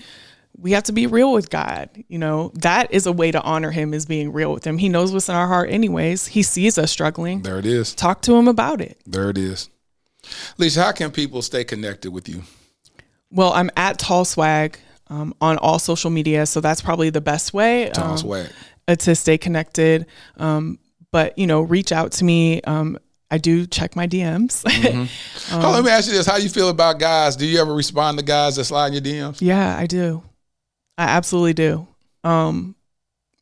we 0.58 0.72
have 0.72 0.84
to 0.84 0.94
be 0.94 1.06
real 1.08 1.34
with 1.34 1.50
God. 1.50 1.90
You 2.08 2.18
know, 2.18 2.52
that 2.56 2.92
is 2.94 3.06
a 3.06 3.12
way 3.12 3.32
to 3.32 3.42
honor 3.42 3.72
him 3.72 3.94
is 3.94 4.06
being 4.06 4.32
real 4.32 4.54
with 4.54 4.66
him. 4.66 4.78
He 4.78 4.90
knows 4.90 5.12
what's 5.12 5.30
in 5.30 5.36
our 5.36 5.48
heart 5.48 5.70
anyways. 5.70 6.28
He 6.28 6.44
sees 6.44 6.78
us 6.78 6.92
struggling. 6.92 7.42
There 7.42 7.60
it 7.60 7.66
is. 7.66 7.94
Talk 7.94 8.22
to 8.24 8.36
him 8.36 8.48
about 8.48 8.82
it. 8.82 9.00
There 9.06 9.30
it 9.30 9.38
is. 9.38 9.70
Lisa, 10.58 10.84
how 10.84 10.92
can 10.92 11.12
people 11.12 11.42
stay 11.42 11.64
connected 11.64 12.12
with 12.12 12.30
you? 12.30 12.44
Well, 13.32 13.54
I'm 13.54 13.70
at 13.76 13.98
Tall 14.00 14.26
Swag 14.26 14.78
um, 15.08 15.34
on 15.42 15.58
all 15.58 15.80
social 15.80 16.10
media, 16.10 16.46
so 16.46 16.62
that's 16.62 16.82
probably 16.82 17.10
the 17.10 17.22
best 17.22 17.54
way. 17.54 17.90
Tall 17.94 18.12
um, 18.12 18.18
Swag. 18.18 18.50
Uh, 18.88 18.96
to 18.96 19.16
stay 19.16 19.38
connected. 19.38 20.06
Um, 20.38 20.80
but 21.12 21.38
you 21.38 21.48
know, 21.48 21.62
reach 21.62 21.92
out 21.92 22.12
to 22.14 22.24
me. 22.24 22.62
Um, 22.62 22.98
I 23.32 23.38
do 23.38 23.66
check 23.66 23.96
my 23.96 24.08
DMs. 24.08 24.64
Mm-hmm. 24.86 25.62
oh, 25.62 25.72
let 25.72 25.84
me 25.84 25.90
ask 25.90 26.08
you 26.08 26.14
this: 26.14 26.26
How 26.26 26.38
you 26.38 26.50
feel 26.50 26.70
about 26.70 27.00
guys? 27.00 27.36
Do 27.36 27.46
you 27.46 27.60
ever 27.60 27.74
respond 27.74 28.20
to 28.20 28.24
guys 28.24 28.56
that 28.58 28.66
slide 28.66 28.94
in 28.94 28.94
your 28.94 29.02
DMs? 29.02 29.42
Yeah, 29.42 29.76
I 29.76 29.88
do. 29.88 30.24
I 30.98 31.06
absolutely 31.06 31.54
do. 31.54 31.88
Um, 32.24 32.76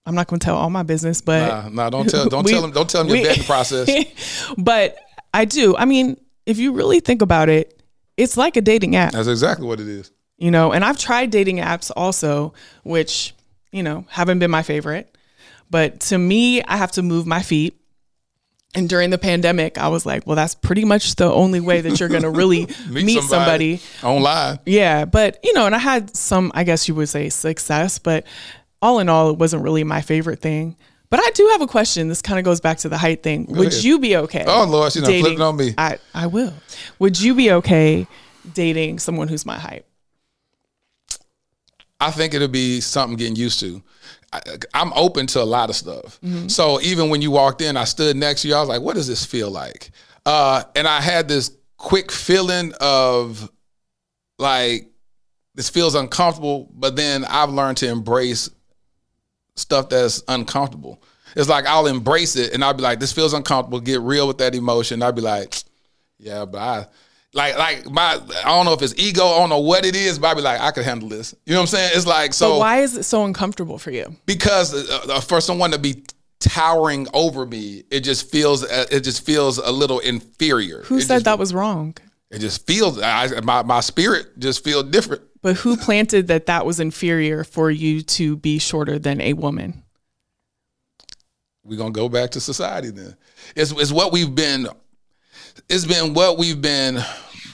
I'm 0.06 0.16
not 0.16 0.28
going 0.28 0.40
to 0.40 0.44
tell 0.44 0.58
all 0.58 0.70
my 0.70 0.84
business, 0.84 1.22
but 1.22 1.48
nah, 1.48 1.70
nah 1.70 1.90
don't 1.90 2.10
tell, 2.10 2.28
don't 2.28 2.44
we, 2.46 2.52
tell 2.52 2.62
them, 2.62 2.72
don't 2.72 2.90
tell 2.90 3.04
them 3.04 3.16
your 3.16 3.26
vetting 3.26 3.46
process. 3.46 4.54
but 4.58 4.98
I 5.34 5.46
do. 5.46 5.76
I 5.76 5.86
mean, 5.86 6.18
if 6.46 6.58
you 6.58 6.74
really 6.74 7.00
think 7.00 7.22
about 7.22 7.50
it, 7.50 7.82
it's 8.18 8.38
like 8.38 8.56
a 8.56 8.62
dating 8.62 8.96
app. 8.96 9.14
That's 9.14 9.28
exactly 9.28 9.68
what 9.68 9.80
it 9.80 9.88
is. 9.88 10.12
You 10.38 10.52
know, 10.52 10.74
and 10.74 10.84
I've 10.84 10.98
tried 10.98 11.32
dating 11.32 11.58
apps 11.58 11.91
also, 11.96 12.54
which, 12.84 13.34
you 13.72 13.84
know, 13.84 14.06
haven't 14.10 14.39
been 14.39 14.52
my 14.52 14.64
favorite. 14.64 15.16
But 15.70 16.02
to 16.02 16.18
me, 16.18 16.62
I 16.64 16.78
have 16.78 16.91
to 16.94 17.02
move 17.02 17.26
my 17.26 17.41
feet. 17.41 17.80
And 18.76 18.89
during 18.89 19.12
the 19.12 19.20
pandemic, 19.20 19.78
I 19.78 19.88
was 19.88 20.06
like, 20.06 20.26
well, 20.26 20.36
that's 20.36 20.56
pretty 20.56 20.84
much 20.84 21.16
the 21.16 21.32
only 21.32 21.60
way 21.60 21.82
that 21.82 22.00
you're 22.00 22.10
going 22.10 22.24
to 22.24 22.30
really 22.30 22.66
meet, 22.89 23.06
meet 23.06 23.24
somebody, 23.24 23.78
somebody 23.78 24.18
online. 24.18 24.60
Yeah. 24.66 25.06
But, 25.06 25.39
you 25.44 25.54
know, 25.54 25.68
and 25.68 25.76
I 25.76 25.80
had 25.80 26.16
some, 26.16 26.52
I 26.56 26.64
guess 26.64 26.88
you 26.88 26.96
would 26.96 27.10
say, 27.10 27.30
success. 27.30 28.00
But 28.00 28.26
all 28.82 29.00
in 29.00 29.10
all, 29.10 29.30
it 29.30 29.38
wasn't 29.38 29.64
really 29.64 29.84
my 29.84 30.02
favorite 30.02 30.39
thing. 30.41 30.76
But 31.14 31.20
I 31.20 31.30
do 31.36 31.47
have 31.51 31.61
a 31.61 31.68
question. 31.68 32.07
This 32.07 32.24
kind 32.24 32.39
of 32.39 32.43
goes 32.43 32.59
back 32.59 32.80
to 32.80 32.89
the 32.89 32.97
height 32.97 33.22
thing. 33.22 33.45
Go 33.45 33.59
Would 33.59 33.68
ahead. 33.68 33.84
you 33.84 33.99
be 33.99 34.18
okay? 34.18 34.45
Oh 34.47 34.66
Lord, 34.66 34.91
she's 34.91 35.03
not 35.03 35.11
flipping 35.11 35.41
on 35.41 35.55
me. 35.55 35.76
I, 35.78 35.99
I 36.11 36.26
will. 36.26 36.55
Would 36.97 37.22
you 37.22 37.36
be 37.36 37.51
okay 37.51 38.07
dating 38.51 38.97
someone 38.97 39.28
who's 39.28 39.45
my 39.45 39.59
height? 39.59 39.86
I 41.99 42.09
think 42.09 42.34
it'll 42.34 42.47
be 42.47 42.82
something 42.82 43.16
getting 43.16 43.36
used 43.36 43.59
to. 43.59 43.84
I, 44.34 44.41
am 44.74 44.91
open 44.95 45.28
to 45.28 45.43
a 45.43 45.45
lot 45.45 45.70
of 45.70 45.76
stuff. 45.76 46.20
Mm-hmm. 46.22 46.47
So 46.47 46.82
even 46.82 47.11
when 47.11 47.22
you 47.22 47.30
walked 47.30 47.61
in, 47.61 47.78
I 47.78 47.84
stood 47.84 48.18
next 48.18 48.41
to 48.41 48.47
you. 48.47 48.55
I 48.55 48.61
was 48.61 48.70
like, 48.70 48.82
"What 48.82 48.95
does 48.95 49.07
this 49.07 49.24
feel 49.24 49.51
like?" 49.51 49.91
Uh, 50.26 50.64
and 50.76 50.88
I 50.88 50.99
had 50.99 51.28
this 51.28 51.51
quick 51.78 52.11
feeling 52.11 52.74
of 52.82 53.51
like 54.39 54.89
this 55.53 55.70
feels 55.70 55.93
uncomfortable, 55.93 56.72
but 56.74 56.95
then 56.95 57.24
I've 57.24 57.51
learned 57.51 57.78
to 57.78 57.88
embrace 57.88 58.49
stuff 59.56 59.89
that's 59.89 60.24
uncomfortable. 60.28 61.01
It's 61.36 61.49
like 61.49 61.66
I'll 61.66 61.88
embrace 61.88 62.36
it 62.36 62.54
and 62.54 62.64
I'll 62.64 62.74
be 62.74 62.84
like, 62.84 62.99
this 62.99 63.12
feels 63.12 63.34
uncomfortable, 63.34 63.80
get 63.80 64.01
real 64.01 64.28
with 64.28 64.38
that 64.38 64.56
emotion. 64.56 65.01
I'll 65.01 65.12
be 65.12 65.22
like, 65.22 65.56
yeah, 66.20 66.45
but 66.45 66.60
I 66.60 66.88
like 67.34 67.58
like 67.58 67.89
my 67.89 68.20
I 68.45 68.49
don't 68.49 68.66
know 68.66 68.74
if 68.74 68.82
it's 68.82 68.93
ego, 68.97 69.26
I 69.26 69.39
don't 69.39 69.49
know 69.49 69.60
what 69.60 69.86
it 69.86 69.95
is, 69.95 70.20
but 70.20 70.28
I'll 70.28 70.36
be 70.36 70.41
like, 70.41 70.62
I 70.62 70.72
could 70.72 70.86
handle 70.86 71.10
this. 71.10 71.34
You 71.45 71.54
know 71.54 71.60
what 71.60 71.64
I'm 71.64 71.68
saying? 71.68 71.91
It's 71.95 72.06
like 72.06 72.34
so 72.34 72.54
but 72.54 72.60
why 72.60 72.80
is 72.80 72.95
it 72.95 73.04
so 73.04 73.26
uncomfortable 73.26 73.78
for 73.78 73.91
you? 73.91 74.16
because 74.26 74.74
uh, 74.74 75.06
uh, 75.10 75.20
for 75.20 75.41
someone 75.41 75.72
to 75.72 75.80
be 75.80 76.04
towering 76.39 77.08
over 77.14 77.45
me, 77.45 77.84
it 77.89 78.01
just 78.01 78.30
feels 78.30 78.64
uh, 78.64 78.86
it 78.91 79.01
just 79.01 79.26
feels 79.26 79.58
a 79.58 79.72
little 79.72 79.99
inferior. 79.99 80.84
Who 80.84 80.97
it 80.97 81.01
said 81.01 81.16
just, 81.16 81.26
that 81.26 81.39
was 81.39 81.54
wrong? 81.54 81.95
It 82.30 82.39
just 82.39 82.68
feels 82.68 82.99
I, 82.99 83.28
my 83.41 83.64
my 83.64 83.80
spirit 83.80 84.38
just 84.39 84.64
feels 84.64 84.86
different. 84.91 85.24
But 85.44 85.58
who 85.58 85.76
planted 85.76 86.28
that 86.28 86.46
that 86.48 86.66
was 86.66 86.80
inferior 86.80 87.44
for 87.44 87.70
you 87.70 88.02
to 88.02 88.38
be 88.38 88.58
shorter 88.60 88.98
than 88.98 89.20
a 89.22 89.34
woman? 89.34 89.84
We're 91.66 91.78
gonna 91.78 91.91
go 91.91 92.10
back 92.10 92.32
to 92.32 92.39
society 92.39 92.89
then. 92.89 93.16
It's 93.56 93.72
it's 93.72 93.91
what 93.91 94.12
we've 94.12 94.34
been. 94.34 94.68
It's 95.70 95.86
been 95.86 96.14
what 96.14 96.38
we've 96.38 96.62
been 96.62 97.00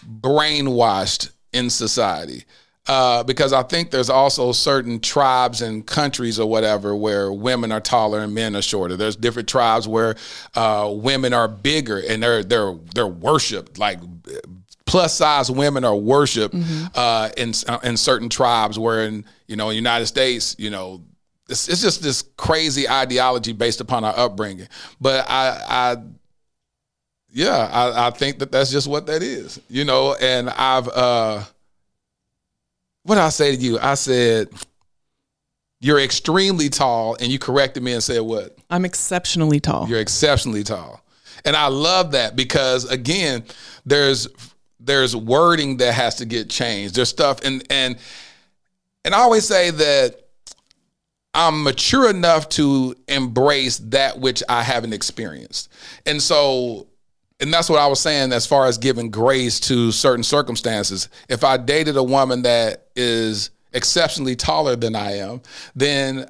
brainwashed 0.08 1.32
in 1.52 1.70
society. 1.70 2.46
Uh, 2.88 3.24
because 3.24 3.54
I 3.54 3.62
think 3.64 3.92
there's 3.92 4.10
also 4.10 4.52
certain 4.52 5.00
tribes 5.00 5.62
and 5.62 5.86
countries 5.86 6.40
or 6.40 6.50
whatever 6.50 6.96
where 6.96 7.32
women 7.32 7.72
are 7.72 7.82
taller 7.82 8.20
and 8.22 8.34
men 8.34 8.56
are 8.56 8.64
shorter. 8.64 8.96
There's 8.96 9.16
different 9.16 9.48
tribes 9.48 9.88
where 9.88 10.16
uh, 10.56 10.92
women 10.92 11.34
are 11.34 11.48
bigger 11.48 12.02
and 12.08 12.22
they're 12.22 12.44
they're 12.44 12.76
they're 12.96 13.08
worshipped 13.08 13.78
like 13.78 14.00
plus 14.90 15.14
size 15.14 15.50
women 15.50 15.86
are 15.86 15.96
worshiped 15.96 16.56
uh, 16.96 17.30
in 17.38 17.54
in 17.84 17.98
certain 17.98 18.30
tribes. 18.30 18.78
Where 18.78 19.06
in 19.06 19.26
you 19.48 19.56
know 19.56 19.70
in 19.70 19.74
the 19.74 19.76
United 19.76 20.08
States, 20.08 20.56
you 20.60 20.70
know 20.70 21.02
it's, 21.50 21.68
it's 21.68 21.82
just 21.82 22.02
this 22.02 22.24
crazy 22.38 22.88
ideology 22.88 23.54
based 23.54 23.82
upon 23.82 24.04
our 24.04 24.18
upbringing. 24.18 24.68
But 25.02 25.26
I, 25.30 25.62
I 25.68 25.98
yeah, 27.32 27.70
I, 27.72 28.08
I 28.08 28.10
think 28.12 28.40
that 28.40 28.52
that's 28.52 28.72
just 28.72 28.88
what 28.88 29.08
that 29.08 29.22
is, 29.24 29.60
you 29.70 29.86
know. 29.86 30.16
And 30.16 30.50
I've 30.50 30.88
uh, 30.88 31.44
what 33.04 33.16
did 33.16 33.24
I 33.24 33.30
say 33.30 33.56
to 33.56 33.62
you? 33.62 33.80
I 33.80 33.96
said 33.96 34.50
you're 35.80 36.00
extremely 36.00 36.70
tall, 36.70 37.16
and 37.20 37.32
you 37.32 37.40
corrected 37.40 37.84
me 37.84 37.94
and 37.94 38.04
said 38.04 38.22
what? 38.22 38.58
I'm 38.70 38.86
exceptionally 38.86 39.60
tall. 39.60 39.88
You're 39.88 40.02
exceptionally 40.02 40.64
tall. 40.64 41.04
And 41.46 41.56
I 41.56 41.68
love 41.68 42.12
that 42.12 42.36
because 42.36 42.86
again, 42.86 43.46
there's 43.86 44.28
there's 44.80 45.16
wording 45.16 45.78
that 45.78 45.94
has 45.94 46.16
to 46.16 46.26
get 46.26 46.50
changed. 46.50 46.96
There's 46.96 47.10
stuff 47.10 47.44
and 47.44 47.64
and 47.70 47.98
and 49.06 49.16
I 49.16 49.20
always 49.20 49.46
say 49.46 49.72
that 49.72 50.28
I'm 51.34 51.64
mature 51.64 52.10
enough 52.10 52.50
to 52.50 52.96
embrace 53.08 53.78
that 53.78 54.20
which 54.20 54.44
I 54.50 54.64
haven't 54.64 54.94
experienced. 54.94 55.70
And 56.06 56.22
so 56.22 56.88
and 57.40 57.54
that's 57.54 57.70
what 57.70 57.80
I 57.80 57.88
was 57.88 58.00
saying 58.00 58.34
as 58.34 58.46
far 58.46 58.66
as 58.66 58.78
giving 58.78 59.10
grace 59.10 59.60
to 59.62 59.92
certain 59.92 60.24
circumstances. 60.24 61.08
If 61.30 61.44
I 61.44 61.58
dated 61.58 61.96
a 61.96 62.04
woman 62.04 62.42
that 62.42 62.88
is 62.96 63.52
exceptionally 63.74 64.36
taller 64.36 64.76
than 64.76 64.96
I 64.96 65.18
am, 65.18 65.42
then 65.76 66.30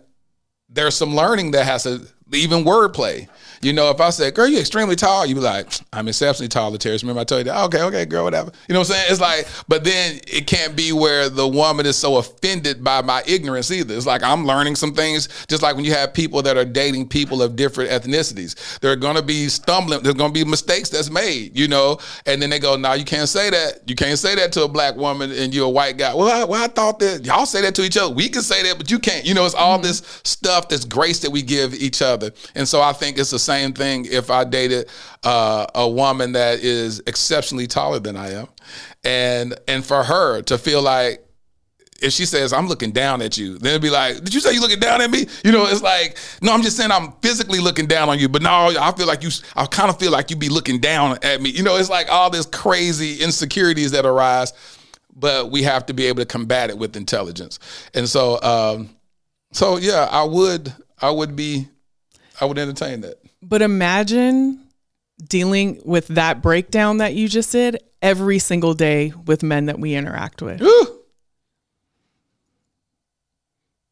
there's 0.69 0.95
some 0.95 1.15
learning 1.15 1.51
that 1.51 1.65
has 1.65 1.83
to 1.83 2.05
even 2.31 2.63
wordplay. 2.63 3.27
You 3.61 3.73
know, 3.73 3.89
if 3.89 3.99
I 3.99 4.09
said, 4.09 4.33
"Girl, 4.35 4.47
you're 4.47 4.61
extremely 4.61 4.95
tall," 4.95 5.25
you'd 5.25 5.35
be 5.35 5.41
like, 5.41 5.67
"I'm 5.91 6.07
exceptionally 6.07 6.47
tall, 6.47 6.75
Terrence." 6.77 7.03
Remember 7.03 7.21
I 7.21 7.23
told 7.23 7.39
you 7.39 7.51
that? 7.51 7.63
Okay, 7.65 7.81
okay, 7.81 8.05
girl, 8.05 8.23
whatever. 8.23 8.51
You 8.67 8.73
know 8.73 8.79
what 8.79 8.89
I'm 8.89 8.95
saying? 8.95 9.07
It's 9.09 9.19
like, 9.19 9.47
but 9.67 9.83
then 9.83 10.19
it 10.27 10.47
can't 10.47 10.75
be 10.75 10.93
where 10.93 11.29
the 11.29 11.47
woman 11.47 11.85
is 11.85 11.97
so 11.97 12.17
offended 12.17 12.83
by 12.83 13.01
my 13.01 13.23
ignorance 13.25 13.71
either. 13.71 13.95
It's 13.95 14.05
like 14.05 14.23
I'm 14.23 14.45
learning 14.45 14.75
some 14.75 14.93
things. 14.93 15.27
Just 15.47 15.61
like 15.61 15.75
when 15.75 15.85
you 15.85 15.91
have 15.91 16.13
people 16.13 16.41
that 16.43 16.57
are 16.57 16.65
dating 16.65 17.09
people 17.09 17.41
of 17.41 17.55
different 17.55 17.89
ethnicities, 17.91 18.79
there 18.79 18.91
are 18.91 18.95
going 18.95 19.15
to 19.15 19.21
be 19.21 19.49
stumbling. 19.49 20.03
There's 20.03 20.15
going 20.15 20.33
to 20.33 20.45
be 20.45 20.49
mistakes 20.49 20.89
that's 20.89 21.09
made. 21.09 21.57
You 21.57 21.67
know, 21.67 21.99
and 22.25 22.41
then 22.41 22.49
they 22.49 22.59
go, 22.59 22.75
"No, 22.75 22.93
you 22.93 23.05
can't 23.05 23.29
say 23.29 23.49
that. 23.49 23.81
You 23.87 23.95
can't 23.95 24.17
say 24.17 24.35
that 24.35 24.51
to 24.53 24.63
a 24.63 24.67
black 24.67 24.95
woman, 24.95 25.31
and 25.31 25.53
you're 25.53 25.65
a 25.65 25.69
white 25.69 25.97
guy." 25.97 26.13
Well, 26.13 26.29
I, 26.29 26.43
well, 26.45 26.63
I 26.63 26.67
thought 26.67 26.99
that 26.99 27.25
y'all 27.25 27.45
say 27.45 27.61
that 27.61 27.75
to 27.75 27.83
each 27.83 27.97
other. 27.97 28.13
We 28.13 28.29
can 28.29 28.41
say 28.41 28.63
that, 28.63 28.77
but 28.77 28.89
you 28.89 28.99
can't. 28.99 29.25
You 29.25 29.33
know, 29.33 29.45
it's 29.45 29.55
all 29.55 29.77
mm-hmm. 29.77 29.87
this 29.87 30.21
stuff, 30.23 30.69
this 30.69 30.85
grace 30.85 31.19
that 31.19 31.31
we 31.31 31.41
give 31.41 31.73
each 31.73 32.01
other. 32.01 32.31
And 32.55 32.67
so 32.67 32.81
I 32.81 32.93
think 32.93 33.17
it's 33.17 33.31
the 33.31 33.39
same 33.49 33.73
thing 33.73 34.05
if 34.05 34.29
I 34.29 34.43
dated 34.43 34.89
uh, 35.23 35.65
a 35.75 35.87
woman 35.89 36.33
that 36.33 36.59
is 36.59 37.01
exceptionally 37.07 37.67
taller 37.67 37.99
than 37.99 38.15
I 38.15 38.31
am, 38.31 38.47
and 39.03 39.53
and 39.67 39.85
for 39.85 40.03
her 40.03 40.41
to 40.43 40.57
feel 40.57 40.81
like 40.81 41.25
if 42.01 42.13
she 42.13 42.25
says 42.25 42.53
I'm 42.53 42.67
looking 42.67 42.91
down 42.91 43.21
at 43.21 43.37
you, 43.37 43.57
then 43.57 43.71
it'd 43.71 43.81
be 43.81 43.89
like, 43.89 44.23
did 44.23 44.33
you 44.33 44.39
say 44.39 44.53
you 44.53 44.61
looking 44.61 44.79
down 44.79 45.01
at 45.01 45.09
me? 45.09 45.25
You 45.43 45.51
know, 45.51 45.65
it's 45.65 45.81
like, 45.81 46.17
no, 46.41 46.53
I'm 46.53 46.61
just 46.61 46.77
saying 46.77 46.91
I'm 46.91 47.11
physically 47.21 47.59
looking 47.59 47.87
down 47.87 48.09
on 48.09 48.19
you, 48.19 48.29
but 48.29 48.41
no, 48.41 48.73
I 48.79 48.91
feel 48.93 49.07
like 49.07 49.23
you, 49.23 49.29
I 49.55 49.65
kind 49.65 49.89
of 49.89 49.99
feel 49.99 50.11
like 50.11 50.29
you 50.29 50.37
be 50.37 50.49
looking 50.49 50.79
down 50.79 51.17
at 51.23 51.41
me. 51.41 51.49
You 51.49 51.63
know, 51.63 51.75
it's 51.75 51.89
like 51.89 52.09
all 52.11 52.29
this 52.29 52.45
crazy 52.45 53.21
insecurities 53.23 53.91
that 53.91 54.05
arise, 54.05 54.53
but 55.15 55.51
we 55.51 55.63
have 55.63 55.85
to 55.87 55.93
be 55.93 56.05
able 56.05 56.19
to 56.19 56.25
combat 56.25 56.69
it 56.69 56.77
with 56.77 56.95
intelligence. 56.95 57.59
And 57.93 58.07
so, 58.07 58.41
um, 58.41 58.89
so 59.51 59.77
yeah, 59.77 60.07
I 60.09 60.23
would, 60.23 60.73
I 61.01 61.11
would 61.11 61.35
be, 61.35 61.67
I 62.39 62.45
would 62.45 62.57
entertain 62.57 63.01
that. 63.01 63.17
But 63.41 63.61
imagine 63.61 64.59
dealing 65.27 65.81
with 65.85 66.07
that 66.09 66.41
breakdown 66.41 66.97
that 66.97 67.13
you 67.13 67.27
just 67.27 67.51
did 67.51 67.77
every 68.01 68.39
single 68.39 68.73
day 68.73 69.13
with 69.25 69.43
men 69.43 69.65
that 69.67 69.79
we 69.79 69.93
interact 69.95 70.41
with. 70.41 70.61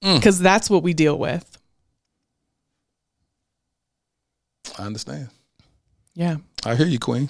Mm. 0.04 0.16
Because 0.16 0.40
that's 0.40 0.70
what 0.70 0.84
we 0.84 0.94
deal 0.94 1.18
with. 1.18 1.58
I 4.78 4.84
understand. 4.84 5.30
Yeah. 6.14 6.38
I 6.66 6.76
hear 6.76 6.86
you, 6.86 7.00
Queen. 7.00 7.30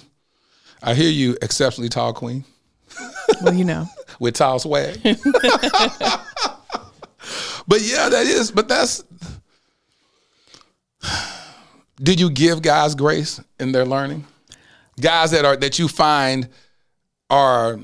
I 0.82 0.94
hear 0.94 1.10
you, 1.10 1.38
exceptionally 1.42 1.90
tall 1.90 2.14
Queen. 2.14 2.44
Well, 3.42 3.54
you 3.54 3.64
know. 3.64 3.88
With 4.20 4.36
tall 4.36 4.60
swag. 4.60 5.02
but 5.04 5.20
yeah, 7.82 8.10
that 8.10 8.26
is, 8.26 8.52
but 8.52 8.68
that's 8.68 9.04
did 12.02 12.20
you 12.20 12.30
give 12.30 12.62
guys 12.62 12.96
grace 12.96 13.42
in 13.60 13.72
their 13.72 13.86
learning? 13.86 14.26
Guys 15.00 15.32
that 15.32 15.46
are 15.46 15.56
that 15.58 15.78
you 15.78 15.88
find 15.88 16.50
are 17.30 17.80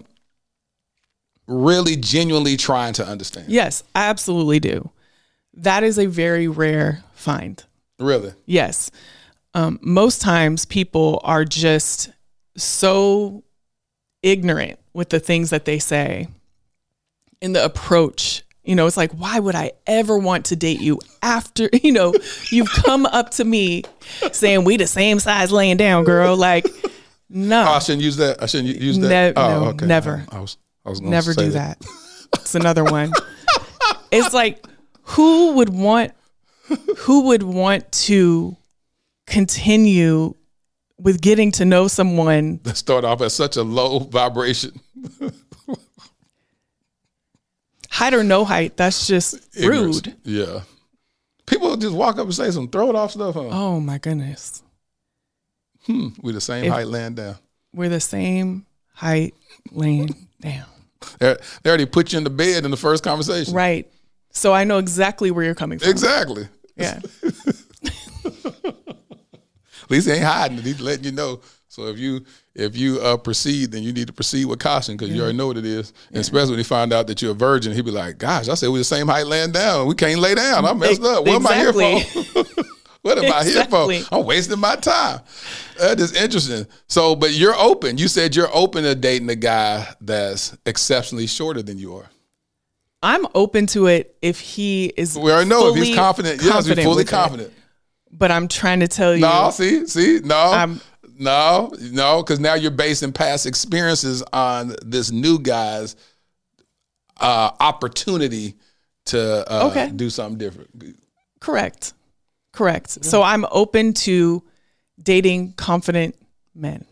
really 1.48 1.96
genuinely 1.96 2.58
trying 2.58 2.94
to 2.94 3.06
understand. 3.06 3.50
Yes, 3.50 3.84
I 3.94 4.06
absolutely 4.06 4.60
do. 4.60 4.90
That 5.54 5.84
is 5.84 6.00
a 6.00 6.06
very 6.06 6.48
rare 6.48 7.04
find. 7.14 7.64
Really? 8.00 8.34
Yes. 8.46 8.90
Um, 9.54 9.80
most 9.82 10.22
times 10.22 10.66
people 10.66 11.22
are 11.24 11.46
just 11.46 12.12
so 12.58 13.44
ignorant 14.24 14.80
with 14.94 15.10
the 15.10 15.20
things 15.20 15.50
that 15.52 15.66
they 15.66 15.80
say 15.80 16.28
in 17.42 17.54
the 17.54 17.64
approach. 17.64 18.44
You 18.64 18.76
know, 18.76 18.88
it's 18.88 18.96
like, 18.96 19.12
why 19.12 19.40
would 19.40 19.56
I 19.56 19.74
ever 19.88 20.18
want 20.18 20.46
to 20.46 20.56
date 20.56 20.80
you 20.80 21.00
after, 21.22 21.70
you 21.84 21.92
know, 21.92 22.14
you've 22.50 22.70
come 22.70 23.06
up 23.06 23.32
to 23.32 23.44
me 23.44 23.84
saying 24.32 24.64
we 24.64 24.78
the 24.78 24.88
same 24.88 25.20
size 25.20 25.52
laying 25.52 25.78
down, 25.78 26.06
girl. 26.06 26.38
Like, 26.38 26.66
no. 27.30 27.62
Oh, 27.62 27.72
I 27.72 27.80
shouldn't 27.80 28.04
use 28.04 28.18
that. 28.18 28.42
I 28.42 28.46
shouldn't 28.46 28.80
use 28.80 28.98
that. 29.00 29.36
Ne- 29.36 29.42
oh, 29.42 29.60
no, 29.60 29.66
okay. 29.70 29.86
never. 29.86 30.24
I 30.30 30.40
was, 30.40 30.58
I 30.86 30.90
was 30.90 31.02
Never 31.02 31.34
say 31.34 31.46
do 31.46 31.52
that. 31.52 31.84
It's 32.36 32.56
another 32.56 32.84
one. 32.84 33.12
it's 34.12 34.34
like 34.34 34.66
who 35.04 35.54
would 35.54 35.70
want 35.70 36.14
who 36.98 37.28
would 37.28 37.44
want 37.44 37.92
to 37.92 38.56
continue 39.28 40.34
with 40.98 41.22
getting 41.22 41.52
to 41.52 41.66
know 41.66 41.88
someone 41.88 42.60
That 42.64 42.78
start 42.78 43.04
off 43.04 43.22
at 43.22 43.32
such 43.32 43.58
a 43.58 43.64
low 43.64 44.00
vibration. 44.00 44.80
height 47.94 48.14
or 48.14 48.24
no 48.24 48.44
height 48.46 48.76
that's 48.78 49.08
just 49.08 49.36
Ignorance. 49.56 50.06
rude 50.08 50.16
Yeah. 50.24 50.62
People 51.46 51.76
just 51.78 51.94
walk 51.96 52.18
up 52.18 52.26
and 52.26 52.34
say 52.34 52.50
some 52.52 52.68
throw 52.70 52.90
it 52.90 52.96
off 52.96 53.12
stuff. 53.12 53.36
Huh? 53.36 53.50
oh 53.52 53.80
my 53.80 53.98
goodness 53.98 54.62
Hmm. 55.86 56.10
We 56.22 56.32
the 56.32 56.40
same 56.42 56.64
If- 56.66 56.72
height 56.74 56.88
laying 56.88 57.16
down. 57.16 57.36
we're 57.74 57.90
the 57.90 58.00
same 58.00 58.66
height 58.94 59.34
laying 59.72 60.28
down 60.42 60.66
They 61.20 61.36
they 61.62 61.70
already 61.70 61.86
put 61.86 62.12
you 62.14 62.18
in 62.20 62.24
the 62.24 62.30
bed 62.30 62.64
in 62.66 62.72
the 62.72 62.78
first 62.78 63.04
conversation. 63.04 63.54
right 63.54 63.92
so 64.32 64.54
i 64.54 64.64
know 64.64 64.78
exactly 64.80 65.30
where 65.32 65.44
you're 65.46 65.56
coming 65.56 65.80
from 65.80 65.90
Exactly. 65.90 66.48
yeah 66.76 67.00
At 69.84 69.92
least 69.92 70.08
he 70.08 70.14
ain't 70.14 70.24
hiding 70.24 70.58
it. 70.60 70.64
He's 70.64 70.80
letting 70.80 71.04
you 71.04 71.12
know. 71.12 71.42
So 71.74 71.88
if 71.88 71.98
you 71.98 72.24
if 72.54 72.78
you 72.78 73.00
uh, 73.02 73.18
proceed, 73.18 73.72
then 73.72 73.82
you 73.82 73.92
need 73.92 74.06
to 74.06 74.14
proceed 74.14 74.46
with 74.46 74.60
caution 74.60 74.96
because 74.96 75.12
you 75.12 75.24
already 75.24 75.36
know 75.36 75.48
what 75.48 75.58
it 75.58 75.66
is. 75.66 75.92
And 76.10 76.20
especially 76.20 76.52
when 76.52 76.60
he 76.60 76.64
find 76.64 76.94
out 76.94 77.08
that 77.08 77.20
you're 77.20 77.32
a 77.32 77.34
virgin, 77.34 77.74
he'd 77.74 77.84
be 77.84 77.90
like, 77.90 78.20
"Gosh, 78.20 78.48
I 78.48 78.54
said 78.54 78.70
we're 78.70 78.78
the 78.78 78.84
same 78.84 79.08
height 79.08 79.26
laying 79.26 79.52
down. 79.54 79.88
We 79.88 79.96
can't 79.96 80.20
lay 80.20 80.36
down. 80.36 80.66
I 80.66 80.74
messed 80.74 81.02
up. 81.02 81.26
What 81.26 81.34
am 81.34 81.48
I 81.48 81.56
here 81.56 81.74
for?" 81.74 82.44
what 83.02 83.18
am 83.18 83.34
I 83.34 83.44
here 83.44 83.66
for? 83.66 83.92
I'm 84.12 84.24
wasting 84.24 84.60
my 84.60 84.76
time. 84.76 85.22
That 85.80 86.00
is 86.00 86.14
interesting. 86.14 86.68
So, 86.90 87.16
but 87.16 87.32
you're 87.34 87.56
open. 87.56 87.98
You 87.98 88.08
said 88.08 88.36
you're 88.36 88.56
open 88.56 88.84
to 88.84 88.94
dating 88.94 89.32
a 89.32 89.36
guy 89.36 89.92
that's 90.00 90.56
exceptionally 90.68 91.26
shorter 91.26 91.64
than 91.64 91.80
you 91.80 91.96
are. 91.96 92.06
I'm 93.02 93.26
open 93.34 93.66
to 93.68 93.88
it 93.88 94.16
if 94.22 94.40
he 94.40 94.94
is. 94.96 95.18
We 95.18 95.32
already 95.32 95.50
know 95.50 95.70
if 95.70 95.76
he's 95.76 95.86
fully 95.86 95.96
confident. 95.96 96.44
Yes, 96.44 96.68
he's 96.68 96.84
fully 96.84 96.98
with 96.98 97.08
it. 97.08 97.10
confident. 97.10 97.54
But 98.12 98.30
I'm 98.30 98.48
trying 98.48 98.82
to 98.82 98.88
tell 98.88 99.16
you. 99.16 99.22
No, 99.22 99.50
see, 99.50 99.88
see, 99.88 100.22
no, 100.24 100.36
I'm- 100.36 100.80
no, 101.18 101.74
no, 101.80 102.22
because 102.24 102.40
now 102.40 102.54
you're 102.56 102.72
basing 102.72 103.12
past 103.12 103.46
experiences 103.46 104.24
on 104.34 104.76
this 104.86 105.12
new 105.12 105.40
guy's 105.40 105.96
uh, 107.20 107.52
opportunity 107.60 108.56
to 109.06 109.50
uh, 109.52 109.68
Okay. 109.70 109.90
do 109.96 110.10
something 110.10 110.38
different. 110.38 110.70
Correct. 111.40 111.94
Correct. 112.52 113.04
So 113.06 113.22
I'm 113.24 113.46
open 113.52 113.94
to 113.94 114.44
dating 115.02 115.54
confident 115.54 116.16
men. 116.56 116.86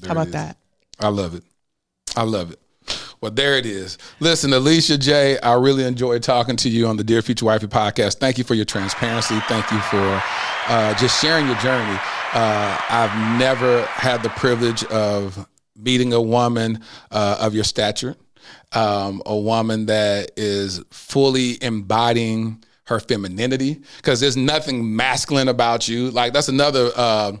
There 0.00 0.08
How 0.08 0.12
about 0.20 0.32
that? 0.32 0.56
I 0.98 1.08
love 1.08 1.34
it. 1.34 1.44
I 2.16 2.22
love 2.22 2.50
it. 2.50 2.58
Well, 3.20 3.30
there 3.30 3.56
it 3.56 3.66
is. 3.66 3.98
Listen, 4.18 4.52
Alicia 4.52 4.98
Jay, 4.98 5.38
I 5.38 5.54
really 5.54 5.84
enjoyed 5.84 6.22
talking 6.24 6.56
to 6.56 6.68
you 6.68 6.88
on 6.88 6.96
the 6.96 7.04
Dear 7.04 7.22
Future 7.22 7.44
Wifey 7.46 7.68
podcast. 7.68 8.16
Thank 8.18 8.36
you 8.38 8.42
for 8.44 8.54
your 8.54 8.64
transparency. 8.64 9.38
Thank 9.46 9.70
you 9.70 9.78
for 9.82 10.22
uh, 10.66 10.94
just 10.94 11.20
sharing 11.22 11.46
your 11.46 11.56
journey. 11.58 11.98
Uh, 12.34 12.78
I've 12.88 13.38
never 13.38 13.82
had 13.86 14.22
the 14.22 14.30
privilege 14.30 14.84
of 14.84 15.46
meeting 15.76 16.12
a 16.12 16.20
woman 16.20 16.80
uh, 17.10 17.36
of 17.40 17.54
your 17.54 17.64
stature, 17.64 18.16
um, 18.72 19.22
a 19.26 19.36
woman 19.36 19.86
that 19.86 20.30
is 20.36 20.82
fully 20.90 21.62
embodying 21.62 22.62
her 22.84 23.00
femininity, 23.00 23.80
because 23.98 24.20
there's 24.20 24.36
nothing 24.36 24.96
masculine 24.96 25.48
about 25.48 25.88
you. 25.88 26.10
Like 26.10 26.32
that's 26.32 26.48
another. 26.48 26.90
Uh, 26.96 27.32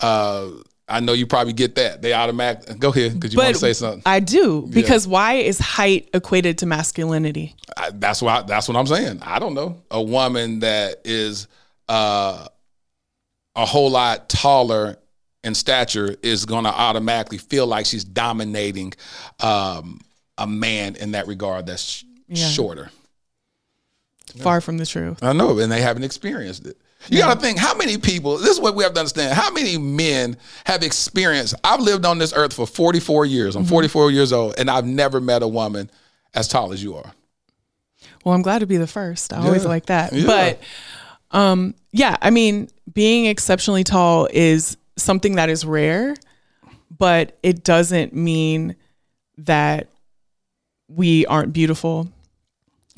uh, 0.00 0.50
I 0.90 1.00
know 1.00 1.12
you 1.12 1.26
probably 1.26 1.52
get 1.52 1.74
that. 1.74 2.00
They 2.00 2.14
automatic. 2.14 2.78
Go 2.78 2.88
ahead, 2.88 3.12
because 3.14 3.34
you 3.34 3.38
want 3.38 3.54
to 3.54 3.60
say 3.60 3.74
something. 3.74 4.02
I 4.06 4.20
do 4.20 4.64
Yeah. 4.66 4.74
because 4.74 5.06
why 5.06 5.34
is 5.34 5.58
height 5.58 6.08
equated 6.14 6.56
to 6.58 6.66
masculinity? 6.66 7.54
I, 7.76 7.90
that's 7.92 8.22
why. 8.22 8.42
That's 8.42 8.68
what 8.68 8.76
I'm 8.76 8.86
saying. 8.86 9.20
I 9.22 9.38
don't 9.38 9.52
know 9.52 9.82
a 9.90 10.02
woman 10.02 10.60
that 10.60 11.02
is 11.04 11.46
uh, 11.90 12.46
a 13.58 13.66
whole 13.66 13.90
lot 13.90 14.28
taller 14.28 14.96
in 15.44 15.54
stature 15.54 16.16
is 16.22 16.44
going 16.46 16.64
to 16.64 16.70
automatically 16.70 17.38
feel 17.38 17.66
like 17.66 17.84
she's 17.86 18.04
dominating 18.04 18.92
um, 19.40 20.00
a 20.38 20.46
man 20.46 20.96
in 20.96 21.10
that 21.12 21.26
regard 21.26 21.66
that's 21.66 21.82
sh- 21.82 22.04
Yeah. 22.28 22.46
shorter. 22.48 22.90
Far 24.42 24.60
from 24.60 24.78
the 24.78 24.86
truth. 24.86 25.22
I 25.22 25.32
know, 25.32 25.58
and 25.58 25.72
they 25.72 25.80
haven't 25.80 26.04
experienced 26.04 26.66
it. 26.66 26.76
You 27.08 27.18
got 27.20 27.34
to 27.34 27.40
think 27.40 27.58
how 27.58 27.74
many 27.74 27.96
people. 27.96 28.36
This 28.38 28.50
is 28.50 28.60
what 28.60 28.74
we 28.74 28.82
have 28.82 28.92
to 28.94 29.00
understand. 29.00 29.32
How 29.32 29.50
many 29.52 29.78
men 29.78 30.36
have 30.66 30.82
experienced? 30.82 31.54
I've 31.64 31.80
lived 31.80 32.04
on 32.04 32.18
this 32.18 32.32
earth 32.34 32.52
for 32.52 32.66
44 32.66 33.24
years. 33.24 33.54
Mm-hmm. 33.54 33.62
I'm 33.62 33.68
44 33.68 34.10
years 34.10 34.32
old, 34.32 34.54
and 34.58 34.68
I've 34.70 34.84
never 34.84 35.20
met 35.20 35.42
a 35.42 35.48
woman 35.48 35.90
as 36.34 36.46
tall 36.48 36.72
as 36.72 36.82
you 36.82 36.96
are. 36.96 37.12
Well, 38.24 38.34
I'm 38.34 38.42
glad 38.42 38.58
to 38.58 38.66
be 38.66 38.76
the 38.76 38.86
first. 38.86 39.32
I 39.32 39.38
always 39.38 39.64
like 39.64 39.86
that. 39.86 40.12
Yeah. 40.12 40.26
But 40.26 40.60
um 41.30 41.74
yeah, 41.92 42.16
I 42.20 42.30
mean, 42.30 42.68
being 42.92 43.26
exceptionally 43.26 43.84
tall 43.84 44.28
is 44.32 44.76
something 44.96 45.36
that 45.36 45.48
is 45.48 45.64
rare, 45.64 46.14
but 46.96 47.38
it 47.42 47.64
doesn't 47.64 48.14
mean 48.14 48.76
that 49.38 49.88
we 50.88 51.26
aren't 51.26 51.52
beautiful. 51.52 52.08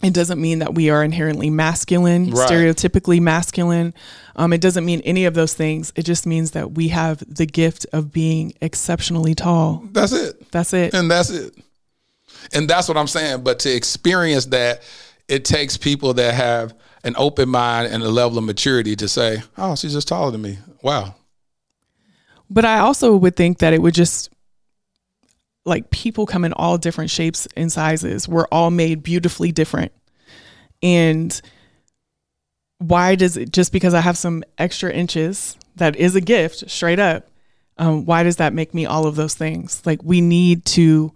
It 0.03 0.15
doesn't 0.15 0.41
mean 0.41 0.61
that 0.61 0.75
we 0.75 0.89
are 0.89 1.05
inherently 1.05 1.51
masculine, 1.51 2.31
Right. 2.31 2.49
stereotypically 2.49 3.21
masculine. 3.21 3.93
Um, 4.37 4.53
it 4.55 4.63
doesn't 4.63 4.87
mean 4.87 5.03
any 5.03 5.27
of 5.27 5.35
those 5.35 5.53
things. 5.53 5.93
It 5.95 6.05
just 6.05 6.27
means 6.27 6.53
that 6.53 6.73
we 6.73 6.89
have 6.89 7.23
the 7.29 7.45
gift 7.45 7.85
of 7.93 8.11
being 8.11 8.55
exceptionally 8.63 9.35
tall. 9.35 9.83
That's 9.93 10.13
it. 10.13 10.51
That's 10.53 10.73
it. 10.73 10.95
And 10.95 11.11
that's 11.11 11.29
it. 11.29 11.55
And 12.55 12.69
that's 12.71 12.89
what 12.89 12.97
I'm 12.97 13.09
saying. 13.09 13.43
But 13.43 13.59
to 13.61 13.71
experience 13.71 14.47
that, 14.47 14.83
it 15.29 15.45
takes 15.45 15.77
people 15.77 16.15
that 16.15 16.33
have 16.33 16.73
an 17.05 17.15
open 17.17 17.49
mind 17.49 17.93
and 17.93 18.03
a 18.03 18.09
level 18.09 18.39
of 18.39 18.45
maturity 18.45 18.95
to 18.97 19.09
say, 19.09 19.43
oh, 19.57 19.75
she's 19.75 19.93
just 19.93 20.09
taller 20.09 20.31
than 20.31 20.43
me. 20.43 20.59
Wow. 20.83 21.15
But 22.49 22.65
I 22.65 22.81
also 22.81 23.17
would 23.17 23.37
think 23.37 23.59
that 23.59 23.73
it 23.73 23.81
would 23.81 23.95
just 23.95 24.31
like 25.65 25.91
people 25.91 26.27
come 26.27 26.45
in 26.45 26.53
all 26.53 26.79
different 26.79 27.11
shapes 27.11 27.47
and 27.57 27.71
sizes. 27.71 28.29
We're 28.29 28.47
all 28.47 28.71
made 28.71 29.03
beautifully 29.03 29.53
different. 29.53 29.93
And 30.83 31.41
why 32.79 33.15
does 33.15 33.37
it 33.37 33.53
just 33.53 33.73
because 33.73 33.95
I 33.95 34.01
have 34.01 34.19
some 34.19 34.43
extra 34.59 34.93
inches 34.93 35.57
that 35.77 35.97
is 35.97 36.17
a 36.17 36.21
gift 36.21 36.69
straight 36.71 36.99
up? 36.99 37.29
Um, 37.79 38.05
why 38.05 38.23
does 38.23 38.37
that 38.37 38.53
make 38.53 38.75
me 38.75 38.87
all 38.87 39.07
of 39.07 39.17
those 39.17 39.35
things? 39.35 39.83
Like 39.87 40.03
we 40.03 40.21
need 40.21 40.65
to 40.67 41.13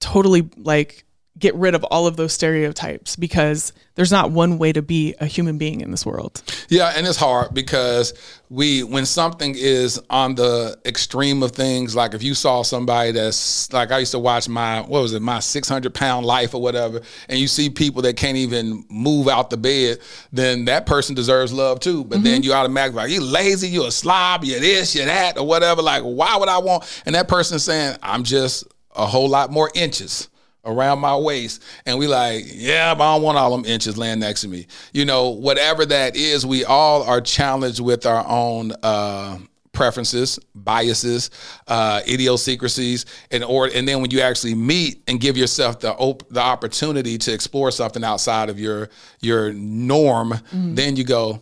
totally 0.00 0.48
like 0.56 1.04
get 1.38 1.54
rid 1.54 1.74
of 1.74 1.84
all 1.84 2.06
of 2.06 2.16
those 2.16 2.32
stereotypes 2.32 3.16
because 3.16 3.72
there's 3.94 4.12
not 4.12 4.30
one 4.30 4.58
way 4.58 4.72
to 4.72 4.82
be 4.82 5.14
a 5.20 5.26
human 5.26 5.58
being 5.58 5.80
in 5.80 5.90
this 5.90 6.06
world. 6.06 6.42
Yeah, 6.68 6.92
and 6.94 7.06
it's 7.06 7.16
hard 7.16 7.52
because 7.54 8.14
we 8.48 8.82
when 8.82 9.06
something 9.06 9.54
is 9.56 10.00
on 10.10 10.34
the 10.34 10.78
extreme 10.84 11.42
of 11.42 11.52
things, 11.52 11.94
like 11.96 12.14
if 12.14 12.22
you 12.22 12.34
saw 12.34 12.62
somebody 12.62 13.12
that's 13.12 13.72
like 13.72 13.90
I 13.90 13.98
used 13.98 14.12
to 14.12 14.18
watch 14.18 14.48
my 14.48 14.80
what 14.80 15.02
was 15.02 15.14
it, 15.14 15.22
my 15.22 15.40
six 15.40 15.68
hundred 15.68 15.94
pound 15.94 16.26
life 16.26 16.54
or 16.54 16.62
whatever, 16.62 17.00
and 17.28 17.38
you 17.38 17.48
see 17.48 17.70
people 17.70 18.02
that 18.02 18.16
can't 18.16 18.36
even 18.36 18.84
move 18.88 19.28
out 19.28 19.50
the 19.50 19.56
bed, 19.56 19.98
then 20.32 20.64
that 20.66 20.86
person 20.86 21.14
deserves 21.14 21.52
love 21.52 21.80
too. 21.80 22.04
But 22.04 22.22
then 22.22 22.40
mm-hmm. 22.40 22.44
you 22.44 22.52
automatically 22.52 23.02
like 23.02 23.10
you 23.10 23.20
lazy, 23.20 23.68
you 23.68 23.84
a 23.84 23.90
slob, 23.90 24.44
you 24.44 24.58
this, 24.60 24.94
you 24.94 25.04
that, 25.04 25.38
or 25.38 25.46
whatever. 25.46 25.82
Like, 25.82 26.02
why 26.02 26.36
would 26.36 26.48
I 26.48 26.58
want? 26.58 27.02
And 27.06 27.14
that 27.14 27.28
person 27.28 27.58
saying, 27.58 27.96
I'm 28.02 28.22
just 28.22 28.64
a 28.94 29.06
whole 29.06 29.28
lot 29.28 29.50
more 29.50 29.70
inches 29.74 30.28
around 30.64 30.98
my 30.98 31.16
waist 31.16 31.62
and 31.86 31.98
we 31.98 32.06
like 32.06 32.44
yeah 32.48 32.94
but 32.94 33.04
i 33.04 33.14
don't 33.14 33.22
want 33.22 33.38
all 33.38 33.50
them 33.56 33.64
inches 33.64 33.96
laying 33.96 34.18
next 34.18 34.42
to 34.42 34.48
me 34.48 34.66
you 34.92 35.04
know 35.04 35.30
whatever 35.30 35.86
that 35.86 36.16
is 36.16 36.44
we 36.44 36.64
all 36.64 37.02
are 37.04 37.20
challenged 37.20 37.80
with 37.80 38.04
our 38.06 38.24
own 38.28 38.72
uh 38.82 39.38
preferences 39.72 40.38
biases 40.56 41.30
uh 41.68 42.00
idiosyncrasies 42.08 43.06
and 43.30 43.44
or 43.44 43.66
and 43.72 43.86
then 43.86 44.00
when 44.02 44.10
you 44.10 44.20
actually 44.20 44.54
meet 44.54 45.00
and 45.06 45.20
give 45.20 45.36
yourself 45.36 45.78
the 45.78 45.92
op- 45.94 46.28
the 46.30 46.40
opportunity 46.40 47.16
to 47.16 47.32
explore 47.32 47.70
something 47.70 48.02
outside 48.02 48.48
of 48.50 48.58
your 48.58 48.88
your 49.20 49.52
norm 49.52 50.34
then 50.52 50.96
you 50.96 51.04
go 51.04 51.40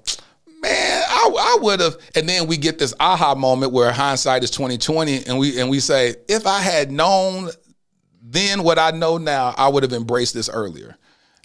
man, 0.60 1.02
I, 1.08 1.56
I 1.56 1.58
would 1.62 1.80
have. 1.80 1.96
And 2.14 2.28
then 2.28 2.46
we 2.46 2.56
get 2.56 2.78
this 2.78 2.94
aha 2.98 3.34
moment 3.34 3.72
where 3.72 3.92
hindsight 3.92 4.42
is 4.42 4.50
twenty 4.50 4.78
twenty, 4.78 5.24
and 5.26 5.38
we 5.38 5.60
and 5.60 5.68
we 5.70 5.80
say, 5.80 6.16
if 6.28 6.46
I 6.46 6.60
had 6.60 6.90
known 6.90 7.50
then 8.28 8.62
what 8.62 8.78
I 8.78 8.90
know 8.90 9.18
now, 9.18 9.54
I 9.56 9.68
would 9.68 9.82
have 9.82 9.92
embraced 9.92 10.34
this 10.34 10.48
earlier. 10.48 10.96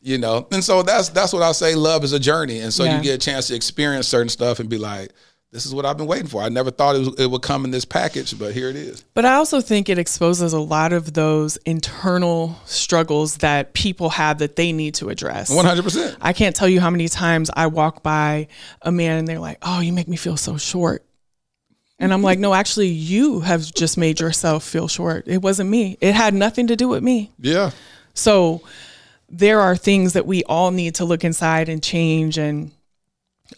You 0.04 0.18
know, 0.18 0.48
and 0.52 0.64
so 0.64 0.82
that's 0.82 1.10
that's 1.10 1.32
what 1.32 1.44
I 1.44 1.52
say. 1.52 1.76
Love 1.76 2.04
is 2.04 2.12
a 2.12 2.20
journey, 2.20 2.60
and 2.60 2.74
so 2.74 2.84
Yeah. 2.86 2.98
you 2.98 3.04
get 3.04 3.14
a 3.14 3.18
chance 3.20 3.48
to 3.50 3.56
experience 3.56 4.08
certain 4.08 4.30
stuff 4.30 4.60
and 4.60 4.68
be 4.68 4.80
like, 4.80 5.12
"This 5.52 5.64
is 5.68 5.76
what 5.76 5.86
I've 5.86 5.96
been 5.96 6.08
waiting 6.08 6.26
for." 6.26 6.42
I 6.42 6.50
never 6.50 6.72
thought 6.72 6.96
it, 6.96 7.00
was, 7.06 7.20
it 7.20 7.30
would 7.30 7.44
come 7.44 7.66
in 7.66 7.70
this 7.70 7.86
package, 7.86 8.36
but 8.40 8.52
here 8.56 8.68
it 8.70 8.76
is. 8.76 9.04
But 9.14 9.26
I 9.26 9.36
also 9.36 9.62
think 9.62 9.90
it 9.90 10.00
exposes 10.00 10.54
a 10.54 10.60
lot 10.60 10.92
of 10.92 11.14
those 11.14 11.58
internal 11.68 12.56
struggles 12.66 13.38
that 13.38 13.74
people 13.74 14.10
have 14.10 14.40
that 14.40 14.56
they 14.56 14.72
need 14.72 14.96
to 14.96 15.10
address. 15.10 15.52
One 15.52 15.66
hundred 15.66 15.84
percent. 15.84 16.18
I 16.20 16.34
can't 16.34 16.56
tell 16.56 16.68
you 16.68 16.82
how 16.82 16.90
many 16.90 17.08
times 17.08 17.52
I 17.56 17.68
walk 17.68 18.02
by 18.02 18.48
a 18.82 18.92
man 18.92 19.20
and 19.20 19.28
they're 19.28 19.40
like, 19.40 19.60
"Oh, 19.62 19.82
you 19.82 19.94
make 19.94 20.08
me 20.08 20.18
feel 20.18 20.36
so 20.36 20.58
short." 20.58 21.06
And 22.02 22.12
I'm 22.12 22.24
like, 22.24 22.40
"No, 22.40 22.54
actually 22.54 22.90
you 22.90 23.42
have 23.42 23.74
just 23.74 23.98
made 23.98 24.20
yourself 24.20 24.64
feel 24.64 24.88
short. 24.88 25.28
It 25.28 25.42
wasn't 25.42 25.70
me. 25.70 25.98
It 26.02 26.14
had 26.16 26.34
nothing 26.34 26.68
to 26.68 26.76
do 26.76 26.88
with 26.88 27.04
me." 27.04 27.32
Yeah. 27.40 27.72
So 28.16 28.62
there 29.30 29.62
are 29.62 29.76
things 29.78 30.14
that 30.14 30.26
we 30.26 30.44
all 30.46 30.72
need 30.72 30.96
to 30.96 31.06
look 31.06 31.24
inside 31.24 31.70
and 31.70 31.82
change 31.82 32.38
and 32.38 32.72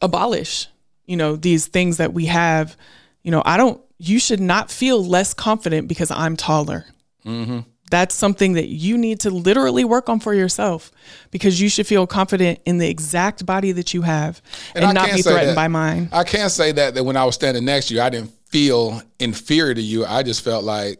abolish. 0.01 0.67
You 1.05 1.17
know, 1.17 1.35
these 1.37 1.67
things 1.67 1.97
that 1.97 2.13
we 2.13 2.25
have, 2.25 2.77
you 3.23 3.31
know, 3.31 3.41
I 3.45 3.57
don't 3.57 3.81
you 3.97 4.19
should 4.19 4.41
not 4.41 4.69
feel 4.69 5.03
less 5.03 5.33
confident 5.33 5.87
because 5.87 6.11
I'm 6.11 6.35
taller. 6.35 6.85
Mm-hmm. 7.25 7.59
That's 7.93 8.15
something 8.15 8.53
that 8.53 8.69
you 8.69 8.97
need 8.97 9.19
to 9.19 9.29
literally 9.29 9.85
work 9.85 10.09
on 10.09 10.19
for 10.19 10.33
yourself 10.33 10.91
because 11.29 11.61
you 11.61 11.69
should 11.69 11.85
feel 11.85 12.07
confident 12.07 12.59
in 12.65 12.79
the 12.79 12.89
exact 12.89 13.45
body 13.45 13.71
that 13.71 13.93
you 13.93 14.01
have 14.01 14.41
and, 14.73 14.83
I 14.83 14.93
not 14.93 15.11
be 15.13 15.21
threatened 15.21 15.49
that- 15.49 15.55
by 15.55 15.67
mine. 15.67 16.09
I 16.11 16.23
can't 16.23 16.51
say 16.51 16.71
that 16.71 16.95
that 16.95 17.03
when 17.03 17.15
I 17.15 17.23
was 17.23 17.35
standing 17.35 17.65
next 17.65 17.89
to 17.89 17.93
you, 17.93 18.01
I 18.01 18.09
didn't 18.09 18.31
feel 18.47 18.99
inferior 19.19 19.75
to 19.75 19.81
you. 19.81 20.07
I 20.07 20.23
just 20.23 20.43
felt 20.43 20.63
like 20.63 20.97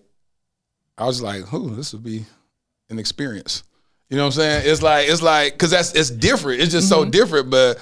I 0.95 1.06
was 1.06 1.20
like, 1.20 1.45
"Who? 1.45 1.76
This 1.76 1.94
would 1.94 2.03
be 2.03 2.28
an 2.91 2.99
experience." 2.99 3.64
You 4.11 4.18
know 4.18 4.26
what 4.26 4.36
I'm 4.36 4.41
saying? 4.41 4.61
It's 4.68 4.84
like 4.84 5.10
it's 5.10 5.24
like 5.24 5.53
because 5.53 5.72
that's 5.72 5.95
it's 5.95 6.11
different. 6.11 6.61
It's 6.61 6.74
just 6.74 6.90
so 6.90 7.02
mm-hmm. 7.02 7.10
different. 7.10 7.49
But 7.49 7.80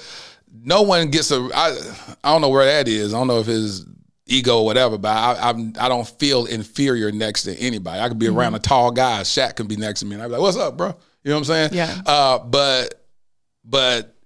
no 0.64 0.80
one 0.80 1.10
gets 1.10 1.30
a. 1.32 1.50
I 1.54 1.76
I 2.24 2.32
don't 2.32 2.40
know 2.40 2.48
where 2.48 2.64
that 2.64 2.88
is. 2.88 3.12
I 3.12 3.18
don't 3.18 3.26
know 3.26 3.40
if 3.40 3.48
it's 3.48 3.84
ego 4.32 4.58
or 4.58 4.64
whatever. 4.64 4.98
But 4.98 5.16
I 5.16 5.50
I'm, 5.50 5.72
I 5.78 5.88
don't 5.88 6.06
feel 6.06 6.46
inferior 6.46 7.12
next 7.12 7.42
to 7.44 7.54
anybody. 7.56 8.00
I 8.00 8.08
could 8.08 8.18
be 8.18 8.28
around 8.28 8.54
a 8.54 8.58
tall 8.58 8.90
guy. 8.90 9.20
Shaq 9.22 9.56
can 9.56 9.66
be 9.66 9.76
next 9.76 10.00
to 10.00 10.06
me, 10.06 10.14
and 10.14 10.22
I'd 10.22 10.28
be 10.28 10.32
like, 10.32 10.42
"What's 10.42 10.56
up, 10.56 10.76
bro?" 10.76 10.94
You 11.24 11.30
know 11.30 11.36
what 11.36 11.38
I'm 11.40 11.44
saying? 11.44 11.70
Yeah. 11.72 12.02
Uh, 12.04 12.38
but 12.38 13.06
but 13.64 14.16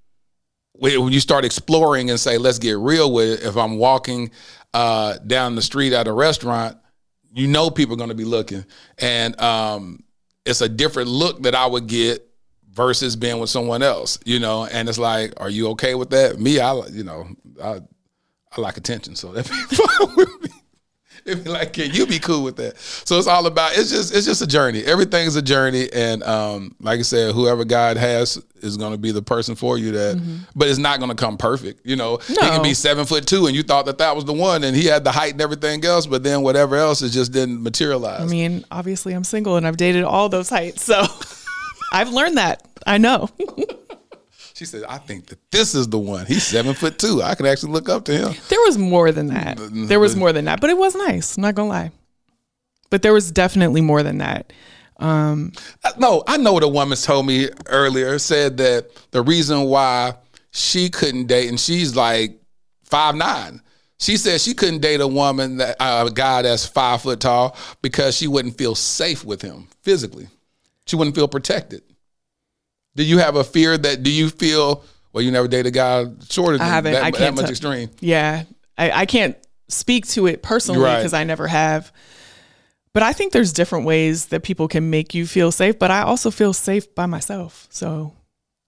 when 0.72 1.02
when 1.02 1.12
you 1.12 1.20
start 1.20 1.44
exploring 1.44 2.10
and 2.10 2.18
say, 2.18 2.38
let's 2.38 2.58
get 2.58 2.78
real 2.78 3.12
with 3.12 3.40
it, 3.40 3.46
if 3.46 3.56
I'm 3.56 3.78
walking 3.78 4.30
uh, 4.74 5.18
down 5.18 5.54
the 5.54 5.62
street 5.62 5.92
at 5.92 6.06
a 6.06 6.12
restaurant, 6.12 6.78
you 7.32 7.46
know 7.46 7.70
people 7.70 7.94
are 7.94 7.98
going 7.98 8.10
to 8.10 8.14
be 8.16 8.24
looking. 8.24 8.64
And 8.98 9.38
um, 9.40 10.02
it's 10.44 10.60
a 10.60 10.68
different 10.68 11.08
look 11.08 11.42
that 11.42 11.54
I 11.54 11.66
would 11.66 11.86
get 11.86 12.26
versus 12.70 13.16
being 13.16 13.38
with 13.38 13.50
someone 13.50 13.82
else, 13.82 14.18
you 14.24 14.38
know? 14.38 14.66
And 14.66 14.88
it's 14.88 14.98
like, 14.98 15.32
are 15.38 15.48
you 15.50 15.68
okay 15.70 15.94
with 15.94 16.10
that? 16.10 16.38
Me, 16.38 16.60
I, 16.60 16.74
you 16.88 17.04
know, 17.04 17.26
I, 17.62 17.80
I 18.56 18.60
like 18.60 18.76
attention. 18.76 19.16
So 19.16 19.32
that'd 19.32 19.50
be 19.70 19.76
fine 19.76 20.16
with 20.16 20.42
me. 20.42 20.50
It'd 21.26 21.42
be 21.42 21.50
like, 21.50 21.72
can 21.72 21.90
you 21.90 22.06
be 22.06 22.20
cool 22.20 22.44
with 22.44 22.54
that? 22.56 22.78
So 22.78 23.18
it's 23.18 23.26
all 23.26 23.46
about 23.46 23.76
it's 23.76 23.90
just 23.90 24.14
it's 24.14 24.26
just 24.26 24.42
a 24.42 24.46
journey. 24.46 24.84
Everything's 24.84 25.34
a 25.34 25.42
journey, 25.42 25.88
and 25.92 26.22
um, 26.22 26.76
like 26.80 27.00
I 27.00 27.02
said, 27.02 27.34
whoever 27.34 27.64
God 27.64 27.96
has 27.96 28.40
is 28.60 28.76
going 28.76 28.92
to 28.92 28.98
be 28.98 29.10
the 29.10 29.22
person 29.22 29.56
for 29.56 29.76
you. 29.76 29.90
That, 29.90 30.40
but 30.54 30.68
it's 30.68 30.78
not 30.78 31.00
going 31.00 31.10
to 31.10 31.16
come 31.16 31.36
perfect. 31.36 31.84
You 31.84 31.96
know, 31.96 32.18
he 32.18 32.36
can 32.36 32.62
be 32.62 32.74
seven 32.74 33.06
foot 33.06 33.26
two, 33.26 33.46
and 33.48 33.56
you 33.56 33.64
thought 33.64 33.86
that 33.86 33.98
that 33.98 34.14
was 34.14 34.24
the 34.24 34.32
one, 34.32 34.62
and 34.62 34.76
he 34.76 34.84
had 34.86 35.02
the 35.02 35.10
height 35.10 35.32
and 35.32 35.40
everything 35.40 35.84
else, 35.84 36.06
but 36.06 36.22
then 36.22 36.42
whatever 36.42 36.76
else, 36.76 37.02
it 37.02 37.08
just 37.08 37.32
didn't 37.32 37.60
materialize. 37.60 38.20
I 38.20 38.26
mean, 38.26 38.64
obviously, 38.70 39.12
I'm 39.12 39.24
single 39.24 39.56
and 39.56 39.66
I've 39.66 39.76
dated 39.76 40.04
all 40.04 40.28
those 40.28 40.48
heights, 40.48 40.84
so 40.84 41.04
I've 41.92 42.10
learned 42.10 42.36
that. 42.36 42.68
I 42.86 42.98
know. 42.98 43.28
she 44.56 44.64
said, 44.64 44.84
"I 44.88 44.96
think 44.98 45.26
that 45.26 45.38
this 45.50 45.74
is 45.74 45.88
the 45.88 45.98
one. 45.98 46.24
He's 46.24 46.42
seven 46.44 46.72
foot 46.74 46.98
two. 46.98 47.22
I 47.22 47.34
can 47.34 47.44
actually 47.44 47.72
look 47.72 47.88
up 47.90 48.06
to 48.06 48.16
him." 48.16 48.34
There 48.48 48.60
was 48.62 48.78
more 48.78 49.12
than 49.12 49.26
that. 49.28 49.58
There 49.60 50.00
was 50.00 50.16
more 50.16 50.32
than 50.32 50.46
that, 50.46 50.60
but 50.62 50.70
it 50.70 50.78
was 50.78 50.94
nice. 50.94 51.36
I'm 51.36 51.42
not 51.42 51.54
gonna 51.54 51.68
lie. 51.68 51.90
But 52.88 53.02
there 53.02 53.12
was 53.12 53.30
definitely 53.30 53.82
more 53.82 54.02
than 54.02 54.18
that. 54.18 54.52
Um, 54.98 55.52
No, 55.98 56.22
I 56.26 56.38
know 56.38 56.54
what 56.54 56.62
a 56.62 56.68
woman 56.68 56.96
told 56.96 57.26
me 57.26 57.50
earlier. 57.66 58.18
Said 58.18 58.56
that 58.56 58.86
the 59.10 59.20
reason 59.22 59.64
why 59.64 60.14
she 60.52 60.88
couldn't 60.88 61.26
date, 61.26 61.48
and 61.50 61.60
she's 61.60 61.94
like 61.94 62.40
five 62.84 63.14
nine. 63.14 63.60
She 63.98 64.16
said 64.16 64.40
she 64.40 64.54
couldn't 64.54 64.80
date 64.80 65.00
a 65.00 65.06
woman 65.06 65.58
that 65.58 65.76
uh, 65.80 66.06
a 66.08 66.10
guy 66.10 66.42
that's 66.42 66.64
five 66.66 67.02
foot 67.02 67.20
tall 67.20 67.56
because 67.82 68.16
she 68.16 68.26
wouldn't 68.26 68.56
feel 68.56 68.74
safe 68.74 69.22
with 69.24 69.42
him 69.42 69.68
physically. 69.82 70.28
She 70.86 70.96
wouldn't 70.96 71.16
feel 71.16 71.28
protected. 71.28 71.82
Do 72.97 73.05
you 73.05 73.18
have 73.18 73.36
a 73.36 73.44
fear 73.44 73.78
that? 73.78 74.02
Do 74.02 74.10
you 74.10 74.28
feel? 74.31 74.82
Well, 75.12 75.23
you 75.23 75.31
never 75.31 75.48
date 75.48 75.66
a 75.66 75.70
guy 75.70 76.06
shorter 76.28 76.59
than 76.59 76.66
I 76.66 76.70
haven't. 76.70 76.93
that, 76.93 77.02
I 77.05 77.10
that 77.12 77.18
can't. 77.18 77.36
much 77.36 77.47
t- 77.47 77.51
extreme. 77.52 77.90
Yeah, 78.01 78.43
I, 78.77 78.90
I 78.90 79.06
can't 79.06 79.36
speak 79.68 80.06
to 80.09 80.27
it 80.27 80.43
personally 80.43 80.81
Right. 80.82 80.97
because 80.98 81.14
I 81.14 81.24
never 81.24 81.47
have. 81.47 81.93
But 82.93 83.02
I 83.02 83.12
think 83.12 83.32
there's 83.32 83.52
different 83.52 83.85
ways 83.85 84.27
that 84.27 84.43
people 84.43 84.68
can 84.68 84.89
make 84.90 85.14
you 85.14 85.27
feel 85.27 85.52
safe. 85.52 85.78
But 85.78 85.90
I 85.90 86.02
also 86.02 86.31
feel 86.31 86.52
safe 86.52 86.94
by 86.94 87.06
myself, 87.06 87.66
so 87.70 88.14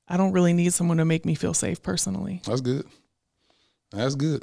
I 0.06 0.16
don't 0.16 0.32
really 0.32 0.52
need 0.52 0.72
someone 0.72 0.98
to 0.98 1.04
make 1.04 1.24
me 1.26 1.34
feel 1.34 1.54
safe 1.54 1.82
personally. 1.82 2.42
That's 2.46 2.60
good. 2.60 2.84
That's 3.90 4.14
good. 4.14 4.42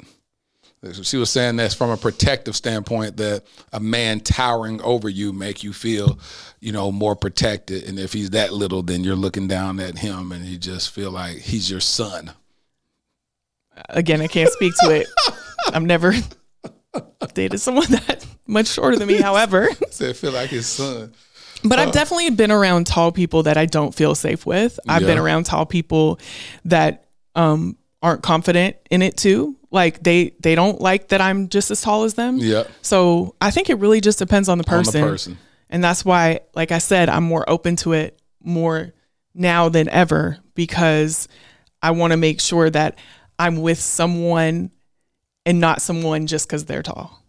She 0.92 1.16
was 1.16 1.30
saying 1.30 1.56
that's 1.56 1.74
from 1.74 1.90
a 1.90 1.96
protective 1.96 2.56
standpoint 2.56 3.16
that 3.18 3.44
a 3.72 3.80
man 3.80 4.20
towering 4.20 4.80
over 4.82 5.08
you 5.08 5.32
make 5.32 5.62
you 5.62 5.72
feel, 5.72 6.18
you 6.60 6.72
know, 6.72 6.90
more 6.92 7.16
protected. 7.16 7.84
And 7.84 7.98
if 7.98 8.12
he's 8.12 8.30
that 8.30 8.52
little, 8.52 8.82
then 8.82 9.04
you're 9.04 9.16
looking 9.16 9.48
down 9.48 9.80
at 9.80 9.98
him 9.98 10.32
and 10.32 10.44
you 10.44 10.58
just 10.58 10.90
feel 10.90 11.10
like 11.10 11.38
he's 11.38 11.70
your 11.70 11.80
son. 11.80 12.32
Again, 13.90 14.20
I 14.20 14.26
can't 14.26 14.50
speak 14.50 14.72
to 14.80 14.90
it. 14.94 15.06
I've 15.72 15.82
never 15.82 16.14
dated 17.34 17.60
someone 17.60 17.90
that 17.90 18.24
much 18.46 18.68
shorter 18.68 18.96
than 18.96 19.08
me. 19.08 19.20
However, 19.20 19.68
So 19.90 20.08
I 20.08 20.12
feel 20.12 20.32
like 20.32 20.50
his 20.50 20.66
son. 20.66 21.12
But 21.64 21.78
Uh, 21.78 21.82
I've 21.82 21.92
definitely 21.92 22.30
been 22.30 22.50
around 22.50 22.86
tall 22.86 23.12
people 23.12 23.42
that 23.44 23.56
I 23.56 23.66
don't 23.66 23.94
feel 23.94 24.14
safe 24.14 24.46
with. 24.46 24.78
I've 24.88 25.02
been 25.02 25.18
around 25.18 25.44
tall 25.44 25.66
people 25.66 26.18
that 26.66 27.06
um, 27.34 27.76
aren't 28.02 28.22
confident 28.22 28.76
in 28.90 29.02
it 29.02 29.16
too. 29.16 29.56
Like 29.76 30.02
they 30.02 30.32
they 30.40 30.54
don't 30.54 30.80
like 30.80 31.08
that 31.08 31.20
I'm 31.20 31.48
just 31.50 31.70
as 31.70 31.82
tall 31.82 32.04
as 32.04 32.14
them. 32.14 32.38
Yeah. 32.38 32.64
So 32.80 33.34
I 33.42 33.50
think 33.50 33.68
it 33.68 33.74
really 33.74 34.00
just 34.00 34.18
depends 34.18 34.48
on 34.48 34.56
the 34.58 34.64
On 34.64 34.78
the 34.78 34.84
person. 34.84 35.02
person. 35.02 35.38
And 35.68 35.84
that's 35.84 36.02
why, 36.02 36.40
like 36.54 36.72
I 36.72 36.78
said, 36.78 37.08
I'm 37.10 37.24
more 37.24 37.44
open 37.48 37.76
to 37.76 37.92
it 37.92 38.18
more 38.42 38.94
now 39.34 39.68
than 39.68 39.88
ever 39.90 40.38
because 40.54 41.28
I 41.82 41.90
want 41.90 42.12
to 42.12 42.16
make 42.16 42.40
sure 42.40 42.70
that 42.70 42.98
I'm 43.38 43.56
with 43.60 43.78
someone 43.80 44.70
and 45.44 45.60
not 45.60 45.82
someone 45.82 46.26
just 46.26 46.48
because 46.48 46.64
they're 46.64 46.82
tall. 46.82 47.22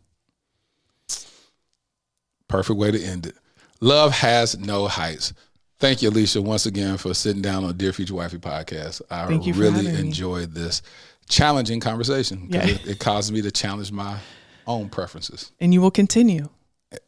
Perfect 2.47 2.79
way 2.79 2.91
to 2.91 3.03
end 3.03 3.25
it. 3.25 3.35
Love 3.81 4.11
has 4.13 4.57
no 4.57 4.87
heights. 4.87 5.33
Thank 5.79 6.01
you, 6.01 6.09
Alicia, 6.09 6.41
once 6.41 6.65
again 6.65 6.97
for 6.97 7.13
sitting 7.13 7.41
down 7.41 7.63
on 7.63 7.77
Dear 7.77 7.93
Future 7.93 8.15
Wifey 8.15 8.37
podcast. 8.39 9.01
I 9.11 9.27
Thank 9.27 9.45
you 9.45 9.53
really 9.53 9.85
having 9.85 9.93
me. 9.93 9.99
enjoyed 10.07 10.53
this 10.53 10.81
challenging 11.29 11.79
conversation. 11.79 12.47
'cause 12.49 12.67
Yeah. 12.67 12.75
It, 12.75 12.87
it 12.87 12.99
caused 12.99 13.31
me 13.33 13.41
to 13.41 13.51
challenge 13.51 13.91
my 13.91 14.17
own 14.65 14.89
preferences. 14.89 15.51
And 15.59 15.73
you 15.73 15.81
will 15.81 15.91
continue 15.91 16.49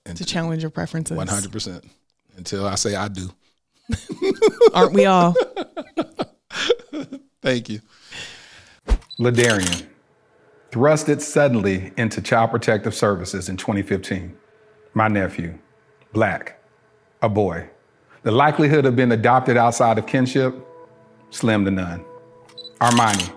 And 0.06 0.18
to 0.18 0.26
challenge 0.26 0.62
your 0.62 0.72
preferences. 0.72 1.18
One 1.18 1.28
hundred 1.28 1.52
percent. 1.52 1.86
Until 2.38 2.66
I 2.68 2.76
say 2.76 2.96
I 2.96 3.08
do. 3.10 3.30
Aren't 4.74 4.94
we 4.94 5.06
all? 5.06 5.36
Thank 7.42 7.70
you. 7.70 7.80
Ladarian, 9.20 9.86
thrusted 10.72 11.22
suddenly 11.22 11.92
into 11.98 12.22
Child 12.22 12.52
Protective 12.52 12.94
Services 12.96 13.50
in 13.50 13.58
2015. 13.58 14.36
My 14.94 15.08
nephew, 15.08 15.58
black, 16.14 16.62
a 17.22 17.30
boy. 17.30 17.70
The 18.24 18.32
likelihood 18.32 18.86
of 18.86 18.96
being 18.96 19.12
adopted 19.12 19.58
outside 19.58 19.98
of 19.98 20.06
kinship, 20.06 20.56
slim 21.32 21.66
to 21.66 21.72
none. 21.72 22.04
Armani, 22.82 23.32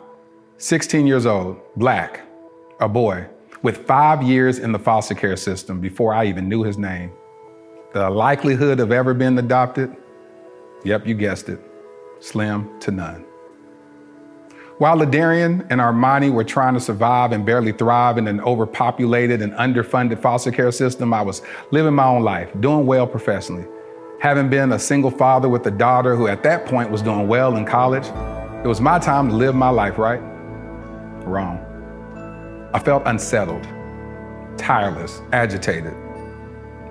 16 0.63 1.09
years 1.09 1.27
old, 1.27 1.61
black, 1.75 2.21
a 2.79 2.89
boy, 2.89 3.27
with 3.65 3.85
five 3.85 4.23
years 4.23 4.61
in 4.61 4.71
the 4.71 4.79
foster 4.79 5.13
care 5.13 5.37
system 5.37 5.81
before 5.81 6.15
I 6.15 6.27
even 6.27 6.49
knew 6.49 6.63
his 6.63 6.79
name. 6.79 7.11
The 7.95 8.09
likelihood 8.09 8.79
of 8.79 8.93
ever 8.93 9.13
being 9.13 9.37
adopted, 9.41 9.97
yep, 10.85 11.05
you 11.05 11.17
guessed 11.17 11.49
it, 11.49 11.61
slim 12.21 12.79
to 12.79 12.93
none. 12.93 13.25
While 14.79 14.99
Ladarian 14.99 15.67
and 15.69 15.81
Armani 15.81 16.33
were 16.33 16.45
trying 16.45 16.75
to 16.75 16.81
survive 16.81 17.33
and 17.33 17.45
barely 17.45 17.73
thrive 17.73 18.17
in 18.17 18.29
an 18.29 18.41
overpopulated 18.41 19.43
and 19.43 19.53
underfunded 19.55 20.23
foster 20.23 20.53
care 20.53 20.71
system, 20.71 21.13
I 21.13 21.23
was 21.23 21.43
living 21.73 21.95
my 21.95 22.07
own 22.07 22.23
life, 22.23 22.53
doing 22.61 22.87
well 22.87 23.09
professionally. 23.09 23.67
Having 24.21 24.51
been 24.51 24.71
a 24.71 24.79
single 24.79 25.11
father 25.11 25.49
with 25.49 25.67
a 25.67 25.73
daughter 25.73 26.15
who 26.15 26.29
at 26.29 26.45
that 26.45 26.67
point 26.67 26.89
was 26.89 27.03
doing 27.03 27.27
well 27.27 27.57
in 27.57 27.65
college, 27.65 28.07
it 28.65 28.69
was 28.69 28.81
my 28.81 29.01
time 29.01 29.29
to 29.29 29.35
live 29.35 29.57
my 29.57 29.69
life, 29.69 29.99
right? 29.99 30.23
Wrong. 31.25 31.59
I 32.75 32.79
felt 32.79 33.03
unsettled, 33.07 33.67
tireless, 34.57 35.21
agitated. 35.33 35.95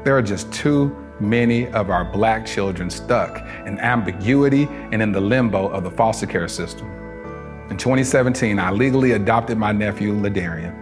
There 0.04 0.18
are 0.18 0.22
just 0.22 0.52
too 0.52 0.96
many 1.20 1.68
of 1.68 1.90
our 1.90 2.06
black 2.06 2.46
children 2.46 2.90
stuck 2.90 3.38
in 3.66 3.80
ambiguity 3.80 4.68
and 4.92 5.02
in 5.02 5.12
the 5.12 5.22
limbo 5.22 5.68
of 5.68 5.84
the 5.84 5.92
foster 5.92 6.26
care 6.26 6.48
system. 6.48 6.88
In 7.70 7.78
2017, 7.78 8.60
I 8.60 8.72
legally 8.72 9.12
adopted 9.12 9.58
my 9.58 9.72
nephew, 9.72 10.14
Ladarian. 10.14 10.78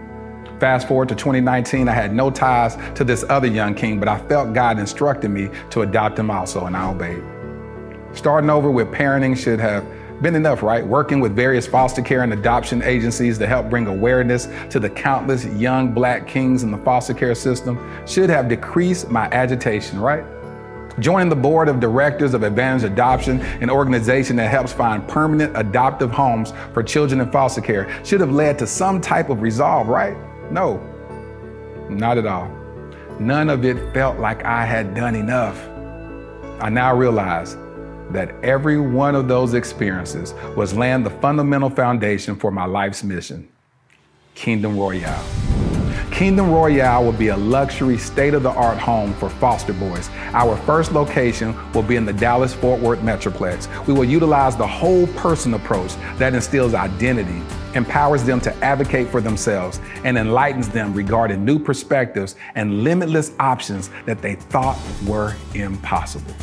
Fast 0.58 0.88
forward 0.88 1.08
to 1.08 1.14
2019, 1.14 1.88
I 1.88 1.92
had 1.92 2.14
no 2.14 2.30
ties 2.30 2.76
to 2.94 3.04
this 3.04 3.24
other 3.28 3.46
young 3.46 3.74
king, 3.74 3.98
but 3.98 4.08
I 4.08 4.18
felt 4.28 4.52
God 4.52 4.78
instructed 4.78 5.30
me 5.30 5.48
to 5.70 5.82
adopt 5.82 6.18
him 6.18 6.30
also, 6.30 6.66
and 6.66 6.76
I 6.76 6.90
obeyed. 6.90 7.22
Starting 8.12 8.50
over 8.50 8.70
with 8.70 8.88
parenting 8.88 9.36
should 9.36 9.60
have 9.60 9.86
been 10.22 10.34
enough, 10.34 10.62
right? 10.62 10.86
Working 10.86 11.20
with 11.20 11.34
various 11.34 11.66
foster 11.66 12.02
care 12.02 12.22
and 12.22 12.32
adoption 12.32 12.82
agencies 12.82 13.38
to 13.38 13.46
help 13.46 13.70
bring 13.70 13.86
awareness 13.86 14.48
to 14.70 14.78
the 14.78 14.90
countless 14.90 15.44
young 15.46 15.92
black 15.92 16.26
kings 16.26 16.62
in 16.62 16.70
the 16.70 16.78
foster 16.78 17.14
care 17.14 17.34
system 17.34 17.78
should 18.06 18.30
have 18.30 18.48
decreased 18.48 19.08
my 19.08 19.26
agitation, 19.32 19.98
right? 19.98 20.24
Joining 20.98 21.28
the 21.28 21.36
board 21.36 21.68
of 21.68 21.80
directors 21.80 22.34
of 22.34 22.42
Advantage 22.42 22.84
Adoption, 22.84 23.40
an 23.62 23.70
organization 23.70 24.36
that 24.36 24.50
helps 24.50 24.72
find 24.72 25.06
permanent 25.08 25.56
adoptive 25.56 26.10
homes 26.10 26.52
for 26.74 26.82
children 26.82 27.20
in 27.20 27.30
foster 27.30 27.60
care, 27.60 28.04
should 28.04 28.20
have 28.20 28.32
led 28.32 28.58
to 28.58 28.66
some 28.66 29.00
type 29.00 29.30
of 29.30 29.40
resolve, 29.40 29.88
right? 29.88 30.16
No, 30.50 30.78
not 31.88 32.18
at 32.18 32.26
all. 32.26 32.48
None 33.18 33.48
of 33.48 33.64
it 33.64 33.94
felt 33.94 34.18
like 34.18 34.44
I 34.44 34.66
had 34.66 34.94
done 34.94 35.14
enough. 35.14 35.68
I 36.60 36.68
now 36.68 36.94
realize 36.94 37.56
that 38.12 38.34
every 38.44 38.78
one 38.80 39.14
of 39.14 39.28
those 39.28 39.54
experiences 39.54 40.34
was 40.56 40.74
laying 40.74 41.02
the 41.02 41.10
fundamental 41.10 41.70
foundation 41.70 42.36
for 42.36 42.50
my 42.50 42.64
life's 42.64 43.02
mission 43.02 43.48
Kingdom 44.34 44.78
Royale. 44.78 45.24
Kingdom 46.10 46.50
Royale 46.50 47.04
will 47.04 47.12
be 47.12 47.28
a 47.28 47.36
luxury, 47.36 47.96
state 47.96 48.34
of 48.34 48.42
the 48.42 48.50
art 48.50 48.78
home 48.78 49.14
for 49.14 49.30
foster 49.30 49.72
boys. 49.72 50.10
Our 50.32 50.56
first 50.58 50.92
location 50.92 51.54
will 51.72 51.82
be 51.82 51.96
in 51.96 52.04
the 52.04 52.12
Dallas 52.12 52.52
Fort 52.52 52.80
Worth 52.80 53.00
Metroplex. 53.00 53.86
We 53.86 53.94
will 53.94 54.04
utilize 54.04 54.56
the 54.56 54.66
whole 54.66 55.06
person 55.08 55.54
approach 55.54 55.94
that 56.18 56.34
instills 56.34 56.74
identity, 56.74 57.40
empowers 57.74 58.24
them 58.24 58.40
to 58.42 58.54
advocate 58.56 59.08
for 59.08 59.20
themselves, 59.20 59.80
and 60.04 60.18
enlightens 60.18 60.68
them 60.68 60.92
regarding 60.92 61.44
new 61.44 61.58
perspectives 61.58 62.36
and 62.54 62.82
limitless 62.84 63.32
options 63.38 63.88
that 64.04 64.20
they 64.20 64.34
thought 64.34 64.78
were 65.06 65.34
impossible. 65.54 66.34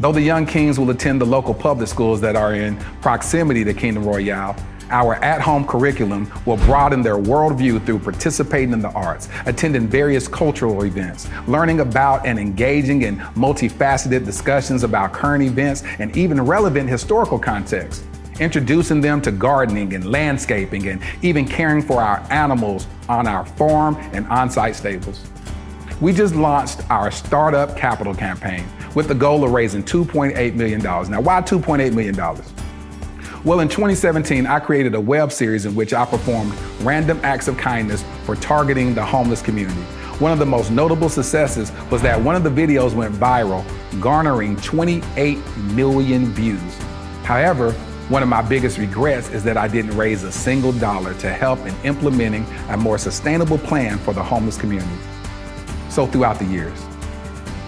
Though 0.00 0.12
the 0.12 0.22
young 0.22 0.46
kings 0.46 0.78
will 0.78 0.88
attend 0.88 1.20
the 1.20 1.26
local 1.26 1.52
public 1.52 1.86
schools 1.86 2.22
that 2.22 2.34
are 2.34 2.54
in 2.54 2.78
proximity 3.02 3.64
to 3.64 3.74
Kingdom 3.74 4.04
Royale, 4.04 4.56
our 4.88 5.16
at 5.16 5.42
home 5.42 5.66
curriculum 5.66 6.32
will 6.46 6.56
broaden 6.56 7.02
their 7.02 7.18
worldview 7.18 7.84
through 7.84 7.98
participating 7.98 8.72
in 8.72 8.80
the 8.80 8.88
arts, 8.92 9.28
attending 9.44 9.86
various 9.86 10.26
cultural 10.26 10.84
events, 10.84 11.28
learning 11.46 11.80
about 11.80 12.24
and 12.24 12.38
engaging 12.38 13.02
in 13.02 13.18
multifaceted 13.36 14.24
discussions 14.24 14.84
about 14.84 15.12
current 15.12 15.44
events 15.44 15.82
and 15.98 16.16
even 16.16 16.40
relevant 16.40 16.88
historical 16.88 17.38
contexts, 17.38 18.02
introducing 18.40 19.02
them 19.02 19.20
to 19.20 19.30
gardening 19.30 19.92
and 19.92 20.10
landscaping 20.10 20.88
and 20.88 21.02
even 21.20 21.46
caring 21.46 21.82
for 21.82 22.00
our 22.00 22.26
animals 22.30 22.86
on 23.10 23.26
our 23.26 23.44
farm 23.44 23.96
and 24.14 24.26
on 24.28 24.48
site 24.48 24.74
stables. 24.74 25.26
We 26.00 26.14
just 26.14 26.34
launched 26.34 26.90
our 26.90 27.10
Startup 27.10 27.76
Capital 27.76 28.14
campaign 28.14 28.64
with 28.94 29.08
the 29.08 29.14
goal 29.14 29.44
of 29.44 29.52
raising 29.52 29.82
$2.8 29.82 30.54
million. 30.54 30.80
Now, 30.82 31.20
why 31.20 31.40
$2.8 31.40 31.94
million? 31.94 32.16
Well, 33.42 33.60
in 33.60 33.68
2017, 33.68 34.46
I 34.46 34.60
created 34.60 34.94
a 34.94 35.00
web 35.00 35.32
series 35.32 35.64
in 35.64 35.74
which 35.74 35.94
I 35.94 36.04
performed 36.04 36.52
random 36.82 37.18
acts 37.22 37.48
of 37.48 37.56
kindness 37.56 38.04
for 38.24 38.36
targeting 38.36 38.94
the 38.94 39.04
homeless 39.04 39.40
community. 39.40 39.80
One 40.20 40.32
of 40.32 40.38
the 40.38 40.44
most 40.44 40.70
notable 40.70 41.08
successes 41.08 41.72
was 41.90 42.02
that 42.02 42.20
one 42.20 42.36
of 42.36 42.44
the 42.44 42.50
videos 42.50 42.94
went 42.94 43.14
viral, 43.14 43.64
garnering 43.98 44.56
28 44.56 45.38
million 45.56 46.26
views. 46.26 46.76
However, 47.22 47.72
one 48.10 48.22
of 48.22 48.28
my 48.28 48.42
biggest 48.42 48.76
regrets 48.76 49.30
is 49.30 49.42
that 49.44 49.56
I 49.56 49.68
didn't 49.68 49.96
raise 49.96 50.24
a 50.24 50.32
single 50.32 50.72
dollar 50.72 51.14
to 51.14 51.32
help 51.32 51.60
in 51.60 51.74
implementing 51.84 52.44
a 52.68 52.76
more 52.76 52.98
sustainable 52.98 53.56
plan 53.56 53.96
for 53.98 54.12
the 54.12 54.22
homeless 54.22 54.58
community. 54.58 54.90
So, 55.88 56.06
throughout 56.06 56.38
the 56.38 56.44
years, 56.44 56.78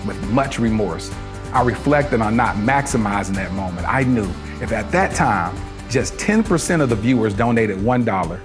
with 0.06 0.20
much 0.30 0.58
remorse, 0.58 1.12
I 1.52 1.62
reflected 1.62 2.20
on 2.20 2.36
not 2.36 2.56
maximizing 2.56 3.34
that 3.34 3.52
moment. 3.52 3.86
I 3.86 4.04
knew 4.04 4.28
if 4.60 4.72
at 4.72 4.90
that 4.92 5.14
time 5.14 5.56
just 5.90 6.14
10% 6.14 6.80
of 6.80 6.88
the 6.88 6.96
viewers 6.96 7.34
donated 7.34 7.76
$1, 7.78 8.40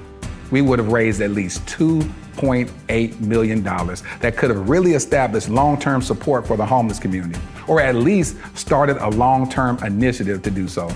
we 0.51 0.61
would 0.61 0.79
have 0.79 0.91
raised 0.91 1.21
at 1.21 1.31
least 1.31 1.65
$2.8 1.65 3.19
million 3.21 3.63
that 3.63 4.35
could 4.37 4.49
have 4.49 4.69
really 4.69 4.93
established 4.93 5.49
long 5.49 5.79
term 5.79 6.01
support 6.01 6.45
for 6.45 6.57
the 6.57 6.65
homeless 6.65 6.99
community, 6.99 7.39
or 7.67 7.81
at 7.81 7.95
least 7.95 8.35
started 8.55 8.97
a 8.97 9.09
long 9.09 9.49
term 9.49 9.81
initiative 9.83 10.41
to 10.43 10.51
do 10.51 10.67
so. 10.67 10.91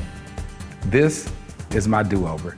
This 0.85 1.31
is 1.71 1.87
my 1.87 2.03
do 2.03 2.27
over. 2.27 2.57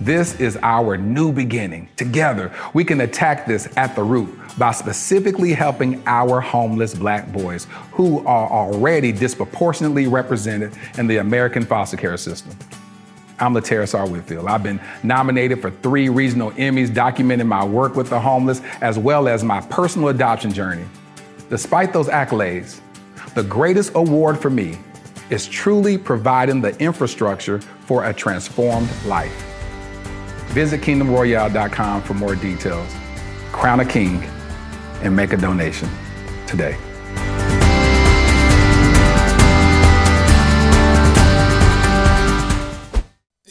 This 0.00 0.40
is 0.40 0.58
our 0.62 0.96
new 0.96 1.30
beginning. 1.30 1.90
Together, 1.98 2.50
we 2.72 2.86
can 2.86 3.02
attack 3.02 3.46
this 3.46 3.68
at 3.76 3.94
the 3.94 4.02
root 4.02 4.34
by 4.56 4.72
specifically 4.72 5.52
helping 5.52 6.02
our 6.06 6.40
homeless 6.40 6.94
black 6.94 7.30
boys 7.30 7.66
who 7.92 8.26
are 8.26 8.48
already 8.50 9.12
disproportionately 9.12 10.06
represented 10.06 10.72
in 10.96 11.06
the 11.06 11.18
American 11.18 11.66
foster 11.66 11.98
care 11.98 12.16
system. 12.16 12.56
I'm 13.38 13.52
Lateris 13.52 13.94
R. 13.94 14.08
Whitfield. 14.08 14.46
I've 14.46 14.62
been 14.62 14.80
nominated 15.02 15.60
for 15.60 15.70
three 15.70 16.08
regional 16.08 16.52
Emmys 16.52 16.88
documenting 16.88 17.46
my 17.46 17.62
work 17.62 17.94
with 17.94 18.08
the 18.08 18.20
homeless 18.20 18.62
as 18.80 18.98
well 18.98 19.28
as 19.28 19.44
my 19.44 19.60
personal 19.60 20.08
adoption 20.08 20.50
journey. 20.50 20.86
Despite 21.50 21.92
those 21.92 22.08
accolades, 22.08 22.80
the 23.34 23.42
greatest 23.42 23.92
award 23.94 24.38
for 24.38 24.48
me 24.48 24.78
is 25.28 25.46
truly 25.46 25.98
providing 25.98 26.62
the 26.62 26.74
infrastructure 26.78 27.60
for 27.60 28.06
a 28.06 28.14
transformed 28.14 28.88
life. 29.04 29.59
Visit 30.50 30.80
kingdomroyale.com 30.80 32.02
for 32.02 32.14
more 32.14 32.34
details. 32.34 32.92
Crown 33.52 33.80
a 33.80 33.84
king 33.84 34.22
and 35.02 35.14
make 35.14 35.32
a 35.32 35.36
donation 35.36 35.88
today. 36.46 36.76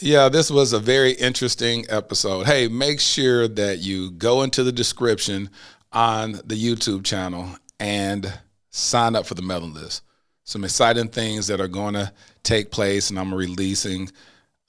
Yeah, 0.02 0.30
this 0.30 0.50
was 0.50 0.72
a 0.72 0.78
very 0.78 1.12
interesting 1.12 1.84
episode. 1.90 2.46
Hey, 2.46 2.68
make 2.68 3.00
sure 3.00 3.46
that 3.48 3.80
you 3.80 4.10
go 4.10 4.42
into 4.42 4.64
the 4.64 4.72
description 4.72 5.50
on 5.92 6.32
the 6.44 6.56
YouTube 6.56 7.04
channel 7.04 7.48
and 7.78 8.32
sign 8.70 9.14
up 9.14 9.26
for 9.26 9.34
the 9.34 9.42
mailing 9.42 9.74
list. 9.74 10.02
Some 10.44 10.64
exciting 10.64 11.08
things 11.08 11.46
that 11.48 11.60
are 11.60 11.68
going 11.68 11.94
to 11.94 12.12
take 12.42 12.70
place, 12.70 13.10
and 13.10 13.18
I'm 13.18 13.32
releasing 13.32 14.10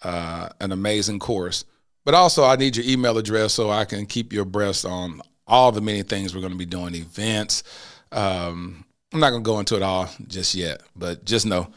uh, 0.03 0.49
an 0.60 0.72
amazing 0.72 1.20
course. 1.20 1.64
But 2.03 2.14
also, 2.14 2.44
I 2.44 2.56
need 2.56 2.76
your 2.76 2.86
email 2.86 3.18
address 3.18 3.53
so 3.53 3.69
I 3.69 3.86
can 3.86 4.06
keep 4.06 4.34
you 4.34 4.41
abreast 4.41 4.86
on 4.86 5.22
all 5.48 5.72
the 5.72 5.82
many 5.82 6.03
things 6.03 6.34
we're 6.34 6.41
going 6.41 6.53
to 6.53 6.57
be 6.57 6.65
doing, 6.65 6.95
events. 6.95 7.64
Um, 8.11 8.86
I'm 9.14 9.19
not 9.19 9.32
going 9.32 9.44
to 9.44 9.48
go 9.48 9.60
into 9.60 9.76
it 9.76 9.84
all 9.84 10.10
just 10.28 10.56
yet, 10.56 10.82
but 10.95 11.26
just 11.26 11.45
know 11.45 11.68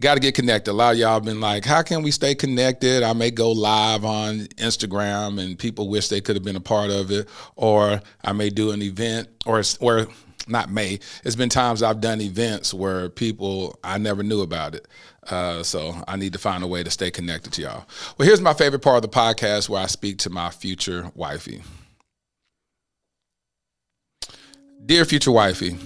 got 0.00 0.14
to 0.14 0.20
get 0.20 0.34
connected. 0.34 0.70
A 0.70 0.74
lot 0.74 0.94
of 0.94 0.98
y'all 0.98 1.14
have 1.14 1.24
been 1.24 1.40
like, 1.40 1.64
how 1.64 1.82
can 1.82 2.02
we 2.02 2.10
stay 2.10 2.34
connected? 2.34 3.02
I 3.02 3.12
may 3.12 3.30
go 3.30 3.50
live 3.50 4.04
on 4.04 4.40
Instagram 4.56 5.42
and 5.42 5.58
people 5.58 5.88
wish 5.88 6.08
they 6.08 6.20
could 6.20 6.36
have 6.36 6.44
been 6.44 6.56
a 6.56 6.60
part 6.60 6.90
of 6.90 7.10
it, 7.10 7.28
or 7.56 8.00
I 8.22 8.32
may 8.32 8.50
do 8.50 8.70
an 8.72 8.82
event, 8.82 9.28
or 9.46 9.62
or 9.80 10.08
not 10.46 10.70
may. 10.70 10.98
It's 11.24 11.36
been 11.36 11.48
times 11.48 11.82
I've 11.82 12.00
done 12.00 12.20
events 12.20 12.74
where 12.74 13.08
people 13.08 13.78
I 13.82 13.98
never 13.98 14.22
knew 14.22 14.42
about 14.42 14.74
it. 14.74 14.86
Uh, 15.30 15.62
so 15.62 15.94
I 16.06 16.16
need 16.16 16.32
to 16.34 16.38
find 16.38 16.62
a 16.62 16.66
way 16.66 16.82
to 16.82 16.90
stay 16.90 17.10
connected 17.10 17.52
to 17.54 17.62
y'all. 17.62 17.86
Well, 18.18 18.26
here's 18.26 18.40
my 18.40 18.54
favorite 18.54 18.82
part 18.82 18.96
of 18.96 19.02
the 19.02 19.16
podcast 19.16 19.68
where 19.68 19.82
I 19.82 19.86
speak 19.86 20.18
to 20.18 20.30
my 20.30 20.50
future 20.50 21.10
wifey. 21.14 21.62
Dear 24.84 25.04
future 25.04 25.32
wifey, 25.32 25.78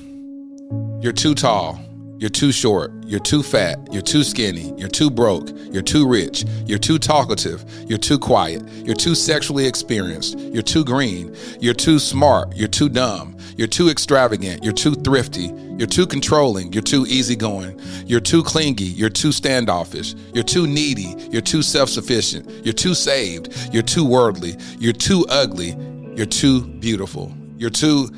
you're 1.01 1.12
too 1.12 1.35
tall 1.35 1.81
you're 2.18 2.30
too 2.30 2.50
short. 2.50 2.90
You're 3.06 3.20
too 3.20 3.44
fat. 3.44 3.78
You're 3.92 4.02
too 4.02 4.24
skinny. 4.24 4.74
You're 4.76 4.88
too 4.88 5.08
broke. 5.08 5.50
You're 5.72 5.82
too 5.82 6.06
rich. 6.06 6.44
You're 6.66 6.80
too 6.80 6.98
talkative. 6.98 7.64
You're 7.88 7.98
too 7.98 8.18
quiet. 8.18 8.68
You're 8.84 8.96
too 8.96 9.14
sexually 9.14 9.66
experienced. 9.66 10.36
You're 10.36 10.64
too 10.64 10.84
green. 10.84 11.36
You're 11.60 11.74
too 11.74 12.00
smart. 12.00 12.56
You're 12.56 12.66
too 12.66 12.88
dumb. 12.88 13.36
You're 13.56 13.68
too 13.68 13.88
extravagant. 13.88 14.64
You're 14.64 14.72
too 14.72 14.96
thrifty. 14.96 15.52
You're 15.78 15.86
too 15.86 16.08
controlling. 16.08 16.72
You're 16.72 16.82
too 16.82 17.06
easygoing. 17.06 17.80
You're 18.04 18.18
too 18.18 18.42
clingy. 18.42 18.82
You're 18.82 19.10
too 19.10 19.30
standoffish. 19.30 20.16
You're 20.34 20.42
too 20.42 20.66
needy. 20.66 21.14
You're 21.30 21.40
too 21.40 21.62
self 21.62 21.88
sufficient. 21.88 22.50
You're 22.64 22.74
too 22.74 22.94
saved. 22.94 23.56
You're 23.72 23.84
too 23.84 24.04
worldly. 24.04 24.56
You're 24.80 24.92
too 24.92 25.24
ugly. 25.28 25.76
You're 26.16 26.26
too 26.26 26.66
beautiful. 26.66 27.32
You're 27.58 27.70
too. 27.70 28.10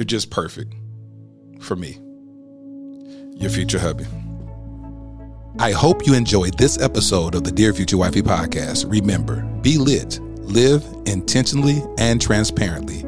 You're 0.00 0.06
just 0.06 0.30
perfect 0.30 0.72
for 1.60 1.76
me, 1.76 1.98
your 3.38 3.50
future 3.50 3.78
hubby. 3.78 4.06
I 5.58 5.72
hope 5.72 6.06
you 6.06 6.14
enjoyed 6.14 6.56
this 6.56 6.80
episode 6.80 7.34
of 7.34 7.44
the 7.44 7.52
Dear 7.52 7.74
Future 7.74 7.98
Wifey 7.98 8.22
podcast. 8.22 8.90
Remember, 8.90 9.42
be 9.60 9.76
lit, 9.76 10.18
live 10.38 10.86
intentionally 11.04 11.84
and 11.98 12.18
transparently, 12.18 13.00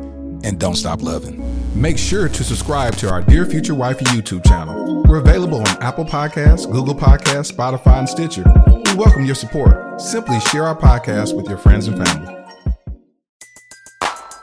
and 0.46 0.60
don't 0.60 0.76
stop 0.76 1.00
loving. 1.00 1.40
Make 1.74 1.96
sure 1.96 2.28
to 2.28 2.44
subscribe 2.44 2.94
to 2.96 3.08
our 3.10 3.22
Dear 3.22 3.46
Future 3.46 3.74
Wifey 3.74 4.04
YouTube 4.04 4.46
channel. 4.46 5.02
We're 5.04 5.20
available 5.20 5.60
on 5.60 5.82
Apple 5.82 6.04
Podcasts, 6.04 6.70
Google 6.70 6.94
Podcasts, 6.94 7.50
Spotify, 7.50 8.00
and 8.00 8.08
Stitcher. 8.10 8.44
We 8.66 8.96
welcome 8.96 9.24
your 9.24 9.34
support. 9.34 9.98
Simply 9.98 10.38
share 10.40 10.66
our 10.66 10.76
podcast 10.76 11.34
with 11.34 11.48
your 11.48 11.56
friends 11.56 11.88
and 11.88 12.06
family. 12.06 12.41